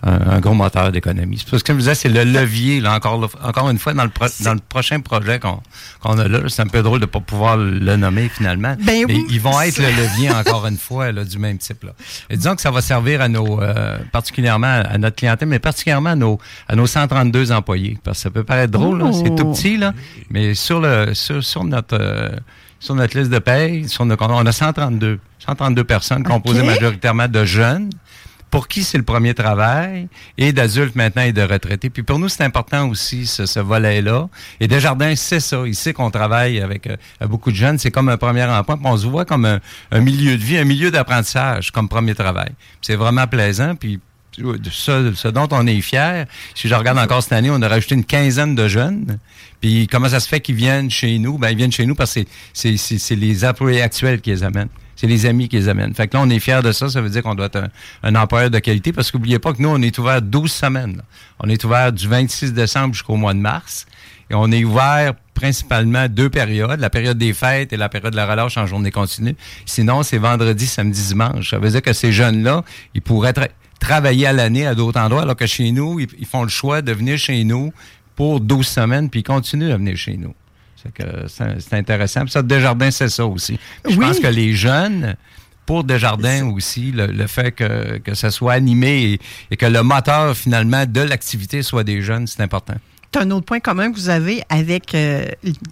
un, 0.02 0.30
un 0.36 0.40
gros 0.40 0.54
moteur 0.54 0.92
d'économie. 0.92 1.38
C'est 1.38 1.50
Parce 1.50 1.62
que, 1.62 1.72
je 1.72 1.78
disais, 1.78 1.94
c'est 1.94 2.08
le 2.08 2.22
levier, 2.24 2.80
là, 2.80 2.94
encore, 2.94 3.28
encore 3.42 3.68
une 3.70 3.78
fois, 3.78 3.94
dans 3.94 4.04
le, 4.04 4.10
pro- 4.10 4.26
dans 4.40 4.54
le 4.54 4.60
prochain 4.68 5.00
projet 5.00 5.38
qu'on 5.40 5.60
qu'on 6.00 6.18
a 6.18 6.28
là. 6.28 6.40
C'est 6.48 6.62
un 6.62 6.66
peu 6.68 6.82
drôle 6.82 7.00
de 7.00 7.04
ne 7.06 7.10
pas 7.10 7.20
pouvoir 7.20 7.56
le 7.56 7.96
nommer 7.96 8.28
finalement. 8.28 8.76
Ben 8.78 9.04
Mais 9.08 9.14
oui. 9.14 9.26
ils 9.30 9.40
vont 9.40 9.60
être 9.60 9.78
le 9.78 9.88
levier, 9.88 10.30
encore 10.30 10.66
une 10.66 10.76
fois, 10.78 11.10
là, 11.12 11.24
du 11.24 11.38
même 11.38 11.58
type. 11.58 11.82
Là. 11.84 11.92
Et 12.30 12.36
disons 12.36 12.54
que 12.54 12.60
ça 12.62 12.70
va 12.70 12.80
servir 12.80 13.20
à 13.20 13.28
nos, 13.28 13.60
euh, 13.60 13.98
particulièrement 14.12 14.82
à 14.88 14.98
notre 14.98 15.16
clientèle, 15.16 15.48
mais 15.48 15.58
particulièrement 15.58 16.10
à 16.10 16.16
nos, 16.16 16.38
à 16.68 16.76
nos 16.76 16.86
132 16.86 17.50
employés. 17.52 17.98
Parce 18.04 18.18
que 18.18 18.22
ça 18.22 18.30
peut 18.30 18.44
paraître 18.44 18.72
drôle, 18.72 19.02
c'est 19.12 19.34
tout 19.34 19.44
Oh. 19.48 19.52
petit, 19.52 19.76
là, 19.78 19.92
mais 20.30 20.54
sur, 20.54 20.80
le, 20.80 21.14
sur, 21.14 21.42
sur 21.42 21.64
notre, 21.64 21.98
euh, 22.00 22.28
sur 22.80 22.94
notre 22.94 23.18
liste 23.18 23.30
de 23.30 23.38
paye, 23.40 23.88
sur 23.88 24.04
nos, 24.06 24.16
on 24.20 24.46
a 24.46 24.52
132, 24.52 25.18
132 25.40 25.82
personnes 25.84 26.22
composées 26.22 26.62
majoritairement 26.62 27.26
de 27.28 27.44
jeunes 27.44 27.90
pour 28.50 28.66
qui 28.68 28.82
c'est 28.84 28.98
le 28.98 29.04
premier 29.04 29.34
travail, 29.34 30.08
et 30.38 30.52
d'adultes 30.52 30.94
maintenant 30.96 31.22
et 31.22 31.32
de 31.32 31.42
retraités. 31.42 31.90
Puis 31.90 32.02
pour 32.02 32.18
nous, 32.18 32.28
c'est 32.28 32.44
important 32.44 32.88
aussi 32.88 33.26
ce, 33.26 33.44
ce 33.46 33.60
volet-là. 33.60 34.28
Et 34.60 34.68
Desjardins 34.68 35.14
sait 35.16 35.40
ça. 35.40 35.62
Il 35.66 35.74
sait 35.74 35.92
qu'on 35.92 36.10
travaille 36.10 36.60
avec 36.60 36.86
euh, 36.86 36.96
beaucoup 37.26 37.50
de 37.50 37.56
jeunes. 37.56 37.78
C'est 37.78 37.90
comme 37.90 38.08
un 38.08 38.16
premier 38.16 38.44
emploi. 38.44 38.76
Puis 38.76 38.86
on 38.86 38.96
se 38.96 39.06
voit 39.06 39.24
comme 39.24 39.44
un, 39.44 39.60
un 39.90 40.00
milieu 40.00 40.36
de 40.38 40.42
vie, 40.42 40.56
un 40.58 40.64
milieu 40.64 40.90
d'apprentissage 40.90 41.70
comme 41.72 41.88
premier 41.88 42.14
travail. 42.14 42.50
C'est 42.80 42.96
vraiment 42.96 43.26
plaisant. 43.26 43.74
Puis 43.74 44.00
ce, 44.70 45.12
ce 45.14 45.28
dont 45.28 45.48
on 45.50 45.66
est 45.66 45.80
fier, 45.80 46.26
si 46.54 46.68
je 46.68 46.74
regarde 46.74 46.98
encore 46.98 47.22
cette 47.22 47.32
année, 47.32 47.50
on 47.50 47.60
a 47.60 47.68
rajouté 47.68 47.94
une 47.96 48.04
quinzaine 48.04 48.54
de 48.54 48.68
jeunes. 48.68 49.18
Puis 49.60 49.88
comment 49.88 50.08
ça 50.08 50.20
se 50.20 50.28
fait 50.28 50.40
qu'ils 50.40 50.54
viennent 50.54 50.90
chez 50.90 51.18
nous? 51.18 51.38
Ben, 51.38 51.50
ils 51.50 51.56
viennent 51.56 51.72
chez 51.72 51.86
nous 51.86 51.96
parce 51.96 52.14
que 52.14 52.20
c'est- 52.20 52.28
c'est 52.52 52.76
c'est- 52.76 52.98
c'est 52.98 53.16
les 53.16 53.44
employés 53.44 53.82
actuels 53.82 54.20
qui 54.20 54.30
les 54.30 54.42
amènent. 54.44 54.68
C'est 55.00 55.06
les 55.06 55.26
amis 55.26 55.48
qui 55.48 55.54
les 55.56 55.68
amènent. 55.68 55.94
Fait 55.94 56.08
que 56.08 56.16
là, 56.16 56.22
on 56.24 56.28
est 56.28 56.40
fiers 56.40 56.60
de 56.62 56.72
ça. 56.72 56.88
Ça 56.88 57.00
veut 57.00 57.08
dire 57.08 57.22
qu'on 57.22 57.36
doit 57.36 57.46
être 57.46 57.56
un, 57.62 57.68
un 58.02 58.14
employeur 58.16 58.50
de 58.50 58.58
qualité 58.58 58.92
parce 58.92 59.12
qu'oubliez 59.12 59.38
pas 59.38 59.52
que 59.52 59.62
nous, 59.62 59.68
on 59.68 59.80
est 59.80 59.96
ouvert 59.98 60.20
12 60.20 60.50
semaines. 60.50 61.02
On 61.38 61.48
est 61.48 61.62
ouvert 61.64 61.92
du 61.92 62.08
26 62.08 62.52
décembre 62.52 62.94
jusqu'au 62.94 63.14
mois 63.14 63.32
de 63.32 63.38
mars. 63.38 63.86
Et 64.28 64.34
on 64.34 64.50
est 64.50 64.64
ouvert 64.64 65.14
principalement 65.34 66.08
deux 66.08 66.28
périodes, 66.28 66.80
la 66.80 66.90
période 66.90 67.16
des 67.16 67.32
fêtes 67.32 67.72
et 67.72 67.76
la 67.76 67.88
période 67.88 68.10
de 68.10 68.16
la 68.16 68.26
relâche 68.26 68.56
en 68.58 68.66
journée 68.66 68.90
continue. 68.90 69.36
Sinon, 69.66 70.02
c'est 70.02 70.18
vendredi, 70.18 70.66
samedi, 70.66 71.00
dimanche. 71.06 71.50
Ça 71.50 71.58
veut 71.60 71.70
dire 71.70 71.80
que 71.80 71.92
ces 71.92 72.10
jeunes-là, 72.12 72.64
ils 72.94 73.00
pourraient 73.00 73.30
tra- 73.32 73.48
travailler 73.78 74.26
à 74.26 74.32
l'année 74.32 74.66
à 74.66 74.74
d'autres 74.74 74.98
endroits, 75.00 75.22
alors 75.22 75.36
que 75.36 75.46
chez 75.46 75.70
nous, 75.70 76.00
ils, 76.00 76.08
ils 76.18 76.26
font 76.26 76.42
le 76.42 76.48
choix 76.48 76.82
de 76.82 76.92
venir 76.92 77.16
chez 77.18 77.44
nous 77.44 77.72
pour 78.16 78.40
12 78.40 78.66
semaines, 78.66 79.08
puis 79.08 79.20
ils 79.20 79.22
continuent 79.22 79.70
à 79.70 79.76
venir 79.76 79.96
chez 79.96 80.16
nous. 80.16 80.34
C'est 81.28 81.74
intéressant. 81.74 82.22
Puis 82.22 82.30
ça, 82.30 82.42
Desjardins, 82.42 82.90
c'est 82.90 83.08
ça 83.08 83.26
aussi. 83.26 83.58
Puis 83.82 83.94
Je 83.94 83.98
Oui. 83.98 84.06
pense 84.06 84.18
que 84.20 84.26
les 84.28 84.54
jeunes, 84.54 85.16
pour 85.66 85.84
Desjardins 85.84 86.46
aussi, 86.50 86.92
le, 86.92 87.06
le 87.06 87.26
fait 87.26 87.52
que, 87.52 87.98
que 87.98 88.14
ça 88.14 88.30
soit 88.30 88.52
animé 88.54 89.12
et, 89.12 89.20
et 89.50 89.56
que 89.56 89.66
le 89.66 89.82
moteur, 89.82 90.36
finalement, 90.36 90.86
de 90.86 91.00
l'activité 91.00 91.62
soit 91.62 91.84
des 91.84 92.00
jeunes, 92.02 92.26
c'est 92.26 92.42
important. 92.42 92.74
C'est 93.12 93.20
un 93.22 93.30
autre 93.30 93.46
point 93.46 93.60
commun 93.60 93.90
que 93.90 93.96
vous 93.96 94.10
avez 94.10 94.42
avec 94.50 94.94
euh, 94.94 95.24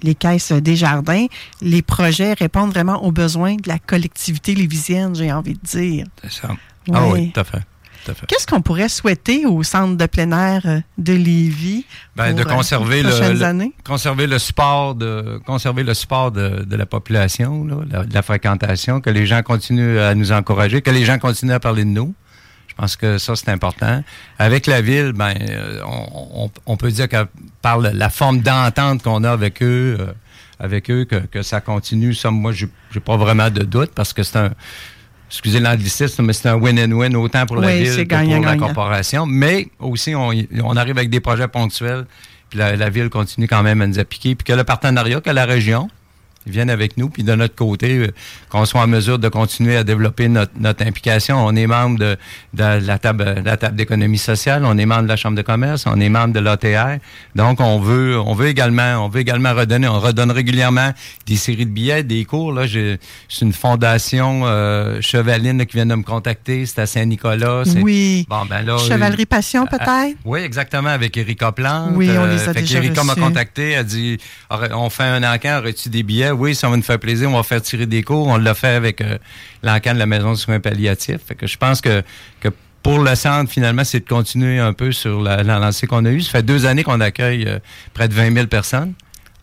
les 0.03 0.15
caisses 0.15 0.53
des 0.53 0.75
jardins. 0.75 1.27
Les 1.61 1.83
projets 1.83 2.33
répondent 2.33 2.71
vraiment 2.71 3.05
aux 3.05 3.13
besoins 3.13 3.57
de 3.57 3.69
la 3.69 3.79
collectivité 3.79 4.55
lévisienne, 4.55 5.15
j'ai 5.15 5.31
envie 5.31 5.53
de 5.53 5.61
dire. 5.63 6.07
C'est 6.23 6.33
ça. 6.33 6.49
Ah 6.95 7.09
oui, 7.09 7.33
tout 7.33 7.41
à 7.41 7.45
fait. 7.45 7.61
Qu'est-ce 8.29 8.47
qu'on 8.47 8.61
pourrait 8.63 8.89
souhaiter 8.89 9.47
au 9.47 9.63
centre 9.63 9.97
de 9.97 10.07
plein 10.07 10.31
air 10.33 10.63
euh, 10.67 10.81
de 10.99 11.13
Lévis 11.13 11.85
Ben, 12.17 12.35
de 12.35 12.43
pour, 12.43 12.53
euh, 12.53 12.55
conserver 12.57 12.97
les 12.97 13.03
le, 13.05 13.09
prochaines 13.11 13.39
le- 13.39 13.45
années? 13.45 13.73
conserver 13.85 14.27
le 14.27 14.39
support 14.39 14.95
de 14.95 15.41
conserver 15.47 15.83
le 15.83 15.95
support 15.95 16.31
de, 16.33 16.65
de 16.65 16.77
la 16.77 16.87
population, 16.87 17.65
là, 17.65 17.77
la, 17.91 18.05
de 18.05 18.15
la 18.15 18.23
fréquentation, 18.23 19.01
que 19.01 19.11
les 19.11 19.27
gens 19.27 19.43
continuent 19.43 19.99
à 19.99 20.15
nous 20.15 20.33
encourager, 20.33 20.83
que 20.83 20.91
les 20.91 21.05
gens 21.05 21.19
continuent 21.19 21.53
à 21.53 21.61
parler 21.61 21.85
de 21.85 21.91
nous. 21.91 22.15
Je 22.69 22.75
pense 22.75 22.97
que 22.97 23.17
ça 23.19 23.35
c'est 23.37 23.49
important. 23.51 24.05
Avec 24.39 24.67
la 24.67 24.83
ville, 24.83 25.13
ben 25.13 25.35
euh, 25.49 25.81
on, 25.87 26.45
on- 26.45 26.51
on 26.67 26.77
peut 26.77 26.91
dire 26.91 27.09
que 27.09 27.27
par 27.63 27.79
la 27.79 28.11
forme 28.11 28.41
d'entente 28.41 29.03
qu'on 29.03 29.25
a 29.25 29.31
avec 29.31 29.63
eux, 29.63 29.97
euh, 29.99 30.13
avec 30.61 30.91
eux, 30.91 31.05
que, 31.05 31.17
que 31.17 31.43
ça 31.43 31.61
continue. 31.61 32.15
Ça, 32.15 32.31
moi, 32.31 32.53
j'ai 32.53 32.69
pas 33.05 33.17
vraiment 33.17 33.51
de 33.51 33.63
doute 33.63 33.91
parce 33.95 34.13
que 34.13 34.23
c'est 34.23 34.39
un 34.39 34.51
excusez 35.29 35.61
l'anglicisme, 35.61 36.25
mais 36.25 36.33
c'est 36.33 36.49
un 36.49 36.57
win-and-win 36.57 37.15
autant 37.17 37.47
pour 37.47 37.57
la 37.57 37.69
Oui, 37.69 37.83
ville 37.85 38.07
que 38.07 38.37
pour 38.37 38.45
la 38.45 38.57
corporation. 38.57 39.27
Mais 39.27 39.69
aussi, 39.79 40.15
on, 40.15 40.31
on 40.65 40.77
arrive 40.77 40.97
avec 40.97 41.11
des 41.11 41.21
projets 41.21 41.49
ponctuels, 41.49 42.07
puis 42.51 42.59
la, 42.59 42.77
la 42.77 42.91
ville 42.91 43.11
continue 43.11 43.49
quand 43.49 43.63
même 43.63 43.83
à 43.83 43.87
nous 43.87 43.99
appliquer, 43.99 44.35
puis 44.35 44.45
que 44.45 44.53
le 44.53 44.65
partenariat, 44.65 45.21
que 45.21 45.31
la 45.31 45.45
région, 45.45 45.89
viennent 46.47 46.71
avec 46.71 46.97
nous, 46.97 47.09
puis 47.09 47.23
de 47.23 47.35
notre 47.35 47.55
côté, 47.55 47.99
euh, 47.99 48.09
qu'on 48.51 48.65
soit 48.65 48.83
en 48.83 48.87
mesure 48.87 49.19
de 49.19 49.29
continuer 49.29 49.77
à 49.77 49.85
développer 49.85 50.29
notre, 50.29 50.53
notre 50.59 50.87
implication. 50.87 51.45
On 51.45 51.55
est 51.57 51.67
membre 51.67 51.99
de, 51.99 52.17
de 52.55 52.87
la 52.87 52.99
table, 52.99 53.43
de 53.43 53.45
la 53.45 53.57
table 53.57 53.77
d'économie 53.77 54.19
sociale, 54.19 54.65
on 54.65 54.79
est 54.79 54.87
membre 54.87 55.05
de 55.05 55.09
la 55.09 55.17
chambre 55.17 55.37
de 55.37 55.43
commerce, 55.43 55.85
on 55.87 56.01
est 56.01 56.09
membre 56.09 56.35
de 56.35 56.41
l'ATR. 56.41 56.99
Donc, 57.35 57.61
on 57.61 57.79
veut, 57.79 58.19
on 58.19 58.35
veut 58.35 58.49
également, 58.49 59.05
on 59.05 59.09
veut 59.09 59.21
également 59.21 59.55
redonner. 59.55 59.89
On 59.89 60.01
redonne 60.01 60.31
régulièrement 60.31 60.93
des 61.27 61.37
séries 61.37 61.67
de 61.67 61.71
billets, 61.71 62.03
des 62.03 62.25
cours. 62.25 62.53
Là, 62.53 62.67
j'ai, 62.67 62.99
c'est 63.29 63.45
une 63.45 63.53
fondation 63.53 64.43
euh, 64.45 65.01
chevaline 65.01 65.59
là, 65.59 65.65
qui 65.65 65.77
vient 65.77 65.87
de 65.87 65.95
me 65.95 66.03
contacter. 66.03 66.67
C'est 66.67 66.81
à 66.81 66.87
Saint-Nicolas. 66.87 67.65
Oui. 67.83 68.27
Bon, 68.29 68.45
ben 68.49 68.63
là, 68.63 68.79
Chevalerie 68.79 69.27
Passion, 69.27 69.65
euh, 69.65 69.67
peut-être? 69.79 70.17
oui, 70.25 70.41
exactement, 70.41 70.89
avec 70.89 71.17
Erika 71.17 71.53
Plante. 71.53 71.93
Oui, 71.95 72.11
on 72.17 72.27
les 72.27 72.49
a 72.49 72.55
que 72.55 72.61
déjà 72.61 72.79
Erika 72.79 73.05
m'a 73.05 73.15
contacté, 73.15 73.71
elle 73.71 73.87
dit 73.87 74.19
on 74.51 74.91
fait 74.91 75.05
un 75.05 75.23
encan, 75.23 75.59
aurais-tu 75.59 75.89
des 75.89 76.03
billets? 76.03 76.31
Oui, 76.39 76.55
ça 76.55 76.69
va 76.69 76.77
nous 76.77 76.83
faire 76.83 76.99
plaisir, 76.99 77.31
on 77.31 77.37
va 77.37 77.43
faire 77.43 77.63
tirer 77.63 77.87
des 77.87 78.03
cours. 78.03 78.27
On 78.27 78.37
l'a 78.37 78.55
fait 78.55 78.69
avec 78.69 79.01
euh, 79.01 79.19
l'encan 79.63 79.95
de 79.95 79.99
la 79.99 80.07
maison 80.07 80.33
de 80.33 80.37
soins 80.37 80.61
palliatifs. 80.61 81.21
Fait 81.27 81.47
je 81.47 81.57
pense 81.57 81.81
que, 81.81 82.03
pour 82.83 83.01
le 83.01 83.15
centre, 83.17 83.51
finalement, 83.51 83.83
c'est 83.83 84.01
de 84.01 84.09
continuer 84.09 84.61
un 84.61 84.73
peu 84.73 84.93
sur 84.93 85.21
la, 85.21 85.43
la 85.43 85.59
lancée 85.59 85.87
qu'on 85.87 86.05
a 86.05 86.11
eue. 86.11 86.21
Ça 86.21 86.31
fait 86.31 86.43
deux 86.43 86.67
années 86.67 86.85
qu'on 86.85 87.01
accueille 87.01 87.45
euh, 87.47 87.59
près 87.95 88.09
de 88.09 88.15
20 88.15 88.33
000 88.33 88.47
personnes 88.47 88.95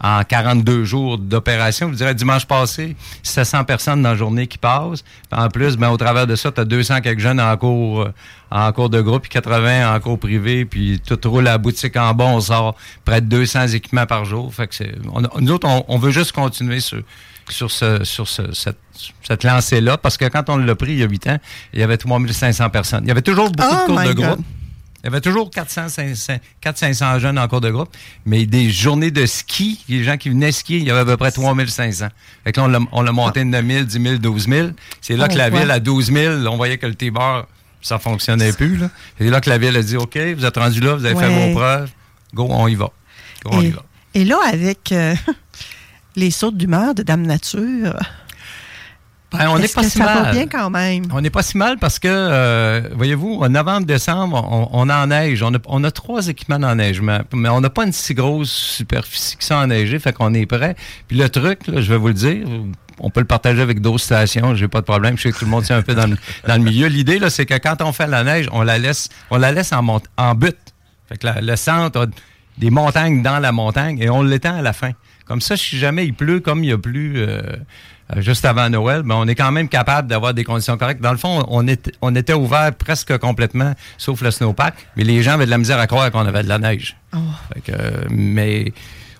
en 0.03 0.21
42 0.23 0.83
jours 0.83 1.17
d'opération. 1.17 1.87
Vous 1.87 1.95
dirais, 1.95 2.13
dimanche 2.13 2.45
passé, 2.45 2.95
700 3.23 3.63
personnes 3.63 4.01
dans 4.03 4.09
la 4.09 4.15
journée 4.15 4.47
qui 4.47 4.57
passent. 4.57 5.03
En 5.31 5.47
plus, 5.47 5.77
ben, 5.77 5.89
au 5.89 5.97
travers 5.97 6.27
de 6.27 6.35
ça, 6.35 6.51
tu 6.51 6.59
as 6.61 6.65
200 6.65 7.01
quelques 7.01 7.19
jeunes 7.21 7.39
en 7.39 7.55
cours, 7.57 8.01
euh, 8.01 8.13
en 8.51 8.71
cours 8.73 8.89
de 8.89 8.99
groupe, 9.01 9.23
puis 9.23 9.29
80 9.31 9.95
en 9.95 9.99
cours 9.99 10.19
privé, 10.19 10.65
puis 10.65 10.99
tout 11.05 11.17
roule 11.25 11.47
à 11.47 11.51
la 11.53 11.57
boutique 11.57 11.95
en 11.95 12.13
bas, 12.13 12.25
on 12.25 12.41
sort 12.41 12.75
près 13.05 13.21
de 13.21 13.27
200 13.27 13.67
équipements 13.69 14.05
par 14.05 14.25
jour. 14.25 14.53
Fait 14.53 14.67
que 14.67 14.75
c'est, 14.75 14.93
on, 15.11 15.21
nous 15.41 15.51
autres, 15.51 15.67
on, 15.67 15.85
on 15.87 15.97
veut 15.97 16.11
juste 16.11 16.33
continuer 16.33 16.81
sur, 16.81 17.01
sur, 17.49 17.71
ce, 17.71 18.03
sur 18.03 18.27
ce- 18.27 18.51
cette, 18.53 18.77
cette 19.23 19.43
lancée-là, 19.43 19.97
parce 19.97 20.17
que 20.17 20.25
quand 20.25 20.49
on 20.49 20.57
l'a 20.57 20.75
pris 20.75 20.91
il 20.91 20.99
y 20.99 21.03
a 21.03 21.07
8 21.07 21.27
ans, 21.27 21.37
il 21.73 21.79
y 21.79 21.83
avait 21.83 21.97
3500 21.97 22.69
personnes. 22.69 23.01
Il 23.05 23.07
y 23.07 23.11
avait 23.11 23.21
toujours 23.21 23.49
beaucoup 23.51 23.69
Oh 23.71 23.81
de 23.89 23.93
cours 23.93 23.99
my 24.01 24.07
de 24.09 24.13
God. 24.13 24.25
groupe. 24.25 24.45
Il 25.03 25.07
y 25.07 25.09
avait 25.09 25.19
toujours 25.21 25.49
400, 25.51 25.89
500, 25.89 26.37
400-500 26.63 27.19
jeunes 27.19 27.37
en 27.37 27.45
cours 27.49 27.59
de 27.59 27.69
groupe, 27.69 27.89
mais 28.25 28.45
des 28.45 28.69
journées 28.71 29.11
de 29.11 29.25
ski, 29.25 29.83
les 29.89 30.01
gens 30.03 30.15
qui 30.15 30.29
venaient 30.29 30.53
skier, 30.53 30.77
il 30.77 30.85
y 30.85 30.91
avait 30.91 31.01
à 31.01 31.05
peu 31.05 31.17
près 31.17 31.31
3500. 31.31 32.07
Fait 32.45 32.51
que 32.53 32.59
là, 32.61 32.65
on 32.65 32.69
l'a- 32.69 32.79
on 32.93 33.01
l'a 33.01 33.11
monté 33.11 33.41
de 33.41 33.45
9 33.49 33.65
000, 33.67 33.83
10 33.83 34.01
000, 34.01 34.17
12 34.17 34.47
000. 34.47 34.69
C'est 35.01 35.17
là 35.17 35.25
Oh, 35.29 35.33
que 35.33 35.37
la 35.37 35.49
ouais. 35.49 35.59
ville, 35.59 35.71
à 35.71 35.79
12 35.81 36.11
000, 36.11 36.47
on 36.47 36.55
voyait 36.55 36.77
que 36.77 36.85
le 36.85 36.95
T-bar, 36.95 37.47
ça 37.81 37.99
fonctionnait 37.99 38.53
plus. 38.53 38.77
là. 38.77 38.89
C'est 39.19 39.29
là 39.29 39.41
que 39.41 39.49
la 39.49 39.57
ville 39.57 39.75
a 39.75 39.83
dit, 39.83 39.97
OK, 39.97 40.17
vous 40.37 40.45
êtes 40.45 40.55
rendu 40.57 40.79
là, 40.79 40.95
vous 40.95 41.05
avez 41.05 41.15
fait 41.19 41.27
vos 41.49 41.53
preuves, 41.53 41.89
go, 42.33 42.47
on 42.49 42.67
y 42.69 42.75
va. 42.75 42.89
Go, 43.43 43.49
on 43.51 43.61
y 43.61 43.65
Et, 43.67 43.71
va. 43.71 43.83
et 44.13 44.23
là, 44.23 44.37
avec 44.53 44.93
euh, 44.93 45.15
les 46.15 46.31
sautes 46.31 46.55
d'humeur 46.55 46.95
de 46.95 47.03
Dame 47.03 47.23
Nature, 47.23 47.97
Ben, 49.37 49.49
on 49.49 49.57
n'est 49.59 49.67
pas 49.67 49.81
que 49.81 49.89
si 49.89 49.97
ça 49.97 50.05
va 50.05 50.21
mal. 50.23 50.31
bien 50.35 50.47
quand 50.47 50.69
même? 50.69 51.03
On 51.11 51.21
n'est 51.21 51.29
pas 51.29 51.43
si 51.43 51.57
mal 51.57 51.77
parce 51.79 51.99
que, 51.99 52.07
euh, 52.09 52.81
voyez-vous, 52.95 53.39
en 53.41 53.49
novembre, 53.49 53.85
décembre, 53.85 54.47
on, 54.49 54.69
on 54.71 54.89
enneige. 54.89 55.41
On 55.43 55.53
a, 55.53 55.57
on 55.67 55.83
a 55.83 55.91
trois 55.91 56.27
équipements 56.27 56.59
d'enneigement, 56.59 57.19
mais 57.33 57.49
on 57.49 57.61
n'a 57.61 57.69
pas 57.69 57.85
une 57.85 57.91
si 57.91 58.13
grosse 58.13 58.51
superficie 58.51 59.35
ça 59.39 59.57
enneigée, 59.59 59.99
fait 59.99 60.13
qu'on 60.13 60.33
est 60.33 60.45
prêt. 60.45 60.75
Puis 61.07 61.17
le 61.17 61.29
truc, 61.29 61.67
là, 61.67 61.81
je 61.81 61.89
vais 61.91 61.97
vous 61.97 62.07
le 62.09 62.13
dire, 62.13 62.45
on 62.99 63.09
peut 63.09 63.19
le 63.21 63.25
partager 63.27 63.61
avec 63.61 63.81
d'autres 63.81 64.03
stations, 64.03 64.53
j'ai 64.55 64.67
pas 64.67 64.81
de 64.81 64.85
problème. 64.85 65.17
Je 65.17 65.23
sais 65.23 65.31
que 65.31 65.37
tout 65.39 65.45
le 65.45 65.51
monde 65.51 65.63
est 65.63 65.71
un 65.73 65.81
peu 65.81 65.95
dans 65.95 66.07
le, 66.07 66.15
dans 66.47 66.55
le 66.55 66.61
milieu. 66.63 66.87
L'idée, 66.87 67.17
là, 67.19 67.29
c'est 67.29 67.45
que 67.45 67.55
quand 67.57 67.81
on 67.81 67.91
fait 67.91 68.07
la 68.07 68.23
neige, 68.23 68.47
on 68.51 68.61
la 68.61 68.77
laisse, 68.77 69.09
on 69.31 69.37
la 69.37 69.51
laisse 69.51 69.73
en, 69.73 69.99
en 70.17 70.35
butte. 70.35 70.57
Fait 71.09 71.17
que 71.17 71.25
la- 71.25 71.41
le 71.41 71.55
centre 71.55 72.01
a 72.01 72.05
des 72.57 72.69
montagnes 72.69 73.23
dans 73.23 73.39
la 73.39 73.51
montagne 73.51 73.97
et 73.99 74.09
on 74.09 74.21
l'étend 74.21 74.55
à 74.55 74.61
la 74.61 74.73
fin. 74.73 74.91
Comme 75.25 75.41
ça, 75.41 75.55
si 75.57 75.77
jamais 75.77 76.05
il 76.05 76.13
pleut, 76.13 76.39
comme 76.39 76.63
il 76.63 76.69
y 76.69 76.73
a 76.73 76.77
plu 76.77 77.13
euh, 77.17 77.41
euh, 78.15 78.21
juste 78.21 78.43
avant 78.45 78.69
Noël, 78.69 79.03
ben, 79.03 79.15
on 79.15 79.27
est 79.27 79.35
quand 79.35 79.51
même 79.51 79.69
capable 79.69 80.07
d'avoir 80.09 80.33
des 80.33 80.43
conditions 80.43 80.77
correctes. 80.77 81.01
Dans 81.01 81.11
le 81.13 81.17
fond, 81.17 81.45
on, 81.47 81.67
était 81.67 81.91
on 82.01 82.13
était 82.15 82.33
ouvert 82.33 82.73
presque 82.75 83.17
complètement, 83.19 83.73
sauf 83.97 84.21
le 84.21 84.31
snowpack, 84.31 84.73
mais 84.97 85.03
les 85.03 85.23
gens 85.23 85.33
avaient 85.33 85.45
de 85.45 85.49
la 85.51 85.57
misère 85.57 85.79
à 85.79 85.87
croire 85.87 86.11
qu'on 86.11 86.25
avait 86.25 86.43
de 86.43 86.49
la 86.49 86.59
neige. 86.59 86.97
Fait 87.53 87.61
que, 87.61 87.71
euh, 87.71 88.03
mais 88.09 88.73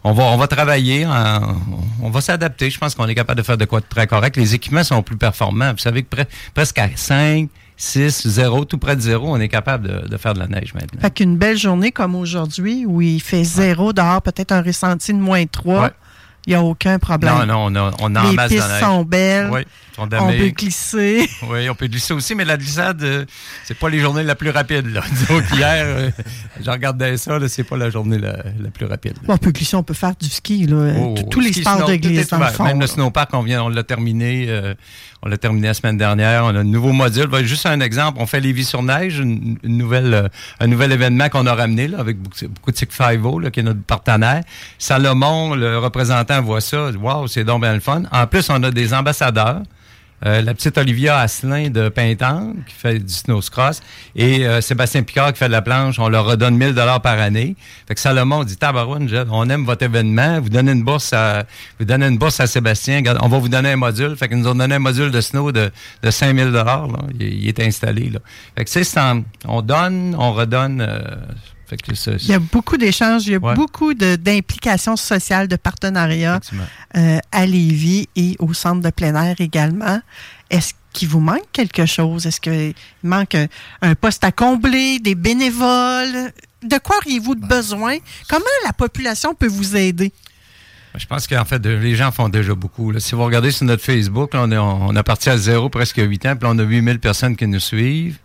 on 0.03 0.11
va, 0.11 0.23
on 0.23 0.35
va 0.37 0.47
travailler, 0.47 1.05
en- 1.05 1.55
on 2.01 2.09
va 2.09 2.19
s'adapter. 2.19 2.69
Je 2.69 2.77
pense 2.77 2.93
qu'on 2.95 3.07
est 3.07 3.15
capable 3.15 3.39
de 3.39 3.45
faire 3.45 3.57
de 3.57 3.63
quoi 3.65 3.79
de 3.79 3.85
très 3.87 4.05
correct. 4.05 4.35
Les 4.35 4.53
équipements 4.53 4.83
sont 4.83 5.01
plus 5.01 5.15
performants. 5.17 5.71
Vous 5.71 5.77
savez 5.77 6.03
que 6.03 6.13
pre- 6.13 6.27
presque 6.53 6.77
à 6.79 6.89
5, 6.93 7.47
6, 7.83 8.27
0, 8.29 8.65
tout 8.65 8.77
près 8.77 8.95
de 8.95 9.01
0, 9.01 9.27
on 9.29 9.39
est 9.39 9.49
capable 9.49 9.87
de, 10.03 10.07
de 10.07 10.17
faire 10.17 10.33
de 10.33 10.39
la 10.39 10.47
neige 10.47 10.73
maintenant. 10.73 11.01
Fait 11.01 11.11
qu'une 11.13 11.37
belle 11.37 11.57
journée 11.57 11.91
comme 11.91 12.15
aujourd'hui, 12.15 12.85
où 12.85 13.01
il 13.01 13.19
fait 13.21 13.43
zéro 13.43 13.91
dehors, 13.91 14.21
peut-être 14.21 14.51
un 14.53 14.61
ressenti 14.61 15.13
de 15.13 15.19
moins 15.19 15.45
3, 15.45 15.81
Ouais. 15.83 15.89
Il 16.45 16.49
n'y 16.51 16.55
a 16.55 16.61
aucun 16.63 16.99
problème. 16.99 17.33
Non, 17.33 17.45
non, 17.45 17.65
on 17.69 17.75
a, 17.75 17.91
on 17.99 18.15
en 18.15 18.29
Les 18.29 18.35
masse 18.35 18.51
pistes 18.51 18.79
sont 18.79 19.03
belles. 19.03 19.49
Oui, 19.51 19.61
sont 19.95 20.03
On 20.03 20.27
peut 20.31 20.49
glisser. 20.49 21.29
Oui, 21.49 21.69
on 21.69 21.75
peut 21.75 21.87
glisser 21.87 22.13
aussi, 22.13 22.35
mais 22.35 22.45
la 22.45 22.57
glissade, 22.57 23.01
euh, 23.03 23.25
c'est 23.63 23.77
pas 23.77 23.89
les 23.89 23.99
journées 23.99 24.23
la 24.23 24.35
plus 24.35 24.49
rapide. 24.49 24.87
Là. 24.87 25.01
Disons 25.11 25.41
qu'hier, 25.41 25.83
euh, 25.85 26.09
je 26.63 26.69
regardais 26.69 27.15
ça, 27.17 27.37
c'est 27.47 27.63
pas 27.63 27.77
la 27.77 27.89
journée 27.89 28.17
la, 28.17 28.37
la 28.59 28.69
plus 28.73 28.85
rapide. 28.85 29.13
Bon, 29.25 29.33
on 29.35 29.37
peut 29.37 29.51
glisser, 29.51 29.75
on 29.75 29.83
peut 29.83 29.93
faire 29.93 30.15
du 30.19 30.27
ski, 30.29 30.65
là. 30.67 30.93
Oh, 30.99 31.13
Tous- 31.17 31.23
tous 31.29 31.39
les 31.39 31.51
ski, 31.53 31.61
sports 31.61 31.87
de 31.87 31.95
glisse, 31.95 32.27
dans 32.27 32.37
le 32.37 32.43
ouvert. 32.43 32.55
fond. 32.55 32.63
Même 32.65 32.79
le 32.81 32.87
snowpark, 32.87 33.29
on 33.33 33.41
vient, 33.43 33.63
on 33.63 33.69
l'a 33.69 33.83
terminé. 33.83 34.45
euh, 34.49 34.73
on 35.25 35.29
l'a 35.29 35.37
terminé 35.37 35.67
la 35.67 35.73
semaine 35.73 35.97
dernière. 35.97 36.43
On 36.43 36.49
a 36.49 36.59
un 36.59 36.63
nouveau 36.65 36.91
module. 36.91 37.29
Juste 37.45 37.65
un 37.65 37.79
exemple. 37.79 38.17
On 38.21 38.25
fait 38.25 38.41
Lévis 38.41 38.65
sur 38.65 38.83
neige, 38.83 39.19
une, 39.19 39.57
une 39.63 39.77
nouvelle, 39.77 40.13
euh, 40.13 40.27
un 40.59 40.67
nouvel 40.67 40.91
événement 40.91 41.29
qu'on 41.29 41.45
a 41.45 41.55
ramené 41.55 41.87
là, 41.87 41.99
avec 41.99 42.17
5 42.35 42.49
là, 43.41 43.49
qui 43.49 43.61
est 43.61 43.63
notre 43.63 43.81
partenaire. 43.83 44.43
Salomon, 44.77 45.55
le 45.55 45.77
représentant 45.77 46.32
temps 46.37 46.41
voient 46.41 46.61
ça, 46.61 46.89
waouh, 46.91 47.27
c'est 47.27 47.43
donc 47.43 47.61
bien 47.61 47.73
le 47.73 47.79
fun. 47.79 48.03
En 48.11 48.27
plus, 48.27 48.49
on 48.49 48.61
a 48.63 48.71
des 48.71 48.93
ambassadeurs. 48.93 49.61
Euh, 50.25 50.41
la 50.41 50.53
petite 50.53 50.77
Olivia 50.77 51.19
Asselin 51.19 51.69
de 51.69 51.89
Pintan, 51.89 52.53
qui 52.65 52.73
fait 52.73 52.97
du 52.99 53.11
snowcross, 53.13 53.81
et 54.15 54.47
euh, 54.47 54.61
Sébastien 54.61 55.03
Picard 55.03 55.33
qui 55.33 55.39
fait 55.39 55.47
de 55.47 55.51
la 55.51 55.61
planche. 55.61 55.99
On 55.99 56.07
leur 56.07 56.23
redonne 56.25 56.55
1000 56.55 56.73
dollars 56.73 57.01
par 57.01 57.19
année. 57.19 57.57
Fait 57.89 57.93
que 57.95 57.99
Salomon 57.99 58.45
dit, 58.45 58.55
tabarouane, 58.55 59.09
je- 59.09 59.17
on 59.29 59.49
aime 59.49 59.65
votre 59.65 59.83
événement. 59.83 60.39
Vous 60.39 60.47
donnez 60.47 60.71
une 60.71 60.83
bourse 60.83 61.11
à, 61.11 61.43
vous 61.77 61.83
donnez 61.83 62.07
une 62.07 62.17
bourse 62.17 62.39
à 62.39 62.47
Sébastien. 62.47 63.01
On 63.21 63.27
va 63.27 63.37
vous 63.37 63.49
donner 63.49 63.73
un 63.73 63.75
module. 63.75 64.15
Fait 64.15 64.29
qu'ils 64.29 64.37
nous 64.37 64.47
ont 64.47 64.55
donné 64.55 64.75
un 64.75 64.79
module 64.79 65.11
de 65.11 65.19
snow 65.19 65.51
de, 65.51 65.69
de 66.03 66.09
5000 66.11 66.51
dollars. 66.53 66.87
Il, 67.19 67.23
il 67.43 67.47
est 67.49 67.59
installé, 67.59 68.09
là. 68.09 68.19
Fait 68.57 68.63
que 68.63 68.69
c'est. 68.69 68.87
On 69.45 69.61
donne, 69.61 70.15
on 70.17 70.31
redonne. 70.31 70.79
euh, 70.87 71.01
Il 72.23 72.31
y 72.31 72.33
a 72.33 72.39
beaucoup 72.39 72.77
d'échanges, 72.77 73.25
il 73.27 73.33
y 73.33 73.35
a 73.35 73.39
Ouais. 73.39 73.53
beaucoup 73.55 73.93
d'implications 73.93 74.95
sociales, 74.95 75.47
de 75.47 75.55
partenariats 75.55 76.39
euh, 76.97 77.17
à 77.31 77.45
Lévis 77.45 78.07
et 78.15 78.35
au 78.39 78.53
centre 78.53 78.81
de 78.81 78.89
plein 78.89 79.15
air 79.21 79.35
également. 79.39 79.99
Est-ce 80.49 80.73
qu'il 80.93 81.07
vous 81.07 81.19
manque 81.19 81.45
quelque 81.51 81.85
chose? 81.85 82.25
Est-ce 82.25 82.39
qu'il 82.39 82.73
manque 83.03 83.35
un, 83.35 83.47
un 83.81 83.95
poste 83.95 84.23
à 84.23 84.31
combler, 84.31 84.99
des 84.99 85.15
bénévoles? 85.15 86.31
De 86.63 86.77
quoi 86.77 86.97
auriez-vous 86.97 87.35
de 87.35 87.45
besoin? 87.45 87.97
Comment 88.29 88.45
la 88.65 88.73
population 88.73 89.33
peut 89.33 89.47
vous 89.47 89.75
aider? 89.75 90.13
Je 90.95 91.07
pense 91.07 91.25
qu'en 91.25 91.43
fait, 91.43 91.65
les 91.65 91.95
gens 91.95 92.11
font 92.11 92.29
déjà 92.29 92.53
beaucoup. 92.53 92.91
là. 92.91 92.99
Si 92.99 93.15
vous 93.15 93.23
regardez 93.23 93.49
sur 93.51 93.65
notre 93.65 93.83
Facebook, 93.83 94.33
là, 94.35 94.41
on, 94.43 94.51
est, 94.51 94.57
on 94.57 94.95
a 94.95 95.01
parti 95.03 95.29
à 95.31 95.37
zéro 95.37 95.67
presque 95.69 95.97
8 95.97 96.25
ans, 96.27 96.35
puis 96.35 96.43
là, 96.47 96.53
on 96.53 96.59
a 96.59 96.63
8000 96.63 96.99
personnes 96.99 97.35
qui 97.35 97.47
nous 97.47 97.59
suivent, 97.59 98.17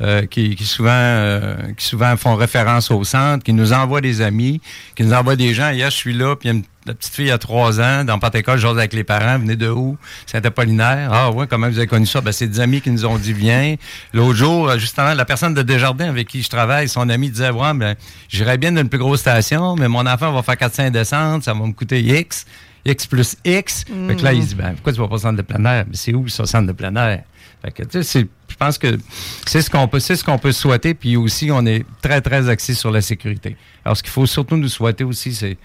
euh, 0.00 0.24
qui, 0.26 0.56
qui 0.56 0.64
souvent, 0.64 0.90
euh, 0.90 1.56
qui 1.76 1.84
souvent 1.86 2.16
font 2.16 2.34
référence 2.34 2.90
au 2.90 3.04
centre, 3.04 3.44
qui 3.44 3.52
nous 3.52 3.72
envoient 3.72 4.00
des 4.00 4.22
amis, 4.22 4.60
qui 4.96 5.02
nous 5.04 5.12
envoient 5.12 5.36
des 5.36 5.52
gens. 5.54 5.70
Hier, 5.70 5.90
je 5.90 5.96
suis 5.96 6.14
là, 6.14 6.34
puis 6.36 6.48
il 6.48 6.52
y 6.52 6.54
a 6.54 6.58
une, 6.58 6.64
la 6.86 6.94
petite 6.94 7.14
fille 7.14 7.30
à 7.30 7.38
3 7.38 7.80
ans, 7.80 8.02
dans 8.04 8.18
Pentecôte, 8.18 8.56
je 8.56 8.62
jase 8.62 8.76
avec 8.78 8.92
les 8.94 9.04
parents, 9.04 9.38
venez 9.38 9.54
de 9.54 9.68
où? 9.68 9.96
Saint-Apollinaire. 10.26 11.10
Ah 11.12 11.30
ouais, 11.30 11.46
comment 11.46 11.68
vous 11.68 11.78
avez 11.78 11.86
connu 11.86 12.06
ça? 12.06 12.20
Ben, 12.20 12.32
c'est 12.32 12.48
des 12.48 12.58
amis 12.60 12.80
qui 12.80 12.90
nous 12.90 13.04
ont 13.06 13.18
dit, 13.18 13.32
viens. 13.32 13.76
L'autre 14.12 14.34
jour, 14.34 14.68
euh, 14.70 14.78
justement, 14.78 15.14
la 15.14 15.24
personne 15.24 15.54
de 15.54 15.62
Desjardins 15.62 16.08
avec 16.08 16.26
qui 16.28 16.42
je 16.42 16.48
travaille, 16.48 16.88
son 16.88 17.08
ami 17.08 17.30
disait, 17.30 17.50
ouais, 17.50 17.74
ben, 17.74 17.94
j'irais 18.28 18.58
bien 18.58 18.72
dans 18.72 18.80
une 18.80 18.88
plus 18.88 18.98
grosse 18.98 19.20
station, 19.20 19.76
mais 19.76 19.88
mon 19.88 20.06
enfant 20.06 20.32
va 20.32 20.42
faire 20.42 20.56
400 20.56 20.90
descentes, 20.90 21.44
ça 21.44 21.52
va 21.54 21.60
me 21.66 21.72
coûter 21.72 22.00
X. 22.00 22.46
X 22.84 23.06
plus 23.06 23.36
X. 23.44 23.84
Fait 24.08 24.16
que 24.16 24.22
là, 24.24 24.32
il 24.32 24.44
dit, 24.44 24.54
ben, 24.56 24.72
pourquoi 24.72 24.92
tu 24.92 24.98
vas 24.98 25.06
pas 25.06 25.14
au 25.14 25.18
centre 25.18 25.36
de 25.36 25.42
plein 25.42 25.64
air? 25.66 25.84
Mais 25.86 25.94
c'est 25.96 26.14
où 26.14 26.26
ce 26.28 26.44
centre 26.46 26.66
de 26.66 26.72
plein 26.72 26.96
air? 26.96 27.22
Fait 27.64 27.70
que, 27.70 27.84
tu 27.84 27.90
sais, 27.92 28.02
c'est- 28.02 28.26
pense 28.62 28.78
que 28.78 28.98
c'est 29.46 29.62
ce 29.62 29.70
qu'on 29.70 29.88
peut, 29.88 30.00
c'est 30.00 30.16
ce 30.16 30.24
qu'on 30.24 30.38
peut 30.38 30.52
souhaiter. 30.52 30.94
Puis 30.94 31.16
aussi, 31.16 31.50
on 31.50 31.64
est 31.66 31.84
très, 32.00 32.20
très 32.20 32.48
axé 32.48 32.74
sur 32.74 32.90
la 32.90 33.00
sécurité. 33.00 33.56
Alors, 33.84 33.96
ce 33.96 34.02
qu'il 34.02 34.12
faut 34.12 34.26
surtout 34.26 34.56
nous 34.56 34.68
souhaiter 34.68 35.04
aussi, 35.04 35.34
c'est 35.34 35.56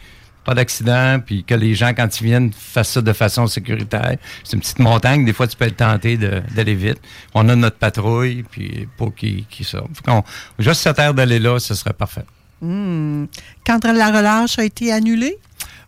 pas 0.43 0.53
d'accident, 0.55 1.19
puis 1.19 1.43
que 1.43 1.53
les 1.55 1.75
gens, 1.75 1.93
quand 1.93 2.09
ils 2.19 2.23
viennent, 2.23 2.51
fassent 2.53 2.91
ça 2.93 3.01
de 3.01 3.13
façon 3.13 3.47
sécuritaire. 3.47 4.15
C'est 4.45 4.53
une 4.55 4.61
petite 4.61 4.79
montagne, 4.79 5.25
des 5.25 5.33
fois, 5.33 5.45
tu 5.45 5.57
peux 5.57 5.65
être 5.65 5.75
tenté 5.75 6.17
d'aller 6.17 6.73
vite. 6.73 6.99
On 7.33 7.49
a 7.49 7.55
notre 7.55 7.77
patrouille, 7.77 8.43
puis 8.49 8.87
pour 8.97 9.13
qui, 9.13 9.45
qui 9.49 9.67
qu'on- 10.05 10.23
juste 10.57 10.81
cette 10.81 10.99
aire 10.99 11.13
d'aller 11.13 11.39
là, 11.39 11.59
ce 11.59 11.75
serait 11.75 11.93
parfait. 11.93 12.23
Hmm. 12.61 13.25
Quand 13.65 13.83
la 13.83 14.07
relâche 14.07 14.57
a 14.57 14.63
été 14.63 14.91
annulée? 14.91 15.37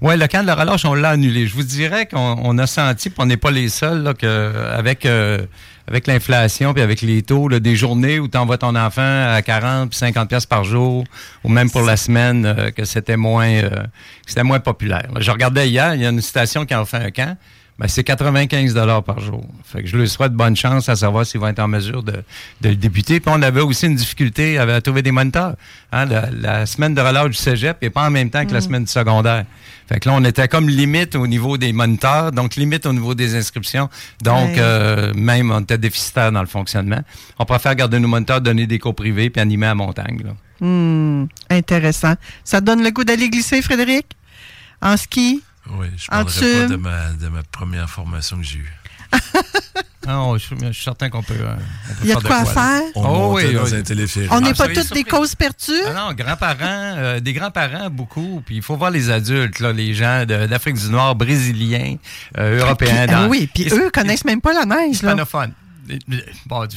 Oui, 0.02 0.18
le 0.18 0.28
camp 0.28 0.42
de 0.42 0.48
la 0.48 0.56
relâche, 0.56 0.86
on 0.86 0.94
l'a 0.94 1.10
annulé. 1.12 1.48
Je 1.48 1.54
vous 1.56 1.64
dirais 1.64 2.06
qu'on 2.06 2.36
on 2.44 2.58
a 2.58 2.68
senti, 2.68 3.10
puis 3.10 3.20
on 3.22 3.26
n'est 3.26 3.38
pas 3.38 3.52
les 3.52 3.70
seuls, 3.70 4.04
là, 4.04 4.14
que 4.14 4.54
avec, 4.74 5.06
euh, 5.06 5.40
avec 5.90 6.06
l'inflation 6.06 6.74
puis 6.74 6.84
avec 6.84 7.02
les 7.02 7.24
taux, 7.24 7.48
là, 7.48 7.60
des 7.60 7.76
journées 7.76 8.20
où 8.20 8.28
tu 8.28 8.38
envoies 8.38 8.60
ton 8.60 8.76
enfant 8.76 9.02
à 9.34 9.42
40 9.42 9.90
puis 9.90 9.98
50 9.98 10.30
pièces 10.30 10.46
par 10.46 10.64
jour, 10.64 11.04
ou 11.44 11.50
même 11.50 11.70
pour 11.72 11.82
la 11.82 11.98
semaine, 11.98 12.46
euh, 12.46 12.70
que 12.70 12.86
c'était 12.86 13.18
moins, 13.18 13.50
euh, 13.50 13.70
que 13.70 14.28
c'était 14.28 14.44
moins 14.44 14.60
populaire. 14.60 15.08
là. 15.14 15.20
Je 15.20 15.32
regardais 15.32 15.68
hier, 15.68 15.96
il 15.96 16.02
y 16.02 16.06
a 16.06 16.10
une 16.10 16.22
station 16.22 16.66
qui 16.66 16.76
en 16.76 16.86
fait 16.86 16.98
un 16.98 17.12
camp. 17.12 17.38
Ben, 17.80 17.88
c'est 17.88 18.04
95 18.04 18.74
dollars 18.74 19.04
par 19.04 19.22
jour. 19.22 19.42
Fait 19.64 19.82
que 19.82 19.88
je 19.88 19.96
lui 19.96 20.10
souhaite 20.10 20.34
bonne 20.34 20.56
chance 20.56 20.90
à 20.90 20.98
savoir 20.98 21.26
s'ils 21.26 21.40
vont 21.40 21.48
être 21.48 21.60
en 21.60 21.70
mesure 21.70 22.04
de, 22.04 22.12
de 22.60 22.70
le 22.70 22.76
débuter. 22.76 23.22
Puis 23.22 23.32
on 23.34 23.42
avait 23.42 23.62
aussi 23.62 23.86
une 23.86 23.96
difficulté 23.96 24.58
à, 24.58 24.82
trouver 24.82 25.02
des 25.02 25.12
moniteurs. 25.14 25.56
Hein, 25.94 26.06
la, 26.06 26.30
la 26.30 26.66
semaine 26.66 26.94
de 26.94 27.00
relâche 27.00 27.30
du 27.30 27.38
cégep 27.38 27.82
n'est 27.82 27.90
pas 27.90 28.06
en 28.06 28.12
même 28.12 28.30
temps 28.30 28.46
que 28.46 28.52
la 28.52 28.60
Mm. 28.60 28.64
semaine 28.64 28.84
du 28.84 28.92
secondaire. 28.92 29.46
Fait 29.88 30.00
que 30.02 30.10
là, 30.10 30.16
on 30.18 30.24
était 30.26 30.50
comme 30.50 30.68
limite 30.68 31.16
au 31.16 31.26
niveau 31.26 31.58
des 31.58 31.72
moniteurs, 31.72 32.34
donc 32.34 32.58
limite 32.58 32.86
au 32.86 32.92
niveau 32.92 33.16
des 33.16 33.36
inscriptions. 33.36 33.90
Donc, 34.22 34.50
Ouais. 34.50 34.56
euh, 34.60 35.14
même, 35.16 35.50
on 35.50 35.62
était 35.62 35.78
déficitaire 35.78 36.32
dans 36.34 36.42
le 36.42 36.48
fonctionnement. 36.48 37.00
On 37.40 37.46
préfère 37.46 37.74
garder 37.76 37.98
nos 38.00 38.10
moniteurs, 38.10 38.42
donner 38.42 38.68
des 38.68 38.78
cours 38.78 38.94
privés, 38.94 39.30
puis 39.30 39.42
animer 39.42 39.68
à 39.68 39.74
montagne. 39.76 40.20
là. 40.26 40.32
Hmm. 40.60 41.28
Intéressant. 41.50 42.16
Ça 42.44 42.60
te 42.60 42.66
donne 42.66 42.84
le 42.84 42.92
goût 42.92 43.06
d'aller 43.06 43.30
glisser, 43.30 43.62
Frédéric? 43.62 44.06
En 44.82 44.98
ski? 44.98 45.42
Oui, 45.72 45.88
je 45.98 46.06
En 46.10 46.24
parlerai 46.24 46.62
pas 46.64 46.68
de 46.68 46.76
ma, 46.76 47.10
de 47.12 47.28
ma 47.28 47.44
première 47.44 47.90
formation 47.90 48.38
que 48.38 48.44
j'ai 48.44 48.60
eue. 48.60 48.74
Ah, 50.08 50.22
on- 50.22 50.38
je, 50.40 50.46
suis- 50.46 50.56
je 50.60 50.72
suis 50.72 50.84
certain 50.86 51.10
qu'on 51.12 51.22
peut, 51.22 51.36
euh, 51.40 51.56
peut 51.56 51.94
Il 52.04 52.08
y 52.10 52.12
a 52.14 52.16
faire 52.16 52.22
de 52.24 52.28
quoi 52.28 52.38
à 52.38 52.46
faire? 52.46 52.82
On 52.96 53.34
dans 53.54 53.76
un 53.76 53.82
téléphérique. 53.84 54.32
On 54.34 54.42
n'est 54.42 54.52
Ah, 54.52 54.54
pas 54.58 54.68
toutes 54.70 54.94
des 54.94 55.04
causes 55.04 55.36
perdues? 55.36 55.72
Ah 55.86 55.94
non, 55.94 56.14
grands-parents, 56.14 56.58
euh, 56.98 57.20
des 57.20 57.34
grands-parents, 57.34 57.92
beaucoup. 57.92 58.42
Puis 58.44 58.56
il 58.56 58.62
faut 58.64 58.76
voir 58.76 58.90
les 58.90 59.12
adultes, 59.12 59.60
là, 59.60 59.72
les 59.72 59.94
gens 59.94 60.26
d'Afrique 60.26 60.78
du 60.78 60.90
Nord, 60.90 61.14
brésiliens, 61.16 61.98
euh, 62.40 62.60
européens. 62.60 63.06
Puis, 63.06 63.16
ah 63.16 63.22
dans- 63.24 63.28
oui, 63.28 63.50
puis 63.54 63.68
eux 63.72 63.92
connaissent 63.94 64.26
même 64.26 64.42
pas 64.42 64.54
la 64.54 64.66
neige. 64.66 65.04
Là. 65.04 65.14
Bon, 66.46 66.68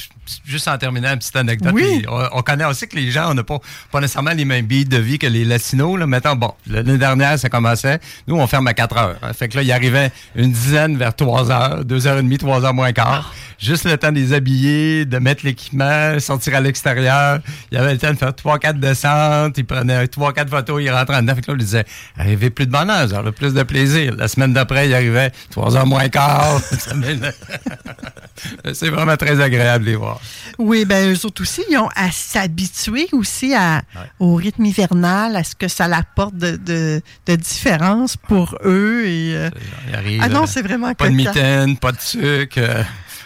juste 0.44 0.68
en 0.68 0.78
terminant, 0.78 1.12
une 1.12 1.18
petite 1.18 1.36
anecdote. 1.36 1.72
Oui. 1.74 2.04
on, 2.08 2.28
on 2.32 2.42
connaît 2.42 2.64
aussi 2.64 2.88
que 2.88 2.96
les 2.96 3.10
gens, 3.10 3.30
on 3.30 3.34
n'a 3.34 3.44
pas, 3.44 3.58
pas 3.90 4.00
nécessairement 4.00 4.32
les 4.32 4.44
mêmes 4.44 4.66
billes 4.66 4.84
de 4.84 4.98
vie 4.98 5.18
que 5.18 5.26
les 5.26 5.44
latinos. 5.44 5.98
Là. 5.98 6.06
Mettons, 6.06 6.36
bon, 6.36 6.52
l'année 6.66 6.98
dernière, 6.98 7.38
ça 7.38 7.48
commençait. 7.48 8.00
Nous, 8.26 8.36
on 8.36 8.46
ferme 8.46 8.66
à 8.68 8.74
4 8.74 8.96
heures. 8.96 9.16
hein. 9.22 9.32
Fait 9.32 9.48
que 9.48 9.56
là, 9.56 9.62
il 9.62 9.72
arrivait 9.72 10.10
une 10.34 10.52
dizaine 10.52 10.96
vers 10.96 11.14
3 11.14 11.50
heures, 11.50 11.84
2 11.84 12.06
heures 12.06 12.18
et 12.18 12.22
demie, 12.22 12.38
3 12.38 12.64
heures 12.64 12.74
moins 12.74 12.92
quart. 12.92 13.34
Juste 13.58 13.84
le 13.84 13.96
temps 13.96 14.10
de 14.10 14.16
les 14.16 14.32
habiller, 14.32 15.04
de 15.04 15.18
mettre 15.18 15.44
l'équipement, 15.44 16.18
sortir 16.18 16.56
à 16.56 16.60
l'extérieur. 16.60 17.38
Il 17.70 17.76
y 17.76 17.78
avait 17.78 17.92
le 17.92 17.98
temps 17.98 18.10
de 18.12 18.16
faire 18.16 18.30
3-4 18.32 18.80
descentes. 18.80 19.56
Il 19.56 19.64
prenait 19.64 20.04
3-4 20.06 20.48
photos, 20.48 20.82
il 20.82 20.90
rentrait 20.90 21.16
en 21.16 21.22
dedans. 21.22 21.36
Fait 21.36 21.42
que 21.42 21.46
là, 21.46 21.52
on 21.54 21.56
lui 21.56 21.64
disait, 21.64 21.84
arrivez 22.18 22.50
plus 22.50 22.66
de 22.66 22.72
bonheur, 22.72 23.06
vous 23.06 23.14
aurez 23.14 23.30
plus 23.30 23.54
de 23.54 23.62
plaisir. 23.62 24.14
La 24.16 24.26
semaine 24.26 24.52
d'après, 24.52 24.88
il 24.88 24.94
arrivait 24.94 25.30
3 25.50 25.76
heures 25.76 25.86
moins 25.86 26.08
quart. 26.08 26.60
C'est 28.72 28.90
vraiment 29.02 29.16
très 29.16 29.40
agréable 29.40 29.84
de 29.84 29.90
les 29.90 29.96
voir. 29.96 30.20
Oui, 30.58 30.84
ben 30.84 31.12
eux 31.12 31.26
autres 31.26 31.42
aussi, 31.42 31.62
ils 31.70 31.76
ont 31.78 31.88
à 31.96 32.10
s'habituer 32.10 33.08
aussi 33.12 33.54
à, 33.54 33.82
au 34.20 34.34
rythme 34.34 34.64
hivernal, 34.64 35.34
à 35.36 35.44
ce 35.44 35.54
que 35.54 35.68
ça 35.68 35.84
apporte 35.84 36.36
de, 36.36 36.56
de, 36.56 37.00
de 37.26 37.36
différence 37.36 38.16
pour 38.16 38.56
eux. 38.64 39.04
Et, 39.06 39.34
euh, 39.36 39.50
Il 39.88 39.94
arrive, 39.94 40.20
ah 40.24 40.28
non, 40.28 40.42
euh, 40.42 40.46
c'est 40.46 40.62
vraiment 40.62 40.92
Pas 40.94 41.08
de 41.08 41.14
mitaine, 41.14 41.76
pas 41.78 41.92
de 41.92 42.00
sucre. 42.00 42.58
euh, 42.58 42.82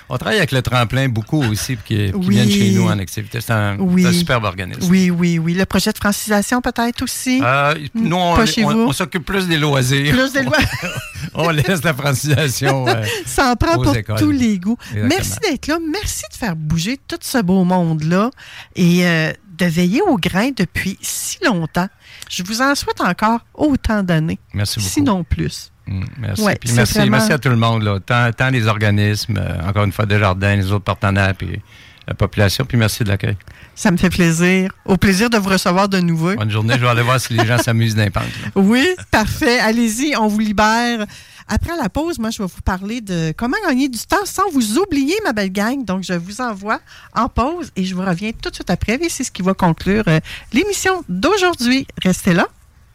on 0.09 0.17
travaille 0.19 0.39
avec 0.39 0.53
le 0.53 0.63
tremplin 0.63 1.09
beaucoup 1.09 1.43
aussi, 1.43 1.77
qui, 1.77 2.07
qui 2.07 2.13
Oui. 2.15 2.29
viennent 2.37 2.51
chez 2.51 2.71
nous 2.73 2.87
en 2.87 2.99
activité. 2.99 3.41
C'est 3.41 3.53
un, 3.53 3.77
Oui. 3.79 4.03
c'est 4.03 4.09
un 4.09 4.13
superbe 4.13 4.45
organisme. 4.45 4.89
Oui, 4.91 5.11
oui, 5.11 5.39
oui. 5.39 5.55
Le 5.55 5.67
projet 5.67 5.93
de 5.93 5.97
francisation 5.99 6.61
peut-être 6.61 7.03
aussi? 7.03 7.41
Euh, 7.43 7.75
nous, 7.95 8.17
on, 8.17 8.37
Pas 8.37 8.47
chez 8.47 8.65
on- 8.65 8.73
vous? 8.73 8.81
on 8.89 8.93
s'occupe 8.93 9.25
plus 9.25 9.49
des 9.49 9.59
loisirs. 9.59 10.13
Plus 10.15 10.33
des 10.33 10.43
loisirs. 10.43 11.01
on 11.35 11.51
laisse 11.51 11.83
la 11.83 11.95
francisation. 11.95 12.87
euh, 12.89 13.05
Ça 13.27 13.51
en 13.53 13.57
prend 13.57 13.77
aux 13.77 13.83
pour 13.83 13.97
écoles. 13.97 14.19
tous 14.19 14.31
les 14.31 14.59
goûts. 14.59 14.77
Exactement. 14.95 15.09
Merci 15.09 15.39
d'être 15.43 15.67
là. 15.67 15.79
Merci 15.93 16.23
de 16.33 16.37
faire 16.37 16.57
bouger 16.57 16.99
tout 17.09 17.19
ce 17.21 17.39
beau 17.43 17.65
monde-là 17.65 18.31
et 18.77 19.07
euh, 19.07 19.33
de 19.59 19.67
veiller 19.67 20.03
au 20.03 20.17
grain 20.19 20.51
depuis 20.57 20.99
si 21.01 21.39
longtemps. 21.45 21.89
Je 22.31 22.43
vous 22.43 22.61
en 22.63 22.75
souhaite 22.75 23.01
encore 23.01 23.41
autant 23.55 24.03
d'années. 24.03 24.39
Merci 24.55 24.79
beaucoup. 24.79 24.91
Sinon 24.91 25.25
plus. 25.25 25.73
Mm, 25.87 26.05
Merci. 26.19 26.43
Ouais, 26.43 26.57
Puis 26.61 26.73
merci, 26.73 26.95
vraiment- 26.95 27.17
merci 27.19 27.33
à 27.33 27.39
tout 27.39 27.49
le 27.49 27.57
monde, 27.57 27.83
là. 27.83 27.99
Tant, 28.05 28.31
tant 28.33 28.51
les 28.51 28.67
organismes, 28.67 29.39
euh, 29.39 29.69
encore 29.69 29.85
une 29.85 29.93
fois, 29.93 30.07
Desjardins, 30.07 30.57
les 30.57 30.73
autres 30.73 30.85
partenaires, 30.85 31.35
puis 31.35 31.61
la 32.09 32.15
population. 32.15 32.65
Puis 32.65 32.77
merci 32.77 33.05
de 33.05 33.09
l'accueil. 33.09 33.37
Ça 33.75 33.91
me 33.91 33.97
fait 33.97 34.11
plaisir. 34.11 34.71
Au 34.85 34.97
plaisir 34.97 35.29
de 35.29 35.39
vous 35.39 35.49
recevoir 35.51 35.89
de 35.89 35.99
nouveau. 36.01 36.35
Bonne 36.35 36.51
journée. 36.51 36.75
Je 36.77 36.81
vais 36.81 36.89
aller 36.89 37.03
voir 37.03 37.21
si 37.21 37.35
les 37.35 37.45
gens 37.47 37.59
s'amusent 37.59 37.97
là. 37.97 38.07
Oui, 38.55 38.87
parfait. 39.11 39.59
Allez-y, 39.59 40.17
on 40.17 40.29
vous 40.29 40.39
libère. 40.39 41.05
Après 41.49 41.77
la 41.81 41.89
pause, 41.89 42.19
moi, 42.19 42.31
je 42.31 42.43
vais 42.43 42.49
vous 42.49 42.61
parler 42.65 43.01
de 43.01 43.33
comment 43.37 43.57
gagner 43.69 43.89
du 43.89 43.99
temps 44.01 44.25
sans 44.25 44.51
vous 44.53 44.79
oublier, 44.79 45.15
ma 45.25 45.33
belle 45.33 45.53
gang. 45.53 45.85
Donc, 45.85 46.03
je 46.03 46.15
vous 46.15 46.41
envoie 46.41 46.81
en 47.15 47.29
pause 47.29 47.71
et 47.77 47.85
je 47.85 47.95
vous 47.95 48.03
reviens 48.03 48.33
tout 48.33 48.51
de 48.51 48.55
suite 48.55 48.71
après. 48.71 48.95
Et 49.01 49.09
c'est 49.09 49.23
ce 49.25 49.31
qui 49.31 49.43
va 49.43 49.55
conclure 49.55 50.05
euh, 50.09 50.19
l'émission 50.53 51.05
d'aujourd'hui. 51.09 51.87
Restez 52.03 52.35
là. 52.35 52.49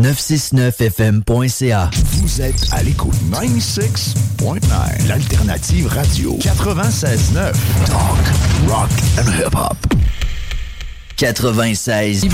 969fm.ca. 0.00 1.90
Vous 2.22 2.40
êtes 2.40 2.66
à 2.72 2.82
l'écoute 2.82 3.14
96.9, 3.32 5.08
l'alternative 5.08 5.86
radio 5.88 6.36
96.9. 6.38 7.52
Talk, 7.86 8.18
rock 8.68 8.90
and 9.18 9.28
hip-hop. 9.38 9.76
96 11.16 12.28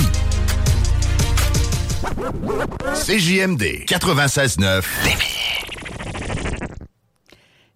CJMD 2.94 3.62
96.9 3.86 4.82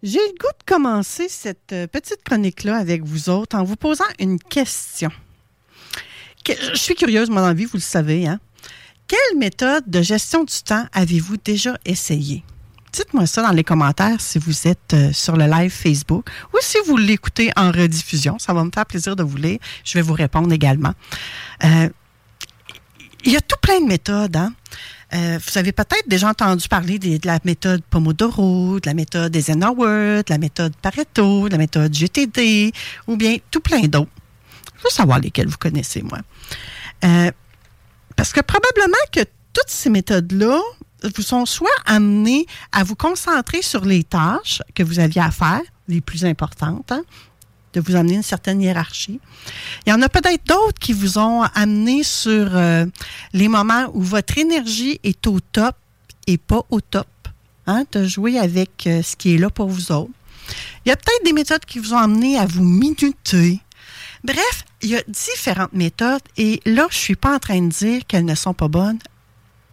J'ai 0.02 0.18
le 0.18 0.38
goût 0.38 0.48
de 0.58 0.64
commencer 0.66 1.28
cette 1.30 1.72
euh, 1.72 1.86
petite 1.86 2.22
chronique-là 2.24 2.76
avec 2.76 3.02
vous 3.04 3.30
autres 3.30 3.56
en 3.56 3.64
vous 3.64 3.76
posant 3.76 4.04
une 4.18 4.38
question. 4.38 5.10
Que- 6.44 6.52
je 6.74 6.78
suis 6.78 6.94
curieuse, 6.94 7.30
moi, 7.30 7.40
dans 7.40 7.48
la 7.48 7.54
vie, 7.54 7.64
vous 7.64 7.78
le 7.78 7.80
savez. 7.80 8.26
Hein? 8.26 8.38
Quelle 9.08 9.38
méthode 9.38 9.84
de 9.86 10.02
gestion 10.02 10.44
du 10.44 10.62
temps 10.62 10.84
avez-vous 10.92 11.38
déjà 11.38 11.78
essayé? 11.86 12.44
Dites-moi 12.92 13.26
ça 13.26 13.40
dans 13.40 13.52
les 13.52 13.64
commentaires 13.64 14.20
si 14.20 14.38
vous 14.38 14.68
êtes 14.68 14.92
euh, 14.92 15.12
sur 15.14 15.34
le 15.34 15.46
live 15.46 15.70
Facebook 15.70 16.28
ou 16.52 16.58
si 16.60 16.76
vous 16.86 16.98
l'écoutez 16.98 17.50
en 17.56 17.72
rediffusion. 17.72 18.38
Ça 18.38 18.52
va 18.52 18.62
me 18.64 18.70
faire 18.70 18.84
plaisir 18.84 19.16
de 19.16 19.22
vous 19.22 19.38
lire. 19.38 19.58
Je 19.82 19.94
vais 19.94 20.02
vous 20.02 20.12
répondre 20.12 20.52
également. 20.52 20.92
Euh, 21.64 21.88
il 23.24 23.32
y 23.32 23.36
a 23.36 23.40
tout 23.40 23.56
plein 23.62 23.80
de 23.80 23.86
méthodes. 23.86 24.36
Hein? 24.36 24.52
Euh, 25.14 25.38
vous 25.42 25.56
avez 25.56 25.72
peut-être 25.72 26.06
déjà 26.06 26.28
entendu 26.28 26.68
parler 26.68 26.98
de 26.98 27.26
la 27.26 27.38
méthode 27.44 27.82
Pomodoro, 27.88 28.78
de 28.78 28.86
la 28.86 28.94
méthode 28.94 29.34
Eisenhower, 29.34 30.22
de 30.26 30.30
la 30.30 30.38
méthode 30.38 30.76
Pareto, 30.82 31.48
de 31.48 31.52
la 31.52 31.58
méthode 31.58 31.94
GTD, 31.94 32.72
ou 33.06 33.16
bien 33.16 33.38
tout 33.50 33.60
plein 33.60 33.80
d'autres. 33.80 34.10
Je 34.76 34.82
veux 34.84 34.90
savoir 34.90 35.18
lesquelles 35.18 35.48
vous 35.48 35.56
connaissez, 35.56 36.02
moi. 36.02 36.18
Parce 38.18 38.32
que 38.32 38.40
probablement 38.40 38.96
que 39.12 39.20
toutes 39.52 39.68
ces 39.68 39.90
méthodes-là 39.90 40.60
vous 41.14 41.22
sont 41.22 41.46
soit 41.46 41.70
amenées 41.86 42.46
à 42.72 42.82
vous 42.82 42.96
concentrer 42.96 43.62
sur 43.62 43.84
les 43.84 44.02
tâches 44.02 44.60
que 44.74 44.82
vous 44.82 44.98
aviez 44.98 45.22
à 45.22 45.30
faire, 45.30 45.60
les 45.86 46.00
plus 46.00 46.24
importantes, 46.24 46.90
hein, 46.90 47.02
de 47.74 47.80
vous 47.80 47.94
amener 47.94 48.14
une 48.14 48.24
certaine 48.24 48.60
hiérarchie. 48.60 49.20
Il 49.86 49.90
y 49.90 49.92
en 49.92 50.02
a 50.02 50.08
peut-être 50.08 50.44
d'autres 50.48 50.80
qui 50.80 50.92
vous 50.92 51.16
ont 51.18 51.42
amené 51.54 52.02
sur 52.02 52.56
euh, 52.56 52.86
les 53.34 53.46
moments 53.46 53.88
où 53.94 54.02
votre 54.02 54.36
énergie 54.36 54.98
est 55.04 55.24
au 55.28 55.38
top 55.38 55.76
et 56.26 56.38
pas 56.38 56.64
au 56.70 56.80
top. 56.80 57.06
Hein, 57.68 57.84
de 57.92 58.04
jouer 58.04 58.36
avec 58.36 58.88
euh, 58.88 59.00
ce 59.00 59.14
qui 59.14 59.36
est 59.36 59.38
là 59.38 59.48
pour 59.48 59.68
vous 59.68 59.92
autres. 59.92 60.10
Il 60.84 60.88
y 60.88 60.92
a 60.92 60.96
peut-être 60.96 61.24
des 61.24 61.32
méthodes 61.32 61.64
qui 61.64 61.78
vous 61.78 61.94
ont 61.94 61.98
amené 61.98 62.36
à 62.36 62.46
vous 62.46 62.64
minuter. 62.64 63.60
Bref, 64.24 64.64
il 64.82 64.90
y 64.90 64.96
a 64.96 65.02
différentes 65.06 65.72
méthodes 65.72 66.22
et 66.36 66.60
là, 66.64 66.86
je 66.90 66.96
suis 66.96 67.16
pas 67.16 67.34
en 67.34 67.38
train 67.38 67.60
de 67.60 67.68
dire 67.68 68.02
qu'elles 68.06 68.24
ne 68.24 68.34
sont 68.34 68.54
pas 68.54 68.68
bonnes. 68.68 68.98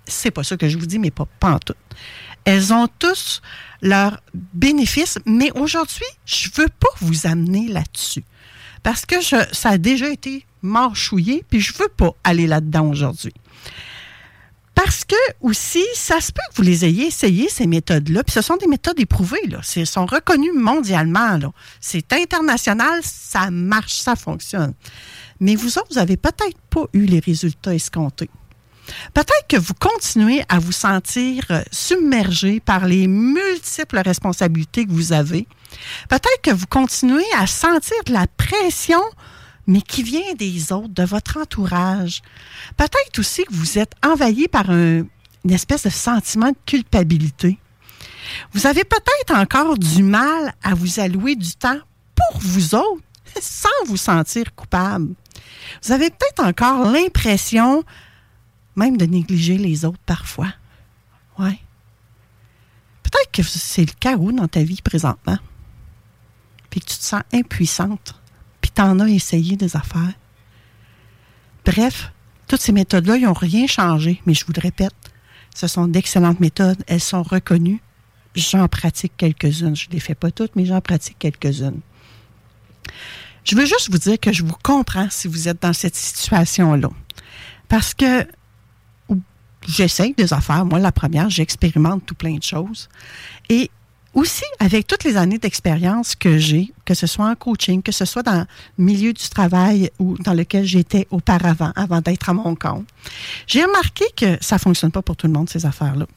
C'est 0.05 0.31
pas 0.31 0.43
ça 0.43 0.55
que 0.55 0.69
je 0.69 0.77
vous 0.77 0.85
dis, 0.85 0.99
mais 0.99 1.11
pas, 1.11 1.27
pas 1.39 1.53
en 1.53 1.59
tout. 1.59 1.75
Elles 2.43 2.73
ont 2.73 2.87
tous 2.99 3.41
leurs 3.81 4.21
bénéfices, 4.33 5.17
mais 5.25 5.51
aujourd'hui, 5.55 6.05
je 6.25 6.49
veux 6.55 6.67
pas 6.67 6.89
vous 7.01 7.25
amener 7.25 7.67
là-dessus. 7.67 8.23
Parce 8.83 9.05
que 9.05 9.15
ça 9.21 9.69
a 9.69 9.77
déjà 9.79 10.09
été 10.09 10.45
marchouillé, 10.61 11.43
puis 11.49 11.59
je 11.59 11.73
veux 11.73 11.87
pas 11.87 12.11
aller 12.23 12.45
là-dedans 12.45 12.87
aujourd'hui. 12.87 13.33
Parce 14.75 15.05
que 15.05 15.15
aussi, 15.39 15.83
ça 15.95 16.19
se 16.19 16.31
peut 16.31 16.41
que 16.51 16.57
vous 16.57 16.63
les 16.63 16.85
ayez 16.85 17.07
essayées, 17.07 17.49
ces 17.49 17.65
méthodes-là, 17.65 18.23
puis 18.23 18.33
ce 18.33 18.41
sont 18.41 18.57
des 18.57 18.67
méthodes 18.67 18.99
éprouvées, 18.99 19.47
là. 19.47 19.61
Elles 19.75 19.87
sont 19.87 20.05
reconnues 20.05 20.51
mondialement. 20.53 21.39
C'est 21.79 22.11
international, 22.13 22.99
ça 23.01 23.49
marche, 23.49 23.93
ça 23.93 24.15
fonctionne. 24.15 24.73
Mais 25.39 25.55
vous 25.55 25.77
autres, 25.77 25.87
vous 25.91 25.97
avez 25.97 26.17
peut-être 26.17 26.57
pas 26.69 26.85
eu 26.93 27.05
les 27.05 27.19
résultats 27.19 27.73
escomptés. 27.73 28.29
Peut-être 29.13 29.47
que 29.47 29.57
vous 29.57 29.73
continuez 29.73 30.43
à 30.49 30.59
vous 30.59 30.71
sentir 30.71 31.43
euh, 31.49 31.61
submergé 31.71 32.59
par 32.59 32.85
les 32.85 33.07
multiples 33.07 33.97
responsabilités 33.97 34.85
que 34.85 34.91
vous 34.91 35.11
avez. 35.11 35.47
Peut-être 36.09 36.41
que 36.43 36.51
vous 36.51 36.67
continuez 36.67 37.25
à 37.37 37.47
sentir 37.47 37.97
de 38.05 38.13
la 38.13 38.27
pression, 38.27 39.01
mais 39.67 39.81
qui 39.81 40.03
vient 40.03 40.33
des 40.37 40.71
autres, 40.71 40.89
de 40.89 41.03
votre 41.03 41.37
entourage. 41.37 42.21
Peut-être 42.77 43.19
aussi 43.19 43.43
que 43.45 43.53
vous 43.53 43.77
êtes 43.77 43.93
envahi 44.05 44.47
par 44.47 44.69
un- 44.69 45.03
une 45.43 45.51
espèce 45.51 45.83
de 45.83 45.89
sentiment 45.89 46.49
de 46.49 46.57
culpabilité. 46.65 47.57
Vous 48.53 48.65
avez 48.67 48.83
peut-être 48.83 49.35
encore 49.35 49.77
du 49.77 50.01
mal 50.03 50.53
à 50.63 50.73
vous 50.73 50.99
allouer 50.99 51.35
du 51.35 51.53
temps 51.53 51.79
pour 52.15 52.39
vous 52.41 52.75
autres, 52.75 53.03
sans 53.41 53.69
vous 53.87 53.97
sentir 53.97 54.53
coupable. 54.55 55.13
Vous 55.83 55.91
avez 55.91 56.09
peut-être 56.09 56.43
encore 56.43 56.89
l'impression 56.91 57.83
même 58.75 58.97
de 58.97 59.05
négliger 59.05 59.57
les 59.57 59.85
autres 59.85 59.99
parfois. 60.05 60.51
Ouais. 61.39 61.59
Peut-être 63.03 63.31
que 63.31 63.43
c'est 63.43 63.85
le 63.85 63.93
chaos 63.99 64.31
dans 64.31 64.47
ta 64.47 64.63
vie 64.63 64.81
présentement. 64.81 65.37
Puis 66.69 66.81
que 66.81 66.87
tu 66.87 66.97
te 66.97 67.03
sens 67.03 67.21
impuissante. 67.33 68.15
Puis 68.75 68.83
tu 68.83 68.89
en 68.89 68.99
as 68.99 69.07
essayé 69.09 69.55
des 69.55 69.75
affaires? 69.75 70.13
Bref, 71.65 72.11
toutes 72.47 72.61
ces 72.61 72.71
méthodes-là, 72.71 73.17
ils 73.17 73.23
n'ont 73.23 73.33
rien 73.33 73.67
changé. 73.67 74.21
Mais 74.25 74.33
je 74.33 74.45
vous 74.45 74.53
le 74.55 74.61
répète, 74.61 74.93
ce 75.55 75.67
sont 75.67 75.87
d'excellentes 75.87 76.39
méthodes. 76.39 76.83
Elles 76.87 77.01
sont 77.01 77.23
reconnues. 77.23 77.81
J'en 78.35 78.67
pratique 78.67 79.13
quelques-unes. 79.15 79.75
Je 79.75 79.87
ne 79.87 79.93
les 79.93 79.99
fais 79.99 80.15
pas 80.15 80.29
toutes, 80.29 80.55
mais 80.55 80.65
j'en 80.65 80.81
pratique 80.81 81.17
quelques-unes. 81.17 81.79
Je 83.45 83.55
veux 83.55 83.65
juste 83.65 83.89
vous 83.89 83.97
dire 83.97 84.19
que 84.19 84.33
je 84.33 84.43
vous 84.43 84.57
comprends 84.61 85.07
si 85.09 85.27
vous 85.27 85.47
êtes 85.47 85.61
dans 85.61 85.73
cette 85.73 85.95
situation-là. 85.95 86.89
Parce 87.69 87.93
que 87.93 88.27
j'essaye 89.67 90.13
des 90.13 90.33
affaires. 90.33 90.65
Moi, 90.65 90.79
la 90.79 90.91
première, 90.91 91.29
j'expérimente 91.29 92.05
tout 92.05 92.15
plein 92.15 92.35
de 92.35 92.43
choses. 92.43 92.89
Et 93.49 93.71
aussi, 94.15 94.45
avec 94.59 94.87
toutes 94.87 95.03
les 95.03 95.17
années 95.17 95.37
d'expérience 95.37 96.15
que 96.15 96.37
j'ai, 96.37 96.73
que 96.85 96.93
ce 96.93 97.05
soit 97.05 97.27
en 97.27 97.35
coaching, 97.35 97.83
que 97.83 97.91
ce 97.91 98.05
soit 98.05 98.23
dans 98.23 98.45
le 98.77 98.83
milieu 98.83 99.11
du 99.11 99.29
travail 99.29 99.91
ou 99.99 100.17
dans 100.17 100.33
lequel 100.33 100.63
j'étais 100.63 101.05
auparavant, 101.11 101.73
avant 101.75 101.99
d'être 101.99 102.29
à 102.29 102.33
mon 102.33 102.55
compte, 102.55 102.87
j'ai 103.45 103.63
remarqué 103.63 104.05
que 104.15 104.37
ça 104.41 104.55
ne 104.55 104.61
fonctionne 104.61 104.91
pas 104.91 105.01
pour 105.01 105.17
tout 105.17 105.27
le 105.27 105.33
monde, 105.33 105.49
ces 105.49 105.65
affaires-là. 105.65 106.07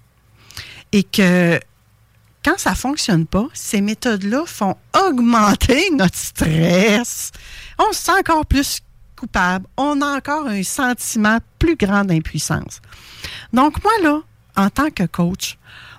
Et 0.92 1.02
que 1.02 1.60
quand 2.44 2.56
ça 2.56 2.70
ne 2.70 2.76
fonctionne 2.76 3.26
pas, 3.26 3.46
ces 3.52 3.80
méthodes-là 3.80 4.44
font 4.46 4.76
augmenter 5.06 5.90
notre 5.92 6.16
stress. 6.16 7.32
On 7.78 7.92
se 7.92 8.00
sent 8.04 8.12
encore 8.18 8.46
plus 8.46 8.80
coupable. 9.16 9.66
On 9.76 10.00
a 10.02 10.16
encore 10.16 10.46
un 10.46 10.62
sentiment 10.62 11.38
plus 11.58 11.74
grand 11.74 12.04
d'impuissance. 12.04 12.80
Donc, 13.52 13.82
moi, 13.82 13.92
là, 14.02 14.20
en 14.56 14.70
tant 14.70 14.90
que 14.90 15.04
coach, 15.04 15.58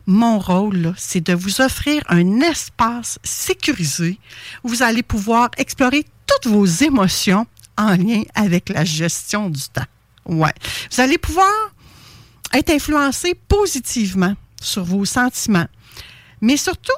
mon 0.09 0.39
rôle, 0.39 0.95
c'est 0.97 1.21
de 1.21 1.33
vous 1.33 1.61
offrir 1.61 2.01
un 2.09 2.41
espace 2.41 3.19
sécurisé 3.23 4.19
où 4.63 4.69
vous 4.69 4.81
allez 4.81 5.03
pouvoir 5.03 5.51
explorer 5.57 6.03
toutes 6.25 6.51
vos 6.51 6.65
émotions 6.65 7.45
en 7.77 7.95
lien 7.95 8.23
avec 8.33 8.69
la 8.69 8.83
gestion 8.83 9.51
du 9.51 9.61
temps. 9.71 9.85
Ouais. 10.25 10.53
Vous 10.91 10.99
allez 10.99 11.19
pouvoir 11.19 11.53
être 12.53 12.71
influencé 12.71 13.35
positivement 13.35 14.35
sur 14.59 14.83
vos 14.83 15.05
sentiments. 15.05 15.67
Mais 16.41 16.57
surtout, 16.57 16.91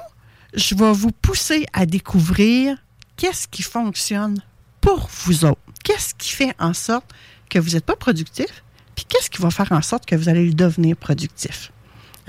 je 0.54 0.74
vais 0.74 0.92
vous 0.92 1.12
pousser 1.12 1.66
à 1.74 1.84
découvrir 1.84 2.78
qu'est-ce 3.18 3.46
qui 3.46 3.62
fonctionne 3.62 4.42
pour 4.80 5.10
vous 5.24 5.44
autres. 5.44 5.60
Qu'est-ce 5.84 6.14
qui 6.14 6.30
fait 6.30 6.54
en 6.58 6.72
sorte 6.72 7.12
que 7.50 7.58
vous 7.58 7.72
n'êtes 7.72 7.84
pas 7.84 7.96
productif, 7.96 8.64
puis 8.94 9.04
qu'est-ce 9.06 9.28
qui 9.28 9.42
va 9.42 9.50
faire 9.50 9.70
en 9.72 9.82
sorte 9.82 10.06
que 10.06 10.16
vous 10.16 10.30
allez 10.30 10.46
le 10.46 10.54
devenir 10.54 10.96
productif. 10.96 11.70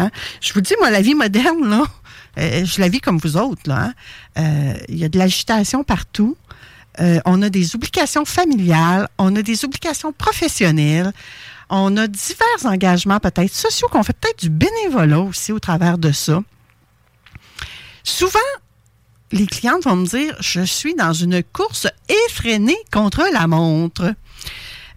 Hein? 0.04 0.12
Je 0.42 0.54
vous 0.54 0.62
dis, 0.62 0.74
moi, 0.80 0.90
la 0.90 1.02
vie 1.02 1.16
moderne, 1.16 1.70
là, 1.70 1.84
euh, 2.38 2.66
je 2.66 2.82
la 2.82 2.90
vis 2.90 3.00
comme 3.00 3.18
vous 3.18 3.38
autres. 3.38 3.70
hein. 3.72 3.94
Euh, 4.38 4.74
Il 4.90 4.98
y 4.98 5.04
a 5.04 5.10
de 5.10 5.18
l'agitation 5.18 5.84
partout. 5.84 6.38
Euh, 7.00 7.20
on 7.26 7.42
a 7.42 7.50
des 7.50 7.76
obligations 7.76 8.26
familiales, 8.26 9.08
on 9.18 9.36
a 9.36 9.42
des 9.42 9.66
obligations 9.66 10.14
professionnelles, 10.14 11.12
on 11.70 11.98
a 11.98 12.08
divers 12.08 12.66
engagements 12.66 13.20
peut-être 13.20 13.54
sociaux, 13.54 13.88
qu'on 13.92 14.04
fait 14.04 14.14
peut-être 14.14 14.42
du 14.42 14.50
bénévolat 14.50 15.22
aussi 15.22 15.52
au 15.52 15.60
travers 15.60 15.98
de 15.98 16.12
ça. 16.12 16.44
Souvent, 18.04 18.40
les 19.32 19.48
clientes 19.48 19.84
vont 19.86 19.96
me 19.96 20.06
dire, 20.06 20.36
je 20.40 20.62
suis 20.62 20.94
dans 20.94 21.14
une 21.14 21.42
course 21.42 21.88
effrénée 22.28 22.78
contre 22.92 23.26
la 23.34 23.48
montre. 23.48 24.14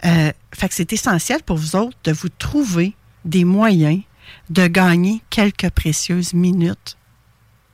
Fait 0.02 0.68
que 0.68 0.74
c'est 0.74 0.92
essentiel 0.92 1.42
pour 1.42 1.56
vous 1.56 1.76
autres 1.76 1.96
de 2.04 2.12
vous 2.12 2.28
trouver 2.28 2.94
des 3.24 3.44
moyens 3.44 4.02
de 4.50 4.66
gagner 4.66 5.22
quelques 5.30 5.70
précieuses 5.70 6.34
minutes 6.34 6.96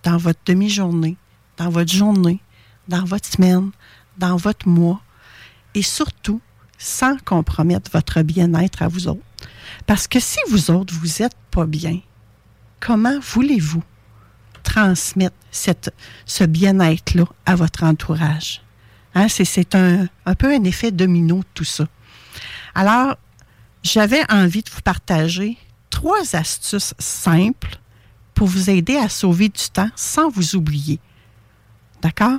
dans 0.02 0.16
votre 0.16 0.40
demi-journée, 0.46 1.16
dans 1.56 1.70
votre 1.70 1.92
journée, 1.92 2.40
dans 2.88 3.04
votre 3.04 3.26
semaine, 3.26 3.70
dans 4.18 4.36
votre 4.36 4.68
mois, 4.68 5.00
et 5.74 5.82
surtout 5.82 6.40
sans 6.78 7.16
compromettre 7.24 7.90
votre 7.92 8.22
bien-être 8.22 8.82
à 8.82 8.88
vous 8.88 9.08
autres. 9.08 9.22
Parce 9.86 10.06
que 10.06 10.20
si 10.20 10.38
vous 10.50 10.70
autres, 10.70 10.92
vous 10.94 11.22
n'êtes 11.22 11.36
pas 11.50 11.66
bien, 11.66 12.00
comment 12.80 13.18
voulez-vous 13.20 13.82
transmettre 14.62 15.36
ce 16.26 16.44
bien-être-là 16.44 17.24
à 17.46 17.54
votre 17.54 17.84
entourage? 17.84 18.62
Hein, 19.14 19.28
c'est 19.28 19.74
un 19.74 20.08
peu 20.38 20.52
un 20.52 20.64
effet 20.64 20.90
domino 20.90 21.38
de 21.38 21.46
tout 21.54 21.64
ça. 21.64 21.86
Alors, 22.74 23.16
j'avais 23.82 24.22
envie 24.30 24.62
de 24.62 24.70
vous 24.70 24.80
partager 24.80 25.58
trois 26.02 26.34
astuces 26.34 26.94
simples 26.98 27.78
pour 28.34 28.48
vous 28.48 28.70
aider 28.70 28.96
à 28.96 29.08
sauver 29.08 29.48
du 29.48 29.70
temps 29.72 29.88
sans 29.94 30.30
vous 30.30 30.56
oublier. 30.56 30.98
D'accord? 32.02 32.38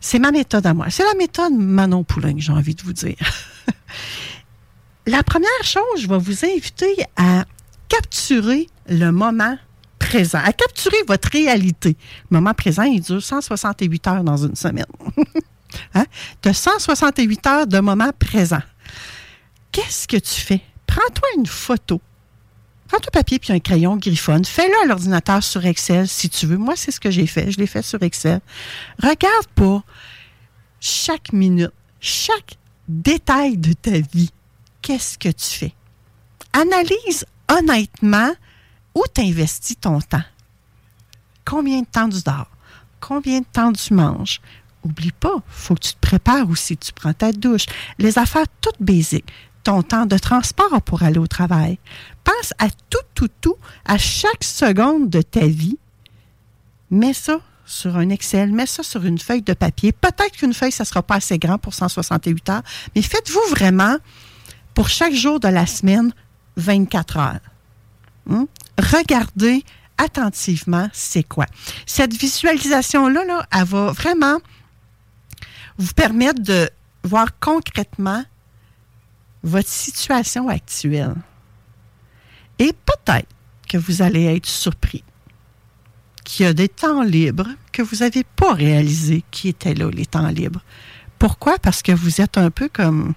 C'est 0.00 0.18
ma 0.18 0.30
méthode 0.30 0.64
à 0.64 0.72
moi. 0.72 0.88
C'est 0.88 1.04
la 1.04 1.12
méthode 1.12 1.52
Manon 1.52 2.02
Poulain, 2.02 2.36
j'ai 2.38 2.50
envie 2.50 2.74
de 2.74 2.82
vous 2.82 2.94
dire. 2.94 3.16
La 5.06 5.22
première 5.22 5.50
chose, 5.64 6.00
je 6.00 6.08
vais 6.08 6.16
vous 6.16 6.44
inviter 6.46 6.96
à 7.16 7.44
capturer 7.90 8.68
le 8.88 9.10
moment 9.10 9.58
présent, 9.98 10.40
à 10.42 10.54
capturer 10.54 10.96
votre 11.06 11.28
réalité. 11.30 11.94
Le 12.30 12.38
moment 12.38 12.54
présent, 12.54 12.84
il 12.84 13.02
dure 13.02 13.22
168 13.22 14.06
heures 14.06 14.24
dans 14.24 14.38
une 14.38 14.56
semaine. 14.56 14.86
hein? 15.94 16.06
As 16.42 16.54
168 16.54 17.46
heures 17.48 17.66
de 17.66 17.80
moment 17.80 18.12
présent. 18.18 18.62
Qu'est-ce 19.72 20.08
que 20.08 20.16
tu 20.16 20.40
fais? 20.40 20.62
Prends-toi 20.86 21.28
une 21.36 21.46
photo. 21.46 22.00
Prends 22.88 22.98
ton 22.98 23.10
papier 23.12 23.38
puis 23.38 23.52
un 23.52 23.60
crayon 23.60 23.96
griffonne. 23.96 24.44
Fais-le 24.44 24.74
à 24.82 24.86
l'ordinateur 24.86 25.42
sur 25.42 25.64
Excel 25.64 26.08
si 26.08 26.28
tu 26.30 26.46
veux. 26.46 26.56
Moi, 26.56 26.74
c'est 26.74 26.90
ce 26.90 26.98
que 26.98 27.10
j'ai 27.10 27.26
fait. 27.26 27.50
Je 27.50 27.58
l'ai 27.58 27.66
fait 27.66 27.82
sur 27.82 28.02
Excel. 28.02 28.40
Regarde 29.02 29.46
pour 29.54 29.82
chaque 30.80 31.32
minute, 31.32 31.72
chaque 32.00 32.56
détail 32.88 33.58
de 33.58 33.74
ta 33.74 33.98
vie. 33.98 34.30
Qu'est-ce 34.80 35.18
que 35.18 35.28
tu 35.28 35.46
fais? 35.46 35.74
Analyse 36.54 37.26
honnêtement 37.50 38.32
où 38.94 39.04
tu 39.14 39.20
investis 39.20 39.78
ton 39.78 40.00
temps. 40.00 40.24
Combien 41.44 41.80
de 41.80 41.86
temps 41.86 42.08
tu 42.08 42.22
dors? 42.22 42.50
Combien 43.00 43.40
de 43.40 43.46
temps 43.52 43.72
tu 43.72 43.94
manges? 43.94 44.40
Oublie 44.84 45.12
pas, 45.12 45.36
faut 45.48 45.74
que 45.74 45.80
tu 45.80 45.94
te 45.94 46.00
prépares 46.00 46.48
aussi. 46.48 46.76
Tu 46.76 46.92
prends 46.92 47.12
ta 47.12 47.32
douche. 47.32 47.66
Les 47.98 48.18
affaires 48.18 48.46
toutes 48.60 48.80
basiques. 48.80 49.30
Ton 49.64 49.82
temps 49.82 50.06
de 50.06 50.16
transport 50.16 50.80
pour 50.82 51.02
aller 51.02 51.18
au 51.18 51.26
travail. 51.26 51.78
Pense 52.24 52.52
à 52.58 52.68
tout, 52.90 52.98
tout, 53.14 53.28
tout, 53.40 53.56
à 53.84 53.98
chaque 53.98 54.44
seconde 54.44 55.10
de 55.10 55.22
ta 55.22 55.46
vie. 55.46 55.78
Mets 56.90 57.12
ça 57.12 57.40
sur 57.66 57.96
un 57.96 58.08
Excel, 58.08 58.50
mets 58.50 58.66
ça 58.66 58.82
sur 58.82 59.04
une 59.04 59.18
feuille 59.18 59.42
de 59.42 59.52
papier. 59.52 59.92
Peut-être 59.92 60.32
qu'une 60.32 60.54
feuille, 60.54 60.72
ça 60.72 60.84
ne 60.84 60.86
sera 60.86 61.02
pas 61.02 61.16
assez 61.16 61.38
grand 61.38 61.58
pour 61.58 61.74
168 61.74 62.48
heures, 62.48 62.62
mais 62.96 63.02
faites-vous 63.02 63.50
vraiment, 63.50 63.96
pour 64.74 64.88
chaque 64.88 65.12
jour 65.12 65.38
de 65.38 65.48
la 65.48 65.66
semaine, 65.66 66.12
24 66.56 67.16
heures. 67.18 67.40
Hmm? 68.26 68.44
Regardez 68.78 69.64
attentivement 69.98 70.88
c'est 70.92 71.24
quoi. 71.24 71.46
Cette 71.86 72.14
visualisation-là, 72.14 73.24
là, 73.24 73.46
elle 73.52 73.64
va 73.64 73.92
vraiment 73.92 74.38
vous 75.76 75.92
permettre 75.92 76.42
de 76.42 76.70
voir 77.04 77.38
concrètement 77.40 78.24
votre 79.42 79.68
situation 79.68 80.48
actuelle. 80.48 81.14
Et 82.58 82.72
peut-être 82.72 83.28
que 83.68 83.78
vous 83.78 84.02
allez 84.02 84.24
être 84.24 84.46
surpris 84.46 85.04
qu'il 86.24 86.44
y 86.44 86.48
a 86.48 86.52
des 86.52 86.68
temps 86.68 87.02
libres 87.02 87.48
que 87.72 87.82
vous 87.82 87.96
n'avez 87.96 88.24
pas 88.24 88.52
réalisé 88.52 89.24
qui 89.30 89.48
étaient 89.48 89.74
là, 89.74 89.88
les 89.90 90.06
temps 90.06 90.28
libres. 90.28 90.62
Pourquoi? 91.18 91.58
Parce 91.58 91.82
que 91.82 91.92
vous 91.92 92.20
êtes 92.20 92.36
un 92.36 92.50
peu 92.50 92.68
comme, 92.68 93.14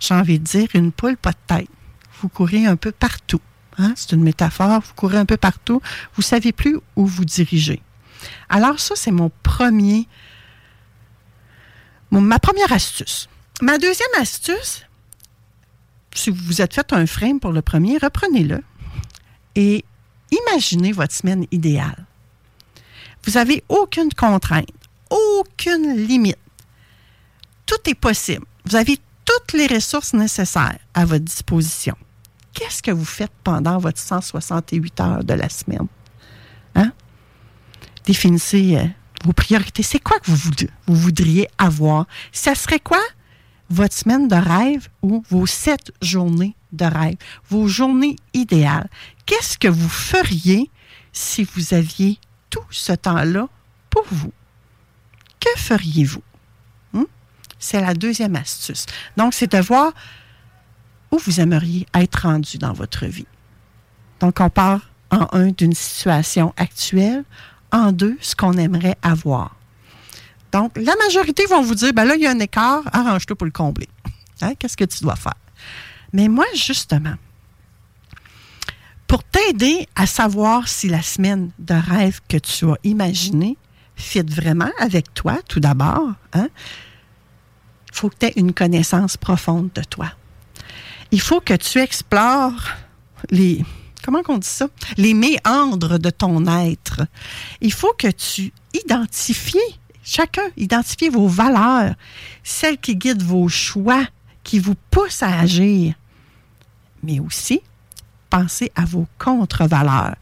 j'ai 0.00 0.14
envie 0.14 0.38
de 0.38 0.44
dire, 0.44 0.68
une 0.74 0.92
poule 0.92 1.16
pas 1.16 1.32
de 1.32 1.36
tête. 1.46 1.68
Vous 2.20 2.28
courez 2.28 2.66
un 2.66 2.76
peu 2.76 2.90
partout. 2.90 3.40
Hein? 3.78 3.92
C'est 3.96 4.12
une 4.12 4.22
métaphore. 4.22 4.80
Vous 4.80 4.94
courez 4.94 5.18
un 5.18 5.26
peu 5.26 5.36
partout. 5.36 5.80
Vous 6.14 6.22
ne 6.22 6.24
savez 6.24 6.52
plus 6.52 6.78
où 6.96 7.06
vous 7.06 7.24
dirigez. 7.24 7.82
Alors 8.48 8.80
ça, 8.80 8.94
c'est 8.96 9.12
mon 9.12 9.30
premier, 9.42 10.08
ma 12.10 12.38
première 12.38 12.72
astuce. 12.72 13.28
Ma 13.60 13.78
deuxième 13.78 14.08
astuce, 14.18 14.86
si 16.18 16.30
vous 16.30 16.44
vous 16.44 16.62
êtes 16.62 16.74
fait 16.74 16.92
un 16.92 17.06
frame 17.06 17.40
pour 17.40 17.52
le 17.52 17.62
premier, 17.62 17.98
reprenez-le 17.98 18.62
et 19.54 19.84
imaginez 20.30 20.92
votre 20.92 21.14
semaine 21.14 21.46
idéale. 21.50 22.06
Vous 23.24 23.32
n'avez 23.32 23.64
aucune 23.68 24.12
contrainte, 24.12 24.68
aucune 25.10 25.96
limite. 25.96 26.38
Tout 27.66 27.76
est 27.86 27.94
possible. 27.94 28.46
Vous 28.64 28.76
avez 28.76 28.98
toutes 29.24 29.52
les 29.52 29.66
ressources 29.66 30.14
nécessaires 30.14 30.78
à 30.94 31.04
votre 31.04 31.24
disposition. 31.24 31.96
Qu'est-ce 32.54 32.82
que 32.82 32.90
vous 32.90 33.04
faites 33.04 33.32
pendant 33.44 33.78
votre 33.78 33.98
168 33.98 35.00
heures 35.00 35.24
de 35.24 35.34
la 35.34 35.48
semaine? 35.48 35.86
Hein? 36.74 36.92
Définissez 38.04 38.76
euh, 38.76 38.84
vos 39.24 39.32
priorités. 39.32 39.82
C'est 39.82 40.00
quoi 40.00 40.18
que 40.20 40.30
vous, 40.30 40.50
vous 40.86 40.94
voudriez 40.94 41.48
avoir? 41.58 42.06
Ça 42.32 42.54
serait 42.54 42.80
quoi? 42.80 43.00
Votre 43.70 43.94
semaine 43.94 44.28
de 44.28 44.36
rêve 44.36 44.88
ou 45.02 45.22
vos 45.28 45.46
sept 45.46 45.92
journées 46.02 46.54
de 46.72 46.84
rêve, 46.84 47.16
vos 47.48 47.68
journées 47.68 48.16
idéales? 48.34 48.88
Qu'est-ce 49.26 49.58
que 49.58 49.68
vous 49.68 49.88
feriez 49.88 50.70
si 51.12 51.44
vous 51.44 51.74
aviez 51.74 52.18
tout 52.50 52.64
ce 52.70 52.92
temps-là 52.92 53.48
pour 53.90 54.04
vous? 54.10 54.32
Que 55.40 55.50
feriez-vous? 55.56 56.22
Hmm? 56.92 57.04
C'est 57.58 57.80
la 57.80 57.94
deuxième 57.94 58.36
astuce. 58.36 58.86
Donc, 59.16 59.34
c'est 59.34 59.52
de 59.52 59.58
voir 59.58 59.92
où 61.10 61.18
vous 61.18 61.40
aimeriez 61.40 61.86
être 61.94 62.22
rendu 62.22 62.58
dans 62.58 62.72
votre 62.72 63.06
vie. 63.06 63.26
Donc, 64.20 64.40
on 64.40 64.50
part 64.50 64.90
en 65.10 65.26
un 65.32 65.48
d'une 65.48 65.74
situation 65.74 66.52
actuelle, 66.56 67.24
en 67.72 67.92
deux, 67.92 68.16
ce 68.20 68.34
qu'on 68.34 68.54
aimerait 68.54 68.96
avoir. 69.02 69.57
Donc, 70.52 70.76
la 70.76 70.94
majorité 70.96 71.44
vont 71.46 71.62
vous 71.62 71.74
dire, 71.74 71.92
ben 71.92 72.04
là, 72.04 72.14
il 72.14 72.22
y 72.22 72.26
a 72.26 72.30
un 72.30 72.38
écart, 72.38 72.82
arrange-toi 72.92 73.36
pour 73.36 73.44
le 73.44 73.52
combler. 73.52 73.88
Hein? 74.40 74.54
Qu'est-ce 74.58 74.76
que 74.76 74.84
tu 74.84 75.02
dois 75.02 75.16
faire? 75.16 75.34
Mais 76.12 76.28
moi, 76.28 76.46
justement, 76.54 77.14
pour 79.06 79.24
t'aider 79.24 79.88
à 79.94 80.06
savoir 80.06 80.68
si 80.68 80.88
la 80.88 81.02
semaine 81.02 81.50
de 81.58 81.74
rêve 81.74 82.20
que 82.28 82.36
tu 82.36 82.70
as 82.70 82.76
imaginée 82.84 83.56
fit 83.96 84.22
vraiment 84.22 84.70
avec 84.78 85.12
toi, 85.14 85.38
tout 85.48 85.60
d'abord, 85.60 86.12
il 86.34 86.40
hein, 86.40 86.48
faut 87.92 88.10
que 88.10 88.16
tu 88.20 88.26
aies 88.26 88.32
une 88.36 88.52
connaissance 88.52 89.16
profonde 89.16 89.70
de 89.74 89.82
toi. 89.82 90.12
Il 91.10 91.20
faut 91.20 91.40
que 91.40 91.54
tu 91.54 91.78
explores 91.78 92.68
les, 93.30 93.64
comment 94.04 94.20
on? 94.28 94.40
Les 94.98 95.14
méandres 95.14 95.98
de 95.98 96.10
ton 96.10 96.46
être. 96.46 97.00
Il 97.60 97.72
faut 97.72 97.94
que 97.94 98.08
tu 98.08 98.52
identifies, 98.74 99.58
chacun, 100.08 100.48
identifiez 100.56 101.10
vos 101.10 101.28
valeurs, 101.28 101.94
celles 102.42 102.78
qui 102.78 102.96
guident 102.96 103.22
vos 103.22 103.48
choix, 103.48 104.04
qui 104.42 104.58
vous 104.58 104.74
poussent 104.90 105.22
à 105.22 105.38
agir. 105.38 105.94
Mais 107.02 107.20
aussi, 107.20 107.60
pensez 108.30 108.72
à 108.74 108.84
vos 108.84 109.06
contre-valeurs. 109.18 110.16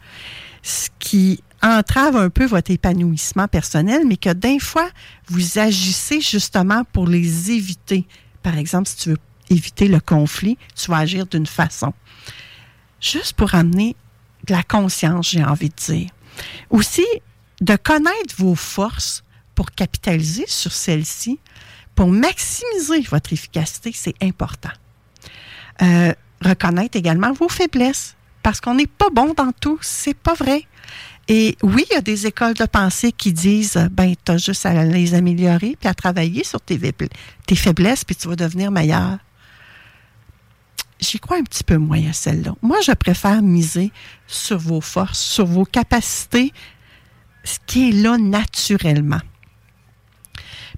Ce 0.61 0.89
qui 0.99 1.41
entrave 1.63 2.17
un 2.17 2.29
peu 2.29 2.45
votre 2.45 2.71
épanouissement 2.71 3.47
personnel, 3.47 4.03
mais 4.05 4.17
que 4.17 4.33
d'un 4.33 4.59
fois, 4.59 4.89
vous 5.27 5.57
agissez 5.57 6.21
justement 6.21 6.83
pour 6.91 7.07
les 7.07 7.51
éviter. 7.51 8.05
Par 8.43 8.57
exemple, 8.57 8.89
si 8.89 8.97
tu 8.97 9.09
veux 9.09 9.17
éviter 9.49 9.87
le 9.87 9.99
conflit, 9.99 10.57
tu 10.75 10.91
vas 10.91 10.97
agir 10.97 11.25
d'une 11.25 11.47
façon. 11.47 11.93
Juste 12.99 13.33
pour 13.33 13.55
amener 13.55 13.95
de 14.45 14.53
la 14.53 14.63
conscience, 14.63 15.31
j'ai 15.31 15.43
envie 15.43 15.69
de 15.69 15.75
dire. 15.75 16.09
Aussi, 16.69 17.05
de 17.61 17.75
connaître 17.75 18.35
vos 18.37 18.55
forces 18.55 19.23
pour 19.57 19.71
capitaliser 19.71 20.45
sur 20.47 20.71
celles-ci, 20.71 21.39
pour 21.95 22.07
maximiser 22.07 23.01
votre 23.09 23.33
efficacité, 23.33 23.91
c'est 23.91 24.13
important. 24.21 24.69
Euh, 25.81 26.13
reconnaître 26.41 26.95
également 26.95 27.33
vos 27.33 27.49
faiblesses, 27.49 28.15
parce 28.43 28.61
qu'on 28.61 28.75
n'est 28.75 28.85
pas 28.85 29.09
bon 29.11 29.33
dans 29.35 29.51
tout, 29.51 29.79
c'est 29.81 30.13
pas 30.13 30.35
vrai. 30.35 30.61
Et 31.27 31.57
oui, 31.63 31.85
il 31.89 31.95
y 31.95 31.97
a 31.97 32.01
des 32.01 32.27
écoles 32.27 32.53
de 32.53 32.65
pensée 32.65 33.11
qui 33.11 33.33
disent, 33.33 33.89
ben, 33.91 34.13
tu 34.23 34.31
as 34.31 34.37
juste 34.37 34.63
à 34.67 34.85
les 34.85 35.15
améliorer, 35.15 35.75
puis 35.79 35.89
à 35.89 35.95
travailler 35.95 36.43
sur 36.43 36.61
tes, 36.61 36.79
tes 37.47 37.55
faiblesses, 37.55 38.05
puis 38.05 38.15
tu 38.15 38.27
vas 38.27 38.35
devenir 38.35 38.69
meilleur 38.69 39.17
j'y 40.99 41.19
crois 41.19 41.37
un 41.37 41.43
petit 41.43 41.63
peu 41.63 41.77
moins 41.77 42.09
à 42.09 42.13
celle-là. 42.13 42.55
Moi, 42.61 42.77
je 42.83 42.91
préfère 42.91 43.41
miser 43.41 43.91
sur 44.25 44.57
vos 44.57 44.81
forces, 44.81 45.19
sur 45.19 45.45
vos 45.45 45.65
capacités, 45.65 46.51
ce 47.43 47.57
qui 47.67 47.89
est 47.89 47.91
là 47.91 48.17
naturellement. 48.17 49.21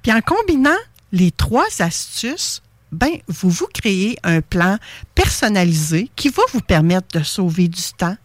Puis 0.02 0.12
en 0.14 0.22
combinant 0.22 0.78
les 1.12 1.32
trois 1.32 1.68
astuces, 1.80 2.62
ben, 2.92 3.20
vous 3.28 3.50
vous 3.50 3.68
créez 3.74 4.18
un 4.24 4.42
plan 4.42 4.78
personnalisé 5.14 6.10
qui 6.16 6.30
va 6.30 6.44
vous 6.54 6.62
permettre 6.62 7.20
de 7.20 7.24
sauver 7.24 7.68
du 7.68 7.84
temps 7.98 8.18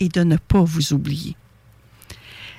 et 0.00 0.08
de 0.08 0.22
ne 0.22 0.36
pas 0.36 0.62
vous 0.62 0.92
oublier. 0.92 1.36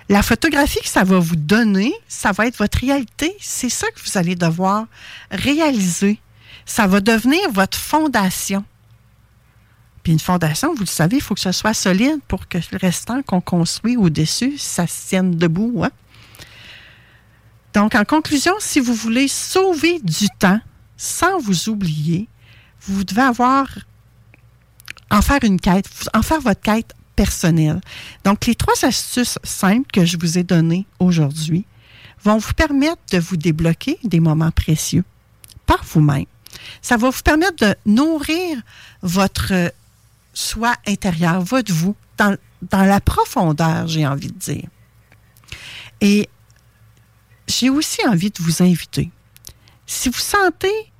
La 0.09 0.23
photographie 0.23 0.79
que 0.79 0.87
ça 0.87 1.03
va 1.03 1.19
vous 1.19 1.35
donner, 1.35 1.93
ça 2.07 2.31
va 2.31 2.47
être 2.47 2.57
votre 2.57 2.79
réalité. 2.79 3.35
C'est 3.39 3.69
ça 3.69 3.87
que 3.91 3.99
vous 4.01 4.17
allez 4.17 4.35
devoir 4.35 4.85
réaliser. 5.31 6.19
Ça 6.65 6.87
va 6.87 7.01
devenir 7.01 7.51
votre 7.51 7.77
fondation. 7.77 8.63
Puis 10.03 10.13
une 10.13 10.19
fondation, 10.19 10.73
vous 10.73 10.81
le 10.81 10.85
savez, 10.85 11.17
il 11.17 11.21
faut 11.21 11.33
que 11.33 11.41
ce 11.41 11.51
soit 11.51 11.73
solide 11.73 12.21
pour 12.29 12.47
que 12.47 12.57
le 12.57 12.77
restant 12.77 13.21
qu'on 13.21 13.41
construit 13.41 13.97
au-dessus, 13.97 14.57
ça 14.57 14.87
se 14.87 15.09
tienne 15.09 15.35
debout. 15.35 15.83
Hein? 15.83 15.91
Donc, 17.73 17.95
en 17.95 18.05
conclusion, 18.05 18.53
si 18.59 18.79
vous 18.79 18.93
voulez 18.93 19.27
sauver 19.27 19.99
du 19.99 20.27
temps 20.39 20.59
sans 20.95 21.39
vous 21.39 21.69
oublier, 21.69 22.27
vous 22.81 23.03
devez 23.03 23.21
avoir, 23.21 23.67
en 25.11 25.21
faire 25.21 25.39
une 25.43 25.59
quête, 25.59 25.89
en 26.13 26.21
faire 26.21 26.41
votre 26.41 26.61
quête 26.61 26.93
personnelle. 27.15 27.81
Donc, 28.23 28.45
les 28.45 28.55
trois 28.55 28.85
astuces 28.85 29.37
simples 29.43 29.89
que 29.91 30.05
je 30.05 30.17
vous 30.17 30.37
ai 30.37 30.43
données 30.43 30.85
aujourd'hui 30.99 31.65
vont 32.23 32.37
vous 32.37 32.53
permettre 32.53 33.01
de 33.11 33.19
vous 33.19 33.37
débloquer 33.37 33.99
des 34.03 34.19
moments 34.19 34.51
précieux 34.51 35.03
par 35.65 35.83
vous-même. 35.83 36.25
Ça 36.81 36.97
va 36.97 37.09
vous 37.09 37.21
permettre 37.21 37.67
de 37.67 37.75
nourrir 37.85 38.57
votre 39.01 39.71
soi 40.33 40.73
intérieur, 40.87 41.41
votre 41.41 41.71
vous, 41.71 41.95
dans, 42.17 42.37
dans 42.61 42.83
la 42.83 42.99
profondeur, 43.01 43.87
j'ai 43.87 44.07
envie 44.07 44.31
de 44.31 44.39
dire. 44.39 44.67
Et 46.01 46.29
j'ai 47.47 47.69
aussi 47.69 48.05
envie 48.07 48.29
de 48.29 48.41
vous 48.41 48.61
inviter. 48.61 49.09
Si 49.85 50.09
vous 50.09 50.19
sentez 50.19 50.91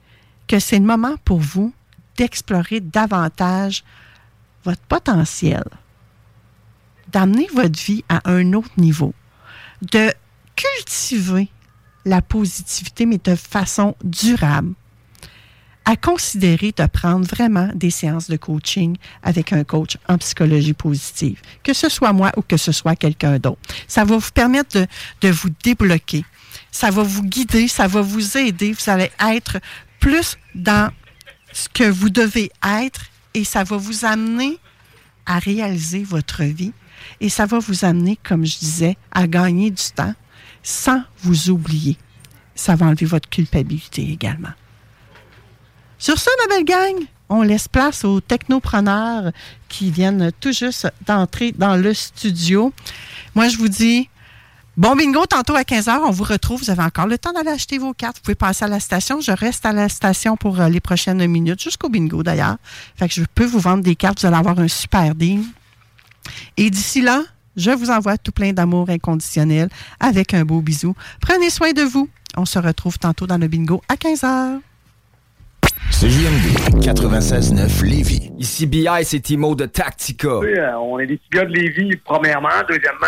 que 0.47 0.59
c'est 0.59 0.79
le 0.79 0.85
moment 0.85 1.15
pour 1.25 1.39
vous 1.39 1.73
d'explorer 2.15 2.79
davantage 2.79 3.83
votre 4.63 4.81
potentiel, 4.81 5.63
d'amener 7.09 7.47
votre 7.53 7.79
vie 7.79 8.03
à 8.09 8.21
un 8.29 8.53
autre 8.53 8.71
niveau, 8.77 9.13
de 9.81 10.11
cultiver 10.55 11.49
la 12.05 12.21
positivité, 12.21 13.05
mais 13.05 13.19
de 13.23 13.35
façon 13.35 13.95
durable, 14.03 14.73
à 15.85 15.95
considérer 15.95 16.73
de 16.75 16.85
prendre 16.85 17.25
vraiment 17.25 17.69
des 17.73 17.91
séances 17.91 18.29
de 18.29 18.35
coaching 18.35 18.97
avec 19.23 19.53
un 19.53 19.63
coach 19.63 19.97
en 20.09 20.17
psychologie 20.17 20.73
positive, 20.73 21.39
que 21.63 21.73
ce 21.73 21.87
soit 21.87 22.11
moi 22.11 22.31
ou 22.35 22.41
que 22.41 22.57
ce 22.57 22.73
soit 22.73 22.97
quelqu'un 22.97 23.39
d'autre. 23.39 23.59
Ça 23.87 24.03
va 24.03 24.17
vous 24.17 24.31
permettre 24.33 24.81
de, 24.81 24.87
de 25.21 25.29
vous 25.29 25.49
débloquer. 25.63 26.25
Ça 26.71 26.91
va 26.91 27.03
vous 27.03 27.23
guider, 27.23 27.67
ça 27.67 27.87
va 27.87 28.01
vous 28.01 28.37
aider. 28.37 28.73
Vous 28.73 28.89
allez 28.89 29.11
être 29.19 29.57
plus 29.99 30.37
dans 30.53 30.91
ce 31.51 31.69
que 31.69 31.89
vous 31.89 32.09
devez 32.09 32.51
être 32.63 33.05
et 33.33 33.43
ça 33.43 33.63
va 33.63 33.77
vous 33.77 34.05
amener 34.05 34.57
à 35.25 35.39
réaliser 35.39 36.03
votre 36.03 36.43
vie 36.43 36.73
et 37.19 37.29
ça 37.29 37.45
va 37.45 37.59
vous 37.59 37.85
amener, 37.85 38.17
comme 38.23 38.45
je 38.45 38.57
disais, 38.57 38.97
à 39.11 39.27
gagner 39.27 39.71
du 39.71 39.83
temps 39.95 40.13
sans 40.63 41.01
vous 41.19 41.49
oublier. 41.49 41.97
Ça 42.55 42.75
va 42.75 42.87
enlever 42.87 43.05
votre 43.05 43.29
culpabilité 43.29 44.09
également. 44.11 44.53
Sur 45.99 46.19
ce, 46.19 46.29
ma 46.41 46.55
belle 46.55 46.65
gang, 46.65 47.05
on 47.29 47.41
laisse 47.41 47.67
place 47.67 48.05
aux 48.05 48.21
technopreneurs 48.21 49.31
qui 49.67 49.91
viennent 49.91 50.31
tout 50.39 50.51
juste 50.51 50.87
d'entrer 51.05 51.51
dans 51.51 51.75
le 51.75 51.93
studio. 51.93 52.73
Moi, 53.35 53.47
je 53.49 53.57
vous 53.57 53.67
dis 53.67 54.09
bon 54.77 54.95
bingo 54.95 55.25
tantôt 55.25 55.55
à 55.55 55.63
15h. 55.63 55.99
On 56.05 56.11
vous 56.11 56.23
retrouve. 56.23 56.61
Vous 56.61 56.69
avez 56.69 56.83
encore 56.83 57.07
le 57.07 57.17
temps 57.17 57.33
d'aller 57.33 57.49
acheter 57.49 57.77
vos 57.77 57.93
cartes. 57.93 58.17
Vous 58.17 58.21
pouvez 58.21 58.35
passer 58.35 58.65
à 58.65 58.67
la 58.67 58.79
station. 58.79 59.19
Je 59.19 59.31
reste 59.31 59.65
à 59.65 59.73
la 59.73 59.89
station 59.89 60.37
pour 60.37 60.61
euh, 60.61 60.69
les 60.69 60.79
prochaines 60.79 61.25
minutes, 61.27 61.61
jusqu'au 61.61 61.89
bingo 61.89 62.23
d'ailleurs. 62.23 62.57
Fait 62.95 63.07
que 63.07 63.13
je 63.13 63.23
peux 63.35 63.45
vous 63.45 63.59
vendre 63.59 63.83
des 63.83 63.95
cartes. 63.95 64.21
Vous 64.21 64.27
allez 64.27 64.37
avoir 64.37 64.59
un 64.59 64.67
super 64.67 65.15
deal. 65.15 65.41
Et 66.55 66.69
d'ici 66.69 67.01
là, 67.01 67.23
je 67.55 67.71
vous 67.71 67.89
envoie 67.89 68.17
tout 68.17 68.31
plein 68.31 68.53
d'amour 68.53 68.89
inconditionnel 68.89 69.69
avec 69.99 70.33
un 70.33 70.45
beau 70.45 70.61
bisou. 70.61 70.95
Prenez 71.21 71.49
soin 71.49 71.73
de 71.73 71.81
vous. 71.81 72.07
On 72.37 72.45
se 72.45 72.59
retrouve 72.59 72.99
tantôt 72.99 73.25
dans 73.25 73.37
le 73.37 73.47
bingo 73.47 73.81
à 73.89 73.95
15h. 73.95 74.59
C'est 75.89 76.09
JMD 76.09 76.83
96.9 76.83 77.83
Lévis. 77.83 78.31
Ici 78.37 78.67
BI, 78.67 78.87
c'est 79.03 79.19
Timo 79.19 79.55
de 79.55 79.65
Tactica. 79.65 80.39
Oui, 80.39 80.49
euh, 80.55 80.77
on 80.77 80.99
est 80.99 81.07
des 81.07 81.17
petits 81.17 81.29
gars 81.31 81.45
de 81.45 81.53
Lévis, 81.53 81.95
premièrement. 82.05 82.49
Deuxièmement, 82.67 83.07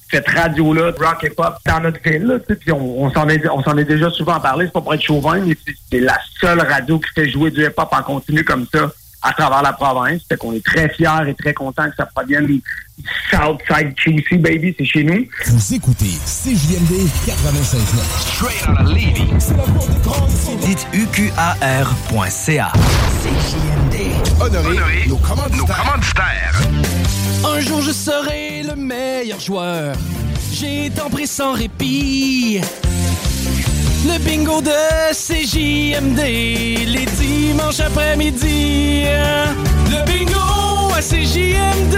cette 0.11 0.27
radio-là, 0.29 0.91
de 0.91 0.97
rock 1.03 1.23
et 1.23 1.29
pop, 1.29 1.55
dans 1.65 1.79
notre 1.79 1.99
ville. 2.03 2.23
Là, 2.23 2.39
tu 2.39 2.45
sais. 2.49 2.55
puis 2.55 2.71
on, 2.71 3.03
on 3.03 3.11
s'en 3.11 3.27
est, 3.29 3.47
on 3.49 3.63
s'en 3.63 3.77
est 3.77 3.85
déjà 3.85 4.09
souvent 4.09 4.39
parlé. 4.39 4.65
C'est 4.65 4.73
pas 4.73 4.81
pour 4.81 4.93
être 4.93 5.01
chauvin, 5.03 5.39
mais 5.39 5.55
c'est- 5.65 5.73
c'est 5.91 5.99
la 6.01 6.17
seule 6.39 6.59
radio 6.61 6.99
qui 6.99 7.09
fait 7.15 7.29
jouer 7.29 7.49
du 7.51 7.63
hip-hop 7.65 7.89
en 7.91 8.03
continu 8.03 8.43
comme 8.43 8.65
ça 8.73 8.91
à 9.23 9.33
travers 9.33 9.61
la 9.61 9.73
province. 9.73 10.21
Fait 10.27 10.35
qu'on 10.37 10.51
est 10.53 10.65
très 10.65 10.89
fiers 10.89 11.27
et 11.27 11.33
très 11.35 11.53
contents 11.53 11.87
que 11.89 11.95
ça 11.95 12.05
provienne 12.07 12.47
du 12.47 12.61
Southside 13.29 13.93
QC, 13.95 14.37
baby. 14.37 14.75
C'est 14.77 14.85
chez 14.85 15.03
nous. 15.03 15.25
Vous 15.47 15.73
écoutez 15.75 16.11
CJMD 16.25 17.07
96.9. 17.25 18.01
Straight 18.19 18.67
out 18.67 18.79
of 18.81 18.89
Levy. 18.89 19.25
Dites 20.65 20.87
UQAR.ca. 20.93 22.71
CJMD. 23.21 24.41
Honoré, 24.41 25.07
nos 25.07 25.17
commanditaires. 25.17 26.59
Un 27.43 27.59
jour 27.59 27.81
je 27.81 27.91
serai 27.91 28.63
le 28.63 28.75
meilleur 28.75 29.39
joueur. 29.39 29.95
J'ai 30.53 30.91
tant 30.95 31.09
pris 31.09 31.27
sans 31.27 31.53
répit. 31.53 32.61
Le 34.05 34.17
bingo 34.19 34.61
de 34.61 35.11
CJMD, 35.11 36.19
les 36.19 37.05
dimanches 37.17 37.79
après-midi. 37.79 39.03
Le 39.89 40.05
bingo 40.05 40.93
à 40.95 41.01
CJMD. 41.01 41.97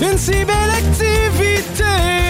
Une 0.00 0.18
si 0.18 0.44
belle 0.44 0.70
activité. 0.70 2.21